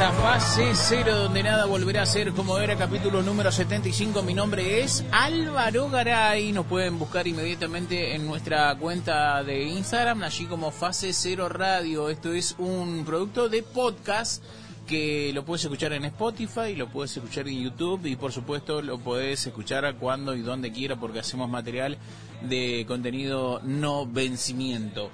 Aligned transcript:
Fase 0.00 0.72
Cero, 0.74 1.14
donde 1.14 1.42
nada 1.42 1.66
volverá 1.66 2.02
a 2.02 2.06
ser 2.06 2.32
como 2.32 2.58
era, 2.58 2.74
capítulo 2.74 3.22
número 3.22 3.52
75. 3.52 4.22
Mi 4.22 4.32
nombre 4.32 4.82
es 4.82 5.04
Álvaro 5.12 5.90
Garay. 5.90 6.52
Nos 6.52 6.64
pueden 6.64 6.98
buscar 6.98 7.28
inmediatamente 7.28 8.14
en 8.14 8.26
nuestra 8.26 8.74
cuenta 8.76 9.44
de 9.44 9.64
Instagram, 9.64 10.22
allí 10.22 10.46
como 10.46 10.70
Fase 10.70 11.12
Cero 11.12 11.50
Radio. 11.50 12.08
Esto 12.08 12.32
es 12.32 12.54
un 12.58 13.04
producto 13.04 13.50
de 13.50 13.62
podcast 13.62 14.42
que 14.86 15.32
lo 15.34 15.44
puedes 15.44 15.64
escuchar 15.64 15.92
en 15.92 16.06
Spotify, 16.06 16.74
lo 16.76 16.88
puedes 16.88 17.14
escuchar 17.14 17.46
en 17.46 17.62
YouTube 17.62 18.06
y 18.06 18.16
por 18.16 18.32
supuesto 18.32 18.80
lo 18.80 18.98
puedes 18.98 19.46
escuchar 19.46 19.94
cuando 19.96 20.34
y 20.34 20.40
donde 20.40 20.72
quiera 20.72 20.96
porque 20.96 21.18
hacemos 21.18 21.50
material 21.50 21.98
de 22.40 22.86
contenido 22.88 23.60
no 23.64 24.06
vencimiento. 24.06 25.10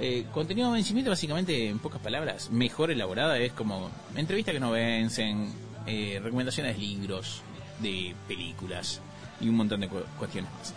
Eh, 0.00 0.24
contenido 0.32 0.68
de 0.68 0.74
vencimiento, 0.74 1.10
básicamente, 1.10 1.68
en 1.68 1.78
pocas 1.78 2.00
palabras, 2.00 2.50
mejor 2.50 2.90
elaborada, 2.90 3.38
es 3.38 3.52
como 3.52 3.90
entrevistas 4.16 4.54
que 4.54 4.60
no 4.60 4.70
vencen, 4.70 5.52
eh, 5.86 6.18
recomendaciones 6.22 6.74
de 6.76 6.82
libros, 6.82 7.42
de 7.80 8.14
películas 8.26 9.00
y 9.40 9.48
un 9.48 9.56
montón 9.56 9.80
de 9.80 9.88
cu- 9.88 10.02
cuestiones 10.18 10.50
más. 10.58 10.72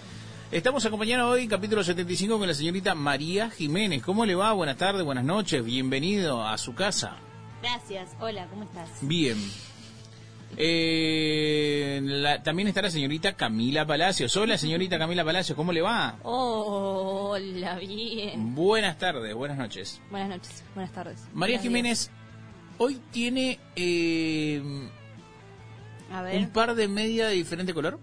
Estamos 0.52 0.86
acompañados 0.86 1.32
hoy, 1.32 1.48
capítulo 1.48 1.84
75, 1.84 2.38
con 2.38 2.48
la 2.48 2.54
señorita 2.54 2.94
María 2.96 3.50
Jiménez. 3.50 4.04
¿Cómo 4.04 4.26
le 4.26 4.36
va? 4.36 4.52
Buenas 4.54 4.78
tardes, 4.78 5.04
buenas 5.04 5.24
noches, 5.24 5.64
bienvenido 5.64 6.46
a 6.46 6.58
su 6.58 6.76
casa. 6.76 7.16
Gracias. 7.62 8.12
Hola, 8.20 8.46
¿cómo 8.48 8.64
estás? 8.64 8.90
Bien. 9.02 9.38
Eh, 10.58 12.00
la- 12.04 12.42
también 12.44 12.68
está 12.68 12.82
la 12.82 12.90
señorita 12.90 13.34
Camila 13.34 13.86
Palacios. 13.86 14.36
Hola, 14.38 14.58
señorita 14.60 14.98
Camila 15.00 15.24
Palacios, 15.24 15.56
¿cómo 15.56 15.72
le 15.72 15.82
va? 15.82 16.18
Hola, 16.24 17.76
bien. 17.80 18.56
Buenas 18.56 18.98
tardes, 18.98 19.34
buenas 19.36 19.58
noches. 19.58 20.02
Buenas 20.12 20.30
noches, 20.30 20.64
buenas 20.76 20.92
tardes. 20.94 21.20
María 21.34 21.60
Jiménez, 21.60 22.10
hoy 22.78 23.00
tiene 23.12 23.60
eh, 23.76 24.62
un 24.64 26.50
par 26.54 26.76
de 26.76 26.88
media 26.88 27.28
de 27.28 27.34
diferente 27.36 27.74
color. 27.74 28.00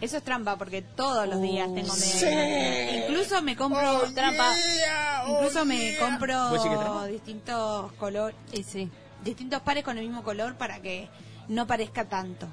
Eso 0.00 0.16
es 0.18 0.22
trampa 0.24 0.56
porque 0.58 0.82
todos 0.82 1.26
los 1.26 1.40
días 1.40 1.68
Oh, 1.70 1.74
tengo 1.74 1.94
media. 1.94 1.96
sí. 1.96 3.04
Incluso 3.08 3.40
me 3.42 3.56
compro 3.56 3.98
Oh, 4.02 4.12
trampa. 4.12 4.52
yeah, 4.54 5.22
oh, 5.26 5.36
Incluso 5.36 5.64
me 5.64 5.96
compro 5.98 7.04
distintos 7.06 7.92
colores, 7.94 8.36
Y 8.52 8.62
sí. 8.64 8.90
Distintos 9.24 9.60
pares 9.62 9.84
con 9.84 9.98
el 9.98 10.04
mismo 10.06 10.22
color 10.22 10.54
para 10.56 10.80
que 10.80 11.08
no 11.48 11.66
parezca 11.66 12.04
tanto. 12.04 12.46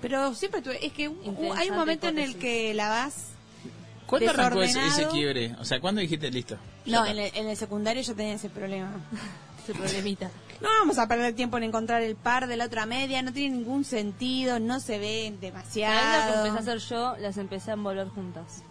Pero 0.00 0.34
siempre 0.34 0.62
tuve, 0.62 0.84
es 0.84 0.92
que 0.92 1.08
un- 1.08 1.52
hay 1.56 1.70
un 1.70 1.76
momento 1.76 2.08
en 2.08 2.18
el 2.18 2.36
que 2.36 2.74
la 2.74 2.88
vas. 2.88 3.28
¿Cuándo 4.06 4.30
arrancó 4.30 4.62
ese, 4.62 4.80
quiebre? 5.10 5.54
O 5.58 5.64
sea, 5.64 5.80
¿cuándo 5.80 6.00
dijiste 6.00 6.30
listo? 6.30 6.56
No, 6.84 7.04
en 7.04 7.18
el, 7.18 7.30
en 7.34 7.48
el 7.48 7.56
secundario 7.56 8.02
yo 8.02 8.14
tenía 8.14 8.34
ese 8.34 8.48
problema. 8.48 8.90
Ese 9.64 9.74
problemita. 9.74 10.30
No 10.60 10.68
vamos 10.78 10.96
a 10.98 11.08
perder 11.08 11.34
tiempo 11.34 11.56
en 11.56 11.64
encontrar 11.64 12.00
el 12.00 12.14
par 12.14 12.46
de 12.46 12.56
la 12.56 12.66
otra 12.66 12.86
media, 12.86 13.20
no 13.22 13.32
tiene 13.32 13.56
ningún 13.56 13.82
sentido, 13.84 14.60
no 14.60 14.78
se 14.78 15.00
ven 15.00 15.34
¿Sabes 15.34 15.34
lo 15.34 15.40
que 15.40 15.46
demasiado. 15.46 16.46
empecé 16.46 16.70
a 16.70 16.74
hacer 16.74 16.88
yo? 16.88 17.16
Las 17.18 17.36
empecé 17.36 17.70
a 17.72 17.74
envolver 17.74 18.06
juntas. 18.10 18.62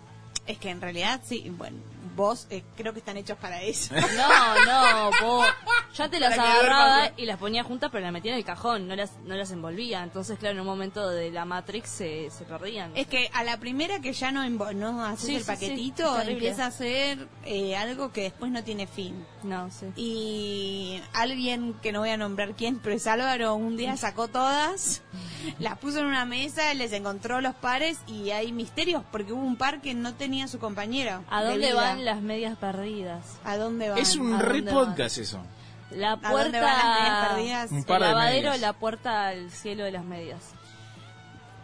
Es 0.47 0.57
que 0.57 0.69
en 0.69 0.79
realidad 0.79 1.19
sí, 1.25 1.51
bueno, 1.57 1.75
vos 2.15 2.47
eh, 2.49 2.63
creo 2.75 2.93
que 2.93 2.99
están 2.99 3.17
hechos 3.17 3.37
para 3.37 3.61
eso. 3.61 3.93
No, 4.15 4.65
no, 4.65 5.11
vos. 5.21 5.47
Ya 5.95 6.09
te 6.09 6.19
las 6.19 6.37
agarraba 6.37 7.11
y 7.17 7.25
las 7.25 7.37
ponía 7.37 7.63
juntas, 7.63 7.89
pero 7.91 8.03
las 8.03 8.13
metía 8.13 8.31
en 8.31 8.37
el 8.37 8.45
cajón, 8.45 8.87
no 8.87 8.95
las, 8.95 9.17
no 9.25 9.35
las 9.35 9.51
envolvía. 9.51 10.03
Entonces, 10.03 10.37
claro, 10.39 10.55
en 10.55 10.61
un 10.61 10.65
momento 10.65 11.09
de 11.09 11.31
la 11.31 11.45
Matrix 11.45 11.89
se, 11.89 12.29
se 12.29 12.45
perdían. 12.45 12.91
Es 12.95 13.07
que 13.07 13.29
a 13.33 13.43
la 13.43 13.59
primera 13.59 13.99
que 13.99 14.13
ya 14.13 14.31
no, 14.31 14.47
no 14.73 15.03
haces 15.05 15.25
Sí, 15.25 15.35
el 15.35 15.41
sí, 15.41 15.47
paquetito, 15.47 16.21
sí, 16.21 16.31
empieza 16.31 16.65
a 16.65 16.71
ser 16.71 17.27
eh, 17.45 17.75
algo 17.75 18.11
que 18.11 18.21
después 18.23 18.51
no 18.51 18.63
tiene 18.63 18.87
fin. 18.87 19.25
No, 19.43 19.69
sí. 19.71 19.87
Y 19.95 21.01
alguien 21.13 21.73
que 21.81 21.91
no 21.91 21.99
voy 21.99 22.09
a 22.09 22.17
nombrar 22.17 22.55
quién, 22.55 22.79
pero 22.79 22.95
es 22.95 23.07
Álvaro, 23.07 23.55
un 23.55 23.77
día 23.77 23.97
sacó 23.97 24.27
todas, 24.27 25.01
las 25.59 25.77
puso 25.77 25.99
en 25.99 26.05
una 26.05 26.25
mesa, 26.25 26.73
les 26.73 26.91
encontró 26.93 27.41
los 27.41 27.55
pares 27.55 27.99
y 28.07 28.31
hay 28.31 28.51
misterios 28.51 29.03
porque 29.11 29.33
hubo 29.33 29.43
un 29.43 29.55
par 29.55 29.81
que 29.81 29.93
no 29.93 30.13
tenía 30.13 30.47
su 30.47 30.59
compañero. 30.59 31.23
¿A 31.29 31.43
de 31.43 31.49
dónde 31.49 31.73
van 31.73 32.04
las 32.05 32.21
medias 32.21 32.57
perdidas? 32.57 33.37
¿A 33.43 33.57
dónde 33.57 33.89
van? 33.89 33.97
Es 33.97 34.15
un 34.15 34.33
¿a 34.33 34.39
re 34.41 34.61
dónde 34.61 34.71
podcast 34.71 35.17
eso. 35.17 35.43
La 35.91 36.13
¿A 36.13 36.31
dónde 36.31 36.59
van 36.59 36.77
las 36.77 36.85
medias 36.99 37.09
puerta. 37.19 37.35
perdidas? 37.35 37.71
Un 37.71 37.83
par 37.83 37.95
el 38.01 38.07
de 38.07 38.09
lavadero, 38.13 38.41
medias. 38.49 38.59
la 38.61 38.73
puerta 38.73 39.27
al 39.27 39.51
cielo 39.51 39.83
de 39.83 39.91
las 39.91 40.03
medias. 40.05 40.41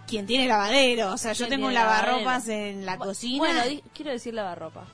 Quien 0.07 0.25
tiene 0.25 0.47
lavadero, 0.47 1.13
o 1.13 1.18
sea, 1.18 1.34
yo 1.34 1.46
¿Quién 1.47 1.57
tengo 1.57 1.68
un 1.68 1.74
lavarropas 1.74 2.47
lavadero? 2.47 2.68
en 2.79 2.85
la 2.85 2.97
cocina. 2.97 3.38
Bueno, 3.38 3.63
di- 3.63 3.84
quiero 3.94 4.12
decir 4.12 4.34
lavarropa. 4.34 4.85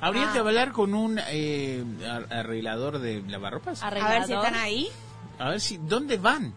¿Habría 0.00 0.28
Ah. 0.28 0.32
que 0.32 0.38
hablar 0.40 0.72
con 0.72 0.92
un 0.92 1.20
eh, 1.28 1.84
ar- 2.10 2.26
arreglador 2.32 2.98
de 2.98 3.22
lavarropas? 3.22 3.82
a 3.82 3.90
ver 3.90 4.24
si 4.24 4.32
están 4.34 4.54
ahí. 4.56 4.88
A 5.38 5.50
ver 5.50 5.60
si, 5.60 5.76
¿dóní 5.78 6.16
van? 6.16 6.52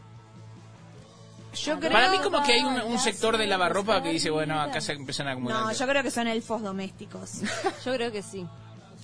Yo 1.53 1.79
creo 1.79 1.91
Para 1.91 2.11
mí 2.11 2.19
como 2.19 2.43
que 2.43 2.53
hay 2.53 2.63
un, 2.63 2.99
sector 2.99 3.37
de 3.37 3.47
lavarropa 3.47 4.01
que 4.03 4.09
dice, 4.09 4.29
bueno, 4.29 4.59
acá 4.59 4.81
se 4.81 4.93
empiezan 4.93 5.27
a 5.27 5.31
acumular. 5.31 5.61
No, 5.61 5.71
yo 5.71 5.87
creo 5.87 6.03
que 6.03 6.11
son 6.11 6.27
elfos 6.27 6.61
domésticos. 6.61 7.41
Yo 7.85 7.93
creo 7.93 8.11
que 8.11 8.21
sí. 8.21 8.45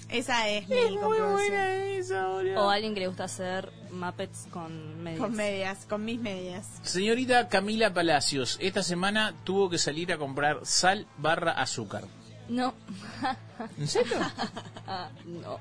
Esa 0.09 0.47
es 0.49 0.67
mi 0.69 0.97
comprobación. 0.97 1.53
esa, 1.53 2.27
boludo. 2.27 2.65
O 2.65 2.69
alguien 2.69 2.93
que 2.93 2.99
le 2.99 3.07
gusta 3.07 3.23
hacer 3.23 3.71
Muppets 3.91 4.47
con 4.51 5.03
medias. 5.03 5.21
Con 5.21 5.35
medias, 5.35 5.85
con 5.89 6.05
mis 6.05 6.19
medias. 6.19 6.67
Señorita 6.83 7.49
Camila 7.49 7.93
Palacios, 7.93 8.57
esta 8.61 8.83
semana 8.83 9.33
tuvo 9.43 9.69
que 9.69 9.79
salir 9.79 10.13
a 10.13 10.17
comprar 10.17 10.59
sal 10.63 11.07
barra 11.17 11.53
azúcar. 11.53 12.03
No. 12.49 12.75
¿En 13.77 13.87
serio? 13.87 14.17
Ah, 14.87 15.09
no. 15.25 15.57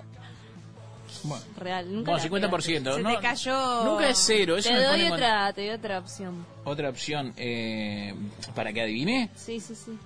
Bueno, 1.24 1.44
Real. 1.58 1.92
Nunca 1.94 2.10
bueno 2.12 2.38
la 2.38 2.48
50%. 2.50 2.94
Se 2.96 3.02
¿no? 3.02 3.10
te 3.14 3.18
cayó- 3.20 3.84
Nunca 3.84 4.08
es 4.08 4.18
cero. 4.18 4.56
Eso 4.56 4.68
Te 4.68 4.74
me 4.74 4.82
doy 4.82 5.00
pone 5.00 5.12
otra, 5.12 5.52
te 5.52 5.60
doy 5.66 5.70
otra 5.70 5.98
opción. 5.98 6.46
otra 6.64 6.88
opción. 6.90 7.32
Eh, 7.36 8.14
¿Para 8.54 8.72
que 8.72 8.82
adivine? 8.82 9.30
Sí, 9.34 9.58
sí, 9.60 9.74
sí. 9.74 9.98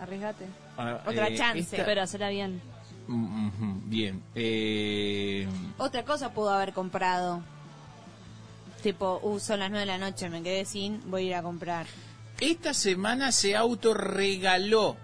Arriesgate. 0.00 0.46
Ah, 0.76 1.00
Otra 1.06 1.34
chance. 1.34 1.60
esta- 1.60 1.84
Pero 1.84 2.02
hacela 2.02 2.28
bien. 2.28 2.60
Mm, 3.06 3.88
Bien. 3.90 4.22
Eh, 4.34 5.46
Otra 5.78 6.04
cosa 6.04 6.32
pudo 6.32 6.50
haber 6.50 6.72
comprado. 6.72 7.42
Tipo, 8.82 9.18
uh, 9.22 9.38
son 9.40 9.60
las 9.60 9.70
9 9.70 9.80
de 9.86 9.86
la 9.86 9.98
noche, 9.98 10.28
me 10.28 10.42
quedé 10.42 10.64
sin, 10.66 11.00
voy 11.10 11.22
a 11.22 11.26
ir 11.28 11.34
a 11.36 11.42
comprar. 11.42 11.86
esta 12.40 12.74
semana 12.74 13.32
se 13.32 13.56
autorregaló 13.56 14.96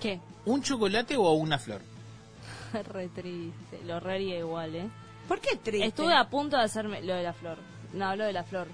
¿Qué? 0.00 0.18
un 0.44 0.62
chocolate 0.62 1.16
o 1.16 1.30
una 1.32 1.58
flor. 1.58 1.80
Re 2.92 3.08
triste. 3.08 3.80
Lo 3.84 4.00
re 4.00 4.14
haría 4.14 4.38
igual, 4.38 4.74
¿eh? 4.74 4.88
¿Por 5.28 5.40
qué 5.40 5.56
triste? 5.56 5.86
Estuve 5.86 6.14
a 6.14 6.24
punto 6.28 6.56
de 6.56 6.62
hacerme 6.64 7.02
lo 7.02 7.14
de 7.14 7.22
la 7.22 7.32
flor. 7.32 7.58
No, 7.92 8.14
lo 8.16 8.24
de 8.24 8.32
la 8.32 8.44
flor. 8.44 8.68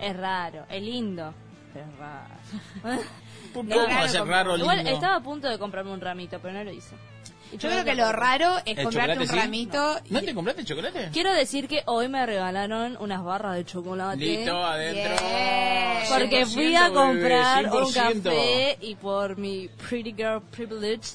Es 0.00 0.16
raro, 0.16 0.64
es 0.68 0.82
lindo. 0.82 1.32
Pero 1.72 1.86
es 1.86 1.98
raro. 1.98 2.34
¿Por 3.54 3.64
No, 3.64 3.74
¿Cómo 3.76 3.86
va 3.88 4.00
a 4.02 4.08
ser 4.08 4.24
raro 4.26 4.56
Igual 4.56 4.78
lindo? 4.78 4.92
estaba 4.92 5.16
a 5.16 5.20
punto 5.22 5.48
de 5.48 5.58
comprarme 5.58 5.92
un 5.92 6.00
ramito, 6.00 6.38
pero 6.40 6.54
no 6.54 6.64
lo 6.64 6.72
hice. 6.72 6.94
Y 7.52 7.56
Yo 7.58 7.68
creo 7.68 7.84
que 7.84 7.94
lo 7.96 8.12
raro 8.12 8.58
es 8.58 8.78
¿El 8.78 8.84
comprarte 8.84 9.14
chocolate 9.14 9.20
un 9.20 9.26
sí? 9.28 9.36
ramito. 9.36 9.96
y- 10.04 10.12
¿No 10.12 10.20
te 10.22 10.34
compraste 10.34 10.64
chocolate? 10.64 11.08
Quiero 11.12 11.32
decir 11.34 11.66
que 11.66 11.82
hoy 11.86 12.08
me 12.08 12.24
regalaron 12.24 12.96
unas 13.00 13.24
barras 13.24 13.56
de 13.56 13.64
chocolate. 13.64 14.16
Listo, 14.18 14.64
adentro. 14.64 15.16
Porque 16.08 16.44
100%, 16.44 16.46
fui 16.54 16.74
a 16.76 16.82
bebé, 16.84 16.94
comprar 16.94 17.64
un 17.66 17.70
100%. 17.92 18.22
café 18.22 18.78
y 18.80 18.94
por 18.94 19.36
mi 19.36 19.68
pretty 19.88 20.12
girl 20.12 20.40
privilege 20.42 21.08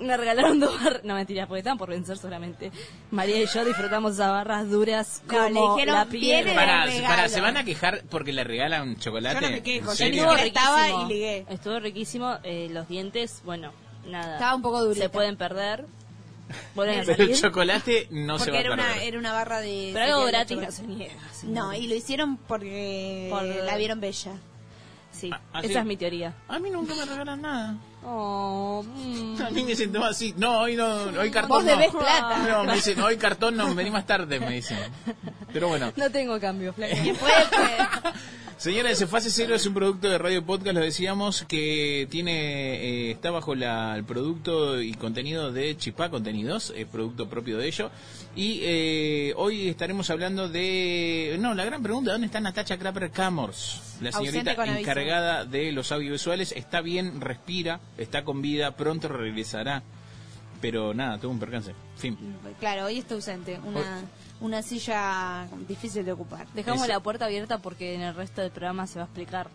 me 0.00 0.16
regalaron 0.16 0.58
dos 0.60 0.82
barras. 0.82 1.04
No, 1.04 1.14
mentira, 1.14 1.46
porque 1.46 1.60
estaban 1.60 1.78
por 1.78 1.88
vencer 1.90 2.16
solamente. 2.18 2.70
María 3.10 3.42
y 3.42 3.46
yo 3.46 3.64
disfrutamos 3.64 4.14
esas 4.14 4.30
barras 4.30 4.68
duras 4.70 5.22
No, 5.26 5.48
le 5.48 5.54
como 5.54 5.74
dijeron, 5.76 5.94
la 5.94 6.06
piedra. 6.06 6.54
Para, 6.54 7.28
¿se 7.28 7.40
van 7.40 7.56
a 7.56 7.64
quejar 7.64 8.02
porque 8.10 8.32
le 8.32 8.44
regalan 8.44 8.96
chocolate? 8.98 9.36
Yo 9.40 9.40
no 9.42 9.50
me 9.52 9.62
quejo, 9.62 9.92
¿En 9.92 9.96
yo 9.98 10.04
Estuvo 10.06 10.32
estaba 10.36 10.82
riquísimo. 10.84 11.04
y 11.10 11.12
ligué. 11.12 11.46
Estuvo 11.48 11.80
riquísimo. 11.80 12.38
eh, 12.42 12.68
los 12.70 12.88
dientes, 12.88 13.42
bueno, 13.44 13.72
nada. 14.06 14.34
Estaba 14.34 14.54
un 14.54 14.62
poco 14.62 14.82
durita. 14.84 15.04
Se 15.04 15.08
pueden 15.10 15.36
perder. 15.36 15.86
Pero 16.74 16.90
el 16.92 17.34
chocolate 17.40 18.08
no 18.10 18.38
se 18.38 18.50
va 18.50 18.56
a 18.56 18.60
era 18.60 18.70
perder. 18.70 18.86
una, 18.92 19.02
era 19.04 19.18
una 19.20 19.32
barra 19.32 19.60
de... 19.60 19.90
Pero 19.92 20.16
algo 20.16 20.26
gratis 20.26 20.58
no 20.58 20.70
se 20.72 20.82
niega. 20.82 21.14
No, 21.44 21.72
y 21.74 21.86
lo 21.86 21.94
hicieron 21.94 22.38
porque 22.38 23.28
Por- 23.30 23.44
la 23.44 23.76
vieron 23.76 24.00
bella. 24.00 24.32
Sí, 25.12 25.30
Ah, 25.32 25.40
ah, 25.52 25.60
esa 25.62 25.80
es 25.80 25.86
mi 25.86 25.96
teoría. 25.96 26.34
A 26.48 26.58
mí 26.58 26.70
nunca 26.70 26.94
me 26.96 27.04
regalan 27.04 27.42
nada. 27.42 27.76
Oh, 28.02 28.82
mm. 28.82 29.42
A 29.42 29.50
mí 29.50 29.64
me 29.64 29.86
no, 29.86 30.04
así, 30.04 30.34
no, 30.36 30.60
hoy 30.60 30.74
no, 30.74 31.04
hoy 31.18 31.30
cartón 31.30 31.48
Vos 31.50 31.64
no. 31.64 31.70
debés 31.70 31.90
plata. 31.90 32.38
No, 32.48 32.64
me 32.64 32.74
dicen, 32.74 33.00
hoy 33.00 33.16
cartón 33.16 33.56
no, 33.56 33.74
vení 33.74 33.90
más 33.90 34.06
tarde, 34.06 34.40
me 34.40 34.52
dicen. 34.52 34.78
Pero 35.52 35.68
bueno. 35.68 35.92
No 35.96 36.10
tengo 36.10 36.40
cambio. 36.40 36.72
¿Quién 36.74 37.16
puede? 37.16 37.34
Señores, 38.60 39.02
Fase 39.08 39.30
Cero 39.30 39.54
es 39.54 39.64
un 39.64 39.72
producto 39.72 40.06
de 40.06 40.18
Radio 40.18 40.44
Podcast, 40.44 40.74
lo 40.74 40.82
decíamos, 40.82 41.46
que 41.48 42.06
tiene 42.10 42.74
eh, 42.74 43.10
está 43.12 43.30
bajo 43.30 43.54
la- 43.54 43.96
el 43.96 44.04
producto 44.04 44.82
y 44.82 44.92
contenido 44.92 45.50
de 45.50 45.78
Chipá 45.78 46.10
Contenidos, 46.10 46.70
es 46.76 46.86
producto 46.86 47.26
propio 47.26 47.56
de 47.56 47.66
ello. 47.66 47.90
Y 48.36 48.60
eh, 48.62 49.32
hoy 49.38 49.70
estaremos 49.70 50.10
hablando 50.10 50.50
de... 50.50 51.38
No, 51.40 51.54
la 51.54 51.64
gran 51.64 51.82
pregunta, 51.82 52.12
¿dónde 52.12 52.26
está 52.26 52.38
Natacha 52.38 52.76
Crapper 52.78 53.10
Camors? 53.10 53.96
La 54.02 54.12
señorita 54.12 54.52
encargada 54.78 55.46
de 55.46 55.72
los 55.72 55.90
audiovisuales. 55.90 56.52
Está 56.52 56.82
bien, 56.82 57.18
respira, 57.22 57.80
está 57.96 58.24
con 58.24 58.42
vida, 58.42 58.76
pronto 58.76 59.08
regresará. 59.08 59.82
Pero 60.60 60.92
nada, 60.92 61.16
tuvo 61.18 61.32
un 61.32 61.40
percance. 61.40 61.72
Fin. 61.96 62.18
Claro, 62.58 62.84
hoy 62.84 62.98
está 62.98 63.14
ausente. 63.14 63.58
Una, 63.64 64.02
una 64.40 64.62
silla 64.62 65.46
difícil 65.68 66.04
de 66.04 66.12
ocupar. 66.12 66.46
Dejamos 66.54 66.82
Ese- 66.82 66.92
la 66.92 67.00
puerta 67.00 67.26
abierta 67.26 67.58
porque 67.58 67.94
en 67.94 68.02
el 68.02 68.14
resto 68.14 68.40
del 68.40 68.50
programa 68.50 68.86
se 68.86 68.98
va 68.98 69.04
a 69.04 69.06
explicar 69.06 69.48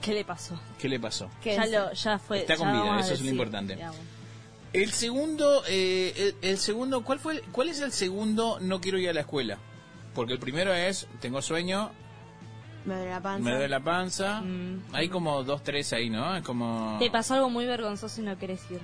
qué 0.00 0.14
le 0.14 0.24
pasó. 0.24 0.58
¿Qué 0.78 0.88
le 0.88 0.98
pasó? 1.00 1.28
Que 1.42 1.56
Ya, 1.56 1.62
es- 1.64 1.70
lo, 1.72 1.92
ya 1.92 2.18
fue. 2.18 2.38
Está 2.40 2.54
ya 2.54 2.58
con 2.58 2.72
vida, 2.72 3.00
eso 3.00 3.14
es 3.14 3.20
lo 3.22 3.30
importante. 3.30 3.74
digamos. 3.76 3.96
El 4.72 4.92
segundo, 4.92 5.62
eh, 5.68 6.34
el, 6.42 6.50
el 6.50 6.58
segundo, 6.58 7.02
¿cuál 7.02 7.18
fue? 7.18 7.34
el- 7.36 7.42
¿Cuál 7.52 7.68
es 7.68 7.80
el 7.80 7.90
segundo? 7.92 8.58
No 8.60 8.80
quiero 8.80 8.98
ir 8.98 9.08
a 9.08 9.12
la 9.14 9.20
escuela, 9.20 9.58
porque 10.14 10.32
el 10.34 10.38
primero 10.38 10.72
es 10.74 11.06
tengo 11.20 11.40
sueño, 11.40 11.90
Me 12.84 12.94
duele 12.96 13.10
la 13.10 13.20
panza. 13.20 13.44
me 13.44 13.50
duele 13.52 13.68
la 13.68 13.80
panza. 13.80 14.40
Mm. 14.42 14.82
Hay 14.92 15.08
como 15.08 15.42
dos, 15.42 15.62
tres 15.62 15.92
ahí, 15.94 16.10
¿no? 16.10 16.36
Es 16.36 16.42
como. 16.42 16.96
Te 16.98 17.10
pasó 17.10 17.34
algo 17.34 17.48
muy 17.50 17.64
vergonzoso 17.66 18.20
y 18.20 18.24
no 18.24 18.36
querés 18.38 18.60
ir. 18.70 18.80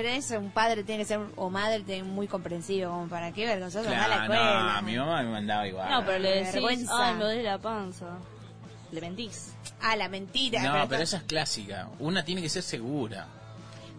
Pero 0.00 0.10
eso, 0.10 0.38
un 0.38 0.50
padre 0.52 0.84
tiene 0.84 1.02
que 1.02 1.08
ser, 1.08 1.18
o 1.34 1.50
madre, 1.50 1.80
tiene 1.80 2.04
muy 2.04 2.28
comprensivo, 2.28 2.88
como 2.92 3.08
para 3.08 3.32
qué 3.32 3.46
vergonzoso 3.46 3.88
andar 3.88 4.04
a 4.04 4.08
la 4.08 4.26
Claro, 4.26 4.32
escuela. 4.34 4.72
no, 4.76 4.82
mi 4.82 4.96
mamá 4.96 5.22
me 5.24 5.30
mandaba 5.30 5.66
igual. 5.66 5.90
No, 5.90 6.04
pero 6.06 6.18
le 6.20 6.30
decís, 6.36 6.52
vergüenza. 6.52 6.92
ay, 7.08 7.14
me 7.16 7.24
duele 7.24 7.42
la 7.42 7.58
panza. 7.58 8.06
Le 8.92 9.00
mentís. 9.00 9.54
Ah, 9.82 9.96
la 9.96 10.08
mentira. 10.08 10.62
No, 10.62 10.72
pero 10.72 10.88
pero 10.88 11.02
esa 11.02 11.16
es 11.16 11.22
clásica. 11.24 11.88
Una 11.98 12.24
tiene 12.24 12.40
que 12.42 12.48
ser 12.48 12.62
segura. 12.62 13.26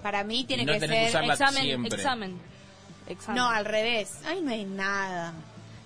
Para 0.01 0.23
mí 0.23 0.45
tiene 0.45 0.63
no 0.63 0.71
que 0.71 0.79
tenés 0.79 0.97
que 0.97 1.11
ser... 1.11 1.21
usarla 1.23 1.33
Examen, 1.33 1.63
siempre. 1.63 1.95
examen. 1.97 2.41
Examen. 3.07 3.35
No, 3.43 3.49
al 3.49 3.65
revés. 3.65 4.21
Ay, 4.25 4.39
no 4.41 4.51
hay 4.51 4.63
nada. 4.63 5.33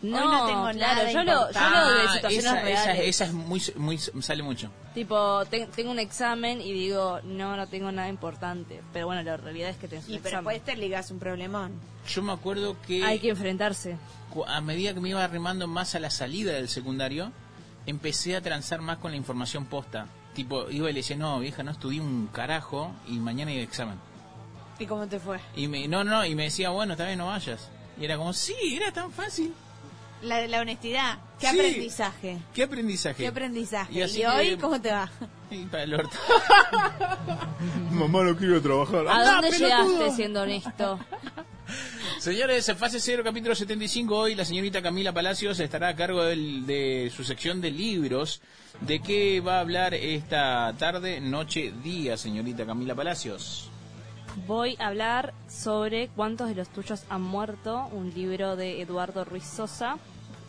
No, 0.04 0.18
Hoy 0.18 0.28
no 0.28 0.46
tengo 0.46 0.70
claro, 0.72 0.78
nada 1.04 1.12
yo 1.12 1.24
lo, 1.24 1.52
yo 1.52 1.70
lo 1.70 1.94
de 1.96 2.02
Ah, 2.08 2.14
situaciones 2.14 2.46
esa, 2.46 2.62
reales. 2.62 3.08
esa 3.08 3.26
es 3.26 3.34
muy, 3.34 3.62
muy, 3.78 3.98
sale 3.98 4.44
mucho. 4.44 4.70
Tipo, 4.94 5.44
te- 5.46 5.66
tengo 5.68 5.90
un 5.92 6.00
examen 6.00 6.62
y 6.62 6.72
digo, 6.74 7.20
no, 7.24 7.56
no 7.58 7.68
tengo 7.68 7.92
nada 7.92 8.10
importante. 8.10 8.82
Pero 8.94 9.08
bueno, 9.08 9.24
la 9.24 9.38
realidad 9.38 9.70
es 9.70 9.78
que 9.78 9.88
tenés 9.88 10.06
un 10.08 10.14
Y 10.14 10.18
pero 10.20 10.38
examen. 10.40 10.54
después 10.54 10.76
te 10.76 10.80
ligas 10.80 11.10
un 11.10 11.20
problemón. 11.20 11.72
Yo 12.08 12.22
me 12.22 12.32
acuerdo 12.34 12.76
que 12.86 13.04
Hay 13.04 13.20
que 13.20 13.30
enfrentarse. 13.30 13.98
a 14.48 14.62
medida 14.62 14.94
que 14.94 15.00
me 15.00 15.10
iba 15.10 15.24
arrimando 15.24 15.68
más 15.68 15.96
a 15.96 16.00
la 16.00 16.10
salida 16.10 16.54
del 16.54 16.68
secundario, 16.70 17.32
empecé 17.86 18.36
a 18.36 18.42
transar 18.42 18.82
más 18.82 18.98
con 18.98 19.12
la 19.12 19.18
información 19.18 19.66
posta. 19.66 20.08
Tipo, 20.36 20.70
iba 20.70 20.90
y 20.90 20.94
le 20.94 21.00
decía, 21.00 21.16
no, 21.16 21.40
vieja, 21.40 21.64
no 21.64 21.72
estudié 21.72 22.02
un 22.02 22.28
carajo 22.28 22.92
y 23.08 23.20
mañana 23.20 23.52
hay 23.52 23.60
examen. 23.60 23.96
¿Y 24.80 24.86
cómo 24.86 25.08
te 25.08 25.20
fue? 25.20 25.40
Y 25.56 25.68
me, 25.68 25.88
no, 25.88 26.04
no, 26.04 26.26
y 26.26 26.34
me 26.36 26.44
decía, 26.46 26.72
bueno, 26.72 26.94
está 26.94 27.06
bien, 27.06 27.20
no 27.20 27.28
vayas. 27.28 27.70
Y 28.00 28.06
era 28.06 28.18
como, 28.18 28.34
sí, 28.34 28.56
era 28.76 28.92
tan 28.92 29.12
fácil. 29.12 29.54
La, 30.24 30.48
la 30.48 30.62
honestidad. 30.62 31.18
¿Qué 31.40 31.48
Sí. 31.50 31.60
aprendizaje? 31.60 32.38
¿Qué 32.54 32.64
aprendizaje? 32.64 33.24
¿Qué 33.24 33.28
aprendizaje? 33.28 33.94
Y 33.94 33.98
¿Y, 34.00 34.02
así 34.02 34.26
hoy 34.26 34.50
que- 34.52 34.58
cómo 34.58 34.80
te 34.82 34.92
va? 34.92 35.10
Y 35.52 35.66
para 35.66 35.84
el 35.84 35.94
orto. 35.96 36.18
Mamá 37.92 38.24
no 38.24 38.36
quiero 38.36 38.62
trabajar. 38.62 39.06
¿A 39.08 39.24
dónde 39.34 39.52
llegaste 39.52 40.12
siendo 40.12 40.42
honesto? 40.42 41.00
Señores, 42.20 42.72
fase 42.78 43.00
0, 43.00 43.22
capítulo 43.24 43.54
75. 43.56 44.16
Hoy 44.18 44.36
la 44.36 44.46
señorita 44.46 44.82
Camila 44.82 45.12
Palacios 45.14 45.60
estará 45.60 45.90
a 45.90 45.96
cargo 45.96 46.24
del- 46.24 46.66
de 46.66 47.12
su 47.16 47.24
sección 47.24 47.60
de 47.62 47.72
libros. 47.72 48.42
¿De 48.82 49.02
qué 49.02 49.40
va 49.42 49.58
a 49.58 49.60
hablar 49.62 49.94
esta 49.94 50.74
tarde, 50.78 51.20
noche, 51.22 51.74
día, 51.84 52.18
señorita 52.18 52.66
Camila 52.66 52.96
Palacios? 52.96 53.70
Voy 54.48 54.76
a 54.80 54.88
hablar 54.88 55.34
sobre 55.48 56.08
cuántos 56.16 56.48
de 56.50 56.56
los 56.56 56.70
tuyos 56.70 57.04
han 57.10 57.22
muerto, 57.22 57.88
un 57.92 58.12
libro 58.16 58.56
de 58.56 58.82
Eduardo 58.82 59.26
Ruiz 59.26 59.44
Sosa, 59.44 59.98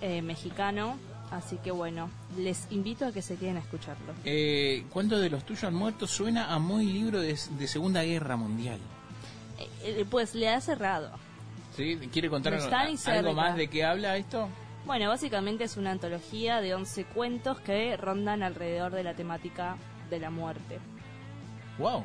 eh, 0.00 0.22
mexicano. 0.22 0.96
Así 1.30 1.56
que 1.56 1.70
bueno, 1.70 2.10
les 2.38 2.70
invito 2.70 3.06
a 3.06 3.12
que 3.12 3.22
se 3.22 3.36
queden 3.36 3.56
a 3.56 3.60
escucharlo. 3.60 4.12
Eh, 4.24 4.84
¿Cuántos 4.90 5.20
de 5.20 5.30
los 5.30 5.44
tuyos 5.44 5.64
han 5.64 5.74
muerto? 5.74 6.06
Suena 6.06 6.54
a 6.54 6.58
muy 6.58 6.86
libro 6.86 7.20
de, 7.20 7.36
de 7.58 7.66
Segunda 7.66 8.04
Guerra 8.04 8.36
Mundial. 8.36 8.78
Eh, 9.58 9.68
eh, 9.82 10.06
pues 10.08 10.34
le 10.34 10.48
ha 10.48 10.60
cerrado. 10.60 11.10
¿Sí? 11.76 11.96
¿Quiere 12.12 12.30
contar 12.30 12.54
algo 12.54 12.96
cerca. 12.96 13.32
más 13.32 13.56
de 13.56 13.68
qué 13.68 13.84
habla 13.84 14.16
esto? 14.16 14.48
Bueno, 14.86 15.08
básicamente 15.08 15.64
es 15.64 15.76
una 15.76 15.90
antología 15.92 16.60
de 16.60 16.74
11 16.74 17.04
cuentos 17.06 17.58
que 17.60 17.96
rondan 17.96 18.42
alrededor 18.42 18.92
de 18.92 19.02
la 19.02 19.14
temática 19.14 19.76
de 20.10 20.20
la 20.20 20.30
muerte. 20.30 20.78
¡Wow! 21.78 22.04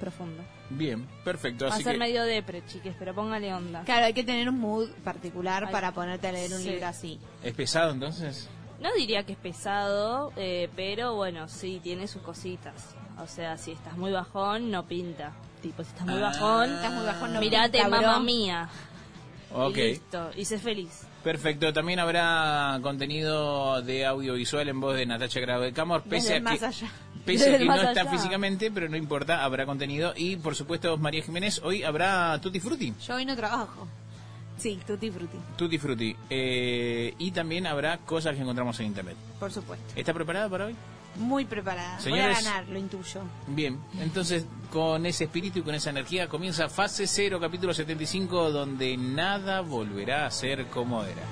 Profundo. 0.00 0.42
Bien, 0.76 1.06
perfecto. 1.24 1.66
Va 1.66 1.72
a 1.72 1.74
Así 1.74 1.84
ser 1.84 1.94
que, 1.94 1.98
medio 1.98 2.24
depre, 2.24 2.62
chiques, 2.66 2.94
pero 2.98 3.14
póngale 3.14 3.52
onda. 3.54 3.82
Claro, 3.84 4.06
hay 4.06 4.12
que 4.14 4.24
tener 4.24 4.48
un 4.48 4.58
mood 4.58 4.88
particular 5.04 5.64
Ay, 5.66 5.72
para 5.72 5.92
ponerte 5.92 6.28
a 6.28 6.32
leer 6.32 6.52
un 6.54 6.64
libro 6.64 6.86
así. 6.86 7.18
¿es 7.42 7.54
pesado 7.54 7.92
entonces? 7.92 8.48
No 8.80 8.88
diría 8.94 9.24
que 9.24 9.32
es 9.32 9.38
pesado, 9.38 10.32
eh, 10.36 10.68
pero 10.74 11.14
bueno, 11.14 11.46
sí, 11.48 11.80
tiene 11.82 12.08
sus 12.08 12.22
cositas. 12.22 12.94
O 13.22 13.26
sea, 13.26 13.56
si 13.58 13.72
estás 13.72 13.96
muy 13.96 14.10
bajón, 14.10 14.70
no 14.70 14.84
pinta. 14.86 15.32
Tipo, 15.62 15.84
si 15.84 15.90
estás 15.90 16.06
muy 16.06 16.16
Ah. 16.18 16.32
bajón, 16.32 16.72
Estás 16.74 16.92
muy 16.92 17.04
bajón, 17.06 17.32
no 17.34 17.40
mirate 17.40 17.86
mamá 17.86 18.18
mía. 18.18 18.68
Ok. 19.54 19.76
Y 19.76 19.82
listo, 19.90 20.30
y 20.36 20.44
sé 20.44 20.58
feliz. 20.58 21.02
Perfecto, 21.22 21.72
también 21.72 22.00
habrá 22.00 22.80
contenido 22.82 23.80
de 23.82 24.04
audiovisual 24.06 24.68
en 24.68 24.80
voz 24.80 24.96
de 24.96 25.06
Natacha 25.06 25.38
Grado 25.38 25.62
de 25.62 25.72
Camor, 25.72 26.02
pese 26.02 26.34
Desde 26.34 26.36
a 26.38 26.40
más 26.40 26.58
que, 26.58 26.64
allá. 26.66 26.90
Pese 27.24 27.54
a 27.54 27.58
que 27.58 27.64
no 27.64 27.74
está 27.82 28.06
físicamente, 28.06 28.70
pero 28.70 28.88
no 28.88 28.96
importa, 28.96 29.44
habrá 29.44 29.66
contenido. 29.66 30.12
Y 30.16 30.36
por 30.36 30.54
supuesto, 30.56 30.96
María 30.98 31.22
Jiménez, 31.22 31.60
hoy 31.64 31.82
habrá 31.82 32.38
Tutti 32.40 32.60
Frutti. 32.60 32.92
Yo 33.06 33.14
hoy 33.14 33.24
no 33.24 33.36
trabajo. 33.36 33.86
Sí, 34.58 34.78
tutti 34.86 35.10
frutti, 35.10 35.38
Tutti 35.56 35.78
Frutti. 35.78 36.14
Eh, 36.30 37.14
y 37.18 37.32
también 37.32 37.66
habrá 37.66 37.98
cosas 37.98 38.34
que 38.36 38.42
encontramos 38.42 38.78
en 38.80 38.86
internet. 38.86 39.16
por 39.40 39.50
supuesto. 39.50 39.84
¿Está 39.96 40.14
preparada 40.14 40.48
para 40.48 40.66
hoy? 40.66 40.76
Muy 41.16 41.44
preparada. 41.46 41.98
Señores- 42.00 42.36
Voy 42.38 42.46
a 42.46 42.50
ganar, 42.50 42.68
lo 42.68 42.78
intuyo. 42.78 43.22
Bien, 43.48 43.78
entonces 44.00 44.46
con 44.70 45.04
ese 45.04 45.24
espíritu 45.24 45.58
y 45.58 45.62
con 45.62 45.74
esa 45.74 45.90
energía 45.90 46.28
comienza 46.28 46.68
fase 46.68 47.06
0, 47.06 47.38
capítulo 47.40 47.74
75, 47.74 48.50
donde 48.50 48.96
nada 48.96 49.60
volverá 49.62 50.26
a 50.26 50.30
ser 50.30 50.66
como 50.66 51.02
era. 51.02 51.22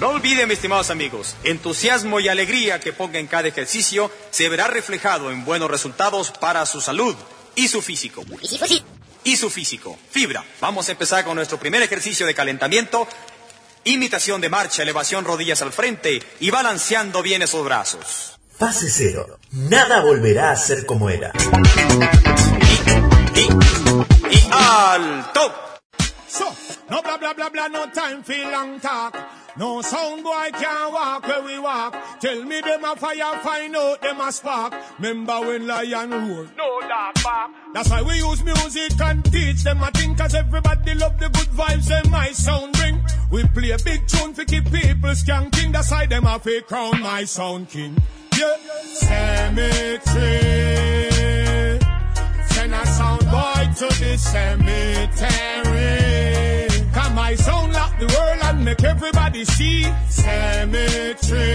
No, 0.00 0.08
olviden, 0.08 0.48
mis 0.48 0.56
estimados 0.56 0.88
amigos, 0.88 1.36
entusiasmo 1.44 2.18
y 2.18 2.28
alegría 2.28 2.80
que 2.80 2.94
ponga 2.94 3.18
en 3.18 3.26
cada 3.26 3.46
ejercicio 3.46 4.10
se 4.30 4.48
verá 4.48 4.68
reflejado 4.68 5.30
en 5.30 5.44
buenos 5.44 5.70
resultados 5.70 6.30
para 6.30 6.64
su 6.64 6.80
salud 6.80 7.14
y 7.54 7.68
su 7.68 7.82
físico. 7.82 8.24
Y 9.24 9.36
su 9.36 9.50
físico. 9.50 9.98
Fibra. 10.10 10.42
Vamos 10.62 10.88
a 10.88 10.92
empezar 10.92 11.24
con 11.24 11.36
nuestro 11.36 11.58
primer 11.58 11.82
ejercicio 11.82 12.26
de 12.26 12.34
calentamiento. 12.34 13.06
Imitación 13.84 14.40
de 14.40 14.48
marcha, 14.48 14.82
elevación 14.82 15.26
rodillas 15.26 15.60
al 15.60 15.72
frente 15.72 16.22
y 16.40 16.50
balanceando 16.50 17.22
bien 17.22 17.42
esos 17.42 17.62
brazos. 17.64 18.38
Fase 18.58 18.88
cero. 18.90 19.38
Nada 19.50 20.00
volverá 20.00 20.52
a 20.52 20.56
ser 20.56 20.86
como 20.86 21.10
era. 21.10 21.32
Y, 23.34 23.42
y 24.34 24.48
alto. 24.52 25.68
No 26.90 27.02
blah 27.02 27.18
blah 27.18 27.34
blah 27.34 27.50
blah, 27.50 27.68
no 27.68 27.86
time 27.90 28.22
for 28.22 28.32
long 28.50 28.80
talk. 28.80 29.14
No 29.58 29.82
sound 29.82 30.22
boy 30.24 30.50
can't 30.52 30.92
walk 30.92 31.26
where 31.26 31.42
we 31.42 31.58
walk. 31.58 31.94
Tell 32.20 32.42
me 32.44 32.60
them 32.60 32.84
a 32.84 32.96
fire, 32.96 33.38
find 33.42 33.76
out 33.76 34.00
them 34.00 34.20
a 34.20 34.32
spark. 34.32 34.72
Remember 34.98 35.40
when 35.40 35.66
lion 35.66 36.10
roared? 36.10 36.56
No 36.56 36.80
dark 36.80 37.22
bark. 37.22 37.50
That's 37.74 37.90
why 37.90 38.02
we 38.02 38.18
use 38.18 38.42
music 38.42 38.98
and 39.00 39.24
teach 39.30 39.64
them 39.64 39.82
a 39.82 39.90
thing, 39.90 40.14
cause 40.14 40.34
everybody 40.34 40.94
love 40.94 41.18
the 41.18 41.28
good 41.28 41.48
vibes 41.48 41.90
and 41.90 42.10
my 42.10 42.30
sound 42.30 42.72
bring. 42.74 43.02
We 43.30 43.44
play 43.48 43.72
a 43.72 43.78
big 43.78 44.06
tune 44.06 44.32
to 44.34 44.44
keep 44.46 44.64
people 44.64 45.10
skanking. 45.10 45.72
That's 45.72 45.90
why 45.90 46.06
them 46.06 46.24
a 46.26 46.38
fake 46.38 46.68
crown 46.68 47.00
my 47.02 47.24
sound 47.24 47.68
king. 47.68 47.96
Yeah, 48.38 48.56
cemetery. 48.94 49.98
Send 52.46 52.74
a 52.74 52.86
sound 52.86 53.26
boy 53.30 53.68
to 53.76 53.88
the 54.00 54.16
cemetery. 54.16 55.58
The 57.98 58.06
world 58.06 58.40
and 58.42 58.64
make 58.64 58.82
everybody 58.84 59.44
see. 59.44 59.84
Cemetery. 60.08 61.48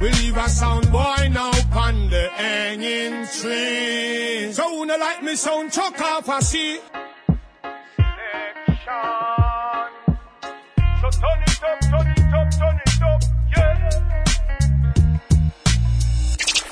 We 0.00 0.10
leave 0.10 0.36
a 0.36 0.48
sound 0.48 0.90
boy 0.92 1.28
now 1.30 1.52
on 1.72 2.10
the 2.10 2.28
hanging 2.34 3.26
tree. 3.26 4.52
So 4.52 4.68
who 4.68 4.86
no 4.86 4.96
like 4.96 5.22
me 5.22 5.36
sound 5.36 5.72
chuck 5.72 6.00
off 6.00 6.28
a 6.28 6.42
see. 6.42 6.78
So 11.00 11.10
turn 11.10 11.42
it 11.46 11.62
up, 11.64 11.80
turn 11.90 12.08
it 12.12 12.34
up, 12.34 12.48
turn 12.58 12.76
it 12.86 13.02
up, 13.02 13.20
yeah. 13.56 13.90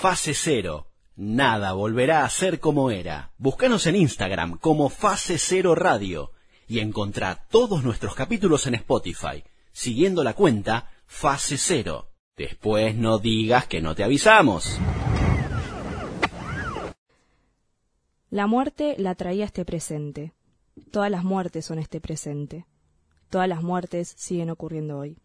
Fase 0.00 0.34
Cero. 0.34 0.86
Nada 1.16 1.72
volverá 1.72 2.24
a 2.24 2.30
ser 2.30 2.58
como 2.58 2.90
era. 2.90 3.30
Búscanos 3.38 3.86
en 3.86 3.96
Instagram 3.96 4.58
como 4.58 4.88
Fase 4.88 5.38
Cero 5.38 5.74
Radio 5.74 6.32
y 6.72 6.80
encontrá 6.80 7.46
todos 7.50 7.84
nuestros 7.84 8.14
capítulos 8.14 8.66
en 8.66 8.76
Spotify, 8.76 9.44
siguiendo 9.72 10.24
la 10.24 10.32
cuenta 10.32 10.88
Fase 11.06 11.58
Cero. 11.58 12.08
Después 12.34 12.96
no 12.96 13.18
digas 13.18 13.66
que 13.66 13.82
no 13.82 13.94
te 13.94 14.02
avisamos. 14.02 14.78
La 18.30 18.46
muerte 18.46 18.94
la 18.96 19.14
traía 19.14 19.44
este 19.44 19.66
presente. 19.66 20.32
Todas 20.90 21.10
las 21.10 21.24
muertes 21.24 21.66
son 21.66 21.78
este 21.78 22.00
presente. 22.00 22.64
Todas 23.28 23.50
las 23.50 23.62
muertes 23.62 24.14
siguen 24.16 24.48
ocurriendo 24.48 24.96
hoy. 24.96 25.18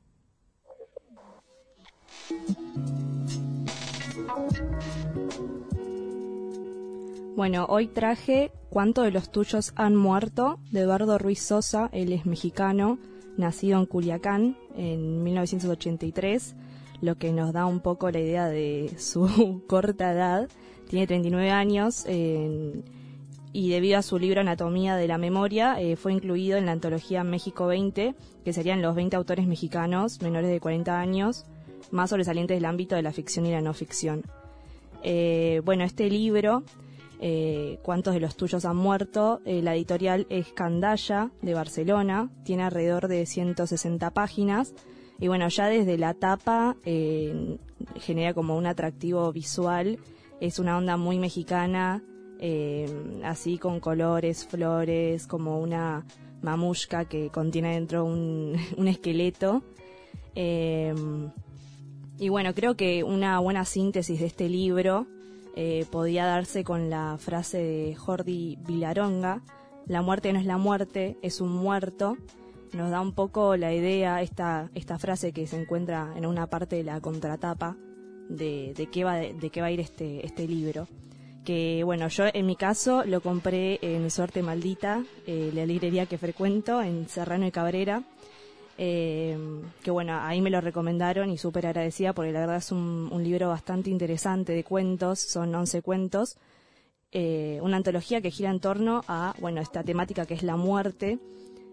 Bueno, 7.37 7.67
hoy 7.69 7.85
traje 7.85 8.51
¿Cuántos 8.71 9.05
de 9.05 9.11
los 9.11 9.31
tuyos 9.31 9.71
han 9.75 9.95
muerto? 9.95 10.57
de 10.71 10.79
Eduardo 10.79 11.19
Ruiz 11.19 11.39
Sosa, 11.39 11.87
él 11.93 12.11
es 12.11 12.25
mexicano, 12.25 12.97
nacido 13.37 13.77
en 13.77 13.85
Culiacán 13.85 14.57
en 14.75 15.23
1983, 15.23 16.55
lo 17.01 17.13
que 17.19 17.31
nos 17.33 17.53
da 17.53 17.67
un 17.67 17.79
poco 17.81 18.09
la 18.09 18.19
idea 18.19 18.47
de 18.47 18.91
su 18.97 19.61
corta 19.67 20.13
edad. 20.13 20.49
Tiene 20.89 21.05
39 21.05 21.51
años 21.51 22.07
y 22.07 23.69
debido 23.69 23.99
a 23.99 24.01
su 24.01 24.17
libro 24.17 24.41
Anatomía 24.41 24.95
de 24.95 25.07
la 25.07 25.19
Memoria 25.19 25.79
eh, 25.79 25.95
fue 25.95 26.13
incluido 26.13 26.57
en 26.57 26.65
la 26.65 26.71
antología 26.71 27.23
México 27.23 27.67
20, 27.67 28.15
que 28.43 28.51
serían 28.51 28.81
los 28.81 28.95
20 28.95 29.15
autores 29.15 29.45
mexicanos 29.45 30.23
menores 30.23 30.49
de 30.49 30.59
40 30.59 30.99
años 30.99 31.45
más 31.91 32.09
sobresalientes 32.09 32.57
del 32.57 32.65
ámbito 32.65 32.95
de 32.95 33.03
la 33.03 33.11
ficción 33.11 33.45
y 33.45 33.51
la 33.51 33.61
no 33.61 33.75
ficción. 33.75 34.23
Eh, 35.03 35.61
bueno, 35.63 35.83
este 35.83 36.09
libro 36.09 36.63
eh, 37.19 37.79
¿Cuántos 37.81 38.13
de 38.13 38.19
los 38.19 38.35
tuyos 38.35 38.65
han 38.65 38.75
muerto? 38.75 39.41
Eh, 39.45 39.61
la 39.61 39.75
editorial 39.75 40.27
es 40.29 40.47
Candaya, 40.53 41.31
de 41.41 41.53
Barcelona, 41.53 42.29
tiene 42.43 42.63
alrededor 42.63 43.07
de 43.07 43.25
160 43.25 44.11
páginas. 44.11 44.73
Y 45.19 45.27
bueno, 45.27 45.47
ya 45.47 45.65
desde 45.67 45.97
la 45.97 46.13
tapa 46.13 46.77
eh, 46.85 47.57
genera 47.95 48.33
como 48.33 48.55
un 48.55 48.67
atractivo 48.67 49.31
visual. 49.31 49.97
Es 50.39 50.59
una 50.59 50.77
onda 50.77 50.97
muy 50.97 51.17
mexicana, 51.17 52.03
así 53.23 53.57
con 53.57 53.79
colores, 53.79 54.45
flores, 54.45 55.25
como 55.25 55.59
una 55.59 56.05
mamushka 56.43 57.05
que 57.05 57.31
contiene 57.31 57.73
dentro 57.73 58.05
un, 58.05 58.55
un 58.77 58.87
esqueleto. 58.87 59.63
y 60.35 62.29
bueno, 62.29 62.53
creo 62.53 62.75
que 62.75 63.03
una 63.03 63.39
buena 63.39 63.65
síntesis 63.65 64.19
de 64.19 64.27
este 64.27 64.47
libro 64.49 65.07
eh, 65.59 65.87
podía 65.89 66.27
darse 66.27 66.63
con 66.63 66.91
la 66.91 67.17
frase 67.17 67.57
de 67.57 67.95
Jordi 67.95 68.59
Vilaronga, 68.67 69.41
la 69.87 70.03
muerte 70.03 70.31
no 70.31 70.37
es 70.37 70.45
la 70.45 70.57
muerte, 70.57 71.17
es 71.23 71.41
un 71.41 71.49
muerto. 71.49 72.15
Nos 72.73 72.91
da 72.91 73.01
un 73.01 73.13
poco 73.13 73.57
la 73.57 73.73
idea, 73.73 74.21
esta, 74.21 74.69
esta 74.75 74.99
frase 74.99 75.31
que 75.31 75.47
se 75.47 75.59
encuentra 75.59 76.13
en 76.15 76.27
una 76.27 76.45
parte 76.45 76.75
de 76.75 76.83
la 76.83 77.01
contratapa 77.01 77.75
de, 78.29 78.75
de 78.75 78.87
qué, 78.91 79.03
va, 79.03 79.15
de, 79.15 79.49
qué 79.49 79.61
va 79.61 79.67
a 79.67 79.71
ir 79.71 79.79
este, 79.79 80.23
este 80.23 80.47
libro. 80.47 80.87
Que 81.43 81.83
bueno, 81.83 82.07
yo 82.09 82.25
en 82.31 82.45
mi 82.45 82.55
caso 82.55 83.03
lo 83.03 83.21
compré 83.21 83.79
en 83.81 84.11
Suerte 84.11 84.43
Maldita, 84.43 85.03
eh, 85.25 85.49
la 85.55 85.65
librería 85.65 86.05
que 86.05 86.19
frecuento 86.19 86.83
en 86.83 87.09
Serrano 87.09 87.47
y 87.47 87.51
Cabrera 87.51 88.03
eh, 88.79 89.35
que 89.81 89.89
bueno, 89.89 90.19
ahí 90.21 90.39
me 90.39 90.51
lo 90.51 90.61
recomendaron 90.61 91.31
y 91.31 91.37
súper 91.39 91.65
agradecida 91.65 92.13
porque 92.13 92.31
la 92.31 92.41
verdad 92.41 92.57
es 92.57 92.71
un, 92.71 93.09
libro 93.23 93.49
bastante 93.49 93.89
interesante 93.89 94.53
de 94.53 94.63
cuentos, 94.63 95.19
son 95.19 95.53
11 95.53 95.81
cuentos, 95.81 96.37
eh, 97.11 97.59
una 97.63 97.77
antología 97.77 98.21
que 98.21 98.29
gira 98.29 98.51
en 98.51 98.59
torno 98.59 99.03
a, 99.07 99.33
bueno, 99.39 99.61
esta 99.61 99.83
temática 99.83 100.27
que 100.27 100.35
es 100.35 100.43
la 100.43 100.57
muerte, 100.57 101.17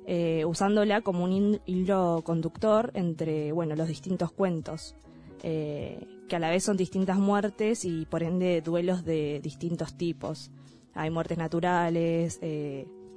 eh, 0.06 0.44
usándola 0.46 1.02
como 1.02 1.24
un 1.24 1.60
hilo 1.66 2.22
conductor 2.24 2.90
entre, 2.94 3.52
bueno, 3.52 3.76
los 3.76 3.88
distintos 3.88 4.32
cuentos, 4.32 4.96
que 5.42 6.36
a 6.36 6.38
la 6.38 6.48
vez 6.48 6.64
son 6.64 6.78
distintas 6.78 7.18
muertes 7.18 7.84
y 7.84 8.06
por 8.06 8.22
ende 8.22 8.62
duelos 8.62 9.04
de 9.04 9.40
distintos 9.42 9.94
tipos. 9.94 10.50
Hay 10.94 11.10
muertes 11.10 11.36
naturales, 11.36 12.40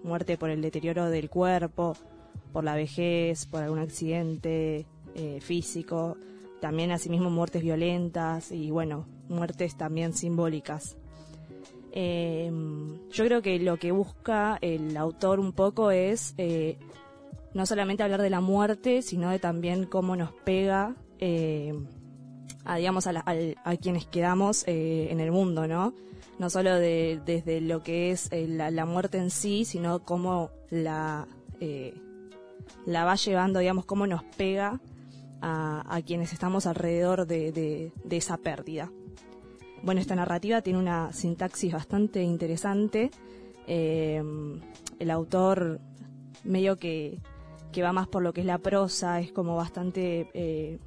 muerte 0.03 0.38
por 0.38 0.50
el 0.50 0.62
deterioro 0.62 1.10
del 1.10 1.29
cuerpo, 1.29 1.96
por 2.57 2.63
la 2.63 2.75
vejez, 2.75 3.46
por 3.46 3.62
algún 3.62 3.79
accidente 3.79 4.86
eh, 5.13 5.39
físico, 5.41 6.17
también 6.60 6.91
asimismo 6.91 7.29
muertes 7.29 7.62
violentas 7.62 8.51
y 8.51 8.72
bueno, 8.72 9.05
muertes 9.29 9.77
también 9.77 10.13
simbólicas. 10.13 10.98
Eh, 11.91 12.51
yo 13.12 13.25
creo 13.25 13.41
que 13.41 13.60
lo 13.60 13.77
que 13.77 13.91
busca 13.91 14.57
el 14.62 14.96
autor 14.98 15.39
un 15.39 15.53
poco 15.53 15.91
es 15.91 16.34
eh, 16.38 16.77
no 17.53 17.65
solamente 17.65 18.03
hablar 18.03 18.22
de 18.22 18.29
la 18.29 18.41
muerte, 18.41 19.01
sino 19.01 19.29
de 19.29 19.39
también 19.39 19.86
cómo 19.86 20.15
nos 20.15 20.31
pega 20.34 20.96
a, 22.65 22.75
digamos, 22.75 23.07
a, 23.07 23.24
quienes 23.81 24.05
quedamos 24.05 24.63
en 24.67 25.19
el 25.19 25.31
mundo, 25.31 25.67
¿no? 25.67 25.93
No 26.38 26.50
solo 26.50 26.75
de, 26.75 27.19
desde 27.25 27.62
lo 27.62 27.81
que 27.81 28.12
es 28.12 28.29
la, 28.31 28.69
la, 28.69 28.86
muerte 28.86 29.17
en 29.17 29.31
sí, 29.31 29.65
sino 29.65 30.00
cómo 30.00 30.51
la 30.69 31.27
la 32.88 33.03
va 33.03 33.15
llevando, 33.15 33.60
digamos, 33.60 33.86
cómo 33.86 34.08
nos 34.08 34.24
pega 34.24 34.79
a, 35.41 36.01
quienes 36.06 36.32
estamos 36.32 36.65
alrededor 36.65 37.27
de, 37.27 37.91
esa 38.10 38.38
pérdida. 38.38 38.89
Bueno, 39.84 40.00
esta 40.00 40.15
narrativa 40.15 40.62
tiene 40.62 40.79
una 40.79 41.12
sintaxis 41.12 41.74
bastante 41.74 42.24
interesante. 42.24 43.12
Eh, 43.67 44.24
el 45.00 45.12
autor 45.12 45.82
medio 46.46 46.77
que, 46.77 47.20
va 47.77 47.91
más 47.91 48.08
por 48.08 48.24
lo 48.24 48.32
que 48.32 48.41
es 48.41 48.48
la 48.48 48.58
prosa, 48.58 49.20
es 49.20 49.34
como 49.34 49.56
bastante... 49.58 50.32
Eh, 50.34 50.79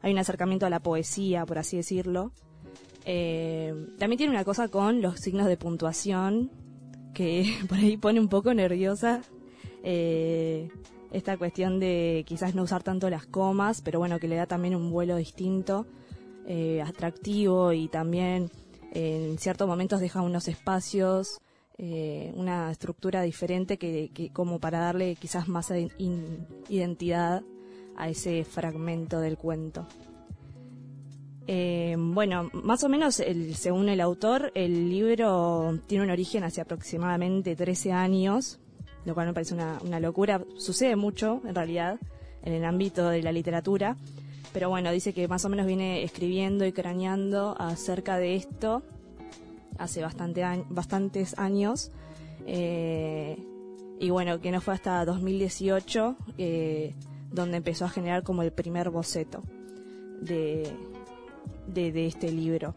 hay 0.00 0.12
un 0.12 0.18
acercamiento 0.18 0.66
a 0.66 0.70
la 0.70 0.78
poesía, 0.78 1.44
por 1.44 1.58
así 1.58 1.76
decirlo. 1.76 2.30
Eh, 3.04 3.74
también 3.98 4.18
tiene 4.18 4.32
una 4.32 4.44
cosa 4.44 4.68
con 4.68 5.02
los 5.02 5.18
signos 5.18 5.48
de 5.48 5.56
puntuación, 5.56 6.52
que 7.12 7.56
por 7.68 7.78
ahí 7.78 7.96
pone 7.96 8.20
un 8.20 8.28
poco 8.28 8.54
nerviosa 8.54 9.20
esta 11.12 11.36
cuestión 11.36 11.80
de 11.80 12.24
quizás 12.26 12.54
no 12.54 12.62
usar 12.62 12.82
tanto 12.82 13.08
las 13.10 13.26
comas, 13.26 13.80
pero 13.80 13.98
bueno, 13.98 14.18
que 14.18 14.28
le 14.28 14.36
da 14.36 14.46
también 14.46 14.74
un 14.74 14.90
vuelo 14.90 15.16
distinto, 15.16 15.86
eh, 16.46 16.82
atractivo 16.82 17.72
y 17.72 17.88
también 17.88 18.50
en 18.92 19.38
ciertos 19.38 19.68
momentos 19.68 20.00
deja 20.00 20.22
unos 20.22 20.48
espacios, 20.48 21.40
eh, 21.76 22.32
una 22.34 22.70
estructura 22.70 23.22
diferente 23.22 23.78
que, 23.78 24.30
como 24.32 24.58
para 24.58 24.80
darle 24.80 25.14
quizás 25.16 25.46
más 25.48 25.72
identidad 26.68 27.42
a 27.96 28.08
ese 28.08 28.44
fragmento 28.44 29.20
del 29.20 29.36
cuento. 29.36 29.86
Eh, 31.46 31.96
bueno, 31.98 32.50
más 32.52 32.84
o 32.84 32.88
menos, 32.88 33.20
el, 33.20 33.54
según 33.54 33.88
el 33.88 34.00
autor, 34.00 34.52
el 34.54 34.90
libro 34.90 35.80
tiene 35.86 36.04
un 36.04 36.10
origen 36.10 36.44
hace 36.44 36.60
aproximadamente 36.60 37.56
13 37.56 37.92
años, 37.92 38.60
lo 39.08 39.14
cual 39.14 39.26
me 39.26 39.32
parece 39.32 39.54
una, 39.54 40.00
locura. 40.00 40.44
Sucede 40.58 40.94
mucho, 40.94 41.40
en 41.46 41.54
realidad, 41.54 41.98
en 42.42 42.52
el 42.52 42.64
ámbito 42.64 43.08
de 43.08 43.22
la 43.22 43.32
literatura, 43.32 43.96
pero 44.52 44.68
bueno, 44.68 44.92
dice 44.92 45.14
que 45.14 45.26
más 45.28 45.46
o 45.46 45.48
menos 45.48 45.66
viene 45.66 46.02
escribiendo 46.02 46.66
y 46.66 46.72
craneando 46.72 47.56
acerca 47.58 48.18
de 48.18 48.36
esto 48.36 48.82
hace 49.78 50.02
bastante 50.02 50.44
bastantes 50.68 51.38
años. 51.38 51.90
Eh, 52.46 53.38
y 53.98 54.10
bueno, 54.10 54.40
que 54.40 54.50
no 54.50 54.60
fue 54.60 54.74
hasta 54.74 55.04
2018 55.06 56.16
eh, 56.36 56.94
donde 57.32 57.56
empezó 57.56 57.86
a 57.86 57.88
generar 57.88 58.22
como 58.22 58.42
el 58.42 58.52
primer 58.52 58.90
boceto 58.90 59.42
de, 60.20 60.70
de, 61.66 62.06
este 62.06 62.30
libro. 62.30 62.74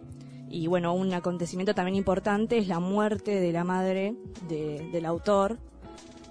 Y 0.50 0.68
bueno, 0.68 0.94
un 0.94 1.14
acontecimiento 1.14 1.76
también 1.76 1.96
importante 1.96 2.58
es 2.58 2.68
la 2.68 2.80
muerte 2.80 3.40
de 3.40 3.52
la 3.52 3.64
madre 3.64 4.16
del 4.48 5.06
autor, 5.06 5.60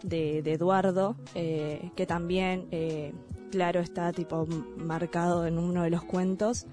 de, 0.03 0.39
Eduardo, 0.39 1.17
eh, 1.35 1.91
que 1.97 2.07
también, 2.07 2.67
eh, 2.71 3.13
claro, 3.51 3.81
está 3.81 4.13
tipo 4.13 4.47
marcado 4.77 5.47
en 5.47 5.59
uno 5.59 5.83
de 5.83 5.91
los 5.91 6.03
cuentos, 6.05 6.67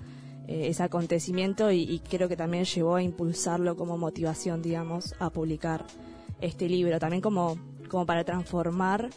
eh, 0.47 0.67
ese 0.69 0.83
acontecimiento 0.83 1.71
y, 1.71 1.99
creo 2.09 2.29
que 2.29 2.37
también 2.37 2.65
llevó 2.65 2.95
a 2.95 3.03
impulsarlo 3.03 3.75
como 3.75 3.97
motivación, 3.97 4.61
digamos, 4.61 5.15
a 5.19 5.29
publicar 5.29 5.85
este 6.39 6.69
libro, 6.69 6.99
también 6.99 7.21
como, 7.21 7.57
como 7.89 8.05
para 8.05 8.23
transformar 8.23 9.09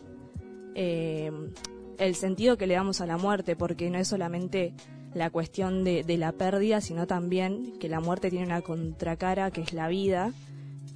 el 0.75 2.14
sentido 2.14 2.57
que 2.57 2.67
le 2.67 2.75
damos 2.75 3.02
a 3.02 3.07
la 3.07 3.19
muerte, 3.19 3.55
porque 3.55 3.90
no 3.90 3.99
es 3.99 4.09
solamente 4.09 4.73
la 5.12 5.29
cuestión 5.29 5.85
de, 5.85 6.05
de 6.05 6.17
la 6.17 6.33
pérdida, 6.33 6.81
sino 6.81 7.07
también 7.07 7.75
que 7.79 7.88
la 7.88 8.00
muerte 8.00 8.31
tiene 8.31 8.47
una 8.47 8.62
contracara 8.62 9.50
que 9.50 9.61
es 9.61 9.75
la 9.75 9.88
vida, 9.88 10.33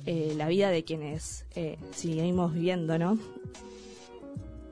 eh, 0.07 0.35
la 0.37 0.49
vida 0.49 0.71
de 0.71 0.85
quienes 0.85 1.47
eh, 1.55 1.79
seguimos 1.93 2.53
viviendo, 2.55 2.99
¿no? 2.99 3.19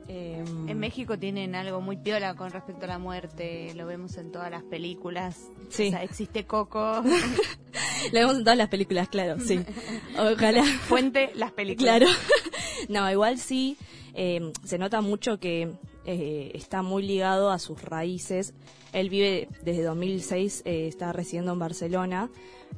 Em, 0.07 0.69
En 0.69 0.79
México 0.79 1.17
tienen 1.17 1.55
algo 1.55 1.81
muy 1.81 1.97
piola 1.97 2.35
con 2.35 2.51
respecto 2.51 2.85
a 2.85 2.87
la 2.87 2.99
muerte, 2.99 3.73
lo 3.75 3.85
vemos 3.85 4.17
en 4.17 4.31
todas 4.31 4.51
las 4.51 4.63
películas. 4.63 5.47
Sí. 5.69 5.87
O 5.87 5.91
sea, 5.91 6.03
existe 6.03 6.45
Coco, 6.45 7.03
Lo 8.11 8.19
vemos 8.19 8.35
en 8.37 8.43
todas 8.43 8.57
las 8.57 8.69
películas, 8.69 9.07
claro, 9.07 9.39
sí. 9.39 9.59
Ojalá. 10.17 10.63
Fuente, 10.63 11.31
las 11.35 11.51
películas. 11.51 11.97
Claro. 11.97 12.11
no, 12.89 13.09
igual 13.09 13.37
sí, 13.37 13.77
eh, 14.13 14.51
se 14.63 14.77
nota 14.77 15.01
mucho 15.01 15.39
que 15.39 15.71
eh, 16.05 16.51
está 16.53 16.81
muy 16.81 17.03
ligado 17.03 17.49
a 17.49 17.59
sus 17.59 17.81
raíces. 17.81 18.53
Él 18.93 19.09
vive 19.09 19.49
desde 19.63 19.83
2006, 19.83 20.61
eh, 20.65 20.87
está 20.87 21.11
residiendo 21.11 21.51
en 21.53 21.59
Barcelona. 21.59 22.29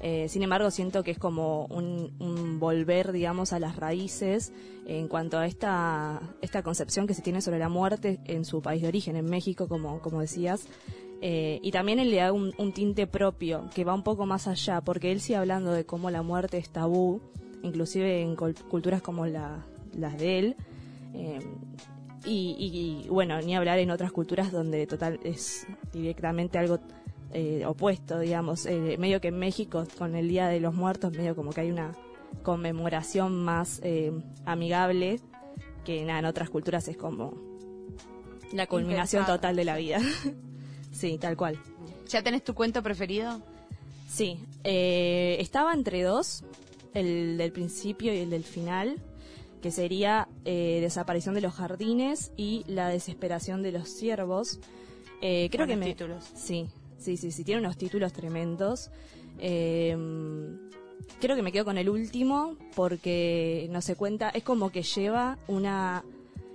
Eh, 0.02 0.28
sin 0.30 0.44
embargo, 0.44 0.72
siento 0.72 1.04
que 1.04 1.12
es 1.12 1.20
como 1.20 1.66
un, 1.68 2.60
volver, 2.60 3.12
digamos, 3.12 3.54
a 3.54 3.60
las 3.60 3.76
raíces 3.76 4.52
en 4.88 5.08
cuanto 5.08 5.38
a 5.38 5.46
esta, 5.46 6.22
esta 6.42 6.64
concepción 6.64 7.08
que 7.08 7.14
se 7.14 7.22
tiene 7.22 7.42
sobre 7.42 7.60
la 7.60 7.70
muerte 7.70 8.20
en 8.26 8.46
su 8.46 8.62
país 8.62 8.82
de 8.82 8.88
origen, 8.88 9.16
en 9.16 9.26
México, 9.26 9.68
como, 9.68 10.00
como 10.02 10.22
decías. 10.22 10.68
Eh, 11.22 11.60
y 11.64 11.72
también 11.72 12.00
él 12.00 12.12
le 12.12 12.18
da 12.18 12.32
un, 12.32 12.54
tinte 12.74 13.08
propio 13.08 13.70
que 13.74 13.84
va 13.84 13.94
un 13.94 14.04
poco 14.04 14.26
más 14.26 14.48
allá, 14.48 14.82
porque 14.82 15.12
él 15.12 15.22
sigue 15.22 15.38
hablando 15.38 15.72
de 15.72 15.86
cómo 15.86 16.12
la 16.12 16.22
muerte 16.22 16.58
es 16.58 16.70
tabú, 16.70 17.22
inclusive 17.64 18.22
en 18.22 18.36
culturas 18.36 19.02
como 19.02 19.26
la- 19.26 19.66
las 19.94 20.18
de 20.18 20.40
él. 20.40 20.56
Y, 22.26 22.56
y- 22.58 23.06
y, 23.06 23.10
bueno, 23.10 23.40
ni 23.42 23.56
hablar 23.56 23.80
en 23.80 23.92
otras 23.92 24.12
culturas 24.12 24.52
donde 24.52 24.86
total 24.88 25.20
es 25.24 25.66
directamente 25.94 26.58
algo 26.58 26.80
eh, 27.34 27.66
opuesto, 27.66 28.20
digamos. 28.20 28.66
Eh, 28.66 28.96
medio 28.98 29.20
que 29.22 29.28
en 29.30 29.38
México, 29.40 29.86
con 29.98 30.16
el 30.16 30.28
Día 30.30 30.48
de 30.48 30.60
los 30.60 30.74
Muertos, 30.74 31.12
medio 31.14 31.36
como 31.36 31.52
que 31.52 31.62
hay 31.62 31.72
una 31.72 31.94
conmemoración 32.44 33.44
más 33.44 33.80
eh, 33.84 34.12
amigable 34.46 35.20
que 35.84 36.04
nada, 36.06 36.20
en 36.20 36.26
otras 36.26 36.50
culturas 36.50 36.88
es 36.88 36.98
como 36.98 37.34
la 38.54 38.68
culminación 38.68 39.22
Impensado. 39.22 39.38
total 39.38 39.56
de 39.56 39.66
la 39.66 39.78
vida. 39.78 40.00
sí, 40.92 41.18
tal 41.20 41.36
cual. 41.38 41.60
¿Ya 42.08 42.22
tenés 42.24 42.44
tu 42.44 42.54
cuento 42.54 42.82
preferido? 42.84 43.42
Sí, 44.08 44.40
eh, 44.64 45.38
estaba 45.40 45.74
entre 45.74 46.04
dos, 46.04 46.44
el 46.94 47.38
del 47.38 47.52
principio 47.52 48.14
y 48.14 48.20
el 48.20 48.30
del 48.30 48.44
final, 48.44 48.96
que 49.66 49.72
sería 49.72 50.28
eh, 50.46 50.78
Desaparición 50.80 51.34
de 51.34 51.42
los 51.42 51.56
jardines 51.56 52.32
y 52.38 52.64
La 52.68 52.88
desesperación 52.88 53.64
de 53.64 53.72
los 53.72 53.90
ciervos. 53.90 54.60
Eh, 55.24 55.50
creo 55.52 55.66
que 55.66 55.76
me... 55.76 55.88
títulos. 55.88 56.24
Sí, 56.36 56.68
sí, 57.00 57.18
sí, 57.18 57.32
sí, 57.32 57.44
tiene 57.44 57.62
unos 57.62 57.76
títulos 57.76 58.14
tremendos. 58.14 58.92
Eh, 59.40 59.98
creo 61.20 61.36
que 61.36 61.42
me 61.42 61.52
quedo 61.52 61.66
con 61.66 61.80
el 61.80 61.90
último 61.90 62.58
porque 62.76 63.68
no 63.72 63.82
se 63.82 63.96
cuenta, 63.96 64.30
es 64.30 64.44
como 64.44 64.70
que 64.70 64.84
lleva 64.84 65.40
una 65.48 66.06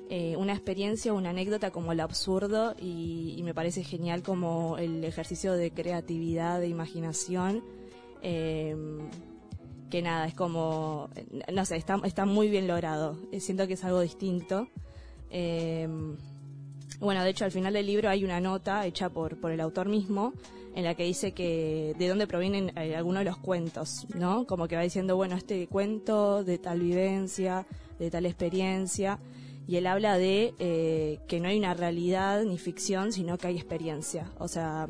eh, 0.09 0.37
una 0.37 0.53
experiencia, 0.53 1.13
una 1.13 1.31
anécdota 1.31 1.73
como 1.73 1.91
el 1.91 1.99
absurdo 1.99 2.77
y, 2.81 3.35
y 3.37 3.43
me 3.43 3.55
parece 3.55 3.83
genial 3.83 4.23
como 4.23 4.79
el 4.79 5.03
ejercicio 5.03 5.55
de 5.55 5.73
creatividad, 5.73 6.61
de 6.61 6.69
imaginación. 6.69 7.65
Que 9.91 10.03
nada, 10.03 10.27
es 10.27 10.35
como, 10.35 11.11
no 11.53 11.65
sé, 11.65 11.77
está, 11.77 12.25
muy 12.25 12.49
bien 12.49 12.67
logrado. 12.67 13.17
Eh, 13.33 13.41
Siento 13.41 13.67
que 13.67 13.75
es 13.75 13.85
algo 13.85 14.01
distinto. 14.01 14.69
Eh, 15.31 15.89
bueno, 17.01 17.23
de 17.25 17.31
hecho, 17.31 17.45
al 17.45 17.53
final 17.53 17.73
del 17.73 17.87
libro 17.87 18.09
hay 18.09 18.25
una 18.25 18.41
nota 18.41 18.87
hecha 18.87 19.09
por, 19.09 19.41
por 19.41 19.51
el 19.53 19.61
autor 19.61 19.89
mismo 19.89 20.33
en 20.75 20.85
la 20.85 20.95
que 20.95 21.05
dice 21.05 21.33
que 21.33 21.95
de 21.99 22.09
dónde 22.09 22.27
provienen 22.27 22.73
eh, 22.77 22.95
algunos 22.95 23.21
de 23.21 23.25
los 23.25 23.39
cuentos, 23.39 24.07
¿no? 24.15 24.47
Como 24.47 24.69
que 24.69 24.77
va 24.77 24.83
diciendo, 24.83 25.17
bueno, 25.17 25.37
este 25.37 25.67
cuento 25.67 26.45
de 26.45 26.59
tal 26.59 26.81
vivencia, 26.81 27.67
de 27.99 28.11
tal 28.11 28.27
experiencia, 28.27 29.19
y 29.67 29.77
él 29.77 29.87
habla 29.87 30.17
de 30.19 30.55
eh, 30.59 31.21
que 31.29 31.41
no 31.41 31.49
hay 31.49 31.59
una 31.59 31.75
realidad 31.75 32.43
ni 32.45 32.59
ficción, 32.59 33.13
sino 33.13 33.39
que 33.39 33.49
hay 33.49 33.57
experiencia. 33.57 34.31
O 34.39 34.49
sea, 34.49 34.87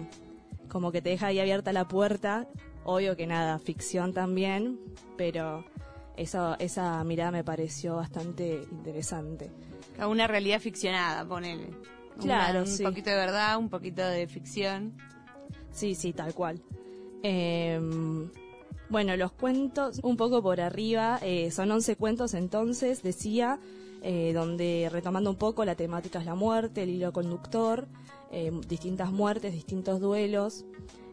como 0.69 0.93
que 0.93 1.03
te 1.03 1.11
deja 1.11 1.29
ahí 1.29 1.39
abierta 1.39 1.73
la 1.73 1.89
puerta, 1.89 2.47
obvio 2.85 3.17
que 3.17 3.27
nada, 3.27 3.59
ficción 3.59 4.13
también, 4.13 4.79
pero 5.17 5.65
eso, 6.17 6.57
esa 6.59 7.03
mirada 7.05 7.31
me 7.31 7.45
pareció 7.45 7.97
bastante 7.97 8.65
interesante. 8.71 9.51
A 9.99 10.09
Una 10.09 10.27
realidad 10.27 10.61
ficcionada, 10.61 11.27
ponele. 11.27 11.71
Claro, 12.21 12.61
un 12.61 12.67
sí. 12.67 12.83
poquito 12.83 13.11
de 13.11 13.17
verdad, 13.17 13.59
un 13.59 13.69
poquito 13.69 14.03
de 14.03 14.27
ficción. 14.27 14.95
Sí, 15.73 15.95
sí, 15.95 16.13
tal 16.13 16.35
cual. 16.35 16.61
Eh, 17.23 17.81
bueno, 18.91 19.17
los 19.17 19.31
cuentos, 19.31 20.01
un 20.03 20.17
poco 20.17 20.43
por 20.43 20.61
arriba, 20.61 21.21
eh, 21.23 21.53
son 21.53 21.71
11 21.71 21.95
cuentos 21.95 22.35
entonces, 22.35 23.05
decía, 23.05 23.61
eh, 24.03 24.33
donde 24.35 24.89
retomando 24.91 25.31
un 25.31 25.37
poco 25.37 25.65
la 25.65 25.77
temática 25.77 26.19
es 26.19 26.27
la 26.27 26.35
muerte, 26.35 26.83
el 26.83 26.91
hilo 26.91 27.13
conductor, 27.13 27.87
eh, 28.33 28.51
distintas 28.67 29.13
muertes, 29.13 29.53
distintos 29.53 30.01
duelos. 30.01 30.65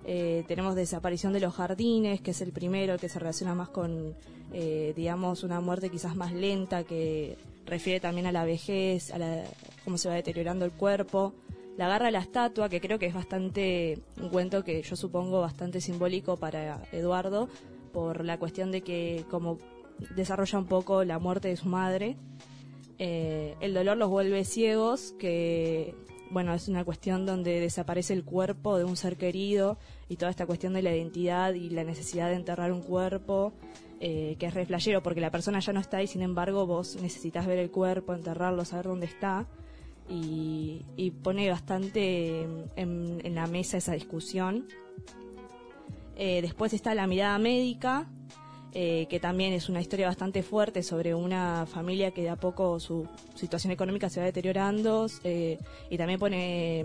Eh, 0.09 0.45
tenemos 0.47 0.73
desaparición 0.73 1.33
de 1.33 1.41
los 1.41 1.53
jardines, 1.53 2.21
que 2.21 2.31
es 2.31 2.39
el 2.39 2.53
primero, 2.53 2.97
que 2.97 3.09
se 3.09 3.19
relaciona 3.19 3.53
más 3.53 3.67
con, 3.67 4.15
eh, 4.53 4.93
digamos, 4.95 5.43
una 5.43 5.59
muerte 5.59 5.89
quizás 5.89 6.15
más 6.15 6.31
lenta, 6.31 6.85
que 6.85 7.37
refiere 7.65 7.99
también 7.99 8.25
a 8.25 8.31
la 8.31 8.45
vejez, 8.45 9.11
a 9.11 9.17
la, 9.17 9.43
cómo 9.83 9.97
se 9.97 10.07
va 10.07 10.15
deteriorando 10.15 10.63
el 10.63 10.71
cuerpo. 10.71 11.33
La 11.75 11.89
garra 11.89 12.07
a 12.07 12.11
la 12.11 12.19
estatua, 12.19 12.69
que 12.69 12.79
creo 12.79 12.97
que 12.97 13.07
es 13.07 13.13
bastante, 13.13 13.99
un 14.21 14.29
cuento 14.29 14.63
que 14.63 14.81
yo 14.81 14.95
supongo 14.95 15.41
bastante 15.41 15.81
simbólico 15.81 16.37
para 16.37 16.81
Eduardo, 16.93 17.49
por 17.91 18.23
la 18.23 18.39
cuestión 18.39 18.71
de 18.71 18.83
que 18.83 19.25
como 19.29 19.57
desarrolla 20.15 20.57
un 20.57 20.67
poco 20.67 21.03
la 21.03 21.19
muerte 21.19 21.49
de 21.49 21.57
su 21.57 21.67
madre. 21.67 22.15
Eh, 22.97 23.55
el 23.59 23.73
dolor 23.73 23.97
los 23.97 24.09
vuelve 24.09 24.45
ciegos, 24.45 25.13
que 25.19 25.95
bueno, 26.29 26.53
es 26.53 26.69
una 26.69 26.85
cuestión 26.85 27.25
donde 27.25 27.59
desaparece 27.59 28.13
el 28.13 28.23
cuerpo 28.23 28.77
de 28.77 28.85
un 28.85 28.95
ser 28.95 29.17
querido 29.17 29.77
y 30.09 30.15
toda 30.15 30.31
esta 30.31 30.45
cuestión 30.45 30.73
de 30.73 30.81
la 30.81 30.95
identidad 30.95 31.53
y 31.53 31.69
la 31.69 31.83
necesidad 31.83 32.29
de 32.29 32.35
enterrar 32.35 32.71
un 32.71 32.81
cuerpo, 32.81 33.53
eh, 33.99 34.35
que 34.39 34.45
es 34.45 34.53
re 34.53 34.65
flashero 34.65 35.01
porque 35.01 35.21
la 35.21 35.31
persona 35.31 35.59
ya 35.59 35.73
no 35.73 35.79
está 35.79 36.01
y 36.03 36.07
sin 36.07 36.21
embargo 36.21 36.65
vos 36.65 36.97
necesitas 37.01 37.45
ver 37.45 37.59
el 37.59 37.71
cuerpo, 37.71 38.13
enterrarlo, 38.13 38.63
saber 38.63 38.85
dónde 38.85 39.07
está 39.07 39.47
y, 40.09 41.11
pone 41.23 41.49
bastante 41.49 42.43
en, 42.75 43.21
en 43.23 43.35
la 43.35 43.47
mesa 43.47 43.77
esa 43.77 43.93
discusión. 43.93 44.65
Eh, 46.15 46.41
después 46.41 46.73
está 46.73 46.95
la 46.95 47.05
mirada 47.07 47.37
médica, 47.37 48.07
eh, 48.79 49.07
que 49.09 49.19
también 49.19 49.53
es 49.53 49.69
una 49.69 49.81
historia 49.81 50.05
bastante 50.05 50.43
fuerte 50.43 50.83
sobre 50.83 51.15
una 51.15 51.65
familia 51.65 52.11
que 52.11 52.21
de 52.21 52.29
a 52.29 52.35
poco 52.35 52.79
su 52.79 53.07
situación 53.33 53.71
económica 53.71 54.07
se 54.07 54.19
va 54.19 54.27
deteriorando 54.27 55.07
eh, 55.23 55.57
y 55.89 55.97
también 55.97 56.19
pone 56.19 56.81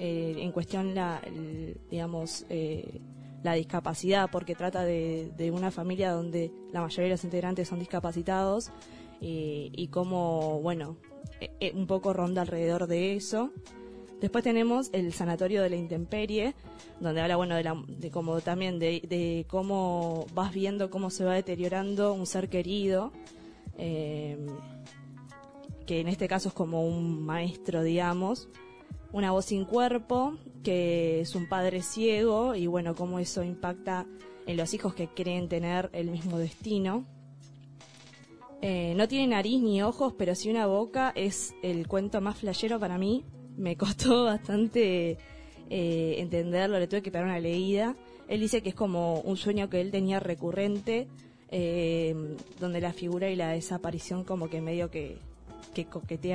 eh, 0.00 0.34
en 0.38 0.50
cuestión 0.50 0.96
la, 0.96 1.20
digamos, 1.88 2.44
la 3.44 3.52
discapacidad, 3.52 4.28
porque 4.28 4.56
trata 4.56 4.82
de, 4.84 5.30
de 5.36 5.52
una 5.52 5.70
familia 5.70 6.10
donde 6.10 6.50
la 6.72 6.80
mayoría 6.80 7.04
de 7.04 7.10
los 7.10 7.22
integrantes 7.22 7.68
son 7.68 7.78
discapacitados 7.78 8.72
y, 9.20 9.86
cómo, 9.92 10.60
bueno, 10.62 10.96
un 11.74 11.86
poco 11.86 12.12
ronda 12.12 12.42
alrededor 12.42 12.88
de 12.88 13.14
eso. 13.14 13.52
Después 14.20 14.42
tenemos 14.42 14.88
el 14.92 15.12
sanatorio 15.12 15.62
de 15.62 15.70
la 15.70 15.76
intemperie, 15.76 16.54
donde 17.00 17.20
habla 17.20 17.36
bueno 17.36 17.54
de, 17.54 17.64
la, 17.64 17.82
de 17.86 18.10
como 18.10 18.40
también 18.40 18.78
de, 18.78 19.46
cómo 19.48 20.26
vas 20.32 20.54
viendo 20.54 20.90
cómo 20.90 21.10
se 21.10 21.24
va 21.24 21.34
deteriorando 21.34 22.14
un 22.14 22.26
ser 22.26 22.48
querido, 22.48 23.12
eh, 23.76 24.38
que 25.86 26.00
en 26.00 26.08
este 26.08 26.28
caso 26.28 26.48
es 26.48 26.54
como 26.54 26.86
un 26.86 27.24
maestro, 27.24 27.82
digamos, 27.82 28.48
una 29.12 29.32
voz 29.32 29.46
sin 29.46 29.66
cuerpo, 29.66 30.36
que 30.64 31.20
es 31.20 31.34
un 31.34 31.48
padre 31.48 31.82
ciego 31.82 32.54
y 32.54 32.66
bueno 32.66 32.94
cómo 32.94 33.18
eso 33.18 33.44
impacta 33.44 34.06
en 34.46 34.56
los 34.56 34.72
hijos 34.74 34.94
que 34.94 35.08
creen 35.08 35.48
tener 35.48 35.90
el 35.92 36.10
mismo 36.10 36.38
destino. 36.38 37.04
Eh, 38.62 38.94
no 38.96 39.06
tiene 39.06 39.28
nariz 39.28 39.60
ni 39.62 39.82
ojos, 39.82 40.14
pero 40.16 40.34
sí 40.34 40.50
una 40.50 40.66
boca. 40.66 41.12
Es 41.14 41.54
el 41.62 41.86
cuento 41.86 42.20
más 42.20 42.38
flashero 42.38 42.80
para 42.80 42.98
mí. 42.98 43.24
Me 43.56 43.76
costó 43.76 44.24
bastante 44.26 45.16
eh, 45.70 46.14
entenderlo, 46.18 46.78
le 46.78 46.86
tuve 46.86 47.02
que 47.02 47.10
pegar 47.10 47.26
una 47.26 47.40
leída. 47.40 47.94
Él 48.28 48.40
dice 48.40 48.62
que 48.62 48.70
es 48.70 48.74
como 48.74 49.20
un 49.20 49.36
sueño 49.36 49.70
que 49.70 49.80
él 49.80 49.90
tenía 49.90 50.18
recurrente, 50.20 51.06
eh, 51.50 52.14
donde 52.58 52.80
la 52.80 52.92
figura 52.92 53.30
y 53.30 53.36
la 53.36 53.50
desaparición 53.50 54.24
como 54.24 54.48
que 54.50 54.60
medio 54.60 54.90
que, 54.90 55.18
que 55.74 55.86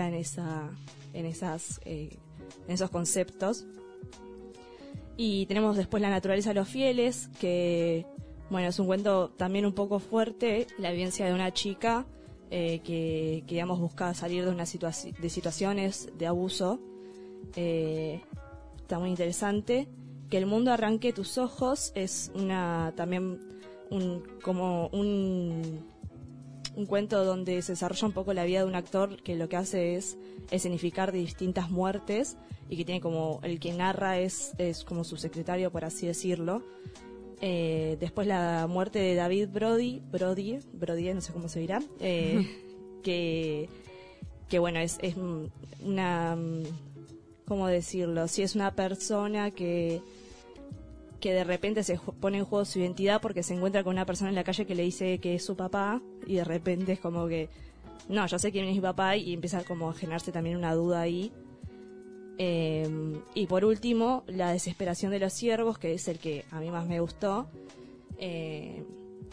en, 0.07 0.13
esa, 0.13 0.69
en, 1.13 1.25
eh, 1.85 2.09
en 2.67 2.73
esos 2.73 2.89
conceptos. 2.89 3.65
Y 5.17 5.45
tenemos 5.47 5.75
después 5.77 6.01
La 6.01 6.09
naturaleza 6.09 6.49
de 6.51 6.55
los 6.55 6.69
fieles, 6.69 7.29
que 7.39 8.05
bueno, 8.49 8.69
es 8.69 8.79
un 8.79 8.85
cuento 8.87 9.29
también 9.29 9.65
un 9.65 9.73
poco 9.73 9.99
fuerte, 9.99 10.67
la 10.77 10.91
vivencia 10.91 11.25
de 11.25 11.33
una 11.33 11.53
chica 11.53 12.05
que, 12.83 13.43
que, 13.45 13.53
digamos, 13.53 13.79
busca 13.79 14.13
salir 14.13 14.43
de, 14.45 14.51
una 14.51 14.63
situaci- 14.63 15.15
de 15.15 15.29
situaciones 15.29 16.09
de 16.17 16.27
abuso. 16.27 16.79
Eh, 17.55 18.21
está 18.77 18.99
muy 18.99 19.09
interesante. 19.09 19.87
que 20.29 20.37
el 20.37 20.45
mundo 20.45 20.71
arranque 20.71 21.11
tus 21.11 21.37
ojos 21.37 21.91
es 21.93 22.31
una 22.35 22.93
también 22.95 23.41
un 23.89 24.23
como 24.41 24.87
un 24.87 25.91
un 26.75 26.85
cuento 26.85 27.23
donde 27.25 27.61
se 27.61 27.73
desarrolla 27.73 28.07
un 28.07 28.13
poco 28.13 28.33
la 28.33 28.45
vida 28.45 28.59
de 28.59 28.65
un 28.65 28.75
actor 28.75 29.21
que 29.23 29.35
lo 29.35 29.49
que 29.49 29.57
hace 29.57 29.95
es 29.95 30.17
escenificar 30.51 31.11
distintas 31.11 31.69
muertes 31.69 32.37
y 32.69 32.77
que 32.77 32.85
tiene 32.85 33.01
como 33.01 33.39
el 33.43 33.59
que 33.59 33.73
narra 33.73 34.19
es, 34.19 34.53
es 34.57 34.83
como 34.83 35.03
su 35.03 35.17
secretario 35.17 35.71
por 35.71 35.83
así 35.83 36.07
decirlo 36.07 36.63
eh, 37.41 37.97
después 37.99 38.27
la 38.27 38.67
muerte 38.67 38.99
de 38.99 39.15
David 39.15 39.49
Brody 39.49 40.01
Brody 40.11 40.59
Brody 40.73 41.13
no 41.13 41.21
sé 41.21 41.33
cómo 41.33 41.49
se 41.49 41.59
dirá 41.59 41.81
eh, 41.99 42.47
que 43.03 43.67
que 44.47 44.59
bueno 44.59 44.79
es, 44.79 44.97
es 45.01 45.15
una 45.83 46.37
cómo 47.45 47.67
decirlo 47.67 48.27
si 48.27 48.43
es 48.43 48.55
una 48.55 48.71
persona 48.75 49.51
que 49.51 50.01
que 51.19 51.33
de 51.33 51.43
repente 51.43 51.83
se 51.83 51.99
pone 52.19 52.39
en 52.39 52.45
juego 52.45 52.65
su 52.65 52.79
identidad 52.79 53.21
porque 53.21 53.43
se 53.43 53.53
encuentra 53.53 53.83
con 53.83 53.93
una 53.93 54.05
persona 54.05 54.29
en 54.29 54.35
la 54.35 54.43
calle 54.43 54.65
que 54.65 54.73
le 54.73 54.83
dice 54.83 55.19
que 55.19 55.35
es 55.35 55.45
su 55.45 55.55
papá 55.55 56.01
y 56.25 56.35
de 56.35 56.43
repente 56.43 56.93
es 56.93 56.99
como 56.99 57.27
que 57.27 57.47
no, 58.09 58.25
yo 58.27 58.39
sé 58.39 58.51
quién 58.51 58.65
es 58.65 58.75
mi 58.75 58.81
papá 58.81 59.15
y 59.15 59.33
empieza 59.33 59.63
como 59.63 59.89
a 59.89 59.93
generarse 59.93 60.31
también 60.31 60.57
una 60.57 60.73
duda 60.73 61.01
ahí. 61.01 61.31
Eh, 62.37 63.21
y 63.35 63.45
por 63.45 63.63
último, 63.63 64.23
la 64.27 64.51
desesperación 64.51 65.11
de 65.11 65.19
los 65.19 65.31
siervos, 65.31 65.77
que 65.77 65.93
es 65.93 66.07
el 66.07 66.17
que 66.17 66.43
a 66.51 66.59
mí 66.59 66.71
más 66.71 66.87
me 66.87 66.99
gustó, 66.99 67.47
eh, 68.17 68.83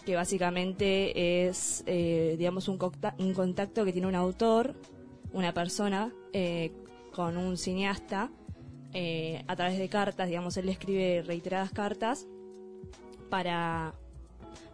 que 0.04 0.14
básicamente 0.14 1.46
es, 1.48 1.82
eh, 1.86 2.36
digamos, 2.38 2.68
un, 2.68 2.78
un 3.18 3.34
contacto 3.34 3.84
que 3.84 3.92
tiene 3.92 4.06
un 4.06 4.14
autor, 4.14 4.74
una 5.32 5.52
persona, 5.52 6.12
eh, 6.32 6.70
con 7.18 7.36
un 7.36 7.56
cineasta, 7.56 8.30
eh, 8.94 9.42
a 9.48 9.56
través 9.56 9.76
de 9.76 9.88
cartas, 9.88 10.28
digamos, 10.28 10.56
él 10.56 10.66
le 10.66 10.70
escribe 10.70 11.24
reiteradas 11.26 11.72
cartas 11.72 12.28
para, 13.28 13.92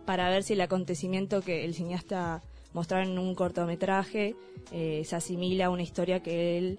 para 0.05 0.29
ver 0.29 0.43
si 0.43 0.53
el 0.53 0.61
acontecimiento 0.61 1.41
que 1.41 1.65
el 1.65 1.73
cineasta 1.73 2.43
mostraba 2.75 3.03
en 3.03 3.19
un 3.19 3.35
cortometraje 3.35 4.37
eh, 4.73 5.05
se 5.07 5.17
asimila 5.17 5.67
a 5.67 5.71
una 5.71 5.85
historia 5.85 6.23
que 6.23 6.59
él 6.59 6.79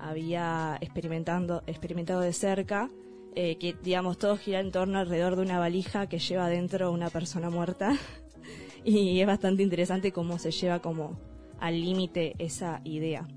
había 0.00 0.78
experimentando, 0.80 1.62
experimentado 1.68 2.20
de 2.20 2.32
cerca, 2.32 2.90
eh, 3.36 3.54
que 3.58 3.76
digamos 3.84 4.18
todo 4.18 4.36
gira 4.36 4.58
en 4.58 4.72
torno 4.72 4.98
alrededor 4.98 5.36
de 5.36 5.42
una 5.42 5.60
valija 5.60 6.08
que 6.08 6.18
lleva 6.18 6.48
dentro 6.48 6.90
una 6.90 7.08
persona 7.08 7.50
muerta 7.50 7.96
y 8.84 9.20
es 9.20 9.26
bastante 9.28 9.62
interesante 9.62 10.10
cómo 10.10 10.40
se 10.40 10.50
lleva 10.50 10.80
como 10.80 11.16
al 11.60 11.80
límite 11.80 12.34
esa 12.40 12.80
idea. 12.82 13.28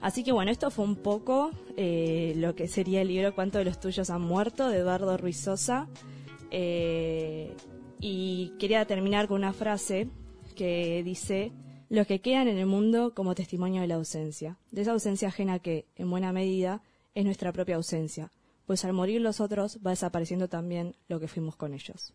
Así 0.00 0.22
que 0.22 0.32
bueno, 0.32 0.50
esto 0.50 0.70
fue 0.70 0.84
un 0.84 0.96
poco 0.96 1.50
eh, 1.76 2.32
lo 2.36 2.54
que 2.54 2.68
sería 2.68 3.02
el 3.02 3.08
libro 3.08 3.34
¿Cuántos 3.34 3.60
de 3.60 3.64
los 3.64 3.80
tuyos 3.80 4.10
han 4.10 4.22
muerto? 4.22 4.68
de 4.68 4.78
Eduardo 4.78 5.16
Ruiz 5.16 5.38
Sosa. 5.38 5.88
Eh, 6.50 7.54
y 8.00 8.52
quería 8.58 8.86
terminar 8.86 9.26
con 9.26 9.38
una 9.38 9.52
frase 9.52 10.08
que 10.54 11.02
dice, 11.02 11.52
los 11.88 12.06
que 12.06 12.20
quedan 12.20 12.48
en 12.48 12.58
el 12.58 12.66
mundo 12.66 13.12
como 13.14 13.34
testimonio 13.34 13.80
de 13.80 13.88
la 13.88 13.96
ausencia, 13.96 14.58
de 14.70 14.82
esa 14.82 14.92
ausencia 14.92 15.28
ajena 15.28 15.58
que, 15.58 15.86
en 15.96 16.10
buena 16.10 16.32
medida, 16.32 16.82
es 17.14 17.24
nuestra 17.24 17.52
propia 17.52 17.76
ausencia, 17.76 18.30
pues 18.66 18.84
al 18.84 18.92
morir 18.92 19.20
los 19.20 19.40
otros 19.40 19.78
va 19.84 19.90
desapareciendo 19.90 20.48
también 20.48 20.96
lo 21.08 21.18
que 21.18 21.28
fuimos 21.28 21.56
con 21.56 21.74
ellos. 21.74 22.14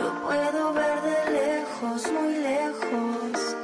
Lo 0.00 0.14
puedo 0.22 0.72
ver 0.72 1.02
de 1.02 1.30
lejos, 1.32 2.12
muy 2.12 2.34
lejos. 2.34 3.59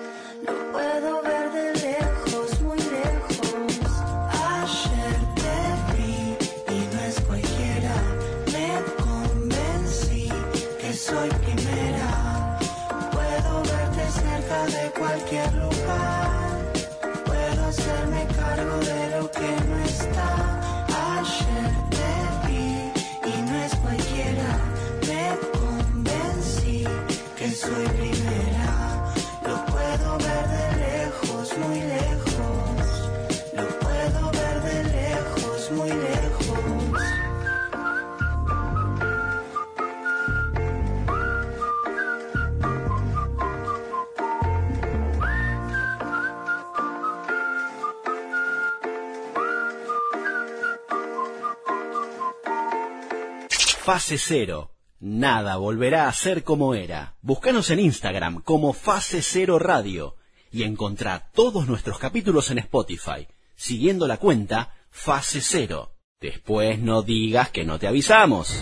Fase 53.86 54.18
Cero. 54.18 54.72
Nada 54.98 55.58
volverá 55.58 56.08
a 56.08 56.12
ser 56.12 56.42
como 56.42 56.74
era. 56.74 57.14
Búscanos 57.22 57.70
en 57.70 57.78
Instagram 57.78 58.42
como 58.42 58.72
Fase 58.72 59.22
Cero 59.22 59.60
Radio 59.60 60.16
y 60.50 60.64
encontrá 60.64 61.30
todos 61.32 61.68
nuestros 61.68 61.96
capítulos 62.00 62.50
en 62.50 62.58
Spotify, 62.58 63.28
siguiendo 63.54 64.08
la 64.08 64.16
cuenta 64.16 64.74
Fase 64.90 65.40
Cero. 65.40 65.92
Después 66.20 66.80
no 66.80 67.02
digas 67.02 67.50
que 67.50 67.64
no 67.64 67.78
te 67.78 67.86
avisamos. 67.86 68.60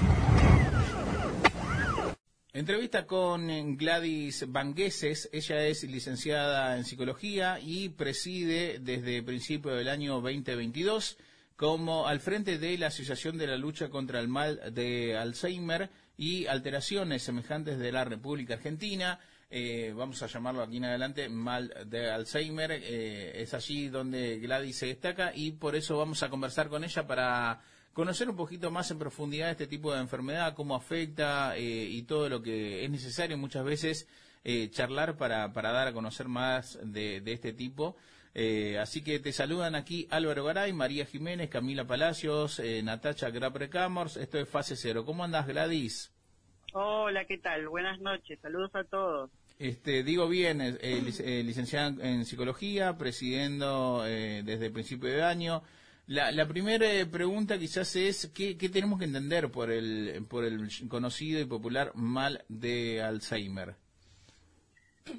Entrevista 2.53 3.07
con 3.07 3.49
eh, 3.49 3.65
Gladys 3.79 4.45
Vangueses. 4.53 5.31
Ella 5.33 5.65
es 5.65 5.85
licenciada 5.85 6.77
en 6.77 6.85
psicología 6.85 7.59
y 7.63 7.89
preside 7.89 8.79
desde 8.79 9.23
principio 9.23 9.71
del 9.71 9.89
año 9.89 10.21
2022 10.21 11.17
como 11.57 12.07
al 12.07 12.21
frente 12.21 12.59
de 12.59 12.77
la 12.79 12.89
Asociación 12.89 13.39
de 13.39 13.47
la 13.47 13.57
Lucha 13.57 13.89
contra 13.89 14.21
el 14.21 14.29
Mal 14.29 14.61
de 14.73 15.17
Alzheimer 15.17 15.91
y 16.17 16.47
alteraciones 16.47 17.23
semejantes 17.23 17.79
de 17.79 17.93
la 17.93 18.05
República 18.05 18.55
Argentina. 18.55 19.21
Eh, 19.51 19.93
vamos 19.97 20.23
a 20.23 20.27
llamarlo 20.27 20.63
aquí 20.63 20.79
en 20.79 20.87
adelante 20.87 21.29
mal 21.29 21.73
de 21.87 22.11
Alzheimer. 22.11 22.73
Eh, 22.73 23.43
es 23.43 23.55
allí 23.55 23.89
donde 23.89 24.39
Gladys 24.39 24.79
se 24.79 24.87
destaca 24.87 25.33
y 25.35 25.53
por 25.53 25.77
eso 25.77 25.97
vamos 25.97 26.23
a 26.23 26.29
conversar 26.29 26.69
con 26.69 26.83
ella 26.83 27.07
para 27.07 27.61
conocer 27.95 28.29
un 28.29 28.37
poquito 28.37 28.71
más 28.73 28.91
en 28.91 28.99
profundidad 28.99 29.51
este 29.51 29.69
tipo 29.69 29.95
de 29.95 30.01
enfermedad, 30.01 30.55
cómo 30.55 30.75
afecta 30.75 31.57
eh, 31.57 31.63
y 31.63 32.03
todo 32.03 32.29
lo 32.29 32.43
que 32.43 32.85
es 32.85 32.91
necesario 32.91 33.39
muchas 33.39 33.65
veces 33.65 34.09
eh, 34.43 34.69
charlar 34.71 35.17
para, 35.17 35.53
para 35.53 35.71
dar 35.71 35.89
a 35.89 35.93
conocer 35.93 36.29
más 36.29 36.79
de, 36.83 37.21
de 37.21 37.33
este 37.33 37.53
tipo. 37.53 37.97
Eh, 38.37 38.79
así 38.81 39.03
que 39.03 39.21
te 39.21 39.33
saludan 39.33 39.77
aquí 39.77 40.09
Álvaro 40.11 40.45
Garay, 40.45 40.73
María 40.73 41.07
Jiménez, 41.07 41.49
Camila 41.51 41.87
Palacios, 41.87 42.59
eh, 42.59 42.83
Natacha 42.83 43.31
Graprecamors. 43.31 44.17
Esto 44.17 44.39
es 44.41 44.49
Fase 44.49 44.75
Cero. 44.77 45.05
¿Cómo 45.05 45.23
andas, 45.23 45.47
Gladys? 45.47 46.13
Hola, 46.73 47.25
¿qué 47.27 47.39
tal? 47.39 47.69
Buenas 47.69 48.01
noches. 48.01 48.39
Saludos 48.43 48.75
a 48.75 48.83
todos. 48.85 49.31
Este, 49.61 50.03
digo 50.03 50.29
bien, 50.29 50.61
eh, 50.61 50.77
lic- 51.01 51.21
eh, 51.25 51.45
licenciada 51.45 51.95
en 52.05 52.25
psicología, 52.25 52.99
presidiendo 52.99 54.03
eh, 54.05 54.43
desde 54.45 54.67
el 54.67 54.73
principio 54.73 55.09
de 55.11 55.23
año. 55.23 55.63
La, 56.09 56.33
la 56.33 56.49
primera 56.49 56.93
eh, 56.93 57.07
pregunta 57.07 57.57
quizás 57.57 57.95
es 57.95 58.33
¿qué, 58.35 58.59
qué 58.59 58.69
tenemos 58.69 58.99
que 58.99 59.05
entender 59.05 59.51
por 59.53 59.71
el, 59.71 60.27
por 60.29 60.45
el 60.45 60.69
conocido 60.89 61.41
y 61.41 61.45
popular 61.45 61.93
mal 61.95 62.45
de 62.49 63.01
Alzheimer. 63.01 63.77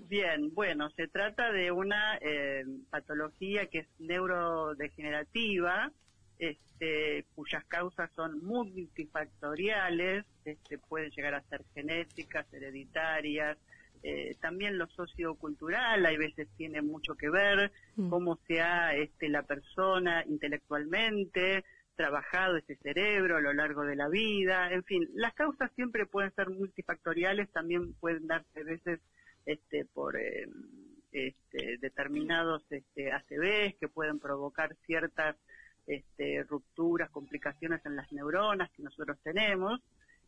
Bien, 0.08 0.54
bueno, 0.54 0.90
se 0.92 1.08
trata 1.08 1.52
de 1.52 1.72
una 1.72 2.18
eh, 2.18 2.66
patología 2.90 3.68
que 3.68 3.80
es 3.80 3.88
neurodegenerativa, 4.00 5.92
este, 6.40 7.26
cuyas 7.36 7.64
causas 7.66 8.10
son 8.16 8.44
multifactoriales, 8.44 10.26
este, 10.44 10.80
pueden 10.80 11.12
llegar 11.12 11.36
a 11.36 11.44
ser 11.44 11.64
genéticas, 11.76 12.52
hereditarias, 12.52 13.58
eh, 14.02 14.36
también 14.42 14.78
lo 14.78 14.88
sociocultural, 14.88 16.06
hay 16.06 16.18
veces 16.18 16.48
tiene 16.58 16.82
mucho 16.82 17.16
que 17.16 17.30
ver, 17.30 17.72
cómo 18.10 18.38
sea 18.48 18.96
este, 18.96 19.30
la 19.30 19.44
persona 19.44 20.24
intelectualmente, 20.28 21.64
trabajado 21.96 22.58
ese 22.58 22.76
cerebro 22.78 23.38
a 23.38 23.42
lo 23.42 23.54
largo 23.54 23.84
de 23.84 23.96
la 23.96 24.10
vida, 24.10 24.72
en 24.72 24.84
fin, 24.84 25.08
las 25.14 25.34
causas 25.34 25.72
siempre 25.76 26.06
pueden 26.06 26.34
ser 26.34 26.50
multifactoriales, 26.50 27.52
también 27.52 27.94
pueden 27.94 28.28
darse 28.28 28.60
a 28.60 28.64
veces 28.64 29.00
este, 29.46 29.86
por 29.86 30.18
eh, 30.18 30.48
este, 31.12 31.78
determinados 31.78 32.64
este, 32.70 33.12
ACVs 33.12 33.76
que 33.80 33.88
pueden 33.88 34.20
provocar 34.20 34.76
ciertas 34.86 35.38
este, 35.88 36.44
rupturas, 36.44 37.10
complicaciones 37.10 37.86
en 37.86 37.96
las 37.96 38.12
neuronas 38.12 38.70
que 38.72 38.84
nosotros 38.84 39.18
tenemos. 39.24 39.80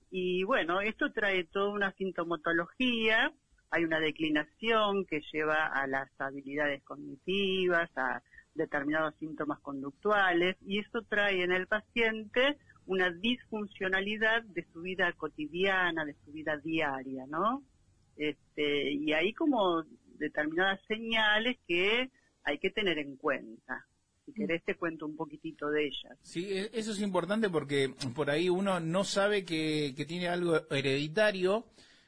Y 0.10 0.43
bueno, 0.43 0.80
esto 0.82 1.12
trae 1.12 1.43
toda 1.45 1.69
una 1.69 1.91
sintomatología, 1.93 3.34
hay 3.69 3.84
una 3.84 3.99
declinación 3.99 5.06
que 5.06 5.21
lleva 5.34 5.65
a 5.65 5.88
las 5.88 6.10
habilidades 6.19 6.84
cognitivas, 6.84 7.89
a 7.97 8.21
determinados 8.53 9.15
síntomas 9.19 9.60
conductuales, 9.60 10.56
y 10.65 10.80
esto 10.80 11.01
trae 11.03 11.43
en 11.43 11.51
el 11.51 11.67
paciente 11.67 12.58
una 12.86 13.12
disfuncionalidad 13.12 14.43
de 14.43 14.65
su 14.71 14.82
vida 14.82 15.12
cotidiana, 15.13 16.06
de 16.06 16.15
su 16.23 16.32
vida 16.32 16.58
diaria, 16.58 17.25
¿no? 17.27 17.63
Este, 18.17 18.91
y 18.93 19.13
hay 19.13 19.34
como 19.34 19.84
determinadas 20.17 20.80
señales 20.88 21.58
que 21.67 22.10
hay 22.43 22.58
que 22.60 22.71
tener 22.71 22.97
en 22.97 23.15
cuenta. 23.17 23.86
Si 24.25 24.34
querés 24.34 24.63
te 24.65 24.75
cuento 24.75 25.06
un 25.06 25.15
poquitito 25.15 25.69
de 25.69 25.86
ellas. 25.88 26.17
Sí, 26.21 26.45
e- 26.51 26.71
eso 26.73 26.91
es 26.91 27.01
importante 27.01 27.49
porque 27.49 27.93
por 28.15 28.30
ahí 28.30 28.49
uno 28.49 28.80
no 28.80 29.03
sabe 29.03 29.45
que, 29.45 29.93
que 29.95 30.06
tiene 30.06 30.27
algo 30.27 30.60
hereditario 30.69 31.65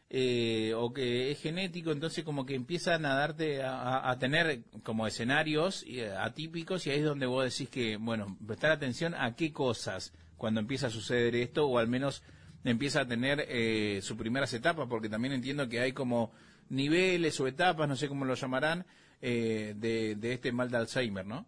eh, 0.10 0.74
o 0.76 0.92
que 0.92 1.30
es 1.32 1.40
genético, 1.40 1.92
entonces 1.92 2.24
como 2.24 2.46
que 2.46 2.56
empiezan 2.56 3.06
a 3.06 3.14
darte 3.14 3.62
a, 3.62 3.80
a- 3.80 4.12
a 4.12 4.18
tener 4.20 4.64
como 4.84 5.06
escenarios 5.08 5.86
eh, 5.88 6.10
atípicos 6.12 6.88
y 6.88 6.90
ahí 6.90 7.00
es 7.00 7.06
donde 7.06 7.28
vos 7.28 7.44
decís 7.46 7.70
que, 7.70 7.98
bueno, 7.98 8.36
prestar 8.46 8.72
atención 8.72 9.14
a 9.14 9.36
qué 9.36 9.54
cosas 9.54 10.12
cuando 10.36 10.60
empieza 10.62 10.88
a 10.88 10.90
suceder 10.90 11.36
esto 11.36 11.68
o 11.68 11.78
al 11.78 11.88
menos 11.88 12.24
empieza 12.64 13.02
a 13.02 13.08
tener 13.08 13.46
eh, 13.48 14.00
sus 14.02 14.18
primeras 14.18 14.54
etapas, 14.54 14.88
porque 14.90 15.10
también 15.10 15.34
entiendo 15.34 15.68
que 15.70 15.80
hay 15.80 15.92
como 15.94 16.32
niveles 16.70 17.40
o 17.40 17.48
etapas, 17.48 17.88
no 17.88 17.96
sé 17.96 18.08
cómo 18.08 18.26
lo 18.26 18.36
llamarán, 18.36 18.86
eh, 19.22 19.74
de, 19.78 20.16
de 20.16 20.34
este 20.34 20.52
mal 20.52 20.70
de 20.70 20.78
Alzheimer, 20.78 21.26
¿no? 21.26 21.46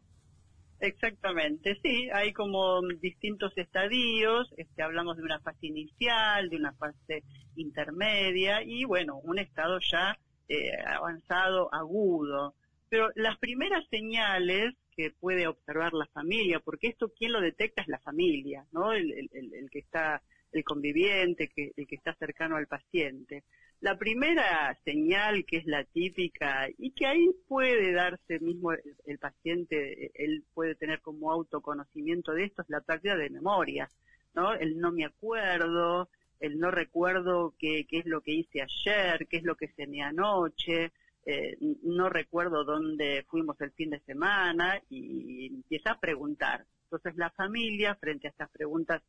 Exactamente, 0.80 1.78
sí, 1.84 2.10
hay 2.12 2.34
como 2.34 2.82
distintos 3.00 3.56
estadios, 3.56 4.52
este, 4.58 4.82
hablamos 4.82 5.15
de 5.15 5.21
una 5.24 5.39
fase 5.39 5.67
inicial, 5.67 6.50
de 6.50 6.56
una 6.56 6.74
fase 6.74 7.24
intermedia 7.56 8.63
y 8.63 8.84
bueno, 8.86 9.17
un 9.24 9.38
estado 9.38 9.78
ya 9.91 10.17
eh, 10.50 10.71
avanzado, 10.88 11.71
agudo. 11.71 12.56
Pero 12.89 13.10
las 13.15 13.38
primeras 13.38 13.86
señales 13.89 14.74
que 14.95 15.12
puede 15.12 15.45
observar 15.47 15.93
la 15.93 16.08
familia, 16.08 16.60
porque 16.60 16.88
esto 16.88 17.12
quien 17.15 17.32
lo 17.32 17.41
detecta 17.41 17.84
es 17.84 17.88
la 17.88 18.00
familia, 18.00 18.65
¿no? 18.71 18.91
El, 18.91 19.12
el- 19.32 19.69
que 19.71 19.80
está, 19.80 20.21
el 20.52 20.64
conviviente, 20.64 21.48
que, 21.48 21.72
el 21.76 21.88
que 21.88 21.96
está 21.96 22.14
cercano 22.16 22.56
al 22.56 22.68
paciente. 22.68 23.44
La 23.80 23.98
primera 23.98 24.78
señal 24.86 25.44
que 25.46 25.58
es 25.58 25.66
la 25.66 25.84
típica 25.84 26.68
y 26.78 26.92
que 26.92 27.08
ahí 27.08 27.30
puede 27.48 27.92
darse 27.94 28.40
mismo 28.40 28.74
el, 28.74 29.18
paciente, 29.18 30.12
él 30.14 30.44
puede 30.54 30.76
tener 30.76 31.02
como 31.02 31.32
autoconocimiento 31.32 32.34
de 32.34 32.44
esto, 32.44 32.62
es 32.62 32.70
la 32.70 32.82
práctica 32.82 33.16
de 33.16 33.30
memoria, 33.32 33.90
¿no? 34.36 34.54
El 34.54 34.80
no 34.80 34.92
me 34.92 35.06
acuerdo, 35.06 36.10
el 36.40 36.60
no 36.60 36.70
recuerdo 36.70 37.56
qué, 37.58 37.88
qué 37.90 38.00
es 38.00 38.06
lo 38.06 38.22
que 38.22 38.34
hice 38.34 38.62
ayer, 38.62 39.28
qué 39.28 39.38
es 39.38 39.44
lo 39.44 39.56
que 39.56 39.70
cené 39.70 40.04
anoche, 40.04 40.92
eh, 41.26 41.58
no 41.84 42.10
recuerdo 42.10 42.64
dónde 42.64 43.26
fuimos 43.30 43.60
el 43.62 43.72
fin 43.72 43.92
de 43.92 44.00
semana 44.00 44.82
y 44.90 45.48
empieza 45.48 45.92
a 45.92 46.00
preguntar. 46.00 46.66
Entonces 46.84 47.16
la 47.16 47.30
familia, 47.30 47.96
frente 47.96 48.28
a 48.28 48.32
estas 48.32 48.50
preguntas 48.50 49.02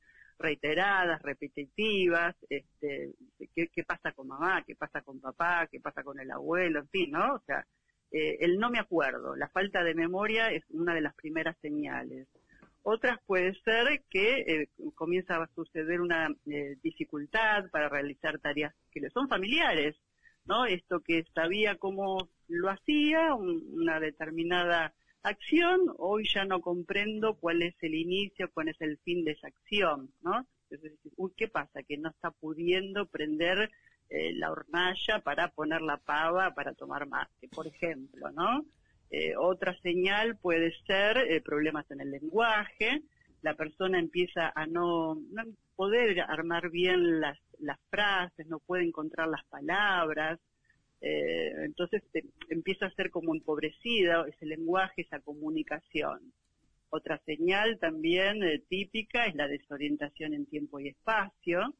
reiteradas, 0.43 1.23
repetitivas, 1.23 2.37
este, 2.51 3.13
¿qué, 3.55 3.85
pasa 3.85 4.13
con 4.13 4.29
mamá? 4.29 4.63
¿Qué 4.67 4.77
pasa 4.77 5.03
con 5.03 5.21
papá? 5.21 5.69
¿Qué 5.71 5.81
pasa 5.81 6.03
con 6.03 6.21
el 6.21 6.31
abuelo? 6.31 6.81
En 6.81 6.89
fin, 6.89 7.11
¿no? 7.13 7.35
O 7.37 7.41
sea, 7.47 7.67
eh, 8.11 8.39
el 8.41 8.59
no 8.59 8.71
me 8.71 8.79
acuerdo, 8.81 9.37
la 9.37 9.49
falta 9.49 9.83
de 9.85 9.95
memoria 9.95 10.51
es 10.53 10.65
una 10.71 10.95
de 10.95 11.01
las 11.03 11.15
primeras 11.15 11.57
señales. 11.63 12.29
Otras 12.83 13.19
puede 13.27 13.55
ser 13.63 14.03
que 14.11 14.41
eh, 14.41 14.69
comienza 14.95 15.37
a 15.37 15.47
suceder 15.55 16.01
una 16.01 16.29
eh, 16.47 16.77
dificultad 16.83 17.71
para 17.71 17.89
realizar 17.89 18.39
tareas 18.41 18.75
que 18.91 19.01
le 19.01 19.11
son 19.11 19.29
familiares, 19.29 19.97
¿no? 20.45 20.67
Esto 20.67 21.01
que 21.01 21.25
sabía 21.35 21.77
cómo 21.77 22.29
lo 22.49 22.69
hacía, 22.71 23.35
un- 23.35 23.63
una 23.73 24.01
determinada 24.01 24.93
acción, 25.23 25.95
hoy 25.99 26.25
ya 26.33 26.45
no 26.45 26.61
comprendo 26.61 27.35
cuál 27.35 27.63
es 27.63 27.75
el 27.83 27.95
inicio, 27.95 28.51
cuál 28.53 28.69
es 28.69 28.81
el 28.81 28.99
fin 28.99 29.25
de 29.25 29.33
esa 29.33 29.49
acción, 29.49 30.13
¿no? 30.23 30.47
Es 30.71 30.81
decir, 30.83 31.13
uy, 31.17 31.33
¿qué 31.37 31.49
pasa? 31.49 31.83
Que 31.83 31.99
no 31.99 32.11
está 32.11 32.31
pudiendo 32.31 33.07
prender 33.07 33.71
eh, 34.09 34.33
la 34.35 34.51
hornalla 34.51 35.21
para 35.23 35.49
poner 35.49 35.83
la 35.83 35.99
pava 35.99 36.55
para 36.55 36.75
tomar 36.75 37.07
mate, 37.07 37.49
por 37.49 37.67
ejemplo, 37.67 38.31
¿no? 38.31 38.65
Eh, 39.11 39.35
otra 39.37 39.79
señal 39.81 40.37
puede 40.39 40.73
ser 40.87 41.19
eh, 41.19 41.41
problemas 41.43 41.91
en 41.91 42.01
el 42.01 42.11
lenguaje, 42.11 43.03
la 43.43 43.55
persona 43.55 43.99
empieza 43.99 44.53
a 44.55 44.67
no, 44.67 45.17
no 45.31 45.43
poder 45.77 46.21
armar 46.21 46.71
bien 46.71 47.21
las, 47.21 47.39
las 47.59 47.79
frases, 47.91 48.47
no 48.47 48.59
puede 48.59 48.85
encontrar 48.85 49.29
las 49.29 49.45
palabras, 49.47 50.39
eh, 51.03 51.53
entonces 51.65 52.03
te- 52.13 52.25
empieza 52.49 52.87
a 52.87 52.95
ser 52.95 53.11
como 53.11 53.35
empobrecida 53.35 54.25
ese 54.29 54.47
lenguaje, 54.47 55.03
esa 55.03 55.21
comunicación. 55.21 56.33
Otra 56.91 57.19
señal 57.27 57.79
también 57.81 58.43
eh, 58.43 58.63
típica 58.69 59.27
es 59.27 59.35
la 59.35 59.49
desorientación 59.49 60.33
en 60.35 60.47
tiempo 60.47 60.79
y 60.79 60.89
espacio. 60.89 61.75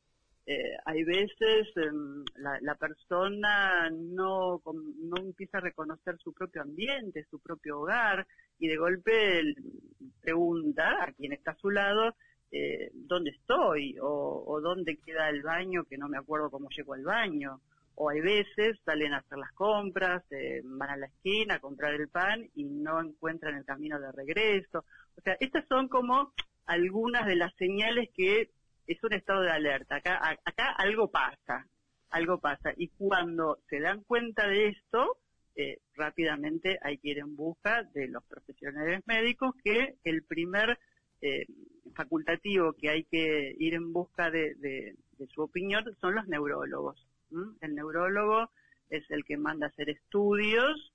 Eh, 0.45 0.75
hay 0.87 1.05
veces 1.05 1.69
em, 1.77 2.25
la, 2.37 2.75
persona 2.75 3.89
no, 3.91 4.61
no 4.65 5.17
empieza 5.19 5.59
a 5.59 5.61
reconocer 5.61 6.19
su 6.19 6.33
propio 6.33 6.63
ambiente, 6.63 7.25
su 7.31 7.39
propio 7.39 7.81
hogar, 7.81 8.27
y 8.59 8.67
de 8.67 8.77
golpe 8.77 9.55
pregunta 10.21 11.05
a 11.05 11.13
quien 11.13 11.33
está 11.33 11.53
a 11.53 11.57
su 11.57 11.71
lado, 11.71 12.17
eh, 12.51 12.91
¿dónde 12.93 13.31
estoy? 13.31 13.97
O, 14.01 14.45
o 14.47 14.61
dónde 14.61 14.97
queda 14.97 15.29
el 15.29 15.43
baño, 15.43 15.85
que 15.85 15.97
no 15.99 16.09
me 16.09 16.19
acuerdo 16.19 16.51
cómo 16.51 16.69
llego 16.71 16.95
al 16.95 17.05
baño. 17.05 17.61
O 17.95 18.09
hay 18.11 18.21
veces 18.21 18.79
salen 18.85 19.13
a 19.13 19.19
hacer 19.19 19.39
las 19.39 19.53
compras, 19.53 20.23
eh, 20.31 20.61
van 20.65 20.91
a 20.91 20.97
la 20.97 21.07
esquina 21.07 21.55
a 21.57 21.61
comprar 21.61 21.95
el 21.95 22.09
pan 22.09 22.49
y 22.55 22.65
no 22.65 23.01
encuentran 23.01 23.57
el 23.57 23.65
camino 23.65 24.01
de 24.01 24.11
regreso. 24.13 24.85
O 25.17 25.21
sea, 25.23 25.37
estas 25.41 25.67
son 25.69 25.89
como 25.89 26.33
algunas 26.67 27.27
de 27.27 27.37
las 27.37 27.55
señales 27.57 28.09
que 28.15 28.51
es 28.87 29.05
un 29.05 29.13
estado 29.13 29.43
de 29.43 29.51
alerta. 29.51 29.97
Acá, 29.97 30.17
a- 30.17 30.39
acá 30.45 30.71
algo 30.79 31.09
pasa, 31.11 31.67
algo 32.11 32.39
pasa. 32.39 32.73
Y 32.77 32.89
cuando 32.89 33.59
se 33.69 33.81
dan 33.81 34.03
cuenta 34.05 34.47
de 34.49 34.69
esto, 34.69 35.19
eh, 35.55 35.79
rápidamente 35.95 36.79
hay 36.83 36.97
que 36.99 37.11
ir 37.11 37.19
en 37.19 37.37
busca 37.37 37.83
de 37.95 38.09
los 38.09 38.25
profesionales 38.25 39.03
médicos 39.07 39.55
que 39.63 39.97
el 40.05 40.23
primer 40.25 40.79
eh, 41.25 41.47
facultativo 41.95 42.73
que 42.73 42.89
hay 42.91 43.05
que 43.05 43.55
ir 43.59 43.75
en 43.75 43.93
busca 43.93 44.31
de, 44.31 44.55
de- 44.57 44.97
de 45.19 45.27
su 45.29 45.43
opinión 45.43 45.85
son 46.01 46.17
los 46.17 46.27
neurólogos. 46.27 47.07
El 47.61 47.75
neurólogo 47.75 48.51
es 48.89 49.11
el 49.11 49.25
que 49.25 49.37
manda 49.37 49.67
a 49.67 49.71
hacer 49.71 49.91
estudios, 49.91 50.93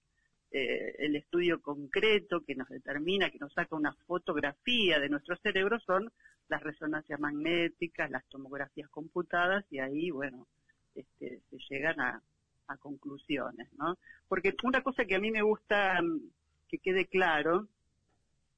eh, 0.52 0.96
el 1.00 1.16
estudio 1.16 1.62
concreto 1.62 2.42
que 2.46 2.56
nos 2.56 2.70
determina, 2.70 3.30
que 3.30 3.40
nos 3.40 3.54
saca 3.54 3.76
una 3.76 3.94
fotografía 4.06 5.00
de 5.00 5.10
nuestro 5.10 5.36
cerebro 5.38 5.80
son 5.80 6.12
las 6.48 6.64
resonancias 6.64 7.20
magnéticas, 7.20 8.10
las 8.10 8.26
tomografías 8.30 8.90
computadas 8.90 9.66
y 9.70 9.80
ahí, 9.80 10.10
bueno, 10.12 10.48
este, 10.96 11.42
se 11.50 11.58
llegan 11.70 12.00
a, 12.00 12.22
a 12.68 12.78
conclusiones, 12.78 13.68
¿no? 13.74 13.98
Porque 14.28 14.56
una 14.64 14.82
cosa 14.82 15.06
que 15.06 15.16
a 15.16 15.20
mí 15.20 15.32
me 15.32 15.42
gusta 15.42 16.02
mm, 16.02 16.22
que 16.70 16.78
quede 16.78 17.06
claro, 17.06 17.68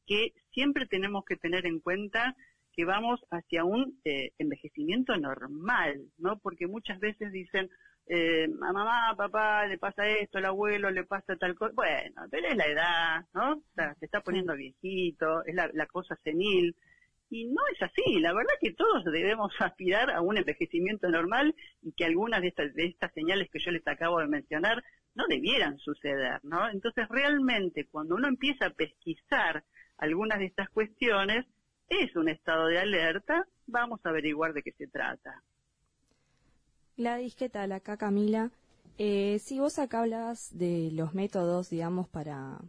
que 0.06 0.34
siempre 0.52 0.86
tenemos 0.86 1.24
que 1.26 1.38
tener 1.38 1.66
en 1.66 1.80
cuenta 1.80 2.36
que 2.80 2.86
vamos 2.86 3.20
hacia 3.30 3.66
un 3.66 4.00
eh, 4.06 4.32
envejecimiento 4.38 5.18
normal, 5.18 6.02
¿no? 6.18 6.40
Porque 6.40 6.66
muchas 6.66 6.98
veces 7.02 7.30
dicen, 7.34 7.70
eh, 8.08 8.46
a 8.46 8.72
mamá, 8.72 9.10
a 9.10 9.18
papá, 9.18 9.68
le 9.68 9.78
pasa 9.78 10.08
esto, 10.08 10.38
al 10.38 10.46
abuelo 10.46 10.90
le 10.90 11.04
pasa 11.04 11.36
tal 11.36 11.56
cosa. 11.56 11.74
Bueno, 11.76 12.22
pero 12.32 12.48
es 12.48 12.56
la 12.56 12.66
edad, 12.68 13.26
¿no? 13.34 13.56
O 13.56 13.64
sea, 13.76 13.94
se 13.96 14.06
está 14.06 14.22
poniendo 14.22 14.56
viejito, 14.56 15.44
es 15.44 15.56
la, 15.56 15.70
la 15.74 15.88
cosa 15.88 16.16
senil. 16.24 16.74
Y 17.30 17.48
no 17.48 17.62
es 17.74 17.82
así, 17.82 18.18
la 18.22 18.32
verdad 18.32 18.54
que 18.62 18.72
todos 18.72 19.04
debemos 19.04 19.52
aspirar 19.60 20.10
a 20.12 20.22
un 20.22 20.38
envejecimiento 20.38 21.10
normal 21.10 21.54
y 21.82 21.92
que 21.92 22.06
algunas 22.06 22.42
de 22.42 22.48
estas, 22.48 22.74
de 22.76 22.86
estas 22.86 23.12
señales 23.12 23.50
que 23.52 23.60
yo 23.60 23.72
les 23.72 23.86
acabo 23.90 24.20
de 24.20 24.28
mencionar 24.28 24.82
no 25.16 25.26
debieran 25.28 25.78
suceder, 25.80 26.40
¿no? 26.44 26.70
Entonces 26.70 27.10
realmente 27.10 27.90
cuando 27.92 28.16
uno 28.16 28.30
empieza 28.30 28.68
a 28.68 28.74
pesquisar 28.74 29.66
algunas 29.98 30.40
de 30.40 30.46
estas 30.46 30.70
cuestiones, 30.70 31.46
es 31.90 32.16
un 32.16 32.30
estado 32.30 32.68
de 32.68 32.80
alerta, 32.80 33.48
vamos 33.68 34.00
a 34.04 34.10
averiguar 34.10 34.54
de 34.54 34.62
qué 34.64 34.72
se 34.72 34.88
trata. 34.88 35.44
Gladys, 36.98 37.36
¿qué 37.36 37.50
tal? 37.50 37.72
Acá 37.72 37.98
Camila. 37.98 38.52
Eh, 38.98 39.40
si 39.40 39.60
vos 39.60 39.80
acá 39.80 40.02
hablas 40.02 40.58
de 40.58 40.90
los 40.92 41.14
métodos, 41.14 41.70
digamos, 41.70 42.08
para, 42.10 42.60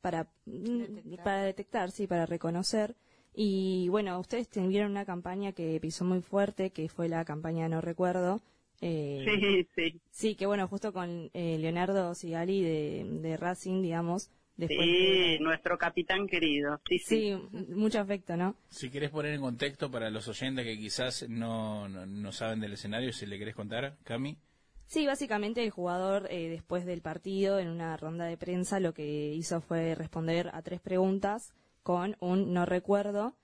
para, 0.00 0.26
detectar. 0.46 1.24
para 1.24 1.42
detectar, 1.42 1.90
sí, 1.90 2.06
para 2.06 2.26
reconocer. 2.26 2.94
Y 3.34 3.88
bueno, 3.90 4.18
ustedes 4.18 4.48
tuvieron 4.48 4.92
una 4.92 5.04
campaña 5.04 5.52
que 5.52 5.78
pisó 5.80 6.04
muy 6.04 6.22
fuerte, 6.22 6.70
que 6.70 6.88
fue 6.88 7.08
la 7.08 7.24
campaña 7.24 7.68
No 7.68 7.80
Recuerdo. 7.80 8.40
Eh, 8.80 9.24
sí, 9.24 9.68
sí. 9.74 10.00
Sí, 10.10 10.34
que 10.34 10.46
bueno, 10.46 10.66
justo 10.68 10.92
con 10.92 11.30
eh, 11.34 11.58
Leonardo 11.58 12.14
Sigali 12.14 12.62
de, 12.62 13.06
de 13.22 13.36
Racing, 13.36 13.82
digamos, 13.82 14.30
sí, 14.58 15.38
nuestro 15.40 15.78
capitán 15.78 16.26
querido. 16.26 16.80
Sí, 16.88 16.98
sí, 16.98 17.34
mucho 17.70 18.00
afecto, 18.00 18.36
¿no? 18.36 18.56
Si 18.68 18.90
querés 18.90 19.10
poner 19.10 19.34
en 19.34 19.40
contexto 19.40 19.90
para 19.90 20.10
los 20.10 20.28
oyentes 20.28 20.64
que 20.64 20.78
quizás 20.78 21.28
no, 21.28 21.88
no, 21.88 22.32
saben 22.32 22.60
del 22.60 22.74
escenario, 22.74 23.12
si 23.12 23.26
le 23.26 23.38
querés 23.38 23.54
contar, 23.54 23.96
Cami. 24.04 24.38
Sí, 24.86 25.06
básicamente 25.06 25.64
el 25.64 25.70
jugador 25.70 26.28
eh, 26.30 26.48
después 26.48 26.84
del 26.84 27.00
partido, 27.00 27.58
en 27.58 27.68
una 27.68 27.96
ronda 27.96 28.26
de 28.26 28.36
prensa, 28.36 28.80
lo 28.80 28.92
que 28.92 29.32
hizo 29.34 29.60
fue 29.60 29.94
responder 29.94 30.50
a 30.52 30.62
tres 30.62 30.80
preguntas 30.80 31.52
con 31.82 32.16
un 32.20 32.52
no 32.52 32.66
recuerdo. 32.66 33.34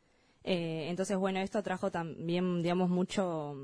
Eh, 0.43 0.87
entonces, 0.89 1.17
bueno, 1.19 1.41
esto 1.41 1.63
trajo 1.63 1.91
también, 1.91 2.63
digamos, 2.63 2.89
mucho, 2.89 3.55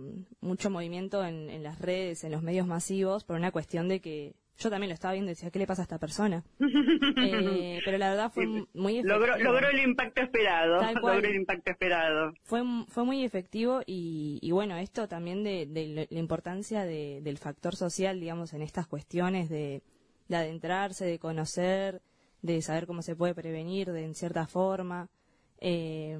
mucho 0.40 0.70
movimiento 0.70 1.24
en, 1.24 1.48
en 1.48 1.62
las 1.62 1.78
redes, 1.78 2.24
en 2.24 2.32
los 2.32 2.42
medios 2.42 2.66
masivos, 2.66 3.24
por 3.24 3.36
una 3.36 3.50
cuestión 3.50 3.88
de 3.88 4.00
que 4.00 4.34
yo 4.58 4.70
también 4.70 4.88
lo 4.88 4.94
estaba 4.94 5.12
viendo 5.12 5.30
y 5.30 5.34
decía, 5.34 5.50
¿qué 5.50 5.58
le 5.58 5.66
pasa 5.66 5.82
a 5.82 5.84
esta 5.84 5.98
persona? 5.98 6.42
eh, 7.18 7.80
pero 7.84 7.98
la 7.98 8.10
verdad 8.10 8.32
fue 8.32 8.46
muy 8.74 8.98
efectivo. 8.98 9.18
Logró, 9.18 9.38
logró, 9.38 9.68
el 9.68 9.80
impacto 9.80 10.22
esperado. 10.22 10.80
Logró 10.94 11.28
el 11.28 11.36
impacto 11.36 11.70
esperado. 11.70 12.32
Fue, 12.42 12.62
fue 12.88 13.04
muy 13.04 13.24
efectivo 13.24 13.82
y, 13.86 14.38
y 14.42 14.50
bueno, 14.52 14.76
esto 14.76 15.08
también 15.08 15.44
de, 15.44 15.66
de 15.66 16.06
la 16.10 16.18
importancia 16.18 16.84
de, 16.84 17.20
del 17.22 17.38
factor 17.38 17.76
social, 17.76 18.18
digamos, 18.18 18.54
en 18.54 18.62
estas 18.62 18.86
cuestiones 18.86 19.50
de, 19.50 19.82
de 20.28 20.36
adentrarse, 20.36 21.04
de 21.04 21.18
conocer, 21.18 22.00
de 22.42 22.62
saber 22.62 22.86
cómo 22.86 23.02
se 23.02 23.16
puede 23.16 23.34
prevenir 23.34 23.92
de 23.92 24.04
en 24.04 24.14
cierta 24.14 24.46
forma. 24.46 25.10
Eh, 25.58 26.16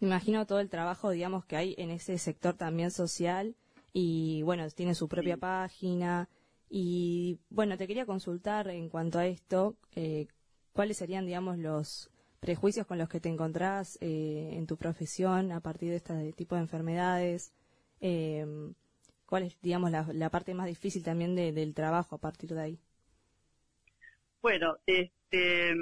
me 0.00 0.06
imagino 0.06 0.46
todo 0.46 0.60
el 0.60 0.70
trabajo, 0.70 1.10
digamos, 1.10 1.44
que 1.44 1.56
hay 1.56 1.74
en 1.76 1.90
ese 1.90 2.18
sector 2.18 2.54
también 2.54 2.90
social 2.90 3.56
y 3.92 4.42
bueno, 4.42 4.68
tiene 4.70 4.94
su 4.94 5.08
propia 5.08 5.36
página 5.36 6.28
y 6.70 7.38
bueno, 7.50 7.76
te 7.76 7.86
quería 7.86 8.06
consultar 8.06 8.68
en 8.68 8.88
cuanto 8.88 9.18
a 9.18 9.26
esto, 9.26 9.76
eh, 9.94 10.26
cuáles 10.72 10.96
serían, 10.96 11.26
digamos, 11.26 11.58
los 11.58 12.10
prejuicios 12.40 12.86
con 12.86 12.98
los 12.98 13.08
que 13.08 13.20
te 13.20 13.28
encontrás 13.28 13.98
eh, 14.00 14.50
en 14.52 14.66
tu 14.66 14.76
profesión 14.76 15.52
a 15.52 15.60
partir 15.60 15.90
de 15.90 15.96
este 15.96 16.32
tipo 16.32 16.54
de 16.54 16.62
enfermedades. 16.62 17.52
Eh, 18.00 18.46
¿Cuál 19.26 19.42
es, 19.42 19.60
digamos, 19.60 19.90
la, 19.90 20.30
parte 20.30 20.54
más 20.54 20.66
difícil 20.66 21.04
también 21.04 21.36
del 21.36 21.74
trabajo 21.74 22.16
a 22.16 22.18
partir 22.18 22.54
de 22.54 22.60
ahí? 22.62 22.78
Bueno, 24.40 24.78
este, 24.86 25.74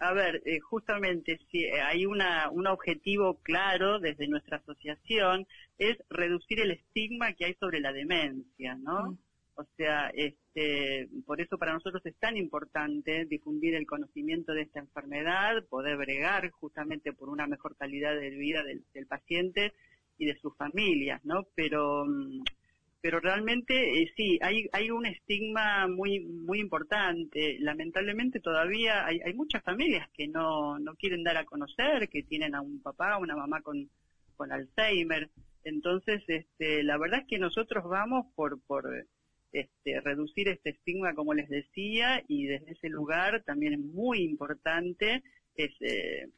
a 0.00 0.12
ver, 0.12 0.42
eh, 0.44 0.60
justamente 0.60 1.38
si 1.50 1.64
hay 1.64 2.04
una, 2.04 2.50
un 2.50 2.66
objetivo 2.66 3.40
claro 3.42 3.98
desde 3.98 4.28
nuestra 4.28 4.58
asociación 4.58 5.46
es 5.78 5.96
reducir 6.10 6.60
el 6.60 6.72
estigma 6.72 7.32
que 7.32 7.46
hay 7.46 7.54
sobre 7.54 7.80
la 7.80 7.92
demencia, 7.92 8.74
¿no? 8.74 9.12
Mm. 9.12 9.18
O 9.58 9.64
sea, 9.76 10.10
este, 10.14 11.08
por 11.24 11.40
eso 11.40 11.56
para 11.56 11.72
nosotros 11.72 12.04
es 12.04 12.14
tan 12.16 12.36
importante 12.36 13.24
difundir 13.24 13.74
el 13.74 13.86
conocimiento 13.86 14.52
de 14.52 14.62
esta 14.62 14.80
enfermedad, 14.80 15.64
poder 15.70 15.96
bregar 15.96 16.50
justamente 16.50 17.14
por 17.14 17.30
una 17.30 17.46
mejor 17.46 17.74
calidad 17.74 18.14
de 18.14 18.30
vida 18.30 18.62
del, 18.62 19.06
paciente 19.06 19.72
y 20.18 20.26
de 20.26 20.36
sus 20.40 20.54
familias, 20.56 21.24
¿no? 21.24 21.46
Pero, 21.54 22.04
mm, 22.04 22.42
pero 23.00 23.18
realmente 23.18 24.02
eh, 24.02 24.12
sí, 24.14 24.38
hay, 24.42 24.68
hay 24.72 24.90
un 24.90 25.06
estigma 25.06 25.88
muy, 25.88 26.20
muy 26.20 26.60
importante. 26.60 27.56
Lamentablemente 27.60 28.40
todavía 28.40 29.06
hay, 29.06 29.20
hay 29.24 29.32
muchas 29.32 29.62
familias 29.62 30.06
que 30.12 30.28
no, 30.28 30.78
no 30.78 30.96
quieren 30.96 31.24
dar 31.24 31.38
a 31.38 31.46
conocer, 31.46 32.10
que 32.10 32.24
tienen 32.24 32.54
a 32.54 32.60
un 32.60 32.82
papá, 32.82 33.16
una 33.16 33.36
mamá 33.36 33.62
con, 33.62 33.88
con 34.36 34.52
Alzheimer. 34.52 35.30
Entonces, 35.64 36.22
este, 36.28 36.82
la 36.84 36.98
verdad 36.98 37.20
es 37.20 37.26
que 37.26 37.38
nosotros 37.38 37.84
vamos 37.88 38.26
por, 38.34 38.60
por, 38.66 38.84
este, 39.60 40.00
reducir 40.00 40.48
este 40.48 40.70
estigma, 40.70 41.14
como 41.14 41.32
les 41.32 41.48
decía, 41.48 42.22
y 42.28 42.46
desde 42.46 42.72
ese 42.72 42.88
lugar 42.88 43.42
también 43.44 43.74
es 43.74 43.80
muy 43.80 44.22
importante 44.22 45.22
es, 45.56 45.72
eh, 45.80 46.28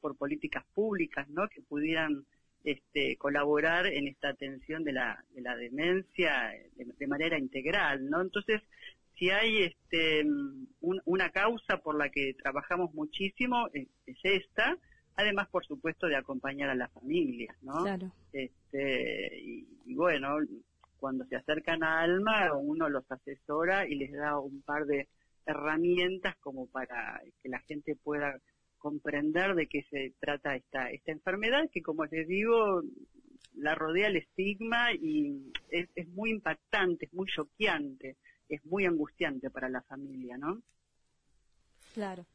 por 0.00 0.16
políticas 0.16 0.64
públicas, 0.74 1.28
¿no? 1.28 1.48
Que 1.48 1.62
pudieran 1.62 2.26
este, 2.64 3.16
colaborar 3.16 3.86
en 3.86 4.08
esta 4.08 4.30
atención 4.30 4.82
de 4.82 4.92
la, 4.92 5.24
de 5.34 5.40
la 5.40 5.56
demencia 5.56 6.52
de, 6.74 7.06
manera 7.06 7.38
integral, 7.38 8.10
¿no? 8.10 8.20
Entonces, 8.20 8.60
si 9.16 9.30
hay 9.30 9.62
este, 9.62 10.24
una 10.80 11.30
causa 11.30 11.78
por 11.78 11.96
la 11.96 12.08
que 12.10 12.34
trabajamos 12.34 12.92
muchísimo, 12.92 13.68
es, 13.72 13.86
esta, 14.24 14.76
además, 15.14 15.46
por 15.48 15.64
supuesto, 15.64 16.08
de 16.08 16.16
acompañar 16.16 16.70
a 16.70 16.74
las 16.74 16.90
familias, 16.92 17.56
¿no? 17.62 17.84
Claro. 17.84 18.10
Este, 18.32 19.38
y 19.40 19.94
bueno, 19.94 20.38
cuando 20.98 21.24
se 21.26 21.36
acercan 21.36 21.82
a 21.82 22.00
Alma, 22.00 22.52
uno 22.54 22.88
los 22.88 23.10
asesora 23.10 23.86
y 23.86 23.96
les 23.96 24.12
da 24.12 24.38
un 24.38 24.62
par 24.62 24.86
de 24.86 25.08
herramientas 25.46 26.36
como 26.40 26.66
para 26.66 27.20
que 27.42 27.48
la 27.48 27.60
gente 27.60 27.96
pueda 27.96 28.38
comprender 28.78 29.54
de 29.54 29.66
qué 29.66 29.84
se 29.90 30.14
trata 30.20 30.56
esta, 30.56 30.90
esta 30.90 31.12
enfermedad, 31.12 31.68
que 31.72 31.82
como 31.82 32.04
les 32.04 32.26
digo, 32.28 32.82
la 33.54 33.74
rodea 33.74 34.08
el 34.08 34.16
estigma 34.16 34.92
y 34.92 35.52
es, 35.70 35.88
es 35.94 36.08
muy 36.08 36.30
impactante, 36.30 37.06
es 37.06 37.12
muy 37.12 37.26
choqueante, 37.26 38.16
es 38.48 38.64
muy 38.64 38.86
angustiante 38.86 39.50
para 39.50 39.68
la 39.68 39.82
familia, 39.82 40.36
¿no? 40.36 40.60
Claro. 41.94 42.26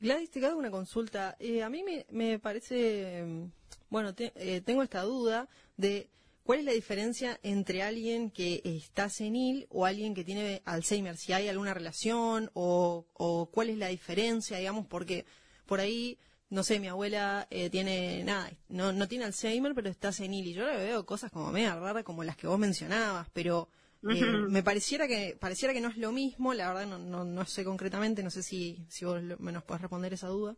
Gladys, 0.00 0.30
te 0.30 0.44
hago 0.46 0.58
una 0.58 0.70
consulta. 0.70 1.36
Eh, 1.40 1.62
a 1.62 1.68
mí 1.68 1.82
me, 1.82 2.06
me 2.10 2.38
parece, 2.38 3.24
mm, 3.26 3.44
bueno, 3.90 4.14
eh, 4.16 4.60
tengo 4.64 4.82
esta 4.82 5.02
duda 5.02 5.48
de 5.76 6.08
¿Cuál 6.48 6.60
es 6.60 6.64
la 6.64 6.72
diferencia 6.72 7.38
entre 7.42 7.82
alguien 7.82 8.30
que 8.30 8.62
está 8.64 9.10
senil 9.10 9.66
o 9.68 9.84
alguien 9.84 10.14
que 10.14 10.24
tiene 10.24 10.62
Alzheimer? 10.64 11.18
Si 11.18 11.34
hay 11.34 11.46
alguna 11.46 11.74
relación 11.74 12.50
o, 12.54 13.50
cuál 13.52 13.68
es 13.68 13.76
la 13.76 13.88
diferencia, 13.88 14.56
digamos, 14.56 14.86
porque 14.86 15.26
por 15.66 15.78
ahí, 15.78 16.18
no 16.48 16.62
sé, 16.62 16.80
mi 16.80 16.88
abuela 16.88 17.46
eh, 17.50 17.68
tiene 17.68 18.24
nada, 18.24 18.50
no, 18.70 18.94
no 18.94 19.06
tiene 19.08 19.26
Alzheimer, 19.26 19.74
pero 19.74 19.90
está 19.90 20.10
senil 20.10 20.46
y 20.46 20.54
yo 20.54 20.66
le 20.66 20.78
veo 20.78 21.04
cosas 21.04 21.30
como 21.30 21.52
media 21.52 21.78
raras 21.78 22.02
como 22.02 22.24
las 22.24 22.38
que 22.38 22.46
vos 22.46 22.58
mencionabas, 22.58 23.28
pero 23.34 23.68
eh, 24.10 24.24
me 24.48 24.62
pareciera 24.62 25.06
que 25.06 25.36
pareciera 25.38 25.74
que 25.74 25.82
no 25.82 25.88
es 25.88 25.98
lo 25.98 26.12
mismo, 26.12 26.54
la 26.54 26.68
verdad 26.68 26.86
no, 26.86 26.96
no, 26.96 27.26
no 27.26 27.44
sé 27.44 27.62
concretamente, 27.62 28.22
no 28.22 28.30
sé 28.30 28.42
si, 28.42 28.86
si 28.88 29.04
vos 29.04 29.20
me 29.38 29.52
nos 29.52 29.64
podés 29.64 29.82
responder 29.82 30.14
esa 30.14 30.28
duda. 30.28 30.56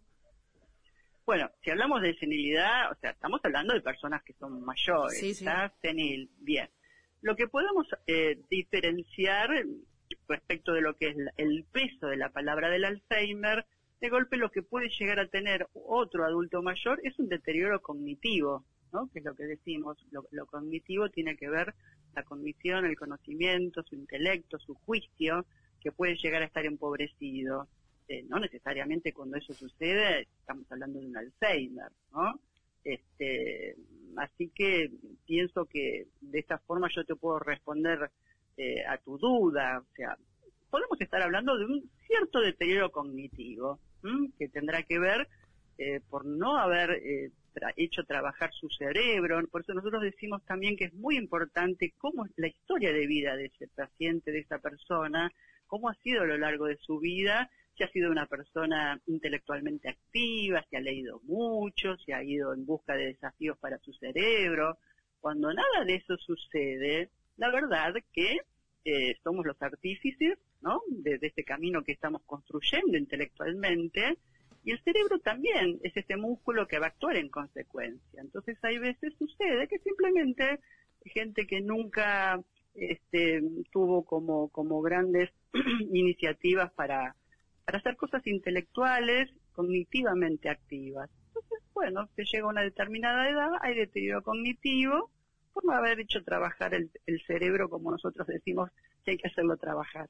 Bueno, 1.31 1.49
si 1.63 1.71
hablamos 1.71 2.03
de 2.03 2.17
senilidad, 2.17 2.91
o 2.91 2.97
sea, 2.97 3.11
estamos 3.11 3.41
hablando 3.45 3.73
de 3.73 3.81
personas 3.81 4.21
que 4.25 4.33
son 4.33 4.65
mayores, 4.65 5.23
está 5.23 5.73
senil, 5.81 6.29
bien. 6.39 6.69
Lo 7.23 7.37
que 7.37 7.47
podemos 7.47 7.87
eh, 8.09 8.41
diferenciar 8.51 9.49
respecto 10.27 10.73
de 10.73 10.81
lo 10.81 10.97
que 10.97 11.11
es 11.11 11.17
el 11.37 11.65
peso 11.71 12.09
de 12.09 12.17
la 12.17 12.31
palabra 12.31 12.69
del 12.69 12.85
Alzheimer, 12.85 13.65
de 14.01 14.09
golpe 14.09 14.39
lo 14.39 14.51
que 14.51 14.65
puede 14.65 14.89
llegar 14.89 15.21
a 15.21 15.29
tener 15.29 15.69
otro 15.73 16.25
adulto 16.25 16.63
mayor 16.63 17.01
es 17.05 17.17
un 17.21 17.29
deterioro 17.29 17.81
cognitivo, 17.81 18.65
¿no? 18.93 19.09
Que 19.13 19.21
es 19.21 19.25
lo 19.25 19.37
que 19.37 19.45
decimos, 19.45 20.05
lo, 20.11 20.27
lo 20.33 20.47
cognitivo 20.47 21.11
tiene 21.11 21.37
que 21.37 21.49
ver 21.49 21.77
la 22.17 22.25
cognición, 22.25 22.87
el 22.87 22.99
conocimiento, 22.99 23.85
su 23.85 23.95
intelecto, 23.95 24.59
su 24.59 24.75
juicio, 24.75 25.47
que 25.81 25.93
puede 25.93 26.17
llegar 26.17 26.43
a 26.43 26.47
estar 26.47 26.67
empobrecido. 26.67 27.69
Este, 28.11 28.25
no 28.29 28.41
necesariamente 28.41 29.13
cuando 29.13 29.37
eso 29.37 29.55
sucede 29.55 30.27
estamos 30.41 30.67
hablando 30.73 30.99
de 30.99 31.07
un 31.07 31.17
Alzheimer, 31.17 31.93
¿no? 32.13 32.41
Este, 32.83 33.77
así 34.17 34.51
que 34.53 34.91
pienso 35.27 35.67
que 35.67 36.09
de 36.21 36.39
esta 36.41 36.59
forma 36.59 36.89
yo 36.93 37.05
te 37.05 37.15
puedo 37.15 37.39
responder 37.39 38.11
eh, 38.57 38.85
a 38.85 38.99
tu 38.99 39.17
duda. 39.17 39.79
O 39.79 39.95
sea, 39.95 40.17
podemos 40.71 41.01
estar 41.01 41.23
hablando 41.23 41.57
de 41.57 41.67
un 41.67 41.89
cierto 42.05 42.41
deterioro 42.41 42.91
cognitivo 42.91 43.79
que 44.37 44.49
tendrá 44.49 44.83
que 44.83 44.99
ver 44.99 45.29
eh, 45.79 46.01
por 46.09 46.25
no 46.25 46.59
haber 46.59 46.91
eh, 46.91 47.31
hecho 47.77 48.03
trabajar 48.05 48.51
su 48.53 48.69
cerebro. 48.71 49.41
Por 49.47 49.61
eso 49.61 49.73
nosotros 49.73 50.03
decimos 50.03 50.45
también 50.47 50.77
que 50.77 50.87
es 50.87 50.95
muy 50.95 51.17
importante 51.17 51.95
cómo 51.97 52.27
la 52.35 52.49
historia 52.49 52.93
de 52.93 53.07
vida 53.07 53.37
de 53.37 53.47
ese 53.47 53.69
paciente, 53.69 54.33
de 54.33 54.41
esa 54.41 54.59
persona, 54.59 55.31
cómo 55.69 55.89
ha 55.89 55.95
sido 56.03 56.23
a 56.23 56.27
lo 56.27 56.39
largo 56.39 56.67
de 56.67 56.77
su 56.79 56.99
vida, 56.99 57.49
si 57.77 57.85
ha 57.85 57.89
sido 57.91 58.11
una 58.11 58.27
persona 58.27 59.01
intelectualmente 59.07 59.89
activa, 59.89 60.65
si 60.69 60.77
ha 60.77 60.81
leído 60.81 61.21
mucho, 61.25 61.97
si 61.99 62.13
ha 62.13 62.23
ido 62.23 62.53
en 62.53 62.67
busca 62.67 62.95
de 62.95 63.07
desafíos 63.07 63.59
para 63.59 63.79
su 63.79 63.93
cerebro. 63.95 64.79
Cuando 65.21 65.53
nada 65.53 65.85
de 65.85 65.97
eso 65.97 66.17
sucede, 66.19 67.11
la 67.37 67.51
verdad 67.51 67.95
que 68.13 68.39
eh, 68.85 69.15
somos 69.23 69.47
los 69.47 69.61
artífices 69.61 70.39
¿no? 70.61 70.83
de, 70.89 71.19
de 71.19 71.27
este 71.27 71.45
camino 71.45 71.83
que 71.83 71.93
estamos 71.93 72.23
construyendo 72.27 72.97
intelectualmente 72.97 74.19
y 74.65 74.73
el 74.73 74.83
cerebro 74.83 75.19
también 75.21 75.81
es 75.83 75.97
este 75.97 76.17
músculo 76.17 76.67
que 76.67 76.79
va 76.79 76.87
a 76.87 76.89
actuar 76.91 77.17
en 77.17 77.31
consecuencia. 77.31 78.21
Entonces 78.21 78.59
hay 78.63 78.79
veces 78.79 79.15
sucede 79.19 79.69
que 79.69 79.79
simplemente 79.79 80.61
gente 81.07 81.47
que 81.47 81.61
nunca 81.61 82.41
este, 82.75 83.43
tuvo 83.73 84.05
como, 84.05 84.49
como 84.51 84.83
grandes 84.83 85.31
iniciativas 85.93 86.71
para, 86.73 87.17
para 87.71 87.79
hacer 87.79 87.97
cosas 87.97 88.27
intelectuales, 88.27 89.31
cognitivamente 89.53 90.49
activas. 90.49 91.09
Entonces, 91.29 91.61
bueno, 91.73 92.09
se 92.17 92.25
llega 92.25 92.45
a 92.47 92.49
una 92.49 92.63
determinada 92.63 93.31
edad, 93.31 93.49
hay 93.63 93.77
deterioro 93.77 94.23
cognitivo 94.25 95.09
por 95.53 95.65
no 95.65 95.73
haber 95.73 96.01
hecho 96.01 96.21
trabajar 96.25 96.75
el, 96.75 96.91
el 97.07 97.23
cerebro 97.29 97.69
como 97.69 97.93
nosotros 97.93 98.27
decimos 98.27 98.71
que 99.05 99.13
hay 99.13 99.19
que 99.19 99.29
hacerlo 99.29 99.57
trabajar. 99.57 100.09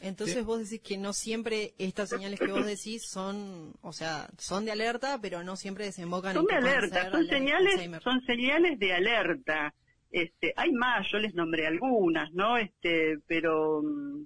Entonces 0.00 0.44
vos 0.44 0.58
decís 0.58 0.80
que 0.80 0.98
no 0.98 1.12
siempre 1.12 1.74
estas 1.78 2.08
señales 2.08 2.40
que 2.40 2.50
vos 2.50 2.66
decís 2.66 3.08
son, 3.08 3.74
o 3.82 3.92
sea, 3.92 4.28
son 4.38 4.64
de 4.64 4.72
alerta, 4.72 5.20
pero 5.22 5.44
no 5.44 5.54
siempre 5.54 5.84
desembocan 5.84 6.34
son 6.34 6.42
en 6.42 6.46
de 6.48 6.54
que 6.54 6.60
puedan 6.60 6.78
alerta, 6.78 7.10
son 7.12 7.20
ale- 7.20 7.28
señales, 7.28 7.72
Alzheimer. 7.74 8.02
son 8.02 8.20
señales 8.22 8.78
de 8.80 8.92
alerta. 8.92 9.72
Este, 10.10 10.52
hay 10.56 10.72
más, 10.72 11.06
yo 11.12 11.18
les 11.18 11.32
nombré 11.34 11.66
algunas, 11.68 12.32
¿no? 12.32 12.58
Este, 12.58 13.18
pero, 13.28 13.82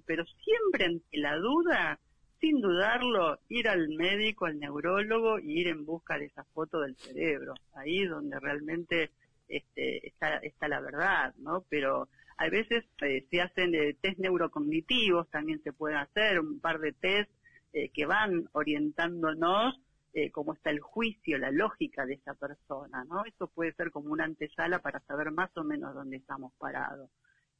pero 0.07 0.25
siempre 0.43 0.85
ante 0.85 1.17
la 1.17 1.37
duda, 1.37 1.99
sin 2.39 2.61
dudarlo, 2.61 3.39
ir 3.49 3.67
al 3.67 3.89
médico, 3.89 4.45
al 4.45 4.59
neurólogo 4.59 5.39
y 5.39 5.61
ir 5.61 5.67
en 5.67 5.85
busca 5.85 6.17
de 6.17 6.25
esa 6.25 6.43
foto 6.45 6.81
del 6.81 6.95
cerebro. 6.95 7.53
Ahí 7.73 8.03
es 8.03 8.09
donde 8.09 8.39
realmente 8.39 9.11
este, 9.47 10.07
está, 10.07 10.37
está 10.37 10.67
la 10.67 10.79
verdad, 10.79 11.33
¿no? 11.37 11.65
Pero 11.69 12.09
a 12.37 12.49
veces 12.49 12.85
eh, 13.01 13.25
se 13.29 13.41
hacen 13.41 13.73
eh, 13.73 13.95
test 13.99 14.19
neurocognitivos, 14.19 15.29
también 15.29 15.61
se 15.63 15.73
pueden 15.73 15.97
hacer 15.97 16.39
un 16.39 16.59
par 16.59 16.79
de 16.79 16.91
test 16.93 17.31
eh, 17.73 17.89
que 17.89 18.05
van 18.05 18.47
orientándonos 18.53 19.79
eh, 20.13 20.31
cómo 20.31 20.53
está 20.53 20.71
el 20.71 20.79
juicio, 20.79 21.37
la 21.37 21.51
lógica 21.51 22.05
de 22.05 22.15
esa 22.15 22.33
persona, 22.33 23.03
¿no? 23.03 23.23
Eso 23.25 23.47
puede 23.47 23.73
ser 23.73 23.91
como 23.91 24.11
una 24.11 24.23
antesala 24.23 24.79
para 24.79 24.99
saber 25.01 25.31
más 25.31 25.55
o 25.57 25.63
menos 25.63 25.93
dónde 25.93 26.17
estamos 26.17 26.53
parados. 26.57 27.11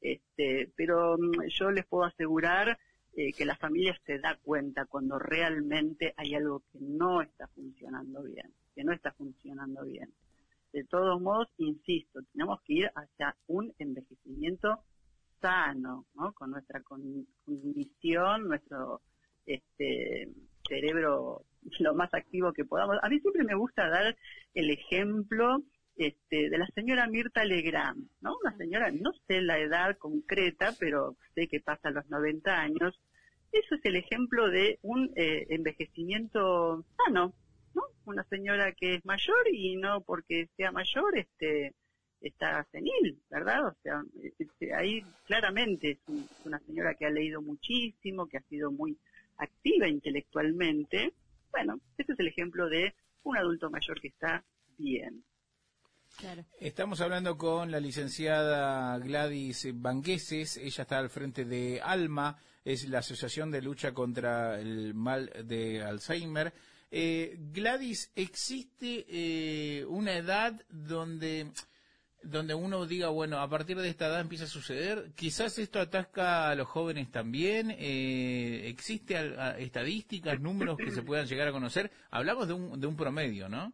Este, 0.02 0.72
pero 0.76 1.18
mm, 1.20 1.50
yo 1.50 1.70
les 1.70 1.86
puedo 1.86 2.06
asegurar 2.06 2.80
eh, 3.18 3.34
que 3.34 3.46
la 3.46 3.56
familia 3.56 4.00
se 4.06 4.20
da 4.20 4.38
cuenta 4.44 4.86
cuando 4.86 5.18
realmente 5.18 6.14
hay 6.18 6.36
algo 6.36 6.62
que 6.72 6.78
no 6.80 7.24
está 7.24 7.48
funcionando 7.48 8.22
bien, 8.22 8.54
que 8.76 8.84
no 8.84 8.94
está 8.94 9.12
funcionando 9.14 9.84
bien. 9.86 10.14
De 10.72 10.84
todos 10.84 11.20
modos, 11.20 11.48
insisto, 11.58 12.22
tenemos 12.32 12.62
que 12.62 12.74
ir 12.74 12.92
hacia 12.94 13.36
un 13.48 13.74
envejecimiento 13.80 14.84
sano, 15.42 16.06
¿no? 16.14 16.32
Con 16.34 16.52
nuestra 16.52 16.84
con- 16.84 17.26
cognición, 17.44 18.48
nuestro 18.48 19.02
este 19.48 20.30
cerebro 20.68 21.44
lo 21.80 21.96
más 21.96 22.14
activo 22.14 22.54
que 22.54 22.66
podamos. 22.66 22.98
A 23.02 23.10
mí 23.10 23.20
siempre 23.20 23.44
me 23.44 23.56
gusta 23.56 23.90
dar 23.90 24.16
el 24.54 24.70
ejemplo 24.70 25.64
este, 25.98 26.50
de 26.50 26.58
la 26.58 26.68
señora 26.68 27.08
Mirta 27.08 27.44
Legrand, 27.44 28.08
¿no? 28.22 28.38
Una 28.44 28.56
señora, 28.58 28.92
no 28.92 29.12
sé 29.28 29.42
la 29.42 29.60
edad 29.60 29.98
concreta, 29.98 30.74
pero 30.80 31.18
sé 31.36 31.48
que 31.48 31.60
pasa 31.60 31.90
los 31.92 32.08
90 32.10 32.62
años. 32.62 33.00
Eso 33.52 33.76
es 33.76 33.86
el 33.86 33.96
ejemplo 33.96 34.50
de 34.50 34.78
un 34.84 35.12
eh, 35.16 35.48
envejecimiento 35.50 36.84
sano, 37.06 37.34
¿no? 37.74 37.84
Una 38.06 38.24
señora 38.26 38.74
que 38.74 38.96
es 38.96 39.06
mayor 39.06 39.48
y 39.52 39.76
no 39.78 40.02
porque 40.02 40.50
sea 40.58 40.72
mayor, 40.72 41.18
este, 41.18 41.74
está 42.22 42.64
senil, 42.72 43.20
¿verdad? 43.30 43.68
O 43.68 43.76
sea, 43.84 44.04
este, 44.40 44.74
ahí 44.74 45.02
claramente 45.26 45.92
es, 45.92 46.00
un- 46.08 46.28
una 46.46 46.60
señora 46.60 46.94
que 46.96 47.06
ha 47.06 47.10
leído 47.10 47.42
muchísimo, 47.42 48.28
que 48.28 48.38
ha 48.38 48.42
sido 48.44 48.72
muy 48.72 48.98
activa 49.38 49.88
intelectualmente. 49.88 51.14
Bueno, 51.52 51.80
ese 51.98 52.14
es 52.14 52.20
el 52.20 52.28
ejemplo 52.28 52.70
de 52.70 52.94
un 53.24 53.38
adulto 53.38 53.70
mayor 53.70 54.00
que 54.02 54.10
está 54.10 54.44
bien. 54.78 55.24
Estamos 56.60 57.00
hablando 57.02 57.38
con 57.38 57.70
la 57.70 57.80
licenciada 57.80 58.98
Gladys 58.98 59.68
Bangueses, 59.74 60.58
ella 60.58 60.82
está 60.82 60.98
al 60.98 61.10
frente 61.12 61.46
de 61.46 61.80
ALMA, 61.80 62.38
es 62.66 62.90
la 62.90 63.00
Asociación 63.00 63.52
de 63.52 63.62
Lucha 63.62 63.94
contra 63.94 64.60
el 64.60 64.96
Mal 64.96 65.32
de 65.46 65.84
Alzheimer. 65.84 66.54
Eh, 66.90 67.38
Gladys, 67.38 68.12
¿existe 68.16 69.06
eh, 69.08 69.86
una 69.86 70.14
edad 70.14 70.60
donde, 70.70 71.52
donde 72.24 72.56
uno 72.56 72.88
diga, 72.88 73.10
bueno, 73.10 73.40
a 73.40 73.48
partir 73.48 73.78
de 73.78 73.90
esta 73.90 74.08
edad 74.08 74.22
empieza 74.22 74.46
a 74.46 74.48
suceder? 74.48 75.12
Quizás 75.16 75.60
esto 75.60 75.80
ataca 75.80 76.50
a 76.50 76.56
los 76.56 76.68
jóvenes 76.68 77.12
también. 77.12 77.76
Eh, 77.78 78.68
¿Existe 78.68 79.16
estadísticas, 79.60 80.40
números 80.40 80.78
que 80.78 80.90
se 80.90 81.04
puedan 81.04 81.28
llegar 81.28 81.50
a 81.50 81.52
conocer? 81.52 81.92
Hablamos 82.10 82.48
de 82.48 82.54
un, 82.56 82.80
de 82.80 82.88
un 82.88 82.96
promedio, 82.96 83.50
¿no? 83.50 83.72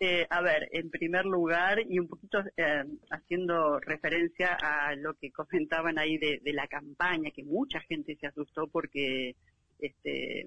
Eh, 0.00 0.26
a 0.30 0.40
ver, 0.42 0.68
en 0.72 0.90
primer 0.90 1.24
lugar, 1.24 1.80
y 1.88 1.98
un 1.98 2.06
poquito 2.06 2.38
eh, 2.56 2.84
haciendo 3.10 3.80
referencia 3.80 4.54
a 4.54 4.94
lo 4.94 5.14
que 5.14 5.32
comentaban 5.32 5.98
ahí 5.98 6.18
de, 6.18 6.40
de 6.42 6.52
la 6.52 6.68
campaña, 6.68 7.32
que 7.32 7.42
mucha 7.42 7.80
gente 7.80 8.16
se 8.20 8.28
asustó 8.28 8.68
porque 8.68 9.34
este 9.80 10.46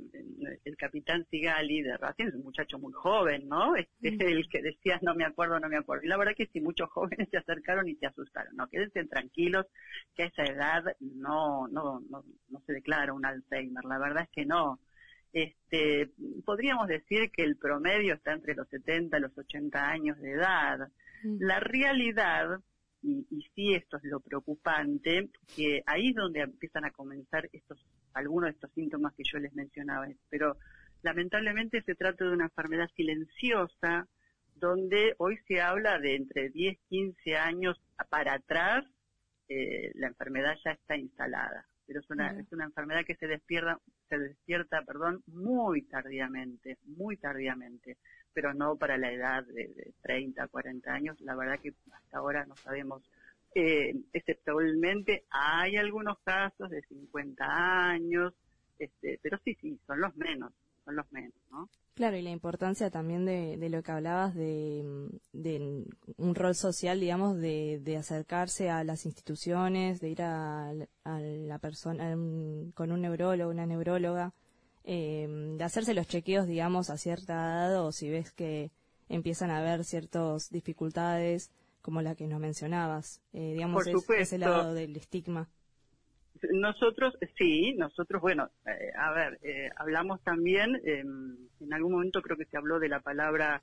el 0.66 0.78
capitán 0.78 1.26
Sigali 1.30 1.82
de 1.82 1.98
Racing 1.98 2.28
es 2.28 2.34
un 2.36 2.44
muchacho 2.44 2.80
muy 2.80 2.94
joven, 2.94 3.48
¿no? 3.48 3.76
Este, 3.76 4.32
El 4.32 4.48
que 4.50 4.62
decía 4.62 5.00
no 5.02 5.16
me 5.16 5.26
acuerdo, 5.26 5.60
no 5.60 5.70
me 5.70 5.78
acuerdo. 5.78 6.06
Y 6.06 6.08
la 6.08 6.18
verdad 6.18 6.34
que 6.36 6.48
sí, 6.48 6.62
muchos 6.62 6.90
jóvenes 6.92 7.30
se 7.30 7.38
acercaron 7.38 7.88
y 7.88 7.96
se 7.96 8.08
asustaron. 8.08 8.56
No, 8.56 8.68
quédense 8.68 9.04
tranquilos 9.06 9.66
que 10.16 10.24
a 10.24 10.26
esa 10.28 10.44
edad 10.44 10.84
no, 11.00 11.68
no, 11.68 12.02
no, 12.10 12.24
no 12.50 12.62
se 12.66 12.74
declara 12.74 13.14
un 13.14 13.26
Alzheimer. 13.26 13.86
La 13.86 14.00
verdad 14.00 14.24
es 14.24 14.30
que 14.30 14.46
no 14.46 14.80
este, 15.34 16.12
podríamos 16.46 16.88
decir 16.88 17.32
que 17.32 17.44
el 17.44 17.58
promedio 17.58 18.16
está 18.16 18.34
entre 18.34 18.56
los 18.56 18.68
70 18.70 19.18
y 19.18 19.22
los 19.22 19.38
80 19.38 19.90
años 19.90 20.20
de 20.20 20.32
edad. 20.32 20.90
La 21.24 21.60
realidad, 21.60 22.60
y, 23.02 23.26
y 23.30 23.42
sí 23.56 23.74
esto 23.74 23.98
es 23.98 24.04
lo 24.04 24.20
preocupante, 24.20 25.30
que 25.56 25.84
ahí 25.86 26.10
es 26.10 26.16
donde 26.16 26.42
empiezan 26.42 26.86
a 26.86 26.92
comenzar 26.92 27.50
estos, 27.54 27.86
algunos 28.14 28.48
de 28.48 28.52
estos 28.52 28.72
síntomas 28.74 29.14
que 29.14 29.24
yo 29.24 29.40
les 29.40 29.54
mencionaba, 29.54 30.08
pero 30.30 30.58
lamentablemente 31.02 31.82
se 31.84 31.96
trata 31.96 32.26
de 32.26 32.34
una 32.34 32.46
enfermedad 32.46 32.90
silenciosa, 32.96 34.08
donde 34.56 35.16
hoy 35.18 35.38
se 35.48 35.62
habla 35.62 36.00
de 36.00 36.16
entre 36.16 36.50
10, 36.50 36.78
15 36.90 37.36
años 37.36 37.82
para 38.10 38.36
atrás, 38.36 38.86
eh, 39.48 39.92
la 39.96 40.08
enfermedad 40.08 40.56
ya 40.64 40.72
está 40.72 40.96
instalada. 40.96 41.66
Pero 41.92 42.00
es 42.00 42.10
una, 42.10 42.40
es 42.40 42.50
una 42.54 42.64
enfermedad 42.64 43.04
que 43.06 43.16
se 43.16 43.28
despierta, 43.28 43.78
se 44.08 44.18
despierta, 44.18 44.82
perdón, 44.84 45.22
muy 45.28 45.82
tardíamente, 45.82 46.78
muy 46.86 47.18
tardíamente, 47.18 47.98
pero 48.34 48.54
no 48.54 48.78
para 48.78 48.98
la 48.98 49.12
edad 49.12 49.44
de, 49.44 49.68
de 49.68 49.94
30, 50.02 50.48
40 50.48 50.90
años. 50.90 51.20
La 51.20 51.36
verdad 51.36 51.60
que 51.60 51.74
hasta 51.92 52.18
ahora 52.18 52.46
no 52.46 52.56
sabemos. 52.56 53.04
Eh, 53.54 53.94
exceptualmente 54.14 55.26
hay 55.32 55.76
algunos 55.76 56.18
casos 56.20 56.70
de 56.70 56.82
50 56.84 57.90
años, 57.90 58.34
este, 58.80 59.20
pero 59.22 59.38
sí, 59.44 59.58
sí, 59.60 59.78
son 59.86 60.00
los 60.00 60.16
menos, 60.16 60.54
son 60.92 60.96
los 60.98 61.12
menos, 61.12 61.34
¿no? 61.52 61.70
Claro, 61.94 62.16
y 62.18 62.22
la 62.22 62.32
importancia 62.32 62.90
también 62.90 63.26
de, 63.26 63.58
de 63.58 63.70
lo 63.70 63.84
que 63.84 63.92
hablabas 63.92 64.34
de, 64.34 65.10
de 65.34 65.86
un 66.18 66.36
rol 66.36 66.56
social, 66.56 67.00
digamos, 67.00 67.38
de, 67.38 67.80
de 67.84 67.98
acercarse 67.98 68.70
a 68.70 68.84
las 68.84 69.06
instituciones, 69.06 70.00
de 70.00 70.10
ir 70.10 70.22
a, 70.22 70.70
a 71.04 71.20
la 71.20 71.60
persona 71.60 72.16
un- 72.16 72.72
con 72.76 72.92
un 72.92 73.02
neurólogo, 73.02 73.52
una 73.52 73.66
neuróloga, 73.66 74.34
eh, 74.84 75.28
de 75.58 75.64
hacerse 75.64 75.94
los 75.94 76.08
chequeos, 76.08 76.48
digamos, 76.48 76.90
a 76.90 76.98
cierta 76.98 77.34
edad 77.68 77.86
o 77.86 77.92
si 77.92 78.10
ves 78.10 78.32
que 78.32 78.72
empiezan 79.10 79.52
a 79.52 79.60
haber 79.60 79.84
ciertas 79.84 80.50
dificultades 80.50 81.52
como 81.82 82.02
la 82.02 82.16
que 82.16 82.26
nos 82.28 82.40
mencionabas, 82.40 83.22
eh, 83.34 83.54
digamos, 83.54 83.84
Por 83.84 83.90
es- 83.96 84.10
ese 84.18 84.38
lado 84.38 84.74
del 84.74 84.96
estigma. 84.96 85.50
Nosotros, 86.54 87.18
sí, 87.38 87.74
nosotros, 87.74 88.22
bueno, 88.22 88.50
eh, 88.66 88.92
a 88.98 89.12
ver, 89.12 89.40
eh, 89.44 89.70
hablamos 89.76 90.22
también, 90.24 90.76
eh, 90.84 91.04
en 91.60 91.74
algún 91.74 91.94
momento 91.94 92.22
creo 92.22 92.38
que 92.38 92.46
se 92.46 92.58
habló 92.58 92.80
de 92.80 92.90
la 92.90 93.00
palabra 93.00 93.62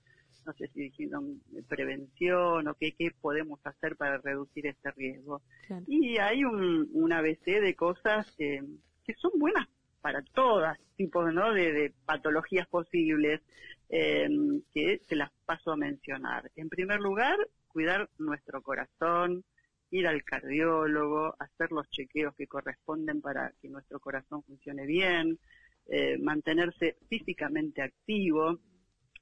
no 0.48 0.54
sé 0.54 0.68
si 0.68 0.80
dijeron 0.80 1.42
eh, 1.54 1.62
prevención 1.68 2.66
o 2.68 2.74
qué, 2.74 2.94
qué 2.96 3.10
podemos 3.20 3.60
hacer 3.64 3.96
para 3.96 4.16
reducir 4.18 4.66
este 4.66 4.90
riesgo. 4.92 5.42
Y 5.86 6.16
hay 6.16 6.42
un, 6.42 6.88
un 6.92 7.12
ABC 7.12 7.60
de 7.60 7.74
cosas 7.74 8.30
que, 8.38 8.62
que 9.04 9.14
son 9.14 9.32
buenas 9.38 9.68
para 10.00 10.22
todas 10.22 10.78
tipos 10.96 11.32
¿no? 11.34 11.52
de, 11.52 11.72
de 11.72 11.92
patologías 12.06 12.66
posibles 12.66 13.42
eh, 13.90 14.28
que 14.72 15.00
se 15.06 15.16
las 15.16 15.30
paso 15.44 15.72
a 15.72 15.76
mencionar. 15.76 16.50
En 16.56 16.70
primer 16.70 17.00
lugar, 17.00 17.36
cuidar 17.68 18.08
nuestro 18.18 18.62
corazón, 18.62 19.44
ir 19.90 20.06
al 20.06 20.22
cardiólogo, 20.24 21.34
hacer 21.38 21.72
los 21.72 21.88
chequeos 21.90 22.34
que 22.34 22.46
corresponden 22.46 23.20
para 23.20 23.52
que 23.60 23.68
nuestro 23.68 24.00
corazón 24.00 24.42
funcione 24.44 24.86
bien, 24.86 25.38
eh, 25.86 26.18
mantenerse 26.18 26.96
físicamente 27.08 27.82
activo. 27.82 28.58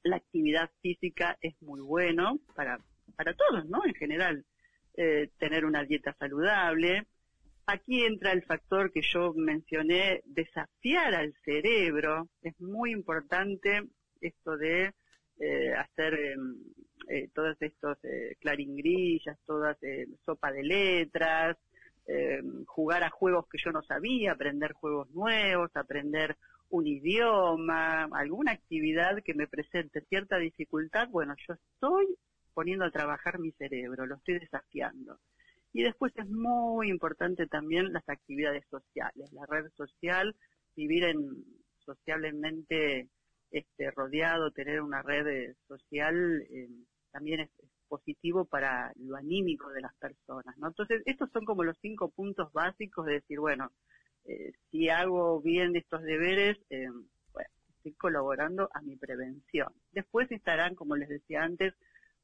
La 0.03 0.17
actividad 0.17 0.71
física 0.83 1.37
es 1.41 1.61
muy 1.63 1.81
bueno 1.81 2.41
para, 2.55 2.81
para 3.17 3.35
todos, 3.35 3.67
¿no? 3.67 3.85
En 3.85 3.95
general, 3.95 4.45
eh, 4.97 5.31
tener 5.39 5.65
una 5.65 5.85
dieta 5.85 6.15
saludable. 6.19 7.07
Aquí 7.67 8.05
entra 8.05 8.33
el 8.33 8.43
factor 8.45 8.93
que 8.93 9.03
yo 9.03 9.33
mencioné, 9.35 10.23
desafiar 10.25 11.15
al 11.15 11.35
cerebro. 11.45 12.29
Es 12.43 12.59
muy 12.61 12.93
importante 12.93 13.83
esto 14.21 14.57
de 14.57 14.93
eh, 15.39 15.75
hacer 15.75 16.15
em, 16.15 16.57
eh, 17.09 17.29
todas 17.35 17.57
estos 17.61 17.99
eh, 18.05 18.37
claringrillas, 18.41 19.39
todas 19.47 19.77
eh, 19.83 20.07
sopa 20.25 20.51
de 20.53 20.63
letras, 20.63 21.57
em, 22.07 22.65
jugar 22.65 23.03
a 23.05 23.11
juegos 23.11 23.47
que 23.49 23.59
yo 23.63 23.71
no 23.73 23.83
sabía, 23.83 24.33
aprender 24.33 24.73
juegos 24.73 25.11
nuevos, 25.11 25.71
aprender 25.75 26.37
un 26.71 26.87
idioma, 26.87 28.09
alguna 28.13 28.53
actividad 28.53 29.23
que 29.23 29.35
me 29.35 29.47
presente 29.47 30.01
cierta 30.09 30.37
dificultad, 30.39 31.09
bueno, 31.09 31.35
yo 31.47 31.55
estoy 31.55 32.07
poniendo 32.55 32.85
a 32.85 32.91
trabajar 32.91 33.39
mi 33.39 33.53
cerebro, 33.53 34.07
lo 34.07 34.17
estoy 34.17 34.39
desafiando. 34.39 35.19
Y 35.73 35.83
después 35.83 36.13
es 36.17 36.29
muy 36.29 36.89
importante 36.89 37.47
también 37.47 37.93
las 37.93 38.09
actividades 38.09 38.65
sociales, 38.71 39.31
la 39.33 39.47
red 39.47 39.71
social, 39.77 40.35
vivir 40.75 41.05
en 41.05 41.45
sociablemente 41.85 43.09
este, 43.51 43.91
rodeado, 43.91 44.51
tener 44.51 44.81
una 44.81 45.03
red 45.03 45.27
eh, 45.27 45.55
social 45.69 46.43
eh, 46.51 46.69
también 47.17 47.41
es, 47.41 47.51
positivo 47.89 48.45
para 48.45 48.93
lo 48.97 49.17
anímico 49.17 49.71
de 49.71 49.81
las 49.81 49.95
personas, 49.95 50.59
¿no? 50.59 50.67
Entonces, 50.67 51.03
estos 51.07 51.31
son 51.31 51.45
como 51.45 51.63
los 51.63 51.79
cinco 51.81 52.11
puntos 52.11 52.53
básicos 52.53 53.07
de 53.07 53.15
decir, 53.15 53.39
bueno, 53.39 53.71
eh, 54.25 54.53
si 54.71 54.89
hago 54.89 55.41
bien 55.41 55.77
estos 55.77 56.03
deberes, 56.03 56.59
bueno, 57.33 57.49
estoy 57.77 57.93
colaborando 57.93 58.69
a 58.75 58.83
mi 58.83 58.97
prevención. 58.97 59.69
Después 59.93 60.31
estarán, 60.33 60.75
como 60.75 60.97
les 60.97 61.09
decía 61.09 61.45
antes, 61.45 61.75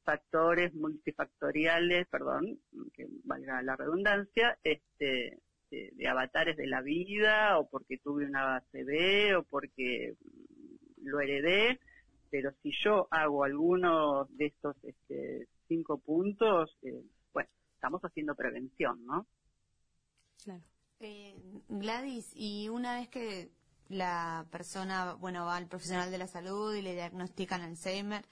factores 0.03 0.73
multifactoriales, 0.73 2.07
perdón, 2.09 2.59
que 2.93 3.07
valga 3.23 3.61
la 3.63 3.77
redundancia, 3.77 4.59
este, 4.65 5.39
de, 5.71 6.07
avatares 6.07 6.57
de 6.57 6.67
la 6.67 6.81
vida, 6.81 7.57
o 7.57 7.69
porque 7.69 7.99
tuve 7.99 8.25
una 8.25 8.57
ACV, 8.57 9.37
o 9.37 9.43
porque 9.43 10.15
lo 11.01 11.21
heredé, 11.21 11.79
pero 12.33 12.51
si 12.63 12.71
yo 12.83 13.07
hago 13.11 13.43
alguno 13.43 14.25
de 14.31 14.47
estos 14.47 14.75
este, 14.81 15.47
cinco 15.67 15.99
puntos, 15.99 16.75
eh, 16.81 17.03
bueno, 17.31 17.47
estamos 17.75 18.01
haciendo 18.01 18.33
prevención, 18.33 19.05
¿no? 19.05 19.27
Claro. 20.43 20.63
Eh, 20.99 21.35
Gladys, 21.69 22.31
y 22.33 22.69
una 22.69 22.95
vez 22.95 23.09
que 23.09 23.51
la 23.87 24.47
persona, 24.49 25.13
bueno, 25.13 25.45
va 25.45 25.57
al 25.57 25.67
profesional 25.67 26.09
de 26.09 26.17
la 26.17 26.25
salud 26.25 26.73
y 26.73 26.81
le 26.81 26.95
diagnostican 26.95 27.61
Alzheimer, 27.61 28.25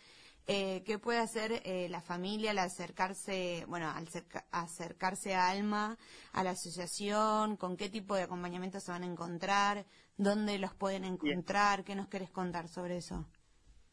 eh, 0.47 0.81
¿qué 0.83 0.97
puede 0.97 1.19
hacer 1.19 1.61
eh, 1.63 1.87
la 1.87 2.01
familia 2.01 2.51
al 2.51 2.57
acercarse, 2.57 3.65
bueno, 3.67 3.87
al 3.87 4.07
acercarse 4.49 5.35
a 5.35 5.49
Alma, 5.51 5.95
a 6.33 6.43
la 6.43 6.51
asociación? 6.51 7.55
¿Con 7.55 7.77
qué 7.77 7.87
tipo 7.87 8.15
de 8.15 8.23
acompañamiento 8.23 8.79
se 8.79 8.89
van 8.89 9.03
a 9.03 9.11
encontrar? 9.11 9.85
¿Dónde 10.17 10.57
los 10.57 10.73
pueden 10.73 11.05
encontrar? 11.05 11.83
¿Qué 11.83 11.93
nos 11.93 12.07
querés 12.07 12.31
contar 12.31 12.67
sobre 12.67 12.97
eso? 12.97 13.27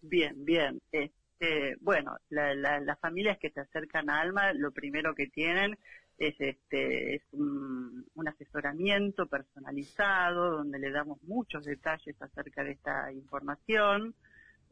Bien, 0.00 0.44
bien. 0.44 0.80
Este, 0.92 1.76
bueno, 1.80 2.16
las 2.28 2.98
familias 3.00 3.38
que 3.38 3.50
se 3.50 3.60
acercan 3.60 4.10
a 4.10 4.20
Alma, 4.20 4.52
lo 4.52 4.72
primero 4.72 5.14
que 5.14 5.26
tienen 5.28 5.78
es 6.18 6.34
este 6.40 7.14
es 7.14 7.22
un, 7.32 8.04
asesoramiento 8.26 9.26
personalizado 9.26 10.50
donde 10.58 10.78
le 10.78 10.90
damos 10.90 11.22
muchos 11.22 11.64
detalles 11.64 12.20
acerca 12.20 12.64
de 12.64 12.72
esta 12.72 13.12
información. 13.12 14.14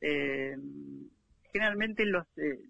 Eh, 0.01 0.57
generalmente 1.53 2.05
los, 2.05 2.27
eh, 2.37 2.61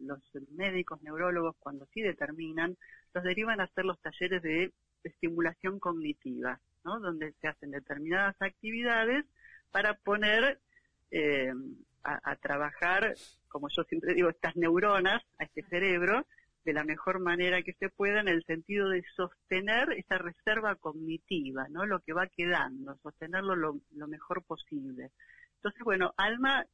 los 0.00 0.20
médicos 0.50 1.02
neurólogos 1.02 1.56
cuando 1.58 1.86
sí 1.94 2.02
determinan, 2.02 2.76
los 3.14 3.24
derivan 3.24 3.60
a 3.60 3.64
hacer 3.64 3.84
los 3.84 4.00
talleres 4.00 4.42
de 4.42 4.72
estimulación 5.04 5.78
cognitiva, 5.78 6.60
¿no? 6.84 7.00
donde 7.00 7.32
se 7.40 7.48
hacen 7.48 7.70
determinadas 7.70 8.36
actividades 8.40 9.24
para 9.70 9.94
poner 9.94 10.60
eh, 11.10 11.52
a, 12.22 12.36
trabajar, 12.36 13.14
como 13.48 13.68
yo 13.68 13.84
siempre 13.84 14.14
digo, 14.14 14.28
estas 14.28 14.56
neuronas 14.56 15.22
a 15.38 15.44
este 15.44 15.62
cerebro 15.64 16.26
de 16.64 16.72
la 16.72 16.84
mejor 16.84 17.20
manera 17.20 17.62
que 17.62 17.72
se 17.74 17.88
pueda 17.88 18.20
en 18.20 18.28
el 18.28 18.44
sentido 18.44 18.88
de 18.88 19.02
sostener 19.16 19.92
esa 19.92 20.18
reserva 20.18 20.74
cognitiva, 20.76 21.66
¿no? 21.70 21.86
Lo 21.86 22.00
que 22.00 22.12
va 22.12 22.26
quedando, 22.26 22.96
sostenerlo 23.02 23.56
lo, 23.56 23.80
lo 23.94 24.08
mejor 24.08 24.42
posible. 24.44 25.10
Entonces, 25.56 25.82
bueno, 25.82 26.12
Alma 26.16 26.64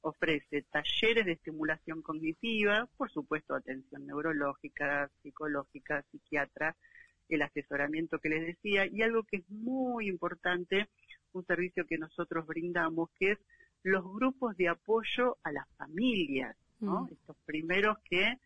ofrece 0.00 0.62
talleres 0.70 1.24
de 1.24 1.32
estimulación 1.32 2.02
cognitiva, 2.02 2.88
por 2.96 3.10
supuesto 3.10 3.54
atención 3.54 4.06
neurológica, 4.06 5.10
psicológica, 5.22 6.02
psiquiatra, 6.10 6.76
el 7.28 7.42
asesoramiento 7.42 8.18
que 8.18 8.28
les 8.28 8.46
decía, 8.46 8.86
y 8.86 9.02
algo 9.02 9.22
que 9.22 9.38
es 9.38 9.50
muy 9.50 10.08
importante, 10.08 10.88
un 11.32 11.44
servicio 11.46 11.86
que 11.86 11.98
nosotros 11.98 12.46
brindamos, 12.46 13.10
que 13.18 13.32
es 13.32 13.38
los 13.84 14.04
grupos 14.04 14.56
de 14.56 14.68
apoyo 14.68 15.38
a 15.42 15.52
las 15.52 15.68
familias, 15.76 16.56
¿no? 16.80 17.02
Mm. 17.02 17.12
Estos 17.12 17.36
primeros 17.46 17.98
que 18.00 18.38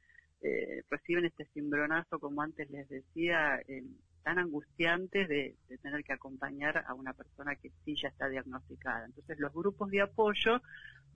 eh, 0.42 0.82
reciben 0.90 1.24
este 1.24 1.46
cimbronazo, 1.46 2.18
como 2.18 2.42
antes 2.42 2.70
les 2.70 2.88
decía, 2.88 3.60
eh, 3.66 3.82
tan 4.22 4.38
angustiantes 4.38 5.28
de, 5.28 5.56
de, 5.68 5.78
tener 5.78 6.04
que 6.04 6.12
acompañar 6.12 6.84
a 6.86 6.94
una 6.94 7.14
persona 7.14 7.56
que 7.56 7.70
sí 7.84 7.96
ya 7.96 8.08
está 8.08 8.28
diagnosticada. 8.28 9.06
Entonces, 9.06 9.38
los 9.38 9.52
grupos 9.52 9.90
de 9.90 10.02
apoyo 10.02 10.60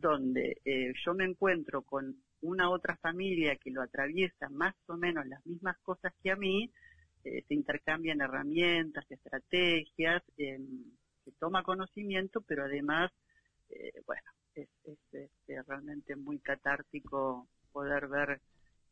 donde 0.03 0.61
eh, 0.64 0.93
yo 1.05 1.14
me 1.14 1.25
encuentro 1.25 1.83
con 1.83 2.16
una 2.43 2.68
otra 2.68 2.97
familia 2.97 3.57
que 3.57 3.70
lo 3.70 3.81
atraviesa 3.81 4.51
más 4.51 4.75
o 4.89 4.97
menos 4.97 5.27
las 5.27 5.45
mismas 5.47 5.79
cosas 5.79 6.12
que 6.23 6.33
a 6.33 6.37
mí, 6.37 6.70
eh, 7.25 7.45
se 7.47 7.55
intercambian 7.55 8.20
herramientas, 8.20 9.09
estrategias, 9.09 10.23
eh, 10.37 10.59
se 11.25 11.33
toma 11.39 11.62
conocimiento, 11.62 12.41
pero 12.41 12.64
además, 12.64 13.12
eh, 13.73 14.03
bueno, 14.07 14.23
es, 14.55 14.68
es, 14.85 15.31
es, 15.47 15.66
realmente 15.66 16.16
muy 16.16 16.39
catártico 16.39 17.49
poder 17.73 18.09
ver 18.09 18.41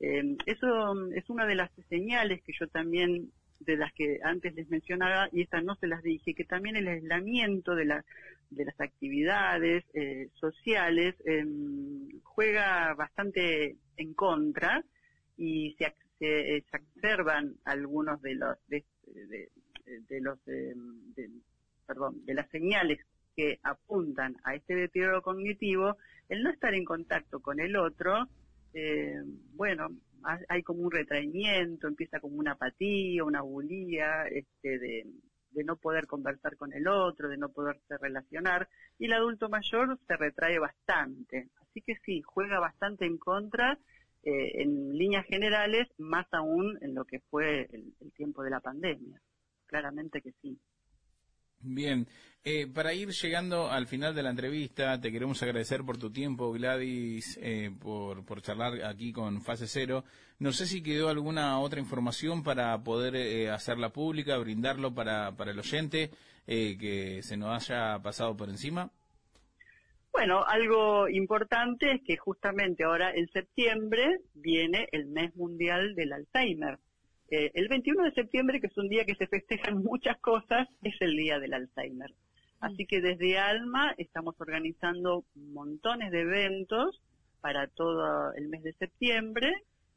Eh, 0.00 0.36
eso 0.46 1.10
es 1.10 1.28
una 1.30 1.46
de 1.46 1.54
las 1.56 1.70
señales 1.88 2.42
que 2.42 2.52
yo 2.58 2.68
también, 2.68 3.32
de 3.60 3.76
las 3.76 3.92
que 3.92 4.20
antes 4.22 4.54
les 4.54 4.68
mencionaba, 4.68 5.28
y 5.32 5.42
estas 5.42 5.64
no 5.64 5.74
se 5.76 5.86
las 5.86 6.02
dije, 6.02 6.34
que 6.34 6.44
también 6.44 6.76
el 6.76 6.88
aislamiento 6.88 7.74
de, 7.74 7.84
la, 7.86 8.04
de 8.54 8.64
las 8.64 8.80
actividades 8.80 9.84
eh, 9.94 10.28
sociales 10.34 11.14
eh, 11.26 11.44
juega 12.22 12.94
bastante 12.94 13.76
en 13.96 14.14
contra 14.14 14.84
y 15.36 15.74
se, 15.78 15.94
se, 16.18 16.64
observan 16.96 17.54
algunos 17.64 18.20
de 18.22 18.34
los 18.34 18.56
de, 18.68 18.84
de- 20.08 20.20
los 20.20 20.42
de- 20.44 20.74
perdón 21.86 22.24
de 22.24 22.34
las 22.34 22.48
señales 22.50 22.98
que 23.36 23.58
apuntan 23.62 24.36
a 24.44 24.54
este 24.54 24.74
deterioro 24.74 25.22
cognitivo 25.22 25.96
el 26.28 26.42
no 26.42 26.50
estar 26.50 26.72
en 26.74 26.84
contacto 26.84 27.40
con 27.40 27.60
el 27.60 27.76
otro 27.76 28.28
eh, 28.72 29.20
bueno 29.54 29.88
ha- 30.22 30.40
hay 30.48 30.62
como 30.62 30.82
un 30.82 30.90
retraimiento 30.90 31.88
empieza 31.88 32.20
como 32.20 32.36
una 32.36 32.52
apatía 32.52 33.24
una 33.24 33.42
bulía 33.42 34.26
este 34.30 34.78
de 34.78 35.06
de 35.54 35.64
no 35.64 35.76
poder 35.76 36.06
conversar 36.06 36.56
con 36.56 36.72
el 36.72 36.86
otro, 36.88 37.28
de 37.28 37.36
no 37.36 37.48
poderse 37.48 37.96
relacionar, 37.98 38.68
y 38.98 39.06
el 39.06 39.12
adulto 39.14 39.48
mayor 39.48 39.98
se 40.06 40.16
retrae 40.16 40.58
bastante. 40.58 41.48
Así 41.62 41.80
que 41.82 41.96
sí, 42.04 42.22
juega 42.22 42.60
bastante 42.60 43.06
en 43.06 43.18
contra 43.18 43.78
eh, 44.22 44.62
en 44.62 44.96
líneas 44.96 45.26
generales, 45.26 45.88
más 45.98 46.26
aún 46.32 46.78
en 46.80 46.94
lo 46.94 47.04
que 47.04 47.20
fue 47.30 47.68
el, 47.72 47.94
el 48.00 48.12
tiempo 48.12 48.42
de 48.42 48.50
la 48.50 48.60
pandemia. 48.60 49.20
Claramente 49.66 50.20
que 50.20 50.32
sí. 50.40 50.58
Bien, 51.66 52.06
eh, 52.44 52.66
para 52.66 52.92
ir 52.92 53.08
llegando 53.08 53.70
al 53.70 53.86
final 53.86 54.14
de 54.14 54.22
la 54.22 54.28
entrevista, 54.28 55.00
te 55.00 55.10
queremos 55.10 55.42
agradecer 55.42 55.82
por 55.82 55.96
tu 55.96 56.10
tiempo, 56.10 56.52
Gladys, 56.52 57.38
eh, 57.40 57.70
por, 57.80 58.22
por 58.26 58.42
charlar 58.42 58.84
aquí 58.84 59.12
con 59.12 59.40
Fase 59.40 59.66
Cero. 59.66 60.04
No 60.38 60.52
sé 60.52 60.66
si 60.66 60.82
quedó 60.82 61.08
alguna 61.08 61.58
otra 61.58 61.80
información 61.80 62.42
para 62.42 62.76
poder 62.84 63.16
eh, 63.16 63.50
hacerla 63.50 63.88
pública, 63.90 64.36
brindarlo 64.36 64.94
para, 64.94 65.32
para 65.32 65.52
el 65.52 65.58
oyente 65.58 66.10
eh, 66.46 66.76
que 66.78 67.22
se 67.22 67.38
nos 67.38 67.50
haya 67.50 67.98
pasado 68.00 68.36
por 68.36 68.50
encima. 68.50 68.90
Bueno, 70.12 70.44
algo 70.44 71.08
importante 71.08 71.92
es 71.92 72.02
que 72.02 72.18
justamente 72.18 72.84
ahora 72.84 73.10
en 73.14 73.26
septiembre 73.28 74.20
viene 74.34 74.86
el 74.92 75.06
mes 75.06 75.34
mundial 75.34 75.94
del 75.94 76.12
Alzheimer. 76.12 76.78
Eh, 77.30 77.50
el 77.54 77.68
21 77.68 78.04
de 78.04 78.12
septiembre, 78.12 78.60
que 78.60 78.66
es 78.66 78.76
un 78.76 78.88
día 78.88 79.04
que 79.04 79.14
se 79.14 79.26
festejan 79.26 79.82
muchas 79.82 80.18
cosas, 80.20 80.68
es 80.82 80.94
el 81.00 81.16
día 81.16 81.38
del 81.38 81.54
Alzheimer. 81.54 82.12
Así 82.60 82.86
que 82.86 83.00
desde 83.00 83.38
Alma 83.38 83.94
estamos 83.98 84.34
organizando 84.40 85.24
montones 85.34 86.10
de 86.10 86.20
eventos 86.20 87.00
para 87.40 87.66
todo 87.66 88.32
el 88.34 88.48
mes 88.48 88.62
de 88.62 88.72
septiembre 88.74 89.52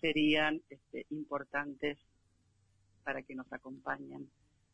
serían 0.00 0.60
este, 0.68 1.06
importantes 1.10 1.96
para 3.04 3.22
que 3.22 3.34
nos 3.34 3.50
acompañen 3.52 4.28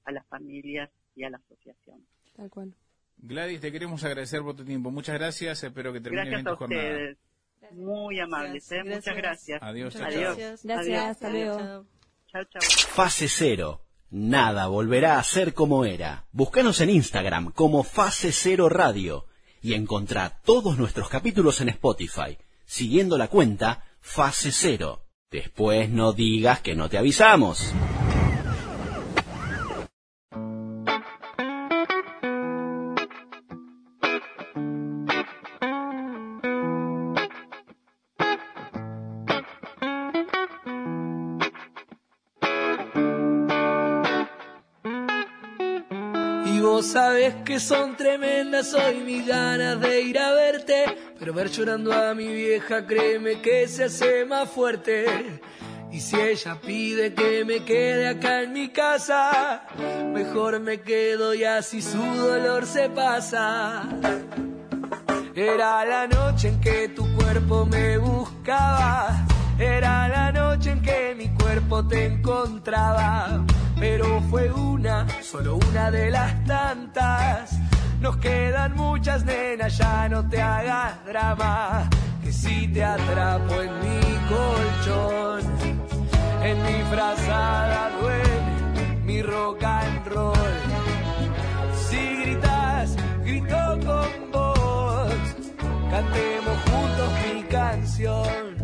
a 0.05 0.13
las 0.13 0.27
familias 0.27 0.91
y 1.15 1.25
a 1.25 1.31
la 1.31 1.39
asociación. 1.39 2.05
Tal 2.37 2.51
cual. 2.51 2.75
Gladys, 3.19 3.61
te 3.61 3.73
queremos 3.73 4.05
agradecer 4.05 4.43
por 4.43 4.55
tu 4.57 4.65
tiempo. 4.65 4.91
Muchas 4.91 5.15
gracias, 5.19 5.63
espero 5.65 5.93
que 5.93 6.01
termine 6.01 6.23
Gracias 6.25 6.43
bien 6.45 6.49
a 6.49 6.51
tu 6.53 6.57
jornada. 6.57 6.83
ustedes. 6.91 7.19
Muy 7.73 8.21
amables, 8.21 8.71
¿eh? 8.73 8.85
muchas 8.85 9.17
gracias. 9.17 9.61
Adiós, 9.63 9.93
chao, 9.95 10.07
Adiós. 10.07 10.37
chao. 10.37 10.57
Gracias, 10.63 10.79
Adiós. 10.79 11.03
hasta 11.03 11.31
luego. 11.31 11.87
Chao, 12.29 12.45
chao. 12.45 12.63
Fase 12.95 13.29
Cero. 13.29 13.83
Nada 14.11 14.69
volverá 14.69 15.19
a 15.19 15.25
ser 15.25 15.53
como 15.53 15.85
era. 15.85 16.25
Búscanos 16.33 16.81
en 16.81 16.91
Instagram 16.91 17.53
como 17.53 17.83
Fase 17.83 18.33
Cero 18.33 18.69
Radio 18.69 19.27
y 19.61 19.75
encontrá 19.75 20.41
todos 20.45 20.79
nuestros 20.79 21.09
capítulos 21.11 21.61
en 21.61 21.69
Spotify, 21.71 22.39
siguiendo 22.65 23.19
la 23.19 23.29
cuenta 23.29 23.85
Fase 24.01 24.53
Cero. 24.53 25.05
Después 25.31 25.91
no 25.91 26.13
digas 26.13 26.61
que 26.61 26.75
no 26.77 26.89
te 26.89 26.97
avisamos. 26.97 27.75
Y 46.79 46.81
vos 46.81 46.93
sabés 46.93 47.35
que 47.45 47.59
son 47.59 47.97
tremendas 47.97 48.73
hoy 48.73 49.01
mis 49.01 49.27
ganas 49.27 49.81
de 49.81 50.01
ir 50.01 50.17
a 50.17 50.33
verte. 50.33 50.85
Pero 51.19 51.35
ver 51.35 51.51
llorando 51.51 51.93
a 51.93 52.15
mi 52.15 52.29
vieja, 52.29 52.87
créeme 52.87 53.41
que 53.41 53.67
se 53.67 53.85
hace 53.85 54.25
más 54.25 54.49
fuerte. 54.49 55.41
Y 55.91 55.99
si 55.99 56.15
ella 56.15 56.57
pide 56.65 57.15
que 57.15 57.45
me 57.45 57.65
quede 57.65 58.07
acá 58.07 58.43
en 58.43 58.53
mi 58.53 58.69
casa, 58.69 59.67
mejor 60.15 60.61
me 60.61 60.81
quedo 60.81 61.35
y 61.35 61.43
así 61.43 61.83
su 61.83 61.99
dolor 61.99 62.65
se 62.65 62.89
pasa. 62.91 63.83
Era 65.35 65.85
la 65.85 66.07
noche 66.07 66.47
en 66.47 66.61
que 66.61 66.91
tu 66.91 67.13
cuerpo 67.17 67.67
me 67.67 67.99
buscaba. 67.99 69.27
Era 69.59 70.07
la 70.07 70.31
noche 70.31 70.71
en 70.71 70.83
que 70.83 71.17
mi 71.17 71.29
cuerpo 71.31 71.85
te 71.89 72.05
encontraba. 72.05 73.45
Pero 73.81 74.21
fue 74.31 74.51
una, 74.51 75.07
solo 75.23 75.59
una 75.71 75.91
de 75.91 76.11
las 76.11 76.45
tantas. 76.45 77.59
Nos 78.01 78.17
quedan 78.19 78.75
muchas 78.77 79.25
nenas, 79.25 79.77
ya 79.79 80.09
no 80.09 80.29
te 80.29 80.41
hagas 80.41 81.05
drama. 81.05 81.89
Que 82.23 82.33
si 82.33 82.69
te 82.69 82.85
atrapo 82.85 83.63
en 83.63 83.73
mi 83.81 84.01
colchón, 84.29 85.41
en 86.43 86.63
mi 86.63 86.83
frazada 86.91 87.91
duele 88.01 88.39
mi 89.05 89.23
rock 89.23 89.65
and 89.65 90.07
roll. 90.09 90.35
Si 91.89 92.17
gritas, 92.23 92.97
grito 93.25 93.79
con 93.87 94.31
vos. 94.33 95.15
Cantemos 95.91 96.57
juntos 96.67 97.11
mi 97.25 97.43
canción. 97.45 98.58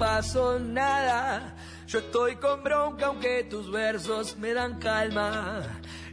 Pasó 0.00 0.58
nada. 0.58 1.54
Yo 1.86 1.98
estoy 1.98 2.36
con 2.36 2.62
bronca 2.62 3.06
aunque 3.06 3.44
tus 3.44 3.70
versos 3.70 4.36
me 4.38 4.54
dan 4.54 4.78
calma. 4.78 5.62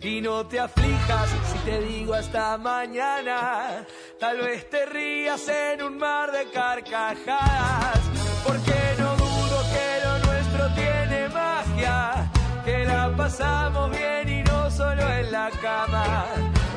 Y 0.01 0.19
no 0.21 0.45
te 0.45 0.59
aflijas 0.59 1.29
si 1.51 1.57
te 1.59 1.79
digo 1.79 2.13
hasta 2.13 2.57
mañana. 2.57 3.85
Tal 4.19 4.37
vez 4.39 4.69
te 4.69 4.85
rías 4.85 5.47
en 5.47 5.81
un 5.83 5.97
mar 5.97 6.31
de 6.31 6.51
carcajadas. 6.51 8.01
Porque 8.45 8.77
no 8.99 9.15
dudo 9.15 9.57
que 9.73 9.89
lo 10.05 10.13
nuestro 10.27 10.69
tiene 10.75 11.29
magia. 11.29 12.31
Que 12.65 12.85
la 12.85 13.15
pasamos 13.15 13.89
bien 13.91 14.27
y 14.27 14.43
no 14.43 14.69
solo 14.69 15.01
en 15.13 15.31
la 15.31 15.49
cama. 15.61 16.25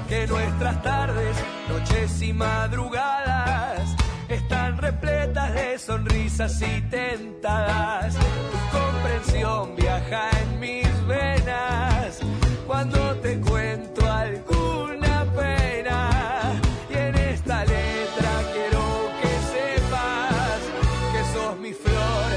Que 0.08 0.26
nuestras 0.28 0.80
tardes, 0.82 1.36
noches 1.68 2.22
y 2.22 2.32
madrugadas 2.32 3.99
están 4.34 4.78
repletas 4.78 5.52
de 5.54 5.78
sonrisas 5.78 6.62
y 6.62 6.80
tentadas. 6.82 8.14
Tu 8.14 8.78
comprensión 8.78 9.74
viaja 9.76 10.30
en 10.40 10.60
mis 10.60 11.06
venas 11.06 12.20
cuando 12.66 13.16
te 13.16 13.40
cuento 13.40 14.06
alguna 14.06 15.26
pena. 15.36 16.60
Y 16.88 16.94
en 16.94 17.14
esta 17.16 17.64
letra 17.64 18.30
quiero 18.52 19.10
que 19.20 19.32
sepas 19.54 20.60
que 21.12 21.22
sos 21.32 21.58
mi 21.58 21.72
flor 21.72 22.30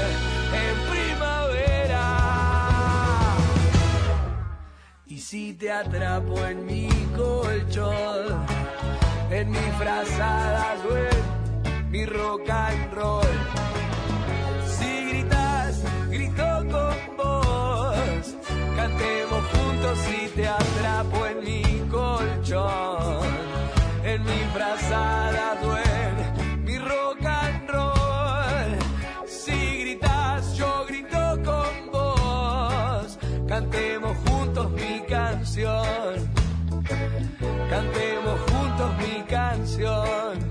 en 0.66 0.76
primavera. 0.90 2.06
Y 5.06 5.18
si 5.18 5.54
te 5.54 5.70
atrapo 5.70 6.44
en 6.44 6.66
mi 6.66 6.88
colchón, 7.16 8.44
en 9.30 9.50
mi 9.50 9.70
frazada 9.78 10.76
suelta 10.82 11.33
mi 11.94 12.04
rock 12.06 12.50
and 12.50 12.92
roll. 12.92 13.34
Si 14.76 14.90
gritas, 15.10 15.80
grito 16.10 16.48
con 16.72 16.96
vos. 17.16 18.24
Cantemos 18.74 19.42
juntos 19.52 19.98
si 20.04 20.28
te 20.34 20.48
atrapo 20.48 21.24
en 21.26 21.38
mi 21.44 21.62
colchón. 21.88 23.28
En 24.04 24.24
mi 24.24 24.40
frazada 24.54 25.46
duele 25.62 26.24
mi 26.66 26.78
rock 26.78 27.24
and 27.24 27.70
roll. 27.70 28.70
Si 29.24 29.58
gritas, 29.82 30.56
yo 30.56 30.84
grito 30.88 31.22
con 31.44 31.74
vos. 31.92 33.18
Cantemos 33.46 34.16
juntos 34.26 34.68
mi 34.72 35.00
canción. 35.08 36.14
Cantemos 37.70 38.40
juntos 38.50 38.90
mi 38.98 39.22
canción. 39.28 40.43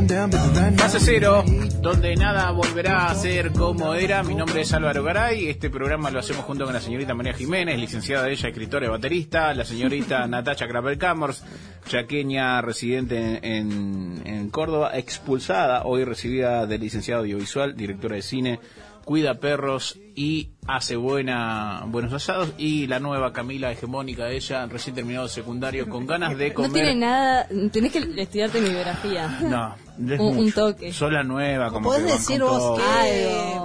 Fase 0.00 0.98
cero, 0.98 1.44
donde 1.82 2.16
nada 2.16 2.50
volverá 2.52 3.10
a 3.10 3.14
ser 3.14 3.52
como 3.52 3.92
era. 3.94 4.22
Mi 4.22 4.34
nombre 4.34 4.62
es 4.62 4.72
Álvaro 4.72 5.04
Garay. 5.04 5.50
Este 5.50 5.68
programa 5.68 6.10
lo 6.10 6.20
hacemos 6.20 6.46
junto 6.46 6.64
con 6.64 6.72
la 6.72 6.80
señorita 6.80 7.12
María 7.12 7.34
Jiménez, 7.34 7.78
licenciada 7.78 8.30
ella, 8.30 8.48
escritora 8.48 8.86
y 8.86 8.88
baterista. 8.88 9.52
La 9.52 9.66
señorita 9.66 10.26
Natacha 10.28 10.66
Kraper-Camors, 10.66 11.44
chaqueña 11.86 12.62
residente 12.62 13.40
en, 13.42 14.22
en 14.24 14.48
Córdoba, 14.48 14.92
expulsada, 14.94 15.82
hoy 15.84 16.04
recibida 16.04 16.66
de 16.66 16.78
licenciado 16.78 17.20
audiovisual, 17.20 17.76
directora 17.76 18.16
de 18.16 18.22
cine, 18.22 18.60
cuida 19.04 19.34
perros 19.34 19.98
y 20.14 20.52
hace 20.66 20.96
buena 20.96 21.82
buenos 21.86 22.14
asados 22.14 22.54
y 22.56 22.86
la 22.86 23.00
nueva 23.00 23.32
Camila 23.32 23.70
hegemónica 23.70 24.30
ella 24.30 24.66
recién 24.66 24.94
terminado 24.94 25.28
secundario 25.28 25.88
con 25.88 26.06
ganas 26.06 26.38
de 26.38 26.54
comer 26.54 26.70
No 26.70 26.74
tiene 26.74 26.94
nada, 26.94 27.48
tenés 27.70 27.92
que 27.92 27.98
estudiarte 28.16 28.60
mi 28.60 28.70
biografía. 28.70 29.38
no 29.42 29.89
es 30.08 30.20
Un- 30.20 30.38
un 30.38 30.52
toque. 30.52 30.92
Sos 30.92 31.12
la 31.12 31.22
nueva 31.22 31.70
como 31.70 31.88
¿Podés 31.88 32.04
que 32.04 32.10
van 32.10 32.18
decir 32.18 32.40
vos 32.42 32.58
todo. 32.58 32.76
qué, 32.76 33.60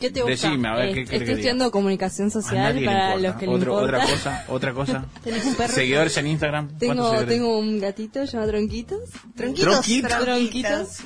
qué 0.00 0.10
te 0.10 0.20
gusta? 0.22 0.48
decime 0.48 0.68
a 0.68 0.74
ver 0.76 0.88
Eh, 0.90 0.94
qué 0.94 1.00
estoy 1.02 1.18
que 1.18 1.24
diga? 1.24 1.32
estudiando 1.36 1.70
comunicación 1.70 2.30
social 2.30 2.72
para 2.84 3.14
importa. 3.14 3.16
los 3.28 3.36
que 3.36 3.46
le 3.46 3.54
Otro- 3.54 3.72
importa. 3.80 3.96
otra 3.98 4.06
cosa 4.14 4.44
otra 4.48 4.72
cosa 4.74 5.04
¿Tenés 5.24 5.44
un 5.46 5.54
perro? 5.54 5.72
seguidores 5.74 6.16
en 6.16 6.26
Instagram 6.28 6.68
¿Cuántos 6.78 7.10
Tengo, 7.10 7.24
tengo 7.26 7.58
un 7.58 7.80
gatito 7.80 8.24
llamado 8.24 8.50
Tronquitos. 8.50 9.00
¿Tronquitos? 9.36 9.72
Tronquitos. 9.80 10.18
Tronquitos. 10.24 10.98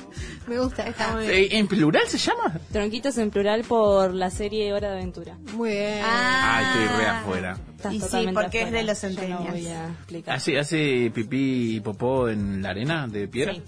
Me 0.47 0.59
gusta. 0.59 0.83
Está 0.83 1.11
muy 1.13 1.27
bien. 1.27 1.33
Eh, 1.43 1.57
en 1.57 1.67
plural 1.67 2.03
se 2.07 2.17
llama 2.17 2.59
Tronquitos 2.71 3.17
en 3.17 3.31
plural 3.31 3.63
por 3.63 4.13
la 4.13 4.29
serie 4.29 4.71
Hora 4.73 4.89
de 4.89 4.95
Aventura. 4.97 5.37
Muy 5.53 5.71
bien. 5.71 6.01
ah 6.03 6.73
estoy 6.83 6.97
re 6.99 7.05
afuera 7.07 7.57
Estás 7.75 7.93
Y 7.93 7.99
sí, 7.99 8.27
porque 8.33 8.61
es 8.61 8.71
de 8.71 8.79
afuera. 8.79 8.83
los 8.83 9.01
Yo 9.01 9.09
no 9.09 9.15
centenias. 9.15 9.51
voy 9.51 9.67
a 9.67 9.87
explicar. 9.89 10.35
hace 10.35 10.59
hace 10.59 11.11
pipí 11.13 11.75
y 11.75 11.79
popó 11.81 12.29
en 12.29 12.61
la 12.61 12.69
arena 12.69 13.07
de 13.07 13.27
piedra 13.27 13.53
Sí. 13.53 13.61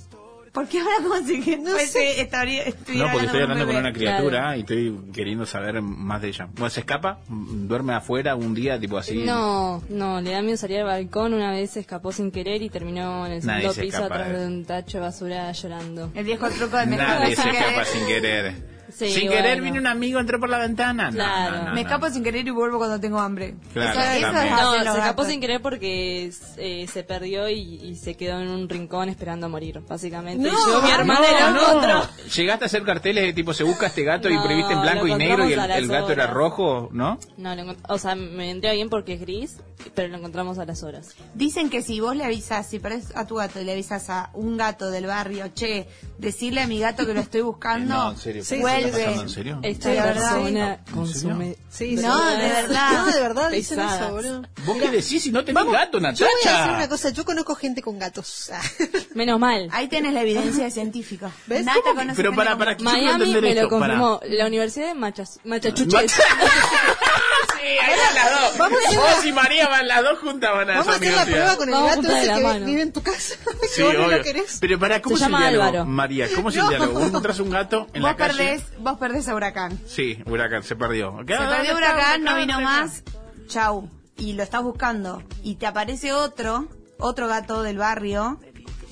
¿Por 0.57 0.67
qué 0.67 0.79
ahora 0.79 0.95
como 1.03 1.15
si 1.27 1.39
que 1.41 1.55
No 1.57 1.69
fuese- 1.71 1.87
sé. 1.87 2.21
estaría- 2.21 2.63
estuviera 2.63 3.05
No, 3.05 3.11
porque 3.11 3.25
estoy 3.27 3.41
hablando 3.43 3.65
con 3.65 3.75
bebé? 3.75 3.87
una 3.87 3.93
criatura 3.93 4.57
y 4.57 4.61
estoy 4.61 4.97
queriendo 5.13 5.45
saber 5.45 5.81
más 5.83 6.19
de 6.21 6.29
ella. 6.29 6.47
Bueno, 6.53 6.69
se 6.71 6.79
escapa, 6.79 7.19
duerme 7.29 7.93
afuera 7.93 8.35
un 8.35 8.55
día, 8.55 8.79
tipo 8.79 8.97
así. 8.97 9.17
No, 9.19 9.83
no, 9.89 10.19
le 10.19 10.31
da 10.31 10.41
miedo 10.41 10.57
salir 10.57 10.79
al 10.79 10.85
balcón. 10.85 11.35
Una 11.35 11.51
vez 11.51 11.69
se 11.71 11.81
escapó 11.81 12.11
sin 12.11 12.31
querer 12.31 12.61
y 12.63 12.69
terminó 12.71 13.27
en 13.27 13.33
el 13.33 13.41
segundo 13.43 13.71
se 13.71 13.81
piso 13.81 14.03
atrás 14.03 14.33
de 14.33 14.47
un 14.47 14.65
tacho 14.65 14.97
de 14.97 15.01
basura 15.03 15.51
llorando. 15.51 16.11
El 16.15 16.25
viejo 16.25 16.49
truco 16.49 16.75
de 16.77 16.85
me 16.87 16.97
Nadie 16.97 17.35
se 17.35 17.49
escapa 17.49 17.85
sin 17.85 18.05
querer. 18.07 18.76
Sí, 18.93 19.09
sin 19.11 19.27
bueno. 19.27 19.41
querer 19.43 19.61
vino 19.61 19.79
un 19.79 19.87
amigo, 19.87 20.19
entró 20.19 20.39
por 20.39 20.49
la 20.49 20.59
ventana. 20.59 21.11
No, 21.11 21.15
Claro. 21.17 21.51
no, 21.57 21.63
no, 21.65 21.69
Me 21.73 21.81
no. 21.83 21.87
escapo 21.87 22.09
sin 22.09 22.23
querer 22.23 22.47
y 22.47 22.51
vuelvo 22.51 22.77
cuando 22.77 22.99
tengo 22.99 23.19
hambre. 23.19 23.55
Claro, 23.73 23.99
eso, 23.99 23.99
eso 24.11 24.21
también. 24.31 24.45
es 24.45 24.51
No, 24.61 24.69
hacer 24.69 24.81
se 24.83 24.87
escapó 24.89 25.01
gatos. 25.21 25.27
sin 25.27 25.41
querer 25.41 25.61
porque 25.61 26.31
eh, 26.57 26.87
se 26.91 27.03
perdió 27.03 27.49
y, 27.49 27.59
y 27.83 27.95
se 27.95 28.15
quedó 28.15 28.39
en 28.39 28.47
un 28.49 28.69
rincón 28.69 29.09
esperando 29.09 29.47
a 29.47 29.49
morir, 29.49 29.81
básicamente. 29.87 30.47
No, 30.49 30.53
y 30.57 30.71
yo, 30.71 30.81
mi 30.81 30.89
hermana 30.91 31.51
No, 31.51 31.81
lo. 31.87 32.07
Llegaste 32.35 32.65
a 32.65 32.67
hacer 32.67 32.83
carteles 32.83 33.23
de 33.25 33.33
tipo 33.33 33.53
se 33.53 33.63
busca 33.63 33.87
este 33.87 34.03
gato 34.03 34.29
y 34.29 34.37
previste 34.39 34.73
en 34.73 34.81
blanco 34.81 35.07
y 35.07 35.15
negro 35.15 35.49
y 35.49 35.53
el, 35.53 35.87
gato 35.87 36.11
era 36.11 36.27
rojo, 36.27 36.89
¿no? 36.91 37.19
No, 37.37 37.55
lo 37.55 37.75
o 37.89 37.97
sea, 37.97 38.15
me 38.15 38.47
vendría 38.47 38.71
bien 38.73 38.89
porque 38.89 39.13
es 39.13 39.21
gris, 39.21 39.57
pero 39.95 40.07
lo 40.07 40.17
encontramos 40.17 40.59
a 40.59 40.65
las 40.65 40.83
horas. 40.83 41.15
Dicen 41.33 41.69
que 41.69 41.81
si 41.81 41.99
vos 41.99 42.15
le 42.15 42.23
avisas, 42.23 42.67
si 42.67 42.79
perdés 42.79 43.15
a 43.15 43.25
tu 43.25 43.35
gato 43.35 43.59
y 43.59 43.63
le 43.65 43.73
avisas 43.73 44.09
a 44.09 44.29
un 44.33 44.57
gato 44.57 44.89
del 44.91 45.05
barrio, 45.07 45.47
che, 45.53 45.87
decirle 46.17 46.61
a 46.61 46.67
mi 46.67 46.79
gato 46.79 47.05
que 47.05 47.13
lo 47.13 47.19
estoy 47.21 47.41
buscando, 47.47 47.93
No, 47.93 48.11
en 48.11 48.17
serio. 48.17 48.43
Sí, 48.43 48.55
¿Está 48.55 48.76
vuelve. 48.85 49.13
en 49.21 49.29
serio? 49.29 49.59
Esta 49.63 49.89
Sí, 49.89 49.95
verdad. 49.95 50.13
persona 50.13 50.73
¿En 50.87 50.93
consume... 50.93 51.57
Sí, 51.69 51.95
No, 51.95 52.17
sí. 52.31 52.37
de 52.37 52.47
verdad. 52.49 52.91
No, 52.91 53.05
de 53.11 53.19
verdad 53.21 53.49
dicen 53.51 53.79
eso, 53.79 54.11
boludo. 54.11 54.41
¿Vos 54.65 54.77
qué 54.77 54.89
decís 54.89 55.23
si 55.23 55.31
no 55.31 55.41
tenés 55.43 55.55
Vamos, 55.55 55.73
gato, 55.73 55.97
Yo 55.97 56.01
Natacha? 56.01 56.25
voy 56.25 56.51
a 56.53 56.57
decir 56.57 56.71
una 56.73 56.89
cosa, 56.89 57.09
yo 57.09 57.25
conozco 57.25 57.55
gente 57.55 57.81
con 57.81 57.99
gatos. 57.99 58.51
Menos 59.13 59.39
mal. 59.39 59.69
Ahí 59.71 59.87
tenés 59.87 60.13
la 60.13 60.21
evidencia 60.21 60.69
científica. 60.71 61.31
¿Ves? 61.47 61.65
Nata 61.65 61.79
¿Cómo 61.81 61.93
que- 61.93 61.99
conoce 61.99 62.17
Pero 62.17 62.35
para, 62.35 62.57
para, 62.57 62.71
yo 62.71 62.77
quiero 62.77 62.91
Miami 62.91 63.11
entender 63.25 63.41
me 63.43 63.49
esto, 63.51 63.61
lo 63.63 63.69
para. 63.79 63.97
confirmó. 63.99 64.37
La 64.37 64.47
Universidad 64.47 64.87
de 64.87 64.93
Machas, 64.95 65.39
Machachuches. 65.43 66.13
Sí, 67.59 67.63
ahí 67.63 67.95
van 67.99 68.15
las 68.15 68.41
dos. 68.41 68.57
Vamos 68.59 68.79
a 69.21 69.27
y 69.27 69.31
María 69.33 69.67
van 69.67 69.87
las 69.87 70.03
dos 70.03 70.19
juntas 70.19 70.51
van 70.53 70.69
a 70.69 70.73
Vamos 70.77 70.87
a 70.87 70.95
hacer 70.95 71.13
la 71.13 71.25
prueba 71.25 71.55
con 71.57 71.67
el 71.67 71.73
Vamos 71.75 71.95
gato 71.97 72.01
de 72.07 72.19
ese 72.23 72.33
que 72.35 72.43
mano. 72.43 72.65
vive 72.65 72.81
en 72.81 72.93
tu 72.93 73.01
casa. 73.03 73.35
que 73.61 73.67
Sí, 73.67 73.81
vos 73.81 73.93
no 73.93 74.07
lo 74.07 74.21
querés. 74.23 74.57
Pero 74.61 74.79
para, 74.79 75.01
¿cómo 75.01 75.17
Se 75.17 75.23
es 75.23 75.27
el 75.27 75.31
llama 75.33 75.41
diálogo? 75.49 75.63
Álvaro. 75.65 75.85
María, 75.85 76.27
¿cómo 76.33 76.49
es 76.49 76.55
el 76.55 76.61
No. 76.61 76.69
diálogo? 76.69 76.93
Vos 76.99 77.07
encontrás 77.09 77.39
un 77.39 77.49
gato 77.49 77.87
en 77.93 78.01
Vos 78.03 78.11
la 78.11 78.15
calle. 78.15 78.37
perdés, 78.37 78.63
vos 78.79 78.97
perdés 78.97 79.27
a 79.27 79.35
Huracán. 79.35 79.79
Sí, 79.85 80.21
huracán, 80.25 80.63
se 80.63 80.75
perdió. 80.75 81.17
Se 81.19 81.25
perdió 81.25 81.75
Huracán, 81.75 82.23
no 82.23 82.37
vino 82.37 82.61
más, 82.61 83.03
chau. 83.47 83.89
Y 84.17 84.33
lo 84.33 84.43
estás 84.43 84.63
buscando. 84.63 85.21
Y 85.43 85.55
te 85.55 85.67
aparece 85.67 86.13
otro, 86.13 86.67
otro 86.99 87.27
gato 87.27 87.61
del 87.63 87.77
barrio, 87.77 88.39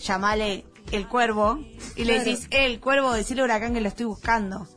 llamale 0.03 0.65
el 0.91 1.07
cuervo, 1.07 1.59
y 1.95 2.03
le 2.03 2.19
decís, 2.19 2.47
"Eh, 2.51 2.65
el 2.65 2.79
cuervo, 2.79 3.11
decirle 3.13 3.41
a 3.41 3.45
Huracán 3.45 3.73
que 3.73 3.81
lo 3.81 3.87
estoy 3.87 4.05
buscando. 4.05 4.67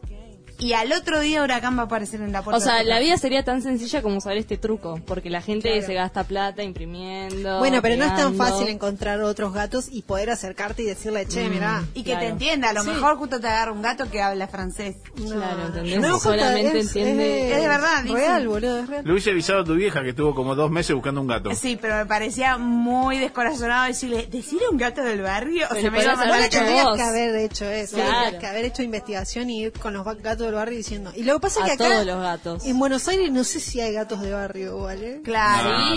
Y 0.59 0.73
al 0.73 0.93
otro 0.93 1.21
día 1.21 1.43
Huracán 1.43 1.77
va 1.79 1.83
a 1.83 1.85
aparecer 1.87 2.21
en 2.21 2.33
la 2.33 2.43
puerta. 2.43 2.59
O 2.59 2.61
sea, 2.61 2.83
la 2.83 2.99
vida 2.99 3.17
sería 3.17 3.45
tan 3.45 3.63
sencilla 3.63 4.03
como 4.03 4.21
saber 4.21 4.39
este 4.39 4.57
truco, 4.57 5.01
porque 5.07 5.31
la 5.31 5.41
gente 5.41 5.81
se 5.83 5.95
gasta 5.95 6.25
plata 6.25 6.63
imprimiendo. 6.65 7.59
Bueno, 7.59 7.81
pero 7.83 7.97
no 7.97 8.05
es 8.05 8.15
tan 8.17 8.35
fácil 8.35 8.69
encontrar 8.69 9.21
otros 9.23 9.53
gatos 9.53 9.87
y 9.91 10.03
poder 10.03 10.31
acercarte 10.31 10.83
y 10.83 10.87
decirle, 10.87 11.27
che, 11.27 11.49
mirá. 11.49 11.85
Y 11.95 12.03
que 12.03 12.11
Claro. 12.11 12.21
te 12.21 12.27
entienda, 12.29 12.71
a 12.71 12.73
lo 12.73 12.83
Sí. 12.83 12.91
mejor 12.91 13.17
justo 13.19 13.39
te 13.41 13.47
agarra 13.47 13.71
un 13.73 13.83
gato 13.83 14.11
que 14.11 14.21
habla 14.21 14.49
francés. 14.49 14.97
Claro, 15.15 15.67
¿entendés? 15.67 16.01
No, 16.01 16.19
Solamente 16.19 16.81
es- 16.81 16.87
entiende- 16.89 17.53
Es 17.55 17.61
de 17.63 17.69
verdad, 17.69 18.03
dicen. 18.03 18.17
Real, 18.17 18.49
boludo, 18.49 18.79
es 18.81 18.89
real. 18.89 19.05
Lo 19.05 19.13
hubiese 19.13 19.31
avisado 19.31 19.61
a 19.61 19.65
tu 19.65 19.75
vieja 19.75 20.03
que 20.03 20.11
estuvo 20.11 20.35
como 20.35 20.55
dos 20.57 20.71
meses 20.71 20.95
buscando 20.95 21.21
un 21.21 21.29
gato. 21.29 21.55
Sí, 21.55 21.79
pero 21.81 21.95
me 21.97 22.07
parecía 22.07 22.57
muy 22.59 23.19
descorazonado 23.19 23.87
decirle, 23.87 24.27
¿decirle 24.31 24.65
un 24.71 24.77
gato 24.77 25.03
del 25.03 25.23
barrio? 25.23 25.67
O 25.71 25.75
sea, 25.75 25.91
me 25.91 26.03
iba 26.03 26.13
a 26.13 26.17
que 26.97 27.03
haber 27.03 27.37
hecho 27.37 27.65
eso, 27.65 27.97
Claro. 27.97 28.13
tendrías 28.13 28.41
que 28.41 28.47
haber 28.47 28.65
hecho 28.65 28.83
investigación 28.83 29.51
y 29.51 29.63
ir 29.63 29.73
con 29.73 29.93
los 29.95 30.05
gatos 30.05 30.48
del 30.49 30.57
barrio 30.57 30.77
diciendo. 30.77 31.13
Y 31.15 31.23
lo 31.23 31.35
que 31.35 31.41
pasa 31.41 31.61
es 31.61 31.65
A 31.65 31.67
que 31.67 31.73
acá 31.85 31.95
todos 31.95 32.07
los 32.07 32.23
gatos. 32.23 32.67
en 32.67 32.79
Buenos 32.79 33.07
Aires 33.09 33.31
no 33.33 33.45
sé 33.45 33.61
si 33.61 33.81
hay 33.81 33.93
gatos 33.93 34.21
de 34.21 34.33
barrio, 34.33 34.79
¿vale? 34.81 35.21
Claro. 35.25 35.71
No, 35.71 35.97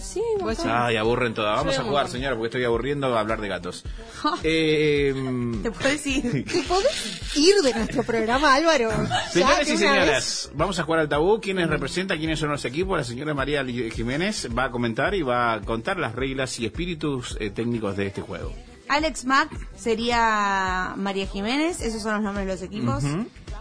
Sí. 0.00 0.22
no, 0.64 1.00
aburren 1.00 1.34
todas. 1.34 1.56
Vamos 1.56 1.78
a 1.78 1.82
jugar, 1.82 2.08
señora, 2.08 2.34
porque 2.34 2.46
estoy 2.48 2.64
aburriendo 2.64 3.16
a 3.16 3.20
hablar 3.20 3.40
de 3.40 3.48
gatos. 3.48 3.84
Eh, 4.42 5.14
Te 5.62 5.70
puedes 5.70 6.04
ir. 6.06 6.44
¿Te 6.52 6.62
podés 6.62 7.36
ir 7.36 7.54
de 7.62 7.74
nuestro 7.74 8.02
programa, 8.02 8.54
Álvaro? 8.54 8.90
Señores 9.30 9.70
y 9.70 9.76
señoras, 9.76 10.50
vamos 10.54 10.78
a 10.80 10.82
jugar 10.82 11.00
al 11.00 11.08
tabú. 11.08 11.40
¿Quiénes 11.40 11.68
representan? 11.68 12.18
¿Quiénes 12.18 12.38
son 12.40 12.50
los 12.50 12.64
equipos? 12.64 12.98
La 12.98 13.04
señora 13.04 13.34
María 13.34 13.64
Jiménez 13.64 14.48
va 14.56 14.64
a 14.64 14.70
comentar 14.70 15.14
y 15.14 15.22
va 15.22 15.52
a 15.54 15.60
contar 15.60 15.98
las 15.98 16.14
reglas 16.14 16.58
y 16.58 16.66
espíritus 16.66 17.36
eh, 17.40 17.50
técnicos 17.50 17.96
de 17.96 18.06
este 18.08 18.20
juego. 18.20 18.52
Alex 18.88 19.24
Mack 19.24 19.50
sería 19.76 20.94
María 20.96 21.26
Jiménez, 21.26 21.80
esos 21.80 22.02
son 22.02 22.14
los 22.14 22.22
nombres 22.22 22.46
de 22.46 22.52
los 22.52 22.62
equipos. 22.62 23.04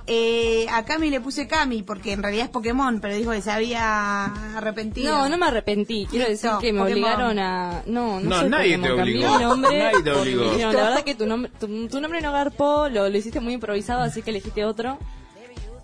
Eh, 0.07 0.67
a 0.71 0.85
Cami 0.85 1.09
le 1.09 1.19
puse 1.19 1.47
Cami 1.47 1.81
porque 1.81 2.13
en 2.13 2.21
realidad 2.21 2.45
es 2.45 2.51
Pokémon, 2.51 2.99
pero 2.99 3.15
dijo 3.15 3.31
que 3.31 3.41
se 3.41 3.49
había 3.51 4.25
arrepentido. 4.55 5.17
No, 5.17 5.29
no 5.29 5.37
me 5.39 5.47
arrepentí. 5.47 6.05
Quiero 6.09 6.29
decir 6.29 6.51
que 6.61 6.71
me 6.71 6.81
Pokémon. 6.81 6.91
obligaron 7.11 7.39
a. 7.39 7.81
No, 7.87 8.19
no, 8.19 8.41
No, 8.43 8.49
nadie 8.49 8.77
Pokémon. 8.77 8.97
te 8.97 9.01
obligó. 9.01 9.35
mi 9.37 9.43
nombre. 9.43 9.79
Nadie 9.79 10.03
te 10.03 10.11
obligó. 10.11 10.43
dijeron, 10.51 10.75
la 10.75 10.83
verdad 10.83 11.03
que 11.03 11.15
tu 11.15 11.25
nombre, 11.25 11.51
tu, 11.59 11.87
tu 11.87 11.99
nombre 12.01 12.21
no 12.21 12.31
garpó, 12.31 12.87
lo, 12.87 13.09
lo 13.09 13.17
hiciste 13.17 13.39
muy 13.39 13.53
improvisado, 13.53 14.01
así 14.01 14.21
que 14.21 14.29
elegiste 14.29 14.63
otro. 14.63 14.99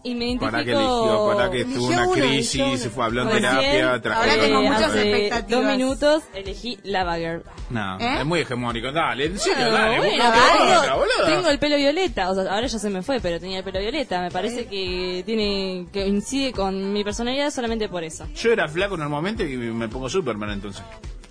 Y 0.03 0.15
me 0.15 0.25
identifico. 0.25 0.51
Para 0.51 0.63
que 0.63 0.71
eligió, 0.71 1.33
para 1.35 1.51
que 1.51 1.65
tuvo 1.65 1.87
una 1.87 2.03
uno, 2.07 2.11
crisis, 2.13 2.61
uno. 2.61 2.77
se 2.77 2.89
fue, 2.89 3.05
en 3.07 3.15
Recién, 3.15 3.41
terapia. 3.41 4.01
tra- 4.01 4.15
Ahora 4.15 4.33
eh, 4.35 4.39
tengo 4.39 4.61
muchas 4.63 4.83
hace 4.83 5.01
expectativas. 5.11 5.49
Dos 5.63 5.71
minutos 5.77 6.23
elegí 6.33 6.79
Lava 6.83 7.17
Girl. 7.17 7.43
No, 7.69 7.99
¿Eh? 7.99 8.15
es 8.19 8.25
muy 8.25 8.39
hegemónico. 8.39 8.91
Dale, 8.91 9.25
en 9.27 9.37
serio, 9.39 9.69
Bueno, 9.69 9.77
dale. 9.77 9.97
bueno, 9.99 10.79
otra, 10.79 10.95
boludo. 10.95 11.25
tengo 11.27 11.49
el 11.49 11.59
pelo 11.59 11.77
violeta, 11.77 12.31
o 12.31 12.33
sea, 12.35 12.51
ahora 12.51 12.65
ya 12.67 12.79
se 12.79 12.89
me 12.89 13.01
fue, 13.03 13.19
pero 13.19 13.39
tenía 13.39 13.59
el 13.59 13.63
pelo 13.63 13.79
violeta. 13.79 14.21
Me 14.21 14.31
parece 14.31 14.65
que 14.65 15.21
tiene 15.25 15.85
que 15.93 16.07
incide 16.07 16.51
con 16.51 16.91
mi 16.93 17.03
personalidad 17.03 17.51
solamente 17.51 17.87
por 17.87 18.03
eso. 18.03 18.25
Yo 18.35 18.51
era 18.51 18.67
flaco 18.67 18.95
en 18.95 19.01
el 19.01 19.09
momento 19.09 19.43
y 19.43 19.55
me 19.55 19.87
pongo 19.87 20.09
Superman 20.09 20.49
entonces. 20.49 20.83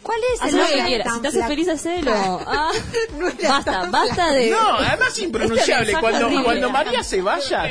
¿Cuál 0.03 0.19
es 0.35 0.41
Haz 0.41 0.55
el 0.55 0.59
lo 0.59 0.67
que 0.67 0.85
quieras. 0.87 1.15
Si 1.15 1.21
te 1.21 1.29
hace 1.29 1.45
feliz, 1.47 1.69
hacelo. 1.69 2.11
Ah, 2.47 2.71
No 3.19 3.27
basta, 3.47 3.87
basta 3.91 4.33
de. 4.33 4.51
No, 4.51 4.59
además 4.79 5.19
impronunciable. 5.19 5.93
Cuando, 6.01 6.43
cuando. 6.43 6.71
María 6.71 7.03
se 7.05 7.21
vaya, 7.21 7.69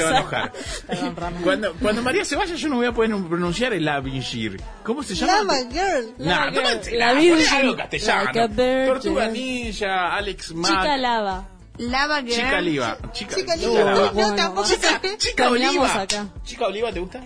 se 0.00 0.04
va 0.04 0.10
a 0.10 0.12
mesa- 0.12 0.20
enojar. 0.20 0.52
Perdón, 0.86 1.16
Rama. 1.16 1.36
Cuando, 1.42 1.74
cuando 1.74 2.02
María 2.02 2.24
se 2.24 2.36
vaya, 2.36 2.54
yo 2.54 2.68
no 2.68 2.76
voy 2.76 2.86
a 2.86 2.92
poder 2.92 3.10
pronunciar 3.28 3.72
el 3.72 3.86
Avengir. 3.88 4.60
¿Cómo 4.82 5.02
se 5.02 5.14
llama? 5.14 5.32
Lava 5.38 5.56
Girl. 5.70 6.14
Nah, 6.18 6.26
Lava 6.50 6.50
Girl, 6.50 6.98
la 6.98 7.08
algo 7.10 7.76
castellano. 7.76 8.32
like. 8.32 8.86
Tortuga 8.86 9.28
Ninja, 9.28 10.14
Alex 10.16 10.52
Mack. 10.54 10.70
Chica 10.72 10.96
lava. 10.96 11.48
Lava 11.78 12.20
Girl. 12.20 12.34
Chica 12.34 12.58
Oliva. 12.58 12.98
Chica, 13.12 13.36
Chica 13.36 13.54
Chica 13.56 13.70
Oliva. 13.70 13.84
Lava. 13.94 14.12
No, 14.12 14.34
tampoco 14.36 14.68
basta. 14.68 14.90
sabés. 14.90 15.18
Chica 15.18 15.44
Terminamos 15.44 15.76
Oliva. 15.90 16.02
acá. 16.02 16.26
Chica 16.44 16.66
Oliva, 16.66 16.92
¿te 16.92 17.00
gusta? 17.00 17.20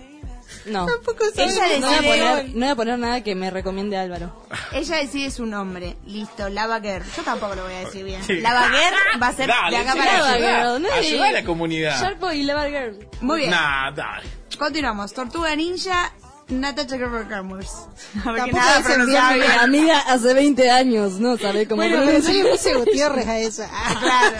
No. 0.65 0.85
Tampoco 0.87 1.23
Ella 1.35 1.51
sabés. 1.51 1.79
No 1.79 1.87
voy, 1.87 1.95
a 1.95 2.01
decide, 2.01 2.19
poner, 2.19 2.45
no 2.55 2.59
voy 2.59 2.69
a 2.69 2.75
poner 2.75 2.99
nada 2.99 3.21
que 3.23 3.35
me 3.35 3.51
recomiende 3.51 3.97
Álvaro. 3.97 4.35
ella 4.73 4.97
decide 4.97 5.29
su 5.31 5.45
nombre. 5.45 5.95
Listo, 6.05 6.49
Lava 6.49 6.79
Girl. 6.81 7.03
Yo 7.15 7.23
tampoco 7.23 7.55
lo 7.55 7.63
voy 7.65 7.73
a 7.73 7.79
decir 7.81 8.03
bien. 8.03 8.23
Sí. 8.23 8.41
Lava 8.41 8.67
Girl 8.69 9.21
va 9.21 9.27
a 9.27 9.33
ser 9.33 9.47
Dale, 9.47 9.77
de 9.77 9.83
acá 9.83 9.91
sí, 9.93 9.97
para 9.99 10.13
Lava 10.17 10.29
allá. 10.31 10.61
Girl, 10.61 10.81
no 10.81 10.87
es- 10.89 11.07
ayuda 11.07 11.27
a 11.27 11.31
la 11.33 11.43
comunidad. 11.43 12.01
Sharpo 12.01 12.31
y 12.31 12.43
Lava 12.43 12.65
Girl. 12.67 13.07
Muy 13.21 13.39
bien. 13.39 13.51
Nah, 13.51 13.91
dale. 13.91 14.27
Continuamos. 14.57 15.13
Tortuga 15.13 15.55
Ninja, 15.55 16.13
Natasha 16.47 16.97
Cameras. 16.99 17.87
A 18.23 18.31
ver 18.31 18.43
que 18.45 18.51
Tampoco 18.51 18.57
nada 18.57 18.83
pronunciaba 18.83 19.33
bien. 19.33 19.51
Amiga 19.59 19.99
hace 19.99 20.33
20 20.33 20.69
años, 20.69 21.13
no 21.19 21.37
sabe 21.37 21.67
cómo 21.67 21.77
Bueno, 21.81 21.97
pero 22.05 22.19
le 22.19 22.51
puse 22.51 22.73
Gutiérrez 22.75 23.27
a 23.27 23.39
esa. 23.39 23.69
Ah, 23.73 23.95
Claro. 23.99 24.37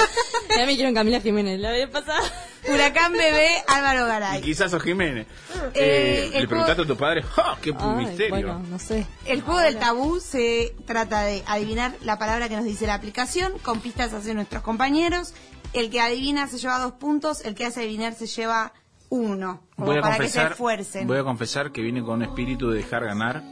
Ya 0.57 0.65
me 0.65 0.75
quiero 0.75 0.89
en 0.89 0.95
Camila 0.95 1.19
Jiménez, 1.21 1.59
la 1.59 1.71
vez 1.71 1.89
pasada. 1.89 2.21
Huracán 2.67 3.13
Bebé, 3.13 3.47
Álvaro 3.67 4.05
Y 4.05 4.07
Garay. 4.07 4.41
quizás 4.41 4.71
sos 4.71 4.81
Jiménez. 4.81 5.27
Eh, 5.73 6.29
Eh, 6.29 6.31
el 6.35 6.41
¿Le 6.43 6.47
preguntaste 6.47 6.81
a 6.81 6.85
tu 6.85 6.97
padre? 6.97 7.21
¡Ja! 7.23 7.57
¡Qué 7.61 7.73
Ay, 7.77 8.05
misterio! 8.05 8.29
bueno, 8.29 8.59
no 8.69 8.79
sé. 8.79 9.05
El 9.25 9.41
juego 9.41 9.59
del 9.59 9.77
tabú 9.77 10.19
se 10.19 10.75
trata 10.85 11.21
de 11.23 11.43
adivinar 11.47 11.93
la 12.01 12.17
palabra 12.17 12.49
que 12.49 12.55
nos 12.55 12.65
dice 12.65 12.87
la 12.87 12.93
aplicación, 12.95 13.53
con 13.59 13.81
pistas 13.81 14.13
hacia 14.13 14.33
nuestros 14.33 14.61
compañeros. 14.63 15.33
El 15.73 15.89
que 15.89 15.99
adivina 16.01 16.47
se 16.47 16.57
lleva 16.57 16.79
dos 16.79 16.93
puntos, 16.93 17.43
el 17.45 17.53
que 17.55 17.65
hace 17.65 17.81
adivinar 17.81 18.13
se 18.15 18.27
lleva 18.27 18.73
uno. 19.09 19.61
Como 19.75 19.87
Voy 19.87 19.97
a, 19.97 20.01
para 20.01 20.13
que 20.17 20.27
se 20.27 20.39
confesar, 20.39 20.51
esfuercen. 20.53 21.07
voy 21.07 21.17
a 21.17 21.23
confesar 21.23 21.71
que 21.71 21.81
vine 21.81 22.01
con 22.01 22.15
un 22.15 22.23
espíritu 22.23 22.69
de 22.69 22.77
dejar 22.77 23.05
ganar. 23.05 23.43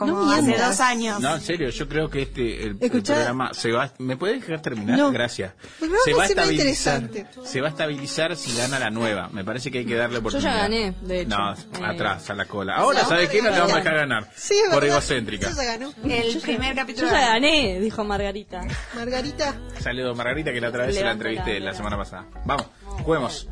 Como 0.00 0.24
No 0.24 0.32
hace 0.32 0.56
dos 0.56 0.80
años. 0.80 1.20
No, 1.20 1.34
en 1.36 1.40
serio, 1.40 1.68
yo 1.70 1.88
creo 1.88 2.08
que 2.10 2.22
este 2.22 2.62
el, 2.64 2.76
programa 2.76 3.52
se 3.52 3.70
va. 3.70 3.92
¿Me 3.98 4.16
puedes 4.16 4.40
dejar 4.40 4.62
terminar? 4.62 4.98
No. 4.98 5.12
Gracias. 5.12 5.52
No 5.80 5.88
Se 6.04 6.14
va 6.14 6.24
a 6.24 6.26
estabilizar. 6.26 7.02
interesante. 7.02 7.48
Se 7.48 7.60
va 7.60 7.68
a 7.68 7.70
estabilizar 7.70 8.34
si 8.36 8.56
gana 8.56 8.78
la 8.78 8.90
nueva. 8.90 9.28
Me 9.32 9.44
parece 9.44 9.70
que 9.70 9.78
hay 9.78 9.84
que 9.86 9.94
darle 9.94 10.14
Yo 10.14 10.20
oportunidad. 10.20 10.52
ya 10.54 10.62
gané, 10.62 10.94
de 11.02 11.20
hecho. 11.20 11.36
No, 11.38 11.52
Eh, 11.52 11.56
atrás, 11.84 12.30
a 12.30 12.34
la 12.34 12.46
cola. 12.46 12.74
Ahora, 12.76 13.04
¿sabes 13.04 13.28
qué? 13.28 13.42
No 13.42 13.50
te 13.50 13.58
vamos 13.60 13.74
a 13.74 13.76
dejar 13.78 13.94
ganar. 13.96 14.28
Sí, 14.34 14.54
es 14.54 14.72
por 14.74 14.84
egocéntrica. 14.84 15.50
Ella 15.50 15.64
ganó. 15.64 15.92
El 16.04 16.40
primer 16.40 16.74
capítulo. 16.74 17.06
Yo 17.08 17.12
ya 17.14 17.28
gané, 17.28 17.78
dijo 17.80 18.02
Margarita. 18.02 18.62
Margarita. 18.94 19.54
Salió 19.78 20.14
Margarita 20.14 20.52
que 20.52 20.60
la 20.60 20.68
otra 20.70 20.86
vez 20.86 20.96
se 20.96 21.04
la 21.04 21.12
entrevisté 21.12 21.60
la 21.60 21.74
semana 21.74 21.96
pasada. 21.96 22.24
Vamos, 22.46 22.66
juguemos. 23.04 23.48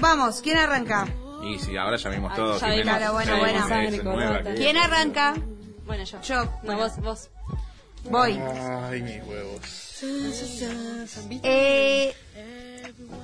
Vamos, 0.00 0.40
¿quién 0.42 0.56
arranca? 0.56 1.06
Y 1.44 1.58
si 1.58 1.76
ahora 1.76 1.96
ya 1.98 2.08
vimos 2.10 2.30
Ay, 2.32 2.36
todo. 2.36 2.58
ya 2.58 2.66
Jiménez. 2.68 2.84
vimos. 2.84 2.98
Claro, 2.98 3.12
bueno, 3.12 3.32
Ya 3.36 3.38
bueno. 4.16 4.50
¿Quién 4.56 4.76
arranca? 4.78 5.34
Bueno, 5.84 6.04
yo. 6.04 6.20
Yo. 6.22 6.44
No, 6.62 6.76
vos, 6.76 6.96
vos. 7.00 7.30
Voy. 8.10 8.38
Ay, 8.38 9.02
mis 9.02 9.22
huevos. 9.24 9.60
Eh, 11.42 12.14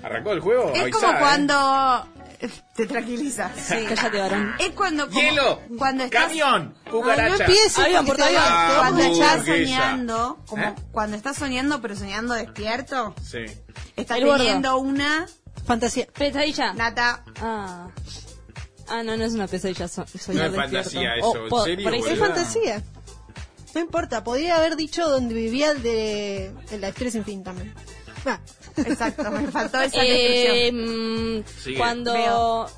¿Arrancó 0.02 0.32
el 0.32 0.40
juego? 0.40 0.72
es 0.74 0.80
Avisá, 0.82 0.98
como 0.98 1.12
¿eh? 1.12 1.16
cuando... 1.20 2.06
Te 2.74 2.86
tranquilizas. 2.86 3.52
Sí. 3.54 3.84
Cállate, 3.86 4.18
varón. 4.18 4.54
Es 4.58 4.70
cuando... 4.70 5.08
como- 5.08 5.20
¡Hielo! 5.20 5.60
Cuando 5.76 6.04
estás... 6.04 6.22
¡Camión! 6.28 6.74
Ay, 6.78 6.84
no 6.86 6.90
¡Cucaracha! 6.92 7.44
empieces. 7.44 7.78
Avión, 7.78 8.06
porque 8.06 8.22
portaavión. 8.22 8.42
te- 8.42 8.48
Ah, 8.50 8.76
Cuando 8.78 9.02
estás 9.02 9.30
hamburguesa. 9.40 9.80
soñando, 9.80 10.38
como 10.46 10.62
¿Eh? 10.64 10.74
cuando 10.92 11.16
estás 11.18 11.36
soñando, 11.36 11.80
pero 11.82 11.96
soñando 11.96 12.32
despierto, 12.34 13.14
Sí. 13.22 13.44
estás 13.96 14.16
El 14.18 14.24
gordo. 14.24 14.38
teniendo 14.38 14.78
una 14.78 15.26
Fantasía. 15.66 16.06
Pesadilla. 16.06 16.72
nata. 16.72 17.24
Ah. 17.42 17.88
Ah, 18.90 19.02
no, 19.02 19.16
no 19.16 19.24
es 19.24 19.32
una 19.32 19.46
pesadilla. 19.46 19.88
So, 19.88 20.04
soñar 20.06 20.50
No 20.50 20.56
es 20.56 20.62
fantasía 20.70 21.16
eso, 21.16 21.36
¿en 21.44 21.48
po- 21.48 21.64
serio, 21.64 21.84
por 21.84 21.94
ahí? 21.94 22.00
Es 22.00 22.06
sí. 22.08 22.16
fantasía. 22.16 22.82
No 23.74 23.80
importa, 23.80 24.24
podría 24.24 24.56
haber 24.56 24.74
dicho 24.76 25.08
donde 25.08 25.32
vivía 25.32 25.70
el 25.70 25.82
de 25.82 26.46
el 26.72 26.80
Life 26.80 26.94
3 26.98 27.14
en 27.14 27.24
fin 27.24 27.44
también. 27.44 27.72
Ah, 28.26 28.40
Exacto, 28.76 29.30
me 29.30 29.46
faltó 29.50 29.80
esa 29.82 30.04
Eh, 30.04 30.72
descripción. 30.72 31.44
Sigue. 31.62 31.76
cuando. 31.78 32.12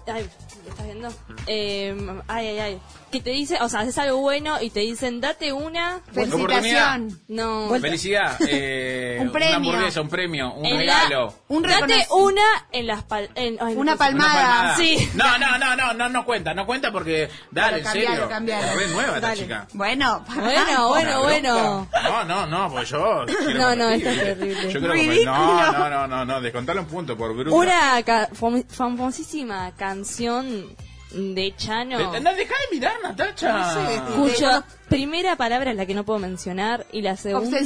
Ay, 0.06 0.28
¿me 0.64 0.70
estás 0.70 0.86
viendo? 0.86 1.08
Eh, 1.46 1.96
ay, 2.28 2.46
ay, 2.48 2.58
ay. 2.58 2.80
Que 3.12 3.20
te 3.20 3.30
dice, 3.30 3.58
o 3.60 3.68
sea, 3.68 3.80
haces 3.80 3.98
algo 3.98 4.16
bueno 4.18 4.60
y 4.60 4.70
te 4.70 4.80
dicen, 4.80 5.20
date 5.20 5.52
una. 5.52 6.00
Felicitación. 6.12 7.20
No. 7.28 7.68
Felicidad. 7.80 8.36
Eh, 8.48 9.18
Un 9.20 9.30
premio. 9.30 9.48
Una 9.48 9.56
hamburguesa, 9.56 10.00
un 10.00 10.08
premio, 10.08 10.52
un 10.54 10.64
En 10.66 10.86
la- 10.86 11.04
regalo. 11.04 11.34
Un 11.48 11.62
Date 11.62 12.06
una 12.10 12.42
en 12.72 12.86
las 12.86 13.02
pal 13.04 13.28
en- 13.34 13.58
ay, 13.60 13.74
Una 13.76 13.96
palmada. 13.96 14.76
Sí. 14.76 15.10
No, 15.14 15.38
no, 15.38 15.58
no, 15.58 15.76
no, 15.76 15.92
no, 15.92 16.08
no 16.08 16.24
cuenta, 16.24 16.54
no 16.54 16.64
cuenta 16.66 16.90
porque. 16.90 17.28
Dale, 17.50 17.78
en 17.80 17.86
serio. 17.86 18.28
cambialo. 18.28 18.74
Re 18.78 18.88
nueva 18.88 19.16
esta 19.16 19.34
chica. 19.34 19.66
Bueno, 19.74 20.24
Bueno, 20.34 20.88
bueno, 20.88 21.22
bueno. 21.22 21.88
No, 22.02 22.24
no, 22.24 22.46
no, 22.46 22.70
pues 22.70 22.88
yo. 22.88 23.26
No, 23.54 23.76
no, 23.76 23.90
esto 23.90 24.08
es 24.08 24.18
terrible. 24.22 24.72
Yo 24.72 24.80
No, 24.80 25.72
no, 25.72 25.90
no, 25.90 26.06
no, 26.08 26.24
no, 26.24 26.40
descontale 26.40 26.80
un 26.80 26.86
punto 26.86 27.16
por 27.16 27.34
bruto. 27.36 27.54
Una 27.54 28.02
ca- 28.04 28.28
fam- 28.30 28.64
famosísima 28.68 29.72
canción 29.76 30.66
de 31.14 31.54
Chano. 31.56 31.98
Eh, 32.14 32.20
No, 32.20 32.34
deja 32.34 32.54
de 32.70 32.74
mirar, 32.76 32.94
Natacha. 33.02 33.52
No 33.52 33.72
sé, 33.74 34.02
Cuya 34.36 34.64
primera 34.88 35.36
palabra 35.36 35.70
es 35.70 35.76
la 35.76 35.86
que 35.86 35.94
no 35.94 36.04
puedo 36.04 36.18
mencionar 36.18 36.86
y 36.92 37.02
la 37.02 37.16
segunda 37.16 37.58
es 37.58 37.64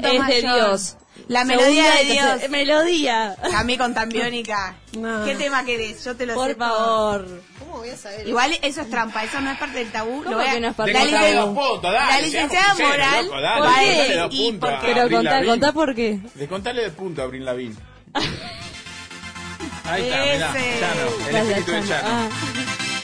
de 0.00 0.18
mayor. 0.18 0.54
Dios. 0.54 0.96
La 1.28 1.44
Segunda 1.44 1.64
melodía 1.66 1.94
de 1.96 2.04
Dios. 2.04 2.50
Melodía. 2.50 3.36
A 3.54 3.62
mí 3.64 3.76
con 3.76 3.92
Tambiónica. 3.92 4.76
No. 4.96 5.24
¿Qué 5.24 5.34
tema 5.34 5.64
querés? 5.64 6.02
Yo 6.04 6.16
te 6.16 6.24
lo 6.24 6.32
sé. 6.32 6.38
Por 6.38 6.56
favor. 6.56 7.42
¿Cómo 7.58 7.78
voy 7.78 7.90
a 7.90 7.96
saber? 7.96 8.26
Igual 8.26 8.56
eso 8.62 8.80
es 8.80 8.88
trampa, 8.90 9.22
eso 9.24 9.40
no 9.40 9.50
es 9.50 9.58
parte 9.58 9.78
del 9.80 9.92
tabú. 9.92 10.22
¿Cómo 10.24 10.30
Lo 10.30 10.36
voy 10.38 10.46
a- 10.46 10.52
que 10.54 10.60
no 10.60 10.68
es 10.68 10.74
parte 10.74 10.92
la, 10.94 11.00
del 11.04 11.34
tabú? 11.36 11.80
dale. 11.82 11.98
la 11.98 12.20
licenciada 12.22 12.74
Moral 12.74 13.24
loco, 13.26 13.40
dale, 13.40 13.58
¿Por 13.58 14.30
qué? 14.30 14.36
y 14.36 14.52
porque 14.52 14.76
Pero 14.94 15.10
contá, 15.10 15.44
contá 15.44 15.72
por 15.72 15.94
qué. 15.94 16.20
Descontale 16.36 16.82
de 16.84 16.90
punto 16.90 17.20
a 17.20 17.24
Abril 17.24 17.44
Lavín. 17.44 17.76
Ahí 19.84 20.02
está, 20.08 20.22
mirá, 20.24 20.52
Chano, 20.52 21.00
el 21.26 21.32
Gracias, 21.32 21.58
espíritu 21.58 21.72
de 21.72 21.88
Chano. 21.88 21.88
Chano. 21.88 22.08
Ah. 22.08 22.28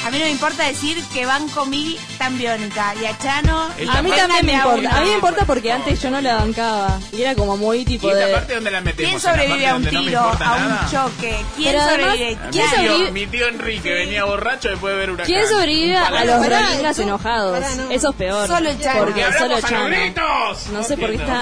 A 0.07 0.11
mí 0.11 0.19
no 0.21 0.25
me 0.25 0.31
importa 0.31 0.63
decir 0.65 1.03
que 1.13 1.27
banco 1.27 1.67
mi 1.67 1.99
Tambiónica 2.17 2.95
y 2.95 3.07
a 3.07 3.19
Chano. 3.19 3.63
A 3.91 4.03
mí 4.03 4.11
también 4.13 4.47
me 4.47 4.53
importa. 4.53 4.97
A 4.97 5.01
mí 5.01 5.09
me 5.09 5.15
importa 5.15 5.45
porque 5.45 5.73
antes 5.73 6.01
yo 6.01 6.11
no 6.13 6.21
la 6.21 6.37
bancaba. 6.37 7.01
Y 7.13 7.23
era 7.23 7.35
como 7.35 7.57
muy 7.57 7.79
¿Y 7.81 7.85
tipo 7.85 8.09
esta 8.13 8.27
de... 8.27 8.33
parte 8.33 8.55
donde 8.55 8.71
la 8.71 8.81
metemos? 8.83 8.97
¿Quién 8.97 9.17
¿En 9.17 9.17
la 9.17 9.23
parte 9.23 9.43
sobrevive 9.49 9.67
a 9.69 9.75
un 9.77 9.83
no 9.83 9.91
tiro, 9.91 10.03
importa 10.23 10.47
a 10.49 10.57
un 10.59 10.69
nada? 10.69 10.89
choque? 10.91 11.37
¿Quién 11.57 11.73
Pero 11.73 11.81
además, 11.83 12.07
sobrevive? 12.13 12.31
Mi 12.37 12.51
¿Quién 12.51 12.53
tío, 12.53 12.71
sobrevive? 12.77 13.11
mi 13.11 13.27
tío 13.27 13.49
Enrique 13.49 13.93
venía 13.95 14.25
borracho 14.25 14.69
después 14.69 14.95
de 14.95 15.01
ver 15.01 15.11
una 15.11 15.25
¿Quién 15.25 15.49
sobrevive 15.49 15.97
a 15.97 16.25
los 16.25 16.47
rolingas 16.49 16.99
enojados? 17.01 17.59
pará, 17.59 17.75
no. 17.75 17.91
Eso 17.91 18.11
es 18.11 18.17
peor. 18.17 18.47
Solo 18.47 18.71
Chano. 18.81 18.99
Porque 19.01 19.23
Porque 19.25 19.39
solo 19.39 19.61
Chano. 19.61 19.87
gritos. 19.87 20.67
No 20.69 20.83
sé 20.85 20.97
por 20.97 21.09
qué 21.11 21.17
está... 21.17 21.41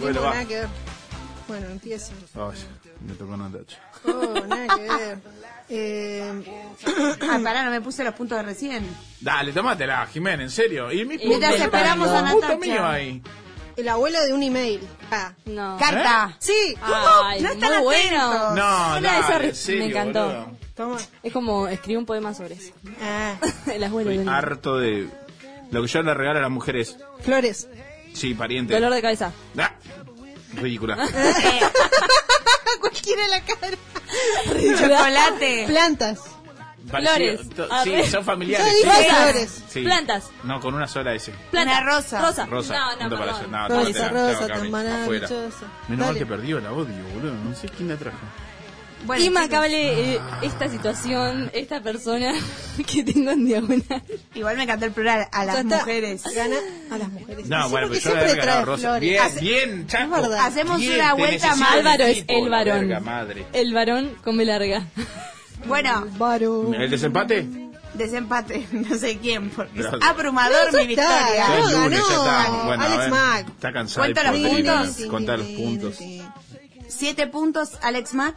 Bueno, 0.00 0.20
No, 0.20 0.30
nada 0.30 0.44
que 0.44 0.54
ver. 0.60 0.68
Bueno, 1.48 1.66
empiezo. 1.66 2.12
Ay, 2.36 2.58
me 3.06 3.14
tocó 3.14 3.36
Natacha. 3.36 3.78
Oh, 4.04 4.34
nada 4.46 4.76
que 4.76 4.82
ver. 4.82 5.18
Eh, 5.68 6.42
Ah, 7.30 7.38
pará, 7.42 7.64
no 7.64 7.70
me 7.70 7.80
puse 7.80 8.02
los 8.04 8.14
puntos 8.14 8.36
de 8.38 8.42
recién. 8.42 8.86
Dale, 9.20 9.52
tómatela, 9.52 10.06
Jiménez, 10.06 10.44
en 10.46 10.50
serio. 10.50 10.92
Y 10.92 11.04
mi 11.04 11.16
Mientras 11.18 11.52
punto, 11.52 11.64
esperamos 11.64 12.08
a 12.08 12.24
punto 12.30 12.48
Natacha. 12.48 12.56
mío 12.60 12.86
ahí. 12.86 13.22
el 13.76 13.88
abuelo 13.88 14.20
de 14.24 14.32
un 14.34 14.42
email. 14.42 14.80
Ah. 15.10 15.32
No. 15.46 15.76
Carta. 15.78 16.36
Sí. 16.40 16.74
Ay, 16.82 17.40
No 17.42 17.50
están 17.52 17.72
muy 17.74 17.82
bueno. 17.84 18.54
No, 18.54 18.94
de 18.96 19.00
dale, 19.00 19.48
en 19.48 19.54
serio, 19.54 19.84
me 19.84 19.90
encantó. 19.90 20.26
boludo. 20.26 20.56
Toma. 20.74 20.98
Es 21.22 21.32
como 21.32 21.68
escribir 21.68 21.98
un 21.98 22.06
poema 22.06 22.34
sobre 22.34 22.54
eso. 22.54 22.72
Ah. 23.00 23.34
El 23.72 23.84
abuelo 23.84 24.10
Estoy 24.10 24.24
del- 24.24 24.34
harto 24.34 24.76
de 24.78 25.08
lo 25.70 25.82
que 25.82 25.88
yo 25.88 26.02
le 26.02 26.14
regalo 26.14 26.38
a 26.40 26.42
las 26.42 26.50
mujeres. 26.50 26.96
Flores. 27.20 27.68
Sí, 28.12 28.34
pariente. 28.34 28.74
Dolor 28.74 28.92
de 28.92 29.00
cabeza. 29.02 29.32
Ah, 29.56 29.72
ridícula. 30.54 30.96
Cualquiera 32.82 33.28
la 33.28 33.40
cara. 33.42 33.76
Chocolate. 34.78 35.64
Plantas. 35.68 36.20
Flores. 36.88 37.48
to- 37.50 37.72
A 37.72 37.84
Sí, 37.84 37.90
ver. 37.90 38.06
son 38.10 38.24
familiares. 38.24 38.66
Yo 38.66 38.72
sí. 38.72 38.78
dije 38.88 39.08
Rosas. 39.08 39.22
flores. 39.30 39.62
Sí. 39.68 39.82
Plantas. 39.82 40.30
No, 40.42 40.60
con 40.60 40.74
una 40.74 40.88
sola 40.88 41.14
S. 41.14 41.32
Planta. 41.50 41.78
Una 41.78 41.80
rosa. 41.94 42.20
Rosa. 42.20 42.46
Rosa. 42.46 42.74
No, 42.74 42.90
no, 42.92 42.98
punto 42.98 43.18
para 43.18 43.32
perdón. 43.38 43.42
yo. 43.44 43.48
No, 43.56 43.68
Rosa, 43.68 43.80
tómatela. 43.84 44.08
rosa, 44.10 44.38
Chao, 44.38 44.48
Cami. 44.48 44.70
tan 44.72 44.86
Afuera. 45.02 45.28
Menos 45.28 45.60
mal 45.88 45.98
Dale. 45.98 46.18
que 46.18 46.26
perdió 46.26 46.58
el 46.58 46.66
audio, 46.66 47.04
boludo. 47.14 47.34
No 47.34 47.54
sé 47.54 47.68
quién 47.68 47.88
la 47.88 47.96
trajo. 47.96 48.18
Bueno, 49.04 49.20
Qué 49.22 49.28
chicos, 49.28 49.42
macable 49.42 50.14
eh, 50.14 50.20
esta 50.42 50.68
situación, 50.68 51.50
esta 51.52 51.82
persona 51.82 52.32
que 52.92 53.02
tengo 53.02 53.30
en 53.32 53.44
diagonal. 53.46 54.02
Igual 54.34 54.56
me 54.56 54.62
encantó 54.62 54.86
el 54.86 54.92
plural, 54.92 55.26
a 55.32 55.44
las 55.44 55.58
está. 55.58 55.78
mujeres. 55.78 56.22
Gana 56.34 56.56
a 56.90 56.98
las 56.98 57.08
mujeres. 57.08 57.46
No, 57.48 57.68
bueno, 57.68 57.88
pero 57.90 58.00
yo 58.00 58.14
le 58.14 58.34
trae 58.36 58.64
Rosa. 58.64 58.80
flores. 58.82 59.00
Bien, 59.00 59.22
Hace- 59.22 59.40
bien, 59.40 59.86
Chaco. 59.88 60.16
Es 60.16 60.22
verdad. 60.22 60.46
Hacemos 60.46 60.78
Bien, 60.80 60.94
una 60.94 61.14
vuelta 61.14 61.56
más. 61.56 61.72
Álvaro 61.72 62.04
es 62.04 62.24
el 62.28 62.48
varón. 62.48 62.78
verga 62.80 63.00
madre. 63.00 63.46
El 63.52 63.74
varón 63.74 64.16
con 64.22 64.36
B 64.36 64.44
larga. 64.44 64.86
Bueno, 65.66 66.06
Varón. 66.18 66.74
¿El 66.74 66.90
desempate? 66.90 67.46
desempate, 67.94 68.66
no 68.72 68.96
sé 68.96 69.18
quién, 69.18 69.50
porque 69.50 69.80
es 69.80 69.86
abrumador 70.00 70.72
No, 70.72 70.78
mi 70.80 70.86
victoria. 70.86 71.58
Es 71.58 71.70
No, 71.72 71.82
lunes, 71.82 72.00
ya 72.08 72.16
ganó. 72.16 72.24
está. 72.24 72.64
Bueno, 72.64 72.82
Alex 72.84 72.98
ver. 72.98 73.10
Mack. 73.10 73.48
Está 73.48 73.72
cansado. 73.72 74.00
Cuenta 74.06 74.32
los 74.32 74.40
puntos. 74.40 74.96
Cuenta 75.10 75.36
los 75.36 75.46
puntos. 75.48 75.98
Siete 76.88 77.26
puntos 77.26 77.70
Alex 77.82 78.14
Mack, 78.14 78.36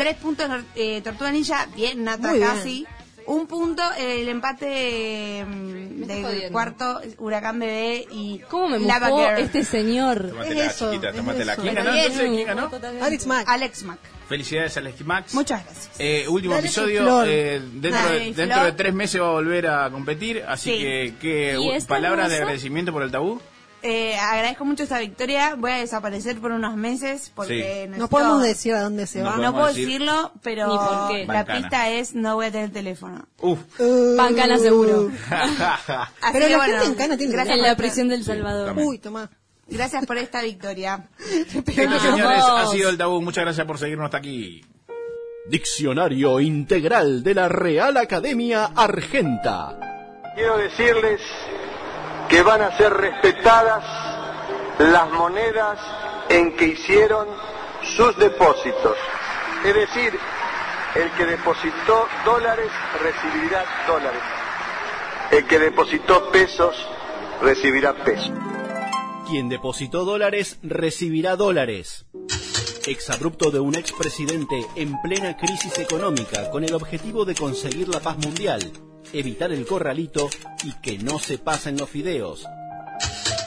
tres 0.00 0.16
puntos 0.16 0.48
eh, 0.74 1.00
Tortuga 1.02 1.30
Ninja, 1.30 1.66
bien, 1.76 2.04
Nata 2.04 2.28
Muy 2.28 2.38
bien. 2.38 2.48
casi. 2.50 2.86
Un 3.26 3.46
punto 3.46 3.82
el 3.98 4.28
empate 4.28 5.44
mm, 5.46 6.02
del 6.06 6.24
jodiendo. 6.24 6.52
cuarto, 6.52 7.00
Huracán 7.18 7.58
Bebé 7.60 8.06
y 8.10 8.40
¿Cómo 8.48 8.70
me 8.70 8.78
Lava 8.80 9.08
mojó 9.10 9.22
Girl. 9.28 9.38
este 9.38 9.62
señor? 9.62 10.30
Tómatela, 10.30 10.64
Es 10.64 10.72
eso, 10.74 10.90
chiquita, 10.90 11.10
es 11.10 11.16
tómatela. 11.16 11.52
eso. 11.52 11.62
¿Quién 11.62 11.74
ganó? 11.74 11.92
bien. 11.92 12.04
Entonces, 12.06 12.30
¿quién 12.30 12.46
ganó? 12.46 12.70
Alex 13.04 13.26
Mack. 13.26 13.48
Alex 13.48 13.82
Mack. 13.84 13.98
Felicidades 14.28 14.76
a 14.76 14.80
Alex 14.80 15.04
Max. 15.04 15.34
Muchas 15.34 15.64
gracias. 15.64 15.90
Eh, 15.98 16.24
último 16.28 16.54
Dale 16.54 16.68
su 16.68 16.80
episodio. 16.80 17.02
flor. 17.02 17.26
eh, 17.28 17.60
dentro, 17.74 17.90
Dale, 18.02 18.18
de, 18.18 18.24
dentro 18.32 18.54
flor. 18.56 18.66
de 18.66 18.72
tres 18.72 18.94
meses 18.94 19.20
va 19.20 19.26
a 19.28 19.32
volver 19.32 19.66
a 19.68 19.90
competir. 19.90 20.44
Así 20.48 20.70
Sí. 20.72 20.78
que, 20.78 21.14
¿qué 21.20 21.52
¿Y 21.52 21.56
u- 21.58 21.72
esta 21.72 21.88
palabras 21.88 22.28
de 22.30 22.34
hermosa? 22.36 22.42
agradecimiento 22.46 22.92
por 22.92 23.02
el 23.02 23.10
tabú? 23.12 23.40
Eh, 23.82 24.14
agradezco 24.16 24.64
mucho 24.66 24.82
esta 24.82 24.98
victoria. 24.98 25.54
Voy 25.56 25.70
a 25.72 25.76
desaparecer 25.76 26.38
por 26.38 26.52
unos 26.52 26.76
meses 26.76 27.32
porque 27.34 27.88
Sí. 27.90 27.98
No 27.98 28.08
podemos 28.08 28.42
decir 28.42 28.74
a 28.74 28.82
dónde 28.82 29.06
se 29.06 29.20
No 29.20 29.30
va. 29.30 29.36
No 29.38 29.52
puedo 29.52 29.66
decir. 29.68 29.86
decirlo, 29.86 30.32
pero 30.42 30.66
Ni 30.68 30.76
por 30.76 31.08
qué. 31.10 31.26
la 31.26 31.34
Bancana. 31.34 31.58
pista 31.60 31.88
es 31.90 32.14
no 32.14 32.34
voy 32.34 32.46
a 32.46 32.50
tener 32.52 32.70
teléfono. 32.72 33.26
Uf. 33.40 33.58
Bancana 34.16 34.58
seguro. 34.58 35.10
Pero 36.32 36.48
la 36.48 36.56
bueno, 36.58 36.72
gente 36.74 36.86
en 36.86 36.94
Cana 36.94 37.16
tiene 37.16 37.32
gracias, 37.32 37.56
En 37.56 37.62
la 37.62 37.74
prisión 37.76 38.08
del 38.08 38.22
Salvador. 38.24 38.74
Uy, 38.76 38.98
toma. 38.98 39.30
gracias 39.66 40.04
por 40.04 40.18
esta 40.18 40.42
victoria. 40.42 41.08
Señores, 41.48 42.42
ha 42.44 42.66
sido 42.66 42.90
el 42.90 42.98
tabú. 42.98 43.22
Muchas 43.22 43.44
gracias 43.44 43.66
por 43.66 43.78
seguirnos 43.78 44.04
hasta 44.06 44.18
aquí. 44.18 44.62
Diccionario 45.48 46.38
Integral 46.40 47.22
de 47.22 47.34
la 47.34 47.48
Real 47.48 47.96
Academia 47.96 48.66
Argenta. 48.76 49.78
Quiero 50.34 50.58
decirles 50.58 51.20
que 52.30 52.42
van 52.42 52.62
a 52.62 52.76
ser 52.76 52.92
respetadas 52.92 53.84
las 54.78 55.10
monedas 55.10 55.78
en 56.28 56.56
que 56.56 56.68
hicieron 56.68 57.26
sus 57.96 58.16
depósitos. 58.16 58.96
Es 59.64 59.74
decir, 59.74 60.16
el 60.94 61.10
que 61.12 61.26
depositó 61.26 62.06
dólares 62.24 62.70
recibirá 63.02 63.64
dólares. 63.86 64.22
El 65.32 65.44
que 65.46 65.58
depositó 65.58 66.30
pesos 66.30 66.74
recibirá 67.42 67.94
pesos. 68.04 68.32
Quien 69.28 69.48
depositó 69.48 70.04
dólares 70.04 70.58
recibirá 70.62 71.34
dólares. 71.34 72.06
Exabrupto 72.86 73.50
de 73.50 73.60
un 73.60 73.74
expresidente 73.74 74.66
en 74.76 75.00
plena 75.02 75.36
crisis 75.36 75.78
económica 75.78 76.50
con 76.50 76.64
el 76.64 76.74
objetivo 76.74 77.24
de 77.24 77.34
conseguir 77.34 77.88
la 77.88 78.00
paz 78.00 78.16
mundial, 78.18 78.72
evitar 79.12 79.52
el 79.52 79.66
corralito 79.66 80.28
y 80.64 80.72
que 80.80 80.98
no 80.98 81.18
se 81.18 81.38
pasen 81.38 81.76
los 81.76 81.88
fideos. 81.88 82.46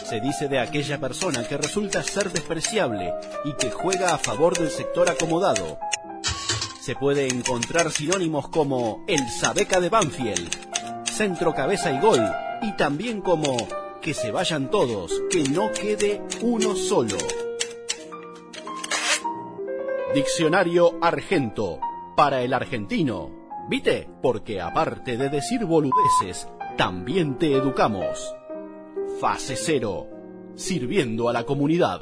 Se 0.10 0.20
dice 0.20 0.48
de 0.48 0.60
aquella 0.60 1.00
persona 1.00 1.48
que 1.48 1.58
resulta 1.58 2.04
ser 2.04 2.32
despreciable 2.32 3.14
y 3.46 3.54
que 3.54 3.72
juega 3.72 4.14
a 4.14 4.18
favor 4.18 4.58
del 4.58 4.70
sector 4.70 5.10
acomodado. 5.10 5.80
Se 6.82 6.96
puede 6.96 7.28
encontrar 7.28 7.92
sinónimos 7.92 8.50
como 8.50 9.06
el 9.08 9.28
Sabeca 9.30 9.80
de 9.80 9.90
Banfield, 9.90 10.50
centro 11.06 11.54
cabeza 11.54 11.92
y 11.92 12.00
gol, 12.00 12.22
y 12.62 12.74
también 12.74 13.22
como 13.22 13.56
que 14.02 14.14
se 14.14 14.32
vayan 14.32 14.70
todos, 14.70 15.22
que 15.32 15.44
no 15.46 15.72
quede 15.72 16.22
uno 16.42 16.76
solo. 16.76 17.18
Diccionario 20.14 21.00
Argento, 21.02 21.80
para 22.16 22.42
el 22.42 22.54
argentino. 22.54 23.43
¿Viste? 23.70 24.10
Porque 24.22 24.60
aparte 24.60 25.18
de 25.18 25.30
decir 25.30 25.66
boludeces, 25.66 26.48
también 26.78 27.38
te 27.38 27.54
educamos. 27.54 28.36
Fase 29.22 29.56
cero, 29.56 30.10
sirviendo 30.56 31.30
a 31.30 31.34
la 31.34 31.46
comunidad. 31.46 32.02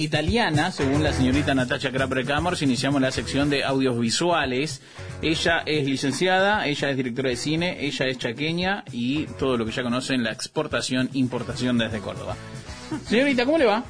italiana, 0.00 0.72
según 0.72 1.02
la 1.02 1.12
señorita 1.12 1.54
Natacha 1.54 1.92
Crapre 1.92 2.24
Camors, 2.24 2.62
iniciamos 2.62 3.02
la 3.02 3.10
sección 3.10 3.50
de 3.50 3.64
audiovisuales. 3.64 4.80
Ella 5.20 5.62
es 5.66 5.86
licenciada, 5.86 6.66
ella 6.66 6.88
es 6.88 6.96
directora 6.96 7.28
de 7.28 7.36
cine, 7.36 7.84
ella 7.84 8.06
es 8.06 8.16
chaqueña 8.16 8.82
y 8.92 9.26
todo 9.38 9.58
lo 9.58 9.66
que 9.66 9.72
ya 9.72 9.82
conocen, 9.82 10.22
la 10.22 10.32
exportación, 10.32 11.10
importación 11.12 11.76
desde 11.76 12.00
Córdoba. 12.00 12.34
Señorita, 13.04 13.44
¿cómo 13.44 13.58
le 13.58 13.66
va? 13.66 13.84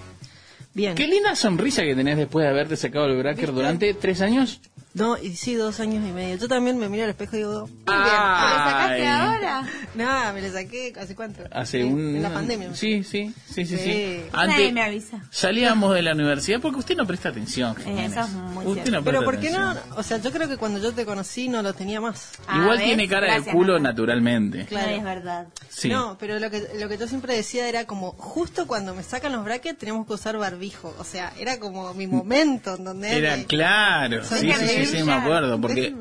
Bien. 0.74 0.96
Qué 0.96 1.06
linda 1.06 1.36
sonrisa 1.36 1.82
que 1.82 1.94
tenés 1.94 2.16
después 2.16 2.44
de 2.44 2.50
haberte 2.50 2.76
sacado 2.76 3.06
el 3.06 3.16
bracker 3.16 3.52
durante 3.52 3.94
tres 3.94 4.20
años. 4.20 4.60
No, 4.92 5.16
y 5.16 5.36
sí, 5.36 5.54
dos 5.54 5.78
años 5.78 6.04
y 6.08 6.12
medio. 6.12 6.36
Yo 6.36 6.48
también 6.48 6.76
me 6.76 6.88
miro 6.88 7.04
al 7.04 7.10
espejo 7.10 7.36
y 7.36 7.38
digo, 7.40 7.60
muy 7.60 7.68
bien. 7.68 7.86
¿Me 7.86 8.00
lo 8.00 8.56
sacaste 8.58 9.06
ahora? 9.08 9.62
Nada, 9.94 10.32
me 10.32 10.42
lo 10.42 10.52
saqué, 10.52 10.92
¿hace 11.00 11.14
cuánto? 11.14 11.44
Hace 11.52 11.78
Sí, 11.78 11.84
un... 11.84 12.16
En 12.16 12.22
la 12.22 12.30
pandemia. 12.34 12.74
Sí, 12.74 13.04
sí, 13.04 13.32
sí, 13.46 13.64
sí. 13.64 13.76
sí. 13.76 13.84
Sí. 13.84 14.20
Antes 14.32 14.72
me 14.72 14.82
avisa. 14.82 15.20
salíamos 15.30 15.94
de 15.94 16.02
la 16.02 16.12
universidad 16.14 16.60
porque 16.60 16.78
usted 16.80 16.96
no 16.96 17.06
presta 17.06 17.28
atención. 17.28 17.76
Eh, 17.78 17.84
Jiménez. 17.84 18.12
eso 18.12 18.20
es 18.22 18.30
muy 18.30 18.66
Usted 18.66 18.82
cierto. 18.82 18.90
no 18.90 19.04
Pero 19.04 19.18
presta 19.20 19.24
¿por 19.24 19.40
qué 19.40 19.50
no? 19.52 19.70
atención. 19.70 19.98
O 19.98 20.02
sea, 20.02 20.16
yo 20.18 20.32
creo 20.32 20.48
que 20.48 20.56
cuando 20.56 20.80
yo 20.80 20.92
te 20.92 21.06
conocí 21.06 21.48
no 21.48 21.62
lo 21.62 21.72
tenía 21.72 22.00
más. 22.00 22.32
Igual 22.52 22.78
¿ves? 22.78 22.86
tiene 22.86 23.08
cara 23.08 23.26
Gracias, 23.26 23.46
de 23.46 23.52
culo 23.52 23.78
naturalmente. 23.78 24.66
Claro. 24.66 24.90
es 24.90 25.04
verdad. 25.04 25.46
Sí. 25.68 25.88
No, 25.88 26.16
pero 26.18 26.40
lo 26.40 26.50
que, 26.50 26.66
lo 26.80 26.88
que 26.88 26.98
yo 26.98 27.06
siempre 27.06 27.36
decía 27.36 27.68
era 27.68 27.84
como, 27.86 28.10
justo 28.12 28.66
cuando 28.66 28.92
me 28.94 29.04
sacan 29.04 29.30
los 29.32 29.44
brackets 29.44 29.78
tenemos 29.78 30.04
que 30.06 30.14
usar 30.14 30.36
barbijo. 30.36 30.94
O 30.98 31.04
sea, 31.04 31.32
era 31.38 31.60
como 31.60 31.94
mi 31.94 32.08
momento 32.08 32.74
en 32.74 32.84
donde... 32.84 33.16
Era 33.16 33.36
me- 33.36 33.44
claro, 33.46 34.24
sí, 34.24 34.50
sí, 34.52 34.79
sí, 34.86 34.98
sí, 34.98 35.02
me 35.04 35.12
acuerdo, 35.12 35.60
porque 35.60 35.94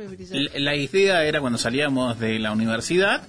la 0.55 0.75
idea 0.75 1.23
era 1.25 1.39
cuando 1.41 1.57
salíamos 1.57 2.19
de 2.19 2.39
la 2.39 2.51
universidad, 2.51 3.21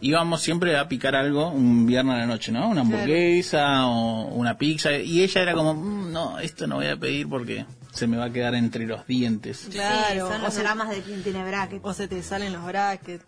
íbamos 0.00 0.42
siempre 0.42 0.76
a 0.76 0.88
picar 0.88 1.14
algo 1.16 1.48
un 1.50 1.86
viernes 1.86 2.14
a 2.16 2.18
la 2.18 2.26
noche, 2.26 2.52
¿no? 2.52 2.68
Una 2.68 2.82
hamburguesa 2.82 3.86
o 3.86 4.26
una 4.34 4.56
pizza, 4.58 4.92
y 4.92 5.22
ella 5.22 5.42
era 5.42 5.54
como, 5.54 5.74
"Mm, 5.74 6.12
no, 6.12 6.38
esto 6.38 6.66
no 6.66 6.76
voy 6.76 6.86
a 6.88 6.96
pedir 6.96 7.28
porque 7.28 7.64
se 7.92 8.06
me 8.06 8.18
va 8.18 8.26
a 8.26 8.30
quedar 8.30 8.54
entre 8.54 8.86
los 8.86 9.06
dientes. 9.06 9.68
Claro, 9.70 10.26
Sí, 10.26 10.32
son 10.32 10.40
o 10.42 10.44
los 10.44 10.54
dramas 10.56 10.90
de 10.90 11.00
quien 11.00 11.22
tiene 11.22 11.42
bracket. 11.48 11.80
O 11.82 11.94
se 11.94 12.06
te 12.08 12.22
salen 12.22 12.52
los 12.52 12.62
brackets. 12.66 13.24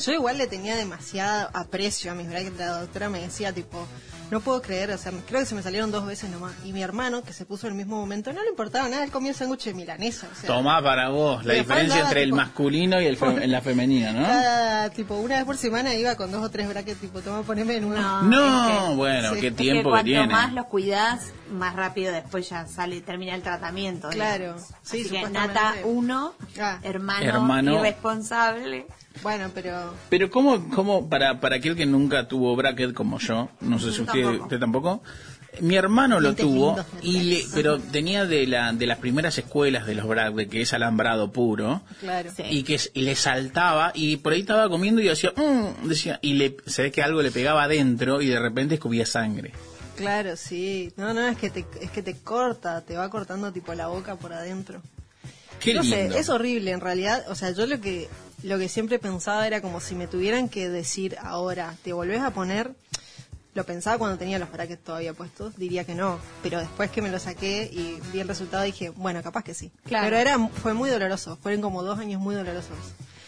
Yo 0.00 0.12
igual 0.12 0.38
le 0.38 0.46
tenía 0.46 0.76
demasiado 0.76 1.50
aprecio 1.54 2.12
a 2.12 2.14
mis 2.14 2.28
brackets. 2.28 2.56
La 2.56 2.78
doctora 2.82 3.08
me 3.08 3.20
decía, 3.20 3.52
tipo, 3.52 3.84
no 4.32 4.40
puedo 4.40 4.60
creer, 4.62 4.90
o 4.90 4.98
sea, 4.98 5.12
creo 5.28 5.40
que 5.40 5.46
se 5.46 5.54
me 5.54 5.62
salieron 5.62 5.90
dos 5.92 6.04
veces 6.06 6.28
nomás. 6.30 6.54
Y 6.64 6.72
mi 6.72 6.82
hermano, 6.82 7.22
que 7.22 7.32
se 7.32 7.44
puso 7.44 7.66
en 7.66 7.74
el 7.74 7.76
mismo 7.76 7.96
momento, 7.96 8.32
no 8.32 8.42
le 8.42 8.48
importaba 8.48 8.88
nada, 8.88 9.04
él 9.04 9.10
comía 9.10 9.30
el 9.30 9.36
sándwich 9.36 9.64
de 9.66 9.74
milanesa. 9.74 10.26
O 10.32 10.34
sea, 10.34 10.46
Tomá 10.48 10.82
para 10.82 11.10
vos 11.10 11.44
la 11.44 11.52
diferencia 11.54 12.00
entre 12.00 12.22
el 12.24 12.32
masculino 12.32 13.00
y 13.00 13.04
el 13.06 13.16
fe- 13.16 13.46
la 13.46 13.60
femenina, 13.60 14.10
¿no? 14.12 14.22
Cada, 14.26 14.90
tipo, 14.90 15.16
una 15.16 15.36
vez 15.36 15.44
por 15.44 15.56
semana 15.56 15.94
iba 15.94 16.16
con 16.16 16.32
dos 16.32 16.42
o 16.42 16.50
tres 16.50 16.66
brackets, 16.68 16.98
tipo, 17.00 17.20
toma, 17.20 17.42
poneme 17.42 17.76
en 17.76 17.84
una. 17.84 18.22
No, 18.22 18.96
bueno, 18.96 19.34
Sí. 19.34 19.40
qué 19.40 19.46
Es 19.48 19.52
que 19.54 19.62
tiempo 19.62 19.82
que, 19.90 19.90
cuanto 19.90 20.04
tiene. 20.06 20.26
más 20.26 20.52
los 20.54 20.66
cuidás, 20.66 21.30
más 21.52 21.76
rápido 21.76 22.12
después 22.12 22.48
ya 22.48 22.66
sale, 22.66 23.02
termina 23.02 23.34
el 23.34 23.42
tratamiento. 23.42 24.08
Claro, 24.08 24.44
digamos. 24.44 24.62
sí, 24.82 25.02
Así 25.02 25.10
que. 25.10 25.28
Nata 25.28 25.74
1, 25.84 26.34
Ah. 26.58 26.78
hermano, 26.82 27.24
Hermano. 27.26 27.74
irresponsable. 27.80 28.86
Bueno, 29.22 29.50
pero. 29.54 29.94
Pero 30.08 30.30
cómo, 30.30 30.68
cómo 30.70 31.08
para, 31.08 31.40
para 31.40 31.56
aquel 31.56 31.76
que 31.76 31.86
nunca 31.86 32.28
tuvo 32.28 32.54
bracket 32.56 32.92
como 32.94 33.18
yo, 33.18 33.48
no 33.60 33.78
sé 33.78 33.92
si 33.92 34.00
usted 34.02 34.22
tampoco. 34.22 34.42
usted 34.44 34.58
tampoco, 34.58 35.02
mi 35.60 35.76
hermano 35.76 36.18
lo 36.18 36.34
tuvo, 36.34 36.76
y 37.02 37.20
le, 37.20 37.44
pero 37.54 37.78
tenía 37.78 38.24
de, 38.24 38.46
la, 38.46 38.72
de 38.72 38.86
las 38.86 38.98
primeras 38.98 39.36
escuelas 39.36 39.86
de 39.86 39.94
los 39.94 40.06
bracket, 40.08 40.48
que 40.48 40.62
es 40.62 40.72
alambrado 40.72 41.30
puro, 41.30 41.82
Claro. 42.00 42.30
y 42.50 42.62
que 42.62 42.80
le 42.94 43.14
saltaba, 43.14 43.92
y 43.94 44.16
por 44.16 44.32
ahí 44.32 44.40
estaba 44.40 44.68
comiendo 44.70 45.02
y 45.02 45.08
decía, 45.08 45.32
"Mm", 45.36 45.86
decía 45.88 46.18
y 46.22 46.32
le, 46.34 46.56
se 46.66 46.82
ve 46.82 46.90
que 46.90 47.02
algo 47.02 47.20
le 47.22 47.30
pegaba 47.30 47.64
adentro 47.64 48.22
y 48.22 48.28
de 48.28 48.38
repente 48.40 48.74
escupía 48.76 49.04
sangre. 49.04 49.52
Claro, 49.96 50.36
sí. 50.36 50.90
No, 50.96 51.12
no, 51.12 51.28
es 51.28 51.36
que 51.36 51.50
te, 51.50 51.66
es 51.82 51.90
que 51.90 52.02
te 52.02 52.16
corta, 52.16 52.80
te 52.80 52.96
va 52.96 53.10
cortando 53.10 53.52
tipo 53.52 53.74
la 53.74 53.88
boca 53.88 54.16
por 54.16 54.32
adentro. 54.32 54.80
Qué 55.60 55.74
no 55.74 55.82
lindo. 55.82 55.96
sé, 56.14 56.18
es 56.18 56.28
horrible 56.30 56.70
en 56.72 56.80
realidad. 56.80 57.24
O 57.28 57.34
sea, 57.36 57.50
yo 57.52 57.66
lo 57.66 57.78
que 57.80 58.08
lo 58.42 58.58
que 58.58 58.68
siempre 58.68 58.98
pensaba 58.98 59.46
era 59.46 59.60
como 59.60 59.80
si 59.80 59.94
me 59.94 60.06
tuvieran 60.06 60.48
que 60.48 60.68
decir 60.68 61.16
ahora, 61.22 61.76
¿te 61.82 61.92
volvés 61.92 62.20
a 62.20 62.32
poner? 62.32 62.72
Lo 63.54 63.64
pensaba 63.64 63.98
cuando 63.98 64.16
tenía 64.16 64.38
los 64.38 64.50
brackets 64.50 64.82
todavía 64.82 65.12
puestos, 65.12 65.56
diría 65.56 65.84
que 65.84 65.94
no. 65.94 66.18
Pero 66.42 66.58
después 66.58 66.90
que 66.90 67.02
me 67.02 67.10
lo 67.10 67.18
saqué 67.18 67.68
y 67.70 68.00
vi 68.12 68.20
el 68.20 68.28
resultado 68.28 68.62
dije, 68.62 68.88
bueno, 68.90 69.22
capaz 69.22 69.44
que 69.44 69.52
sí. 69.52 69.70
Claro. 69.84 70.06
Pero 70.06 70.16
era 70.16 70.48
fue 70.48 70.72
muy 70.72 70.88
doloroso. 70.88 71.36
Fueron 71.42 71.60
como 71.60 71.82
dos 71.82 71.98
años 71.98 72.20
muy 72.20 72.34
dolorosos. 72.34 72.76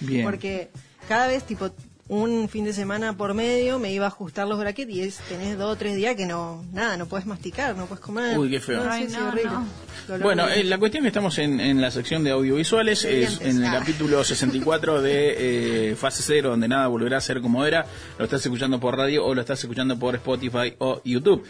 Bien. 0.00 0.24
Porque 0.24 0.70
cada 1.08 1.26
vez, 1.26 1.44
tipo, 1.44 1.70
un 2.08 2.48
fin 2.50 2.64
de 2.66 2.72
semana 2.74 3.16
por 3.16 3.32
medio 3.32 3.78
me 3.78 3.90
iba 3.92 4.04
a 4.04 4.08
ajustar 4.08 4.46
los 4.46 4.58
brackets 4.58 4.90
y 4.92 5.00
es, 5.00 5.16
tenés 5.28 5.56
dos 5.56 5.72
o 5.72 5.76
tres 5.76 5.96
días 5.96 6.14
que 6.16 6.26
no, 6.26 6.62
nada, 6.72 6.96
no 6.98 7.06
puedes 7.06 7.26
masticar, 7.26 7.74
no 7.76 7.86
puedes 7.86 8.04
comer. 8.04 8.38
Uy, 8.38 8.50
qué 8.50 8.60
feo. 8.60 8.84
No, 8.84 8.92
sí, 8.92 9.02
Ay, 9.02 9.08
sí, 9.08 9.16
no, 9.18 9.28
horrible. 9.28 9.50
no. 9.50 9.66
Dolor 10.06 10.22
Bueno, 10.22 10.48
eh, 10.48 10.64
la 10.64 10.76
cuestión 10.78 11.02
que 11.02 11.08
estamos 11.08 11.38
en, 11.38 11.60
en 11.60 11.80
la 11.80 11.90
sección 11.90 12.22
de 12.24 12.32
audiovisuales 12.32 13.04
es 13.06 13.40
en 13.40 13.56
el 13.58 13.64
Ah. 13.66 13.78
capítulo 13.78 14.22
64 14.22 15.00
de 15.00 15.90
eh, 15.92 15.96
Fase 15.96 16.22
Cero, 16.26 16.50
donde 16.50 16.68
nada 16.68 16.86
volverá 16.88 17.16
a 17.16 17.20
ser 17.22 17.40
como 17.40 17.64
era. 17.64 17.86
Lo 18.18 18.24
estás 18.26 18.44
escuchando 18.44 18.78
por 18.78 18.98
radio 18.98 19.24
o 19.24 19.34
lo 19.34 19.40
estás 19.40 19.60
escuchando 19.60 19.98
por 19.98 20.14
Spotify 20.16 20.74
o 20.78 21.00
YouTube. 21.04 21.42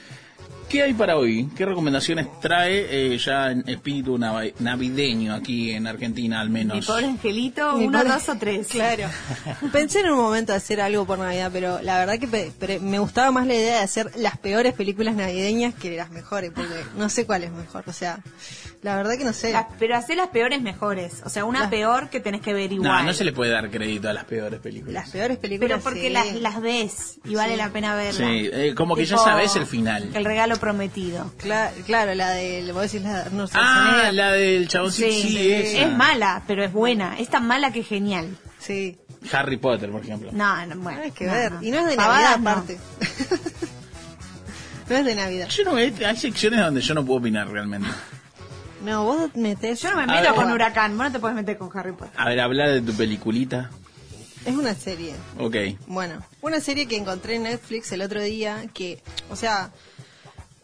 ¿Qué 0.69 0.83
hay 0.83 0.93
para 0.93 1.17
hoy? 1.17 1.49
¿Qué 1.57 1.65
recomendaciones 1.65 2.27
trae 2.41 3.12
eh, 3.15 3.19
ya 3.19 3.53
en 3.53 3.62
espíritu 3.69 4.19
navi- 4.19 4.55
navideño 4.59 5.33
aquí 5.33 5.71
en 5.71 5.87
Argentina 5.87 6.41
al 6.41 6.51
menos? 6.51 6.77
Mi 6.77 6.83
pobre 6.83 7.07
angelito, 7.07 7.77
Mi 7.77 7.85
uno, 7.87 7.99
pobre- 8.01 8.11
dos 8.12 8.29
o 8.29 8.37
tres. 8.37 8.67
Claro. 8.69 9.09
Pensé 9.73 10.01
en 10.01 10.11
un 10.11 10.17
momento 10.19 10.53
hacer 10.53 10.81
algo 10.81 11.05
por 11.07 11.19
Navidad, 11.19 11.51
pero 11.53 11.81
la 11.83 11.99
verdad 11.99 12.19
que 12.19 12.79
me 12.81 12.99
gustaba 12.99 13.31
más 13.31 13.47
la 13.47 13.55
idea 13.55 13.77
de 13.79 13.85
hacer 13.85 14.11
las 14.17 14.37
peores 14.39 14.75
películas 14.75 15.15
navideñas 15.15 15.75
que 15.75 15.97
las 15.97 16.11
mejores, 16.11 16.51
porque 16.53 16.75
no 16.97 17.09
sé 17.09 17.25
cuál 17.25 17.45
es 17.45 17.53
mejor. 17.53 17.85
O 17.87 17.93
sea, 17.93 18.19
la 18.83 18.97
verdad 18.97 19.17
que 19.17 19.25
no 19.25 19.33
sé. 19.33 19.53
Las- 19.53 19.67
pero 19.79 19.97
hacer 19.97 20.17
las 20.17 20.29
peores 20.31 20.61
mejores. 20.61 21.23
O 21.25 21.29
sea, 21.29 21.45
una 21.45 21.61
Las- 21.61 21.71
peor 21.71 22.11
que 22.11 22.19
tenés 22.19 22.41
que 22.41 22.53
ver 22.53 22.73
igual. 22.73 22.91
No, 22.91 23.03
no 23.05 23.12
se 23.12 23.23
le 23.25 23.33
puede 23.33 23.53
dar 23.53 23.71
crédito 23.71 24.09
a 24.09 24.12
las 24.12 24.25
peores 24.25 24.59
películas. 24.61 24.95
Las 24.95 25.11
peores 25.11 25.39
películas. 25.39 25.71
Pero 25.71 25.83
porque 25.85 26.09
sí. 26.09 26.11
las, 26.11 26.33
las 26.35 26.61
ves 26.61 27.21
y 27.25 27.37
vale 27.37 27.53
Sí. 27.53 27.59
la 27.59 27.69
pena 27.71 27.95
verlas. 27.95 28.17
Sí, 28.17 28.51
eh, 28.53 28.75
como 28.75 28.97
que 28.97 29.05
ya 29.05 29.19
sabes 29.19 29.55
el 29.55 29.67
final. 29.67 30.11
El 30.15 30.25
regalo 30.25 30.54
prometido. 30.57 31.31
Cla- 31.43 31.71
claro, 31.87 32.15
la 32.15 32.31
de. 32.31 32.71
Vos 32.73 32.83
decís 32.83 33.03
la 33.03 33.13
de 33.15 33.21
Arnold 33.23 33.51
Ah, 33.55 34.11
la 34.13 34.33
del 34.33 34.69
chaboncito, 34.69 35.09
Sí, 35.11 35.23
sí, 35.23 35.53
esa. 35.53 35.79
es 35.87 35.93
mala, 35.97 36.43
pero 36.47 36.65
es 36.65 36.73
buena. 36.73 37.19
Es 37.19 37.29
tan 37.29 37.47
mala 37.47 37.73
que 37.73 37.81
es 37.81 37.87
genial. 37.89 38.37
Sí. 38.59 38.99
Harry 39.33 39.57
Potter, 39.57 39.91
por 39.91 40.03
ejemplo. 40.03 40.31
No, 40.33 40.67
no, 40.67 40.77
bueno. 40.77 41.01
Hay 41.03 41.11
que 41.13 41.25
no, 41.27 41.33
ver. 41.33 41.53
no. 41.53 41.63
Y 41.63 41.71
no 41.71 41.79
es 41.79 41.87
de 41.87 41.97
Pavadas, 41.97 42.39
Navidad, 42.41 42.41
no. 42.41 42.51
aparte. 42.51 42.79
no 44.91 44.97
es 44.97 45.05
de 45.05 45.15
Navidad. 45.15 45.49
Yo 45.49 45.65
no, 45.65 45.77
hay 45.77 45.95
hay 46.05 46.17
secciones 46.17 46.61
donde 46.61 46.81
yo 46.81 46.95
no 46.95 47.05
puedo 47.05 47.21
opinar 47.21 47.49
realmente. 47.49 47.89
No, 48.85 49.05
vos 49.05 49.35
metés. 49.35 49.81
Yo 49.81 49.91
no 49.91 49.97
me 49.97 50.03
A 50.03 50.07
meto 50.07 50.23
ver. 50.23 50.35
con 50.35 50.53
Huracán. 50.53 50.97
Vos 50.97 51.07
no 51.07 51.13
te 51.13 51.19
puedes 51.19 51.35
meter 51.37 51.57
con 51.57 51.71
Harry 51.77 51.93
Potter. 51.93 52.13
A 52.17 52.29
ver, 52.29 52.41
habla 52.41 52.69
de 52.69 52.83
tu 52.83 52.93
peliculita. 52.93 53.71
Es 54.45 54.55
una 54.55 54.75
serie. 54.75 55.15
Ok. 55.39 55.57
Bueno, 55.87 56.23
una 56.43 56.61
serie 56.61 56.87
que 56.87 56.99
encontré 56.99 57.37
en 57.37 57.45
Netflix 57.45 57.91
el 57.93 58.03
otro 58.03 58.23
día 58.23 58.67
que, 58.75 59.03
o 59.31 59.37
sea, 59.37 59.71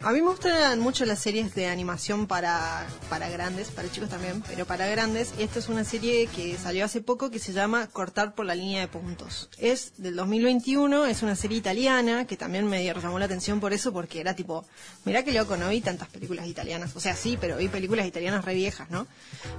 a 0.03 0.12
mí 0.12 0.22
me 0.22 0.28
gustan 0.28 0.80
mucho 0.80 1.05
las 1.05 1.18
series 1.18 1.55
de 1.55 1.66
animación 1.66 2.26
para, 2.26 2.86
para 3.11 3.28
grandes, 3.28 3.68
para 3.68 3.90
chicos 3.90 4.09
también, 4.09 4.42
pero 4.48 4.64
para 4.64 4.86
grandes. 4.86 5.34
Y 5.38 5.42
esta 5.42 5.59
es 5.59 5.68
una 5.68 5.84
serie 5.84 6.26
que 6.26 6.57
salió 6.57 6.86
hace 6.86 7.03
poco 7.03 7.30
que 7.30 7.38
se 7.38 7.53
llama 7.53 7.86
Cortar 7.86 8.34
por 8.34 8.46
la 8.46 8.55
línea 8.55 8.80
de 8.80 8.88
puntos. 8.88 9.51
Es 9.59 9.92
del 9.98 10.16
2021, 10.16 11.05
es 11.05 11.22
una 11.22 11.36
serie 11.36 11.59
italiana 11.59 12.26
que 12.26 12.38
también 12.38 12.66
me 12.66 12.82
llamó 12.82 13.18
la 13.18 13.26
atención 13.26 13.61
por 13.61 13.74
eso, 13.74 13.92
porque 13.92 14.20
era 14.20 14.34
tipo, 14.34 14.64
mirá 15.05 15.22
que 15.22 15.32
loco, 15.32 15.59
no 15.59 15.68
vi 15.68 15.82
tantas 15.82 16.09
películas 16.09 16.46
italianas. 16.46 16.96
O 16.96 17.01
sea, 17.01 17.14
sí, 17.14 17.36
pero 17.38 17.59
vi 17.59 17.68
películas 17.68 18.07
italianas 18.07 18.46
re 18.46 18.55
viejas, 18.55 18.88
¿no? 18.90 19.07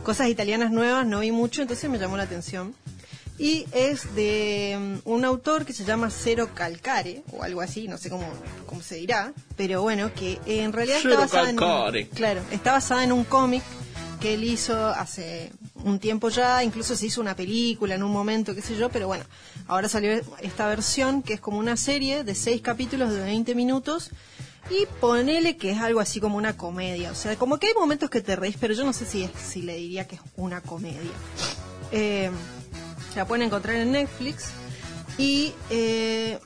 Cosas 0.04 0.28
italianas 0.28 0.72
nuevas 0.72 1.06
no 1.06 1.20
vi 1.20 1.32
mucho, 1.32 1.62
entonces 1.62 1.88
me 1.88 2.00
llamó 2.00 2.18
la 2.18 2.24
atención. 2.24 2.74
Y 3.42 3.66
es 3.72 4.14
de 4.14 4.78
mm, 4.80 5.10
un 5.10 5.26
autor 5.26 5.66
que 5.66 5.74
se 5.74 5.84
llama 5.84 6.12
Cero 6.12 6.50
Calcare, 6.54 7.24
o 7.32 7.42
algo 7.42 7.62
así, 7.62 7.88
no 7.88 7.98
sé 7.98 8.12
cómo, 8.12 8.32
cómo 8.68 8.84
se 8.84 8.98
dirá, 8.98 9.34
pero 9.58 9.82
bueno, 9.82 10.14
que 10.14 10.40
en 10.46 10.72
realidad 10.72 11.00
Cero 11.02 11.24
está 11.24 11.42
basada, 11.42 11.50
en 11.50 11.60
un, 11.60 12.10
claro, 12.14 12.42
está 12.52 12.74
basada 12.74 13.04
en 13.04 13.12
un 13.12 13.24
cómic 13.24 13.64
que 14.20 14.36
él 14.36 14.44
hizo 14.44 14.76
hace 14.90 15.52
un 15.84 15.98
tiempo 15.98 16.30
ya, 16.30 16.64
incluso 16.64 16.96
se 16.96 17.08
hizo 17.08 17.20
una 17.20 17.36
película 17.36 17.96
en 17.96 18.04
un 18.04 18.12
momento, 18.12 18.54
qué 18.54 18.62
sé 18.62 18.78
yo, 18.78 18.90
pero 18.90 19.08
bueno, 19.08 19.26
ahora 19.66 19.90
salió 19.90 20.22
esta 20.42 20.68
versión 20.68 21.24
que 21.24 21.34
es 21.34 21.42
como 21.42 21.58
una 21.58 21.78
serie 21.78 22.24
de 22.24 22.36
seis 22.36 22.62
capítulos 22.62 23.10
de 23.10 23.22
20 23.22 23.56
minutos 23.56 24.12
y 24.70 24.86
ponele 25.00 25.58
que 25.58 25.72
es 25.72 25.80
algo 25.80 26.00
así 26.00 26.20
como 26.20 26.38
una 26.38 26.56
comedia, 26.56 27.10
o 27.10 27.16
sea, 27.16 27.36
como 27.38 27.58
que 27.58 27.66
hay 27.66 27.74
momentos 27.74 28.12
que 28.12 28.22
te 28.22 28.36
reís, 28.36 28.56
pero 28.60 28.76
yo 28.76 28.84
no 28.84 28.94
sé 28.94 29.08
si, 29.08 29.24
es, 29.24 29.32
si 29.32 29.64
le 29.64 29.78
diría 29.78 30.08
que 30.08 30.18
es 30.18 30.22
una 30.36 30.62
comedia. 30.62 31.00
Eh, 31.92 32.30
la 33.16 33.26
pueden 33.26 33.44
encontrar 33.48 33.76
en 33.78 33.92
Netflix. 33.92 34.50
Y 35.18 35.54
eh, 35.70 36.40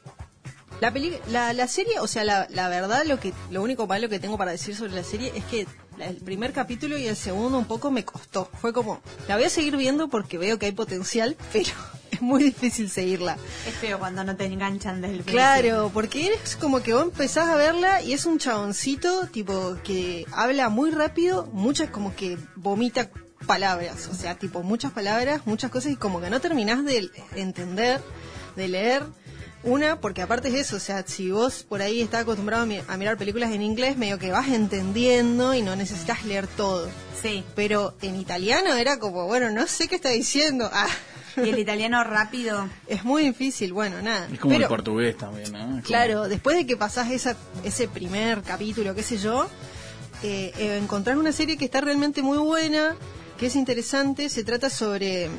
la, 0.82 0.92
peli- 0.92 1.18
la, 1.30 1.54
la 1.54 1.68
serie, 1.68 2.00
o 2.00 2.08
sea, 2.08 2.24
la, 2.24 2.48
la 2.50 2.68
verdad, 2.70 3.04
lo 3.06 3.20
que 3.20 3.34
lo 3.52 3.62
único 3.64 3.88
malo 3.88 4.10
que 4.10 4.20
tengo 4.20 4.38
para 4.38 4.52
decir 4.52 4.76
sobre 4.76 4.94
la 4.94 5.04
serie 5.04 5.32
es 5.36 5.44
que 5.46 5.68
el 6.00 6.18
primer 6.18 6.52
capítulo 6.52 6.98
y 6.98 7.08
el 7.08 7.16
segundo 7.16 7.58
un 7.58 7.66
poco 7.66 7.90
me 7.92 8.04
costó. 8.04 8.50
Fue 8.60 8.74
como, 8.74 9.00
la 9.28 9.36
voy 9.36 9.46
a 9.46 9.50
seguir 9.50 9.78
viendo 9.78 10.10
porque 10.10 10.38
veo 10.38 10.60
que 10.60 10.66
hay 10.66 10.72
potencial, 10.74 11.38
pero 11.54 11.70
es 12.12 12.22
muy 12.22 12.44
difícil 12.44 12.90
seguirla. 12.90 13.38
Es 13.68 13.76
feo 13.76 14.00
cuando 14.00 14.24
no 14.26 14.36
te 14.36 14.46
enganchan 14.46 15.00
desde 15.02 15.16
el 15.18 15.24
Claro, 15.24 15.92
porque 15.94 16.34
es 16.34 16.56
como 16.58 16.82
que 16.82 16.94
vos 16.94 17.04
empezás 17.04 17.48
a 17.48 17.56
verla 17.56 18.02
y 18.02 18.12
es 18.14 18.26
un 18.26 18.40
chaboncito 18.40 19.28
tipo 19.28 19.78
que 19.84 20.26
habla 20.34 20.68
muy 20.70 20.92
rápido, 20.92 21.48
muchas 21.54 21.90
como 21.92 22.14
que 22.16 22.38
vomita 22.56 23.10
palabras, 23.46 24.08
o 24.12 24.14
sea, 24.16 24.36
tipo 24.36 24.62
muchas 24.64 24.92
palabras, 24.92 25.42
muchas 25.46 25.72
cosas 25.72 25.92
y 25.92 25.96
como 25.96 26.20
que 26.22 26.30
no 26.30 26.40
terminás 26.42 26.84
de 26.84 27.10
entender, 27.36 28.02
de 28.56 28.68
leer. 28.68 29.04
Una, 29.64 30.00
porque 30.00 30.22
aparte 30.22 30.50
es 30.50 30.54
eso, 30.54 30.76
o 30.76 30.80
sea, 30.80 31.04
si 31.08 31.32
vos 31.32 31.64
por 31.64 31.82
ahí 31.82 32.00
estás 32.02 32.22
acostumbrado 32.22 32.64
a, 32.64 32.66
mi- 32.68 32.82
a 32.88 32.98
mirar 32.98 33.18
películas 33.18 33.52
en 33.52 33.64
inglés, 33.64 33.98
medio 33.98 34.20
que 34.20 34.30
vas 34.32 34.48
entendiendo 34.50 35.56
y 35.56 35.64
no 35.64 35.76
necesitas 35.76 36.24
leer 36.24 36.46
todo. 36.46 36.88
Sí. 37.20 37.44
Pero 37.56 37.96
en 38.04 38.16
italiano 38.20 38.76
era 38.76 39.00
como, 39.00 39.26
bueno, 39.26 39.50
no 39.50 39.66
sé 39.66 39.88
qué 39.88 39.96
está 39.96 40.10
diciendo. 40.10 40.70
Ah. 40.72 40.88
Y 41.38 41.50
el 41.50 41.58
italiano 41.58 42.04
rápido. 42.04 42.70
Es 42.88 43.04
muy 43.04 43.24
difícil, 43.24 43.74
bueno, 43.74 44.00
nada. 44.04 44.28
Es 44.32 44.40
como 44.40 44.54
Pero- 44.54 44.66
el 44.66 44.70
portugués 44.70 45.18
también, 45.18 45.52
¿no? 45.52 45.60
Como- 45.66 45.82
Claro, 45.82 46.28
después 46.28 46.56
de 46.58 46.68
que 46.68 46.78
pasás 46.78 47.10
esa, 47.10 47.36
ese 47.64 47.88
primer 47.88 48.44
capítulo, 48.44 48.94
qué 48.94 49.02
sé 49.02 49.18
yo, 49.18 49.48
eh, 50.22 50.54
eh, 50.60 50.78
encontrás 50.82 51.18
una 51.18 51.32
serie 51.32 51.58
que 51.58 51.66
está 51.66 51.82
realmente 51.82 52.22
muy 52.22 52.38
buena, 52.38 52.96
que 53.38 53.48
es 53.48 53.56
interesante, 53.56 54.30
se 54.30 54.44
trata 54.44 54.70
sobre, 54.70 55.30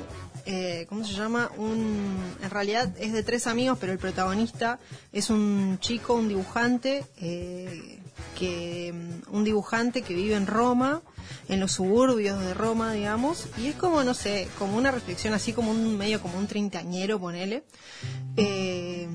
eh, 0.44 0.86
¿cómo 0.88 1.04
se 1.04 1.14
llama? 1.14 1.50
Un, 1.56 2.16
en 2.42 2.50
realidad 2.50 2.92
es 2.98 3.12
de 3.12 3.22
tres 3.22 3.46
amigos, 3.46 3.78
pero 3.80 3.92
el 3.92 3.98
protagonista 3.98 4.78
es 5.12 5.30
un 5.30 5.78
chico, 5.80 6.14
un 6.14 6.28
dibujante, 6.28 7.04
eh, 7.18 8.00
que 8.38 8.92
mm, 8.92 9.34
un 9.34 9.44
dibujante 9.44 10.02
que 10.02 10.14
vive 10.14 10.34
en 10.34 10.46
Roma, 10.46 11.02
en 11.48 11.60
los 11.60 11.72
suburbios 11.72 12.40
de 12.40 12.54
Roma, 12.54 12.92
digamos, 12.92 13.48
y 13.56 13.68
es 13.68 13.76
como, 13.76 14.04
no 14.04 14.14
sé, 14.14 14.48
como 14.58 14.76
una 14.76 14.90
reflexión 14.90 15.32
así 15.32 15.52
como 15.52 15.70
un 15.70 15.96
medio 15.96 16.20
como 16.20 16.38
un 16.38 16.46
treintañero, 16.46 17.18
ponele. 17.18 17.64
Eh, 18.36 19.08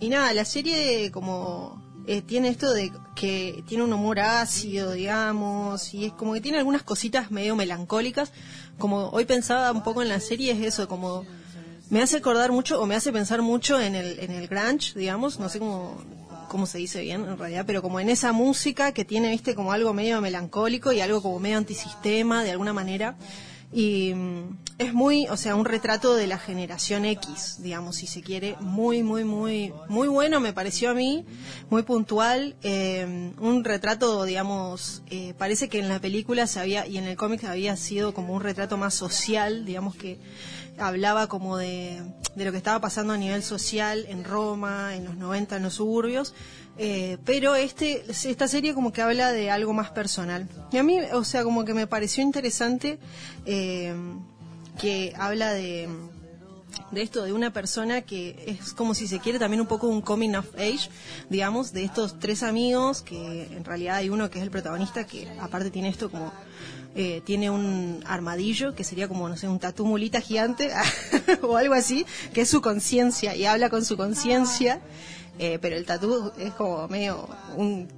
y 0.00 0.08
nada, 0.08 0.32
la 0.32 0.44
serie 0.44 1.10
como 1.10 1.85
eh, 2.06 2.22
tiene 2.22 2.48
esto 2.48 2.72
de 2.72 2.92
que 3.14 3.64
tiene 3.66 3.82
un 3.82 3.92
humor 3.92 4.20
ácido, 4.20 4.92
digamos, 4.92 5.92
y 5.92 6.06
es 6.06 6.12
como 6.12 6.34
que 6.34 6.40
tiene 6.40 6.58
algunas 6.58 6.82
cositas 6.82 7.30
medio 7.30 7.56
melancólicas. 7.56 8.32
Como 8.78 9.08
hoy 9.08 9.24
pensaba 9.24 9.72
un 9.72 9.82
poco 9.82 10.02
en 10.02 10.08
la 10.08 10.20
serie, 10.20 10.52
es 10.52 10.60
eso, 10.60 10.86
como 10.88 11.24
me 11.90 12.02
hace 12.02 12.18
acordar 12.18 12.52
mucho 12.52 12.80
o 12.80 12.86
me 12.86 12.94
hace 12.94 13.12
pensar 13.12 13.42
mucho 13.42 13.80
en 13.80 13.94
el, 13.94 14.18
en 14.20 14.30
el 14.30 14.48
grunge, 14.48 14.92
digamos, 14.96 15.40
no 15.40 15.48
sé 15.48 15.58
cómo, 15.58 15.96
cómo 16.48 16.66
se 16.66 16.78
dice 16.78 17.00
bien 17.00 17.24
en 17.24 17.38
realidad, 17.38 17.64
pero 17.66 17.82
como 17.82 18.00
en 18.00 18.08
esa 18.08 18.32
música 18.32 18.92
que 18.92 19.04
tiene, 19.04 19.30
viste, 19.30 19.54
como 19.54 19.72
algo 19.72 19.92
medio 19.92 20.20
melancólico 20.20 20.92
y 20.92 21.00
algo 21.00 21.22
como 21.22 21.40
medio 21.40 21.58
antisistema 21.58 22.44
de 22.44 22.52
alguna 22.52 22.72
manera. 22.72 23.16
Y 23.76 24.14
mm, 24.14 24.56
es 24.78 24.94
muy, 24.94 25.28
o 25.28 25.36
sea, 25.36 25.54
un 25.54 25.66
retrato 25.66 26.14
de 26.14 26.26
la 26.26 26.38
generación 26.38 27.04
X, 27.04 27.56
digamos, 27.58 27.96
si 27.96 28.06
se 28.06 28.22
quiere, 28.22 28.56
muy, 28.58 29.02
muy, 29.02 29.22
muy, 29.22 29.70
muy 29.90 30.08
bueno 30.08 30.40
me 30.40 30.54
pareció 30.54 30.88
a 30.88 30.94
mí, 30.94 31.26
muy 31.68 31.82
puntual, 31.82 32.56
eh, 32.62 33.34
un 33.38 33.64
retrato, 33.64 34.24
digamos, 34.24 35.02
eh, 35.10 35.34
parece 35.36 35.68
que 35.68 35.78
en 35.78 35.90
la 35.90 36.00
película 36.00 36.46
se 36.46 36.58
había, 36.58 36.86
y 36.86 36.96
en 36.96 37.04
el 37.04 37.18
cómic 37.18 37.44
había 37.44 37.76
sido 37.76 38.14
como 38.14 38.32
un 38.32 38.40
retrato 38.40 38.78
más 38.78 38.94
social, 38.94 39.66
digamos 39.66 39.94
que 39.94 40.20
hablaba 40.78 41.26
como 41.26 41.58
de, 41.58 42.02
de 42.34 42.44
lo 42.46 42.52
que 42.52 42.58
estaba 42.58 42.80
pasando 42.80 43.12
a 43.12 43.18
nivel 43.18 43.42
social 43.42 44.06
en 44.08 44.24
Roma, 44.24 44.96
en 44.96 45.04
los 45.04 45.18
90, 45.18 45.58
en 45.58 45.62
los 45.64 45.74
suburbios, 45.74 46.32
eh, 46.78 47.18
pero 47.24 47.54
este, 47.54 48.04
esta 48.08 48.48
serie 48.48 48.74
como 48.74 48.92
que 48.92 49.02
habla 49.02 49.32
de 49.32 49.50
algo 49.50 49.72
más 49.72 49.90
personal. 49.90 50.48
Y 50.72 50.78
a 50.78 50.82
mí, 50.82 50.98
o 51.12 51.24
sea, 51.24 51.42
como 51.44 51.64
que 51.64 51.74
me 51.74 51.86
pareció 51.86 52.22
interesante 52.22 52.98
eh, 53.46 53.94
que 54.78 55.14
habla 55.16 55.52
de, 55.52 55.88
de 56.90 57.02
esto, 57.02 57.24
de 57.24 57.32
una 57.32 57.52
persona 57.52 58.02
que 58.02 58.44
es 58.46 58.72
como 58.72 58.94
si 58.94 59.08
se 59.08 59.18
quiere 59.20 59.38
también 59.38 59.60
un 59.60 59.66
poco 59.66 59.88
un 59.88 60.02
coming 60.02 60.34
of 60.34 60.54
age, 60.54 60.90
digamos, 61.30 61.72
de 61.72 61.84
estos 61.84 62.18
tres 62.18 62.42
amigos, 62.42 63.02
que 63.02 63.44
en 63.44 63.64
realidad 63.64 63.96
hay 63.96 64.10
uno 64.10 64.30
que 64.30 64.38
es 64.38 64.44
el 64.44 64.50
protagonista, 64.50 65.06
que 65.06 65.28
aparte 65.40 65.70
tiene 65.70 65.88
esto 65.88 66.10
como 66.10 66.32
eh, 66.98 67.20
tiene 67.26 67.50
un 67.50 68.02
armadillo 68.06 68.74
que 68.74 68.82
sería 68.82 69.06
como, 69.06 69.28
no 69.28 69.36
sé, 69.36 69.48
un 69.48 69.58
tatú 69.58 69.84
mulita 69.84 70.22
gigante 70.22 70.70
o 71.42 71.56
algo 71.58 71.74
así, 71.74 72.06
que 72.32 72.40
es 72.40 72.48
su 72.48 72.62
conciencia 72.62 73.36
y 73.36 73.44
habla 73.44 73.68
con 73.68 73.84
su 73.84 73.98
conciencia, 73.98 74.80
eh, 75.38 75.58
pero 75.60 75.76
el 75.76 75.84
tatú 75.84 76.32
es 76.38 76.52
como 76.54 76.88
medio 76.88 77.28
un 77.56 77.88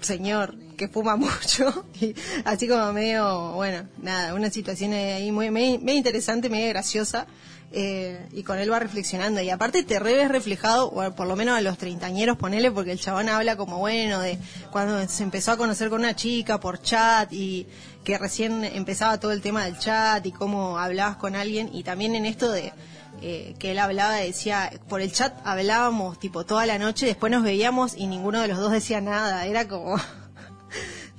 señor 0.00 0.54
que 0.76 0.88
fuma 0.88 1.16
mucho, 1.16 1.84
y 2.00 2.14
así 2.44 2.68
como 2.68 2.92
medio, 2.92 3.52
bueno, 3.52 3.88
nada, 4.00 4.34
una 4.34 4.50
situación 4.50 4.92
ahí 4.92 5.30
muy, 5.32 5.50
muy, 5.50 5.92
interesante, 5.92 6.48
medio 6.48 6.68
graciosa. 6.68 7.26
Eh, 7.70 8.26
y 8.32 8.44
con 8.44 8.58
él 8.58 8.72
va 8.72 8.78
reflexionando. 8.78 9.42
Y 9.42 9.50
aparte 9.50 9.82
te 9.82 9.98
re 9.98 10.14
ves 10.14 10.30
reflejado, 10.30 10.90
por 11.14 11.26
lo 11.26 11.36
menos 11.36 11.54
a 11.54 11.60
los 11.60 11.76
treintañeros, 11.76 12.38
ponele, 12.38 12.70
porque 12.70 12.92
el 12.92 12.98
chabón 12.98 13.28
habla 13.28 13.56
como 13.56 13.76
bueno 13.76 14.20
de 14.20 14.38
cuando 14.72 15.06
se 15.06 15.22
empezó 15.22 15.52
a 15.52 15.58
conocer 15.58 15.90
con 15.90 16.00
una 16.00 16.16
chica 16.16 16.58
por 16.58 16.80
chat 16.80 17.30
y 17.30 17.66
que 18.04 18.16
recién 18.16 18.64
empezaba 18.64 19.20
todo 19.20 19.32
el 19.32 19.42
tema 19.42 19.66
del 19.66 19.78
chat 19.78 20.24
y 20.24 20.32
cómo 20.32 20.78
hablabas 20.78 21.18
con 21.18 21.36
alguien. 21.36 21.68
Y 21.70 21.82
también 21.82 22.14
en 22.14 22.24
esto 22.24 22.50
de 22.50 22.72
eh, 23.22 23.54
que 23.58 23.72
él 23.72 23.78
hablaba, 23.78 24.14
decía, 24.14 24.70
por 24.88 25.00
el 25.00 25.12
chat 25.12 25.34
hablábamos 25.44 26.18
tipo 26.18 26.44
toda 26.44 26.66
la 26.66 26.78
noche, 26.78 27.06
después 27.06 27.30
nos 27.32 27.42
veíamos 27.42 27.96
y 27.96 28.06
ninguno 28.06 28.40
de 28.40 28.48
los 28.48 28.58
dos 28.58 28.72
decía 28.72 29.00
nada. 29.00 29.46
Era 29.46 29.66
como. 29.68 29.96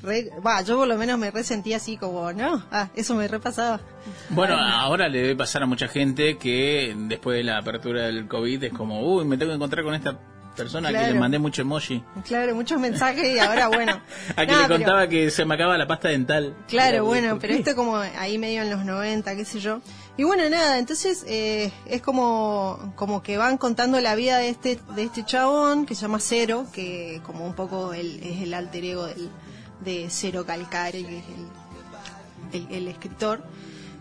Re- 0.02 0.30
Va, 0.46 0.62
yo 0.62 0.78
por 0.78 0.88
lo 0.88 0.98
menos 0.98 1.20
me 1.20 1.30
resentía 1.30 1.76
así 1.78 1.98
como, 1.98 2.32
no, 2.32 2.64
ah, 2.72 2.88
eso 2.96 3.16
me 3.16 3.28
repasaba. 3.28 3.82
Bueno, 4.30 4.56
ahora 4.58 5.10
le 5.10 5.22
debe 5.22 5.36
pasar 5.36 5.64
a 5.64 5.66
mucha 5.66 5.90
gente 5.90 6.38
que 6.38 6.96
después 6.98 7.36
de 7.38 7.44
la 7.44 7.58
apertura 7.58 8.04
del 8.04 8.26
COVID 8.28 8.64
es 8.64 8.72
como, 8.74 9.02
uy, 9.02 9.26
me 9.26 9.38
tengo 9.38 9.52
que 9.52 9.56
encontrar 9.58 9.84
con 9.84 9.94
esta 9.96 10.18
persona 10.56 10.88
que 10.90 10.96
Claro. 10.96 11.14
le 11.14 11.20
mandé 11.20 11.40
mucho 11.40 11.64
emoji. 11.64 12.02
Claro, 12.26 12.56
muchos 12.56 12.80
mensajes 12.80 13.26
y 13.36 13.40
ahora 13.40 13.68
bueno. 13.68 14.00
A 14.38 14.46
que 14.46 14.52
le 14.54 14.58
pero- 14.64 14.76
contaba 14.76 15.08
que 15.10 15.30
se 15.32 15.44
me 15.44 15.56
acaba 15.56 15.78
la 15.78 15.88
pasta 15.88 16.08
dental. 16.08 16.56
Claro, 16.70 17.04
bueno, 17.04 17.32
¿por 17.32 17.40
pero 17.42 17.54
esto 17.56 17.76
como 17.76 17.98
ahí 17.98 18.38
medio 18.38 18.62
en 18.62 18.70
los 18.70 18.86
90, 18.86 19.36
qué 19.36 19.44
sé 19.44 19.60
yo. 19.60 19.82
Y 20.20 20.26
bueno, 20.26 20.50
nada, 20.50 20.80
entonces 20.80 21.24
eh, 21.30 21.72
es 21.86 22.02
como, 22.02 22.92
como 22.98 23.24
que 23.24 23.38
van 23.38 23.58
contando 23.58 24.02
la 24.02 24.16
vida 24.16 24.38
de 24.38 24.50
este, 24.50 24.78
de 24.94 25.04
este 25.04 25.24
chabón 25.24 25.86
que 25.86 25.96
se 25.96 26.02
llama 26.02 26.20
Cero, 26.20 26.68
que 26.74 27.22
como 27.26 27.46
un 27.46 27.54
poco 27.54 27.94
el, 27.94 28.22
es 28.22 28.42
el 28.42 28.54
alter 28.54 28.84
ego 28.84 29.06
del, 29.06 29.30
de 29.80 30.08
Cero 30.10 30.44
Calcare, 30.46 31.06
que 31.06 31.20
es 31.20 31.24
el, 32.52 32.66
el, 32.68 32.76
el 32.76 32.88
escritor, 32.90 33.46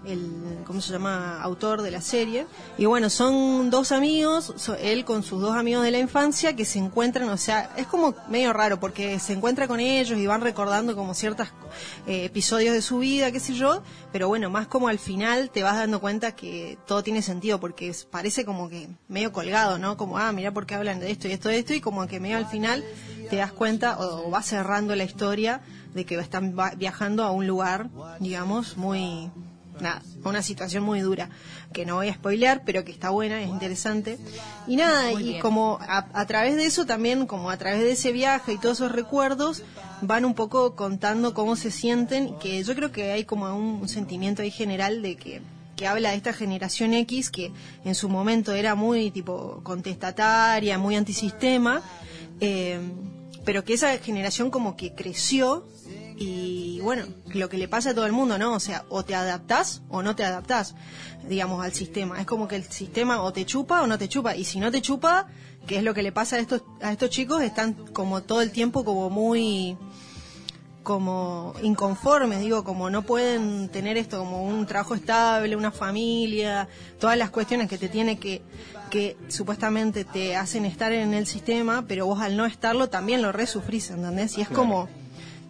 el, 0.09 0.65
¿cómo 0.67 0.81
se 0.81 0.93
llama? 0.93 1.41
Autor 1.43 1.83
de 1.83 1.91
la 1.91 2.01
serie. 2.01 2.47
Y 2.77 2.87
bueno, 2.87 3.11
son 3.11 3.71
dos 3.71 3.93
amigos, 3.93 4.55
él 4.81 5.05
con 5.05 5.23
sus 5.23 5.41
dos 5.41 5.57
amigos 5.57 5.85
de 5.85 5.91
la 5.91 5.99
infancia 5.99 6.57
que 6.57 6.65
se 6.65 6.79
encuentran, 6.79 7.29
o 7.29 7.37
sea, 7.37 7.71
es 7.77 7.87
como 7.87 8.15
medio 8.29 8.53
raro 8.53 8.81
porque 8.81 9.19
se 9.19 9.33
encuentra 9.33 9.69
con 9.69 9.81
ellos 9.81 10.19
y 10.19 10.27
van 10.27 10.41
recordando 10.41 10.95
como 10.97 11.15
ciertos 11.15 11.49
episodios 12.07 12.75
de 12.75 12.83
su 12.83 12.99
vida, 12.99 13.31
qué 13.33 13.41
sé 13.41 13.55
yo, 13.55 13.83
pero 14.13 14.29
bueno, 14.29 14.51
más 14.51 14.67
como 14.67 14.89
al 14.89 14.99
final 14.99 15.51
te 15.51 15.63
vas 15.63 15.77
dando 15.77 16.01
cuenta 16.01 16.35
que 16.35 16.79
todo 16.87 17.03
tiene 17.03 17.23
sentido 17.23 17.61
porque 17.61 17.95
parece 18.11 18.45
como 18.45 18.69
que 18.69 18.89
medio 19.09 19.33
colgado, 19.33 19.79
¿no? 19.79 19.97
Como, 19.97 20.19
ah, 20.19 20.33
mira 20.33 20.53
por 20.53 20.67
qué 20.67 20.75
hablan 20.75 21.01
de 21.01 21.11
esto 21.11 21.29
y 21.29 21.33
esto, 21.33 21.49
de 21.49 21.59
esto, 21.59 21.75
y 21.75 21.81
como 21.81 22.07
que 22.07 22.21
medio 22.21 22.37
al 22.37 22.47
final 22.47 22.85
te 23.31 23.37
das 23.37 23.53
cuenta 23.53 23.99
o, 23.99 24.29
o 24.29 24.31
va 24.31 24.43
cerrando 24.43 24.95
la 24.97 25.05
historia 25.05 25.61
de 25.95 26.05
que 26.05 26.19
están 26.19 26.55
viajando 26.77 27.25
a 27.25 27.31
un 27.31 27.47
lugar, 27.47 27.91
digamos, 28.21 28.77
muy 28.77 29.31
nada, 29.81 30.03
una 30.25 30.43
situación 30.43 30.85
muy 30.85 31.01
dura, 31.01 31.31
que 31.73 31.87
no 31.87 31.97
voy 31.97 32.09
a 32.09 32.15
spoilear, 32.15 32.63
pero 32.65 32.85
que 32.85 32.93
está 32.93 33.11
buena, 33.11 33.43
es 33.43 33.49
interesante. 33.49 34.19
Y 34.67 34.77
nada, 34.77 35.11
Muy 35.11 35.23
y 35.23 35.29
bien. 35.29 35.41
como 35.41 35.79
a, 35.81 36.09
a 36.13 36.27
través 36.27 36.57
de 36.57 36.65
eso 36.65 36.87
también, 36.87 37.27
como 37.27 37.51
a 37.51 37.57
través 37.57 37.81
de 37.81 37.93
ese 37.93 38.13
viaje 38.13 38.53
y 38.53 38.59
todos 38.59 38.79
esos 38.79 38.93
recuerdos, 38.93 39.63
van 40.01 40.25
un 40.25 40.35
poco 40.35 40.75
contando 40.77 41.35
cómo 41.35 41.57
se 41.57 41.71
sienten, 41.71 42.39
que 42.39 42.63
yo 42.63 42.75
creo 42.75 42.93
que 42.93 43.13
hay 43.13 43.25
como 43.25 43.55
un 43.57 43.89
sentimiento 43.89 44.43
ahí 44.43 44.51
general 44.51 45.03
de 45.03 45.17
que 45.17 45.43
que 45.79 45.87
habla 45.87 46.11
de 46.11 46.17
esta 46.17 46.33
generación 46.33 46.93
X 46.93 47.31
que 47.31 47.53
en 47.85 47.95
su 47.95 48.09
momento 48.09 48.53
era 48.53 48.75
muy 48.75 49.13
tipo 49.13 49.61
contestataria, 49.63 50.77
muy 50.77 50.97
antisistema, 50.97 51.83
eh, 52.41 52.81
pero 53.45 53.65
que 53.65 53.75
esa 53.75 53.97
generación 53.99 54.51
como 54.51 54.77
que 54.77 54.93
creció 54.93 55.69
y 56.19 56.81
bueno, 56.81 57.05
lo 57.27 57.49
que 57.49 57.59
le 57.59 57.69
pasa 57.69 57.91
a 57.91 57.95
todo 57.95 58.07
el 58.07 58.13
mundo, 58.13 58.39
¿no? 58.39 58.53
O 58.53 58.61
sea, 58.61 58.85
o 58.89 59.05
te 59.05 59.15
adaptás 59.15 59.83
o 59.89 60.03
no 60.03 60.17
te 60.17 60.25
adaptás, 60.25 60.75
digamos, 61.29 61.65
al 61.65 61.73
sistema. 61.73 62.21
Es 62.21 62.27
como 62.27 62.49
que 62.49 62.57
el 62.57 62.65
sistema 62.65 63.23
o 63.23 63.33
te 63.33 63.47
chupa 63.47 63.83
o 63.83 63.87
no 63.87 63.99
te 63.99 64.09
chupa. 64.09 64.35
Y 64.35 64.45
si 64.45 64.59
no 64.59 64.73
te 64.73 64.83
chupa, 64.83 65.29
que 65.67 65.77
es 65.77 65.85
lo 65.85 65.95
que 65.95 66.03
le 66.03 66.11
pasa 66.11 66.37
a 66.37 66.39
estos, 66.41 66.63
a 66.83 66.91
estos 66.91 67.11
chicos, 67.11 67.43
están 67.43 67.75
como 67.93 68.23
todo 68.23 68.43
el 68.43 68.51
tiempo 68.51 68.85
como 68.85 69.11
muy 69.11 69.77
como 70.83 71.53
inconformes, 71.63 72.41
digo, 72.41 72.65
como 72.65 72.89
no 72.89 73.03
pueden 73.03 73.69
tener 73.69 73.99
esto 73.99 74.21
como 74.21 74.45
un 74.45 74.65
trabajo 74.65 74.95
estable, 74.95 75.55
una 75.55 75.71
familia, 75.71 76.67
todas 76.99 77.19
las 77.19 77.29
cuestiones 77.29 77.69
que 77.69 77.77
te 77.77 77.91
tiene 77.91 78.19
que 78.19 78.41
que 78.89 79.19
supuestamente 79.29 80.05
te 80.05 80.35
hacen 80.35 80.65
estar 80.65 80.93
en 80.93 81.13
el 81.13 81.27
sistema, 81.27 81.85
pero 81.87 82.07
vos 82.07 82.23
al 82.23 82.39
no 82.39 82.47
estarlo 82.47 82.89
también 82.89 83.21
lo 83.21 83.33
resufrís, 83.33 83.91
¿entendés? 83.91 84.39
Y 84.39 84.41
es 84.41 84.49
como 84.49 84.89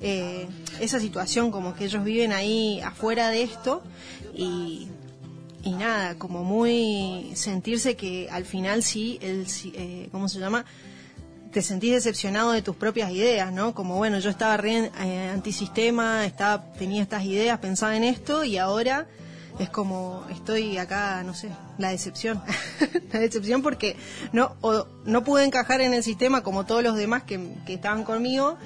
eh, 0.00 0.46
esa 0.80 1.00
situación 1.00 1.50
como 1.50 1.74
que 1.74 1.84
ellos 1.84 2.04
viven 2.04 2.32
ahí 2.32 2.80
afuera 2.80 3.30
de 3.30 3.42
esto 3.42 3.82
y, 4.32 4.88
y 5.62 5.72
nada, 5.72 6.14
como 6.16 6.44
muy 6.44 7.32
sentirse 7.34 7.96
que 7.96 8.28
al 8.30 8.44
final 8.44 8.82
sí, 8.84 9.18
el, 9.20 9.46
eh, 9.74 10.08
¿cómo 10.12 10.28
se 10.28 10.38
llama? 10.38 10.64
Te 11.52 11.62
sentís 11.62 11.92
decepcionado 11.92 12.52
de 12.52 12.62
tus 12.62 12.76
propias 12.76 13.10
ideas, 13.10 13.52
¿no? 13.52 13.74
Como 13.74 13.96
bueno, 13.96 14.20
yo 14.20 14.30
estaba 14.30 14.56
re 14.56 14.92
eh, 15.00 15.30
antisistema, 15.32 16.24
estaba, 16.26 16.72
tenía 16.74 17.02
estas 17.02 17.24
ideas, 17.24 17.58
pensaba 17.58 17.96
en 17.96 18.04
esto 18.04 18.44
y 18.44 18.56
ahora 18.56 19.08
es 19.58 19.70
como 19.70 20.24
estoy 20.30 20.78
acá, 20.78 21.24
no 21.24 21.34
sé, 21.34 21.50
la 21.78 21.88
decepción. 21.88 22.40
la 23.12 23.18
decepción 23.18 23.62
porque 23.62 23.96
no, 24.32 24.54
o 24.60 24.86
no 25.04 25.24
pude 25.24 25.44
encajar 25.44 25.80
en 25.80 25.92
el 25.92 26.04
sistema 26.04 26.44
como 26.44 26.66
todos 26.66 26.84
los 26.84 26.96
demás 26.96 27.24
que, 27.24 27.40
que 27.66 27.74
estaban 27.74 28.04
conmigo 28.04 28.58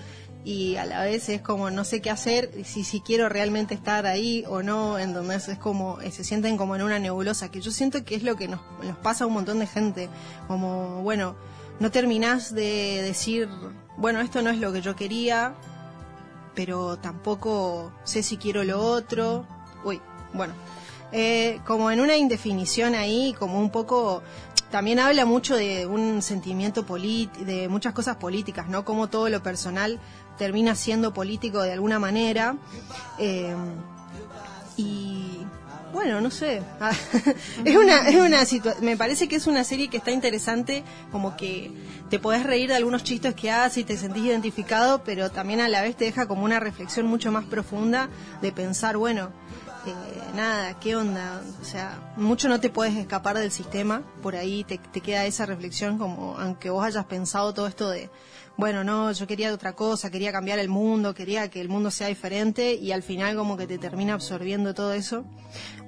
y 0.44 0.76
a 0.76 0.84
la 0.84 1.02
vez 1.02 1.28
es 1.28 1.40
como 1.40 1.70
no 1.70 1.84
sé 1.84 2.00
qué 2.00 2.10
hacer, 2.10 2.50
si, 2.64 2.84
si 2.84 3.00
quiero 3.00 3.28
realmente 3.28 3.74
estar 3.74 4.06
ahí 4.06 4.44
o 4.48 4.62
no, 4.62 4.98
en 4.98 5.14
donde 5.14 5.36
es, 5.36 5.58
como, 5.58 6.00
eh, 6.00 6.10
se 6.10 6.24
sienten 6.24 6.56
como 6.56 6.74
en 6.74 6.82
una 6.82 6.98
nebulosa, 6.98 7.50
que 7.50 7.60
yo 7.60 7.70
siento 7.70 8.04
que 8.04 8.16
es 8.16 8.22
lo 8.22 8.36
que 8.36 8.48
nos, 8.48 8.60
nos 8.82 8.96
pasa 8.98 9.24
a 9.24 9.26
un 9.28 9.34
montón 9.34 9.60
de 9.60 9.66
gente, 9.66 10.08
como, 10.48 11.02
bueno, 11.02 11.36
no 11.78 11.90
terminás 11.90 12.54
de 12.54 13.02
decir, 13.02 13.48
bueno, 13.96 14.20
esto 14.20 14.42
no 14.42 14.50
es 14.50 14.58
lo 14.58 14.72
que 14.72 14.82
yo 14.82 14.96
quería, 14.96 15.54
pero 16.54 16.96
tampoco 16.98 17.92
sé 18.04 18.22
si 18.22 18.36
quiero 18.36 18.64
lo 18.64 18.80
otro, 18.80 19.46
uy, 19.84 20.00
bueno, 20.32 20.54
eh, 21.12 21.60
como 21.66 21.90
en 21.90 22.00
una 22.00 22.16
indefinición 22.16 22.94
ahí, 22.94 23.34
como 23.38 23.60
un 23.60 23.70
poco 23.70 24.22
también 24.72 24.98
habla 24.98 25.26
mucho 25.26 25.54
de 25.54 25.86
un 25.86 26.22
sentimiento 26.22 26.82
de 26.82 27.68
muchas 27.68 27.92
cosas 27.92 28.16
políticas, 28.16 28.68
¿no? 28.68 28.86
Como 28.86 29.10
todo 29.10 29.28
lo 29.28 29.42
personal 29.42 30.00
termina 30.38 30.74
siendo 30.74 31.12
político 31.14 31.62
de 31.62 31.72
alguna 31.72 31.98
manera. 31.98 32.56
eh, 33.18 33.54
y 34.76 35.32
bueno, 35.92 36.20
no 36.22 36.30
sé. 36.30 36.62
Ah, 36.80 36.92
es 37.64 37.76
una, 37.76 38.08
es 38.08 38.16
una 38.16 38.44
me 38.80 38.96
parece 38.96 39.28
que 39.28 39.36
es 39.36 39.46
una 39.46 39.62
serie 39.62 39.88
que 39.88 39.98
está 39.98 40.10
interesante, 40.10 40.84
como 41.10 41.36
que 41.36 41.70
te 42.08 42.18
podés 42.18 42.44
reír 42.44 42.68
de 42.68 42.76
algunos 42.76 43.04
chistes 43.04 43.34
que 43.34 43.50
hace 43.50 43.80
y 43.80 43.84
te 43.84 43.96
sentís 43.96 44.24
identificado, 44.24 45.04
pero 45.04 45.30
también 45.30 45.60
a 45.60 45.68
la 45.68 45.82
vez 45.82 45.96
te 45.96 46.06
deja 46.06 46.26
como 46.26 46.44
una 46.44 46.60
reflexión 46.60 47.06
mucho 47.06 47.30
más 47.30 47.44
profunda 47.44 48.08
de 48.40 48.52
pensar, 48.52 48.96
bueno, 48.96 49.30
eh, 49.86 49.94
nada, 50.34 50.78
¿qué 50.78 50.96
onda? 50.96 51.42
O 51.60 51.64
sea, 51.64 52.12
mucho 52.16 52.48
no 52.48 52.60
te 52.60 52.70
puedes 52.70 52.94
escapar 52.94 53.38
del 53.38 53.50
sistema, 53.50 54.02
por 54.22 54.36
ahí 54.36 54.64
te, 54.64 54.78
te 54.78 55.00
queda 55.00 55.24
esa 55.24 55.46
reflexión 55.46 55.98
como, 55.98 56.36
aunque 56.38 56.70
vos 56.70 56.84
hayas 56.84 57.04
pensado 57.06 57.52
todo 57.52 57.66
esto 57.66 57.90
de, 57.90 58.10
bueno, 58.56 58.84
no, 58.84 59.10
yo 59.12 59.26
quería 59.26 59.52
otra 59.52 59.72
cosa, 59.74 60.10
quería 60.10 60.32
cambiar 60.32 60.58
el 60.58 60.68
mundo, 60.68 61.14
quería 61.14 61.48
que 61.48 61.60
el 61.60 61.68
mundo 61.68 61.90
sea 61.90 62.08
diferente 62.08 62.74
y 62.74 62.92
al 62.92 63.02
final 63.02 63.36
como 63.36 63.56
que 63.56 63.66
te 63.66 63.78
termina 63.78 64.14
absorbiendo 64.14 64.74
todo 64.74 64.92
eso, 64.92 65.24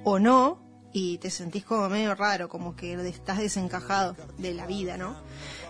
o 0.03 0.19
no, 0.19 0.65
y 0.91 1.17
te 1.17 1.29
sentís 1.29 1.65
como 1.65 1.89
medio 1.89 2.15
raro, 2.15 2.47
como 2.47 2.75
que 2.75 2.93
estás 3.07 3.37
desencajado 3.37 4.15
de 4.37 4.53
la 4.53 4.65
vida, 4.65 4.97
¿no? 4.97 5.15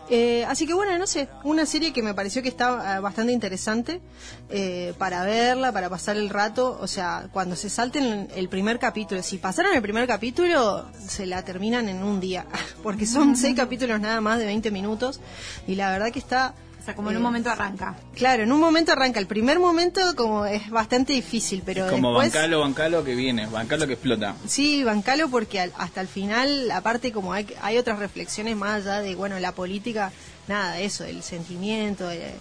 Eh, 0.10 0.45
así 0.45 0.68
que 0.68 0.73
bueno, 0.73 0.98
no 0.99 1.07
sé, 1.07 1.27
una 1.44 1.65
serie 1.65 1.91
que 1.91 2.03
me 2.03 2.14
pareció 2.14 2.44
que 2.44 2.49
está 2.49 2.98
eh, 2.98 2.99
bastante 2.99 3.34
interesante 3.34 4.02
eh, 4.49 4.94
para 4.99 5.23
verla, 5.23 5.72
para 5.72 5.90
pasar 5.90 6.15
el 6.18 6.30
rato. 6.30 6.77
O 6.80 6.88
sea, 6.88 7.27
cuando 7.32 7.56
se 7.56 7.69
salten 7.69 8.27
el 8.36 8.49
primer 8.49 8.77
capítulo, 8.77 9.23
si 9.23 9.38
pasaron 9.38 9.73
el 9.73 9.82
primer 9.82 10.07
capítulo, 10.07 10.86
se 11.07 11.26
la 11.26 11.44
terminan 11.44 11.90
en 11.90 12.03
un 12.03 12.19
día, 12.19 12.45
porque 12.84 13.06
son 13.06 13.36
seis 13.38 13.56
capítulos 13.56 13.99
nada 13.99 14.22
más 14.22 14.38
de 14.40 14.45
20 14.45 14.69
minutos 14.72 15.19
y 15.68 15.76
la 15.76 15.90
verdad 15.90 16.11
que 16.11 16.19
está... 16.19 16.53
O 16.86 16.88
sea, 16.88 16.94
como 16.95 17.10
en 17.10 17.16
eh, 17.16 17.18
un 17.18 17.24
momento 17.24 17.49
arranca. 17.49 17.95
Claro, 18.14 18.44
en 18.44 18.52
un 18.52 18.60
momento 18.60 18.91
arranca. 18.91 19.20
El 19.20 19.26
primer 19.26 19.57
momento 19.57 19.99
como 20.16 20.45
es 20.45 20.70
bastante 20.70 21.14
difícil, 21.14 21.64
pero 21.66 21.88
Como 21.90 22.10
después... 22.12 22.32
bancalo, 22.32 22.60
bancalo 22.60 23.03
que 23.03 23.16
viene, 23.16 23.48
bancalo 23.48 23.88
que 23.88 23.94
explota. 23.94 24.36
Sí, 24.48 24.84
bancalo 24.84 25.28
porque 25.30 25.60
al- 25.62 25.74
hasta 25.80 26.02
el 26.02 26.07
final, 26.07 26.70
aparte 26.70 27.12
como 27.12 27.34
hay, 27.34 27.48
hay 27.64 27.80
otras 27.80 27.98
reflexiones 27.98 28.56
más 28.56 28.86
allá 28.86 28.99
de, 29.02 29.16
bueno, 29.16 29.40
la 29.40 29.52
política, 29.52 30.12
nada, 30.48 30.80
eso, 30.80 31.03
el 31.06 31.24
sentimiento, 31.24 32.07
de, 32.07 32.34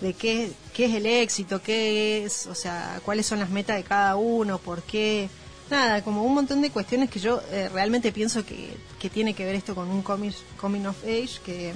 de 0.00 0.14
qué, 0.14 0.50
qué 0.72 0.86
es 0.86 0.94
el 0.94 1.04
éxito, 1.04 1.60
qué 1.62 2.24
es, 2.24 2.46
o 2.46 2.54
sea, 2.54 3.00
cuáles 3.04 3.26
son 3.26 3.38
las 3.38 3.50
metas 3.50 3.76
de 3.76 3.82
cada 3.82 4.16
uno, 4.16 4.56
por 4.56 4.82
qué, 4.82 5.28
nada, 5.70 6.02
como 6.02 6.24
un 6.24 6.32
montón 6.32 6.62
de 6.62 6.70
cuestiones 6.70 7.10
que 7.10 7.20
yo 7.20 7.42
eh, 7.52 7.68
realmente 7.70 8.12
pienso 8.12 8.46
que, 8.46 8.70
que 8.98 9.10
tiene 9.10 9.34
que 9.34 9.44
ver 9.44 9.56
esto 9.56 9.74
con 9.74 9.90
un 9.90 10.00
comic, 10.00 10.34
coming 10.58 10.86
of 10.86 10.96
age, 11.04 11.32
que 11.44 11.74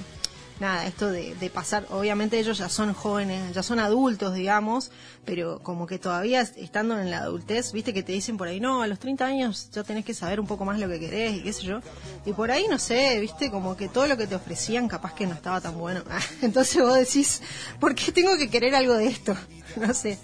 nada, 0.59 0.85
esto 0.85 1.11
de, 1.11 1.35
de 1.35 1.49
pasar, 1.49 1.85
obviamente 1.89 2.39
ellos 2.39 2.57
ya 2.57 2.69
son 2.69 2.93
jóvenes, 2.93 3.53
ya 3.53 3.63
son 3.63 3.79
adultos, 3.79 4.33
digamos, 4.33 4.91
pero 5.25 5.59
como 5.63 5.87
que 5.87 5.99
todavía 5.99 6.41
estando 6.41 6.99
en 6.99 7.11
la 7.11 7.19
adultez, 7.19 7.71
viste 7.71 7.93
que 7.93 8.03
te 8.03 8.13
dicen 8.13 8.37
por 8.37 8.47
ahí, 8.47 8.59
no, 8.59 8.81
a 8.81 8.87
los 8.87 8.99
30 8.99 9.25
años 9.25 9.69
ya 9.71 9.83
tenés 9.83 10.05
que 10.05 10.13
saber 10.13 10.39
un 10.39 10.47
poco 10.47 10.65
más 10.65 10.79
lo 10.79 10.87
que 10.87 10.99
querés 10.99 11.37
y 11.37 11.43
qué 11.43 11.53
sé 11.53 11.63
yo. 11.63 11.81
Y 12.25 12.33
por 12.33 12.51
ahí, 12.51 12.67
no 12.69 12.79
sé, 12.79 13.19
viste, 13.19 13.49
como 13.51 13.75
que 13.75 13.89
todo 13.89 14.07
lo 14.07 14.17
que 14.17 14.27
te 14.27 14.35
ofrecían 14.35 14.87
capaz 14.87 15.13
que 15.13 15.27
no 15.27 15.33
estaba 15.33 15.59
tan 15.61 15.77
bueno. 15.77 16.03
Entonces 16.41 16.81
vos 16.81 16.95
decís, 16.95 17.41
¿por 17.79 17.95
qué 17.95 18.11
tengo 18.11 18.37
que 18.37 18.49
querer 18.49 18.75
algo 18.75 18.93
de 18.93 19.07
esto? 19.07 19.35
No 19.75 19.93
sé. 19.93 20.17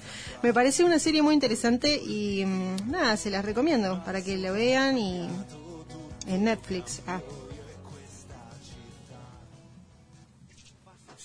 Me 0.43 0.53
parece 0.53 0.85
una 0.85 0.97
serie 0.97 1.21
muy 1.21 1.33
interesante 1.33 1.97
y 1.97 2.45
mm, 2.45 2.89
nada, 2.89 3.17
se 3.17 3.29
las 3.29 3.43
recomiendo 3.43 4.01
para 4.05 4.21
que 4.21 4.37
la 4.37 4.51
vean 4.51 4.97
y 4.97 5.27
en 6.27 6.43
Netflix. 6.45 7.01
Ah. 7.05 7.19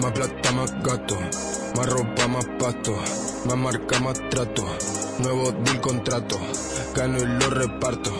Más 0.00 0.12
plata, 0.12 0.52
más 0.52 0.82
gato, 0.82 1.18
más 1.76 1.86
ropa, 1.86 2.28
más 2.28 2.46
pasto, 2.58 2.94
más 3.46 3.56
marca, 3.56 3.98
más 3.98 4.18
trato, 4.30 4.64
nuevo 5.18 5.50
deal 5.64 5.80
contrato, 5.80 6.38
gano 6.94 7.18
y 7.18 7.26
lo 7.26 7.50
reparto, 7.50 8.10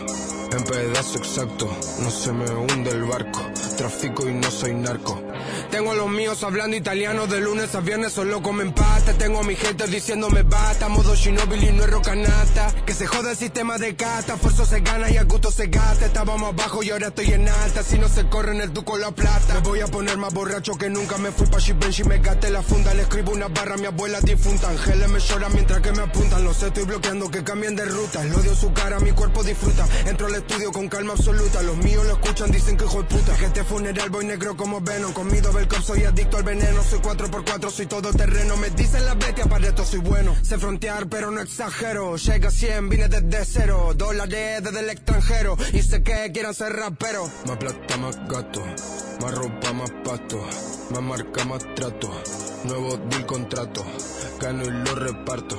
en 0.52 0.64
pedazo 0.64 1.18
exacto, 1.18 1.68
no 2.02 2.10
se 2.10 2.32
me 2.32 2.50
hunde 2.50 2.90
el 2.90 3.04
barco, 3.04 3.40
trafico 3.76 4.28
y 4.28 4.34
no 4.34 4.50
soy 4.50 4.74
narco. 4.74 5.27
Tengo 5.70 5.92
a 5.92 5.94
los 5.94 6.08
míos 6.08 6.42
hablando 6.42 6.76
italiano 6.76 7.26
de 7.26 7.40
lunes 7.40 7.74
a 7.74 7.80
viernes 7.80 8.12
solo 8.12 8.42
comen 8.42 8.72
pasta. 8.72 9.12
Tengo 9.14 9.40
a 9.40 9.42
mi 9.42 9.54
gente 9.54 9.86
diciéndome 9.86 10.42
basta, 10.42 10.88
modo 10.88 11.14
Shinobi 11.14 11.56
y 11.56 11.72
no 11.72 11.84
es 11.84 11.90
rocanata. 11.90 12.72
Que 12.86 12.94
se 12.94 13.06
joda 13.06 13.32
el 13.32 13.36
sistema 13.36 13.78
de 13.78 13.94
cata, 13.94 14.34
esfuerzo 14.34 14.64
se 14.64 14.80
gana 14.80 15.10
y 15.10 15.16
a 15.16 15.24
gusto 15.24 15.50
se 15.50 15.66
gasta. 15.66 16.06
Estábamos 16.06 16.52
abajo 16.52 16.82
y 16.82 16.90
ahora 16.90 17.08
estoy 17.08 17.32
en 17.32 17.48
alta. 17.48 17.82
Si 17.82 17.98
no 17.98 18.08
se 18.08 18.28
corre 18.28 18.52
en 18.52 18.60
el 18.60 18.72
duco 18.72 18.96
la 18.96 19.10
plata. 19.10 19.54
Me 19.54 19.60
voy 19.60 19.80
a 19.80 19.86
poner 19.86 20.16
más 20.16 20.32
borracho 20.32 20.74
que 20.76 20.88
nunca. 20.88 21.18
Me 21.18 21.30
fui 21.30 21.46
pa' 21.46 21.60
Givenchy, 21.60 22.04
me 22.04 22.18
gasté 22.18 22.50
la 22.50 22.62
funda. 22.62 22.94
Le 22.94 23.02
escribo 23.02 23.32
una 23.32 23.48
barra 23.48 23.74
a 23.74 23.78
mi 23.78 23.86
abuela 23.86 24.20
difunta. 24.20 24.70
Ángeles 24.70 25.08
me 25.08 25.20
lloran 25.20 25.52
mientras 25.52 25.80
que 25.80 25.92
me 25.92 26.02
apuntan. 26.02 26.44
Los 26.44 26.62
estoy 26.62 26.84
bloqueando 26.84 27.30
que 27.30 27.44
cambien 27.44 27.76
de 27.76 27.84
ruta. 27.84 28.22
El 28.22 28.34
odio 28.34 28.54
su 28.54 28.72
cara, 28.72 29.00
mi 29.00 29.12
cuerpo 29.12 29.42
disfruta. 29.42 29.86
Entro 30.06 30.26
al 30.26 30.34
estudio 30.34 30.72
con 30.72 30.88
calma 30.88 31.12
absoluta. 31.12 31.62
Los 31.62 31.76
míos 31.78 32.04
lo 32.06 32.12
escuchan, 32.12 32.50
dicen 32.50 32.76
que 32.76 32.84
hijo 32.84 33.02
puta. 33.04 33.36
Que 33.36 33.46
este 33.46 33.64
funeral 33.64 34.10
voy 34.10 34.24
negro 34.24 34.56
como 34.56 34.80
Venom. 34.80 35.12
Comido 35.12 35.47
Soy 35.88 36.04
adicto 36.04 36.36
al 36.36 36.42
veneno. 36.42 36.82
Soy 36.82 36.98
4x4, 36.98 37.70
soy 37.70 37.86
todo 37.86 38.12
terreno. 38.12 38.58
Me 38.58 38.68
dicen 38.68 39.06
las 39.06 39.16
bestias, 39.16 39.48
para 39.48 39.68
esto 39.68 39.86
soy 39.86 40.00
bueno. 40.00 40.36
Sé 40.42 40.58
frontear, 40.58 41.08
pero 41.08 41.30
no 41.30 41.40
exagero. 41.40 42.16
Llega 42.16 42.48
a 42.48 42.50
100, 42.50 42.88
vine 42.90 43.08
desde 43.08 43.44
cero. 43.46 43.94
Dólares 43.96 44.62
desde 44.62 44.80
el 44.80 44.90
extranjero. 44.90 45.56
Y 45.72 45.80
sé 45.80 46.02
que 46.02 46.30
quieran 46.30 46.52
ser 46.52 46.74
rapero. 46.74 47.30
Más 47.46 47.56
plata, 47.56 47.96
más 47.96 48.16
gato. 48.28 48.62
Más 49.22 49.34
ropa, 49.34 49.72
más 49.72 49.90
pasto. 50.04 50.46
Más 50.90 51.02
marca, 51.02 51.44
más 51.46 51.64
trato. 51.74 52.10
Nuevo 52.64 52.98
deal 53.08 53.24
contrato. 53.24 53.86
Gano 54.40 54.64
y 54.64 54.70
lo 54.70 54.94
reparto. 54.94 55.56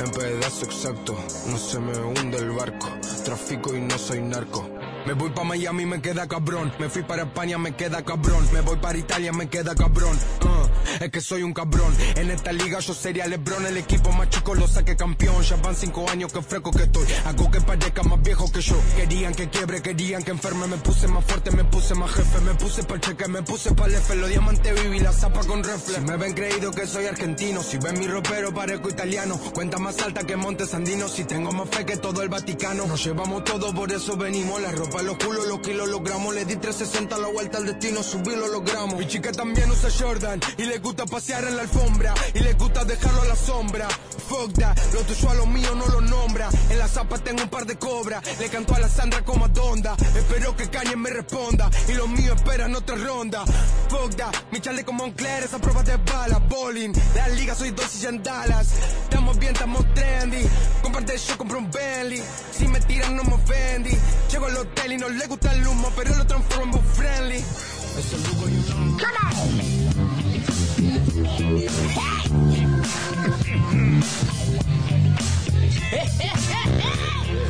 En 0.00 0.10
pedazo 0.10 0.64
exacto, 0.64 1.14
no 1.46 1.58
se 1.58 1.78
me 1.78 1.96
hunde 1.96 2.38
el 2.38 2.50
barco. 2.50 2.88
Trafico 3.24 3.76
y 3.76 3.80
no 3.82 3.96
soy 3.98 4.20
narco. 4.22 4.79
Me 5.06 5.14
voy 5.14 5.30
pa' 5.30 5.44
Miami, 5.44 5.86
me 5.86 6.00
queda 6.00 6.28
cabrón. 6.28 6.72
Me 6.78 6.88
fui 6.88 7.02
para 7.02 7.22
España, 7.22 7.58
me 7.58 7.74
queda 7.74 8.04
cabrón. 8.04 8.46
Me 8.52 8.60
voy 8.60 8.76
para 8.76 8.98
Italia, 8.98 9.32
me 9.32 9.48
queda 9.48 9.74
cabrón. 9.74 10.16
Uh, 10.42 11.04
es 11.04 11.10
que 11.10 11.20
soy 11.20 11.42
un 11.42 11.52
cabrón. 11.52 11.92
En 12.16 12.30
esta 12.30 12.52
liga 12.52 12.78
yo 12.80 12.94
sería 12.94 13.26
Lebron. 13.26 13.66
El 13.66 13.76
equipo 13.76 14.12
más 14.12 14.28
chico 14.28 14.54
lo 14.54 14.68
saqué 14.68 14.96
campeón. 14.96 15.42
Ya 15.42 15.56
van 15.56 15.74
cinco 15.74 16.08
años 16.10 16.32
que 16.32 16.42
fresco 16.42 16.70
que 16.70 16.84
estoy. 16.84 17.06
Hago 17.24 17.50
que 17.50 17.60
parezca 17.60 18.02
más 18.02 18.22
viejo 18.22 18.50
que 18.52 18.60
yo. 18.60 18.76
Querían 18.96 19.34
que 19.34 19.48
quiebre, 19.48 19.82
querían 19.82 20.22
que 20.22 20.32
enferme. 20.32 20.66
Me 20.66 20.76
puse 20.76 21.08
más 21.08 21.24
fuerte, 21.24 21.50
me 21.50 21.64
puse 21.64 21.94
más 21.94 22.10
jefe. 22.10 22.40
Me 22.40 22.54
puse 22.54 22.82
para 22.84 23.00
cheque, 23.00 23.28
me 23.28 23.42
puse 23.42 23.74
para 23.74 23.88
el 23.88 23.94
F. 23.94 24.14
Los 24.16 24.28
diamantes 24.28 24.82
viví 24.82 25.00
la 25.00 25.12
zapa 25.12 25.40
con 25.44 25.64
reflex. 25.64 25.98
Si 25.98 26.00
me 26.00 26.16
ven 26.18 26.34
creído 26.34 26.70
que 26.72 26.86
soy 26.86 27.06
argentino. 27.06 27.62
Si 27.62 27.78
ven 27.78 27.98
mi 27.98 28.06
ropero, 28.06 28.52
parezco 28.52 28.90
italiano. 28.90 29.40
Cuenta 29.54 29.78
más 29.78 29.98
alta 30.02 30.24
que 30.24 30.36
Montes 30.36 30.74
Andinos. 30.74 31.12
Si 31.12 31.24
tengo 31.24 31.52
más 31.52 31.68
fe 31.70 31.86
que 31.86 31.96
todo 31.96 32.22
el 32.22 32.28
Vaticano. 32.28 32.86
Nos 32.86 33.04
llevamos 33.04 33.44
todo, 33.44 33.74
por 33.74 33.90
eso 33.90 34.16
venimos. 34.16 34.60
La 34.60 34.72
ropa, 34.72 34.89
los 34.98 35.16
culos, 35.16 35.46
los 35.46 35.60
kilos, 35.60 35.88
los 35.88 36.02
gramos. 36.02 36.34
Le 36.34 36.44
di 36.44 36.56
360 36.56 37.18
la 37.18 37.28
vuelta 37.28 37.58
al 37.58 37.66
destino, 37.66 38.02
subí 38.02 38.34
lo 38.36 38.48
logramos. 38.48 38.98
Mi 38.98 39.06
chica 39.06 39.32
también 39.32 39.70
usa 39.70 39.88
Jordan 39.90 40.40
y 40.58 40.64
le 40.64 40.78
gusta 40.78 41.06
pasear 41.06 41.44
en 41.44 41.56
la 41.56 41.62
alfombra. 41.62 42.14
Y 42.34 42.40
le 42.40 42.54
gusta 42.54 42.84
dejarlo 42.84 43.22
a 43.22 43.24
la 43.26 43.36
sombra. 43.36 43.88
Fuck 44.28 44.52
that, 44.54 44.76
lo 44.92 45.00
tuyo 45.00 45.30
a 45.30 45.34
lo 45.34 45.46
mío 45.46 45.74
no 45.74 45.86
lo 45.86 46.00
nombra. 46.00 46.48
En 46.70 46.78
la 46.78 46.88
zapa 46.88 47.18
tengo 47.18 47.42
un 47.42 47.48
par 47.48 47.66
de 47.66 47.76
cobras. 47.76 48.22
Le 48.38 48.48
canto 48.48 48.74
a 48.74 48.80
la 48.80 48.88
Sandra 48.88 49.24
como 49.24 49.46
a 49.46 49.48
Donda. 49.48 49.96
Espero 50.16 50.56
que 50.56 50.68
Kanye 50.68 50.96
me 50.96 51.10
responda. 51.10 51.70
Y 51.88 51.92
los 51.94 52.08
míos 52.08 52.36
esperan 52.36 52.74
otra 52.74 52.96
ronda. 52.96 53.44
Fuck 53.88 54.16
that, 54.16 54.34
mi 54.50 54.60
chale 54.60 54.84
como 54.84 55.04
Moncler, 55.04 55.44
esa 55.44 55.58
prueba 55.58 55.82
de 55.82 55.96
bala. 55.96 56.38
Bowling, 56.38 56.92
la 57.14 57.28
liga 57.28 57.54
soy 57.54 57.70
dos 57.70 58.02
y 58.02 58.06
en 58.06 58.22
Dallas. 58.22 58.68
Estamos 59.04 59.38
bien, 59.38 59.52
estamos 59.52 59.84
trendy. 59.94 60.46
Comparte 60.82 61.16
yo 61.16 61.38
compro 61.38 61.58
un 61.58 61.70
Bentley. 61.70 62.22
Si 62.52 62.68
me 62.68 62.80
tiran 62.80 63.16
no 63.16 63.24
me 63.24 63.34
ofendí. 63.34 63.96
Llego 64.30 64.46
al 64.46 64.56
hotel 64.56 64.79
y 64.88 64.96
no 64.96 65.08
le 65.08 65.26
gusta 65.26 65.52
el 65.54 65.66
humo, 65.66 65.92
pero 65.94 66.16
lo 66.16 66.26
transformo 66.26 66.64
en 66.64 66.70
book 66.70 66.84
friendly. 66.94 67.36
Es 67.36 68.12
el 68.12 68.22
Lugo 68.24 68.48
y 68.48 68.54
un 68.54 68.98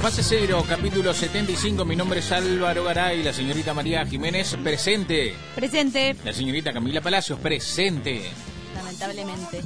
Fase 0.03 0.23
cero, 0.23 0.65
capítulo 0.69 1.15
75. 1.15 1.85
Mi 1.85 1.95
nombre 1.95 2.21
es 2.21 2.33
Álvaro 2.33 2.85
Garay, 2.85 3.23
la 3.23 3.33
señorita 3.33 3.75
María 3.75 4.05
Jiménez, 4.05 4.57
presente. 4.63 5.35
Presente. 5.55 6.17
La 6.25 6.33
señorita 6.33 6.73
Camila 6.73 7.01
Palacios, 7.01 7.39
presente. 7.39 8.31
Lamentablemente. 8.75 9.63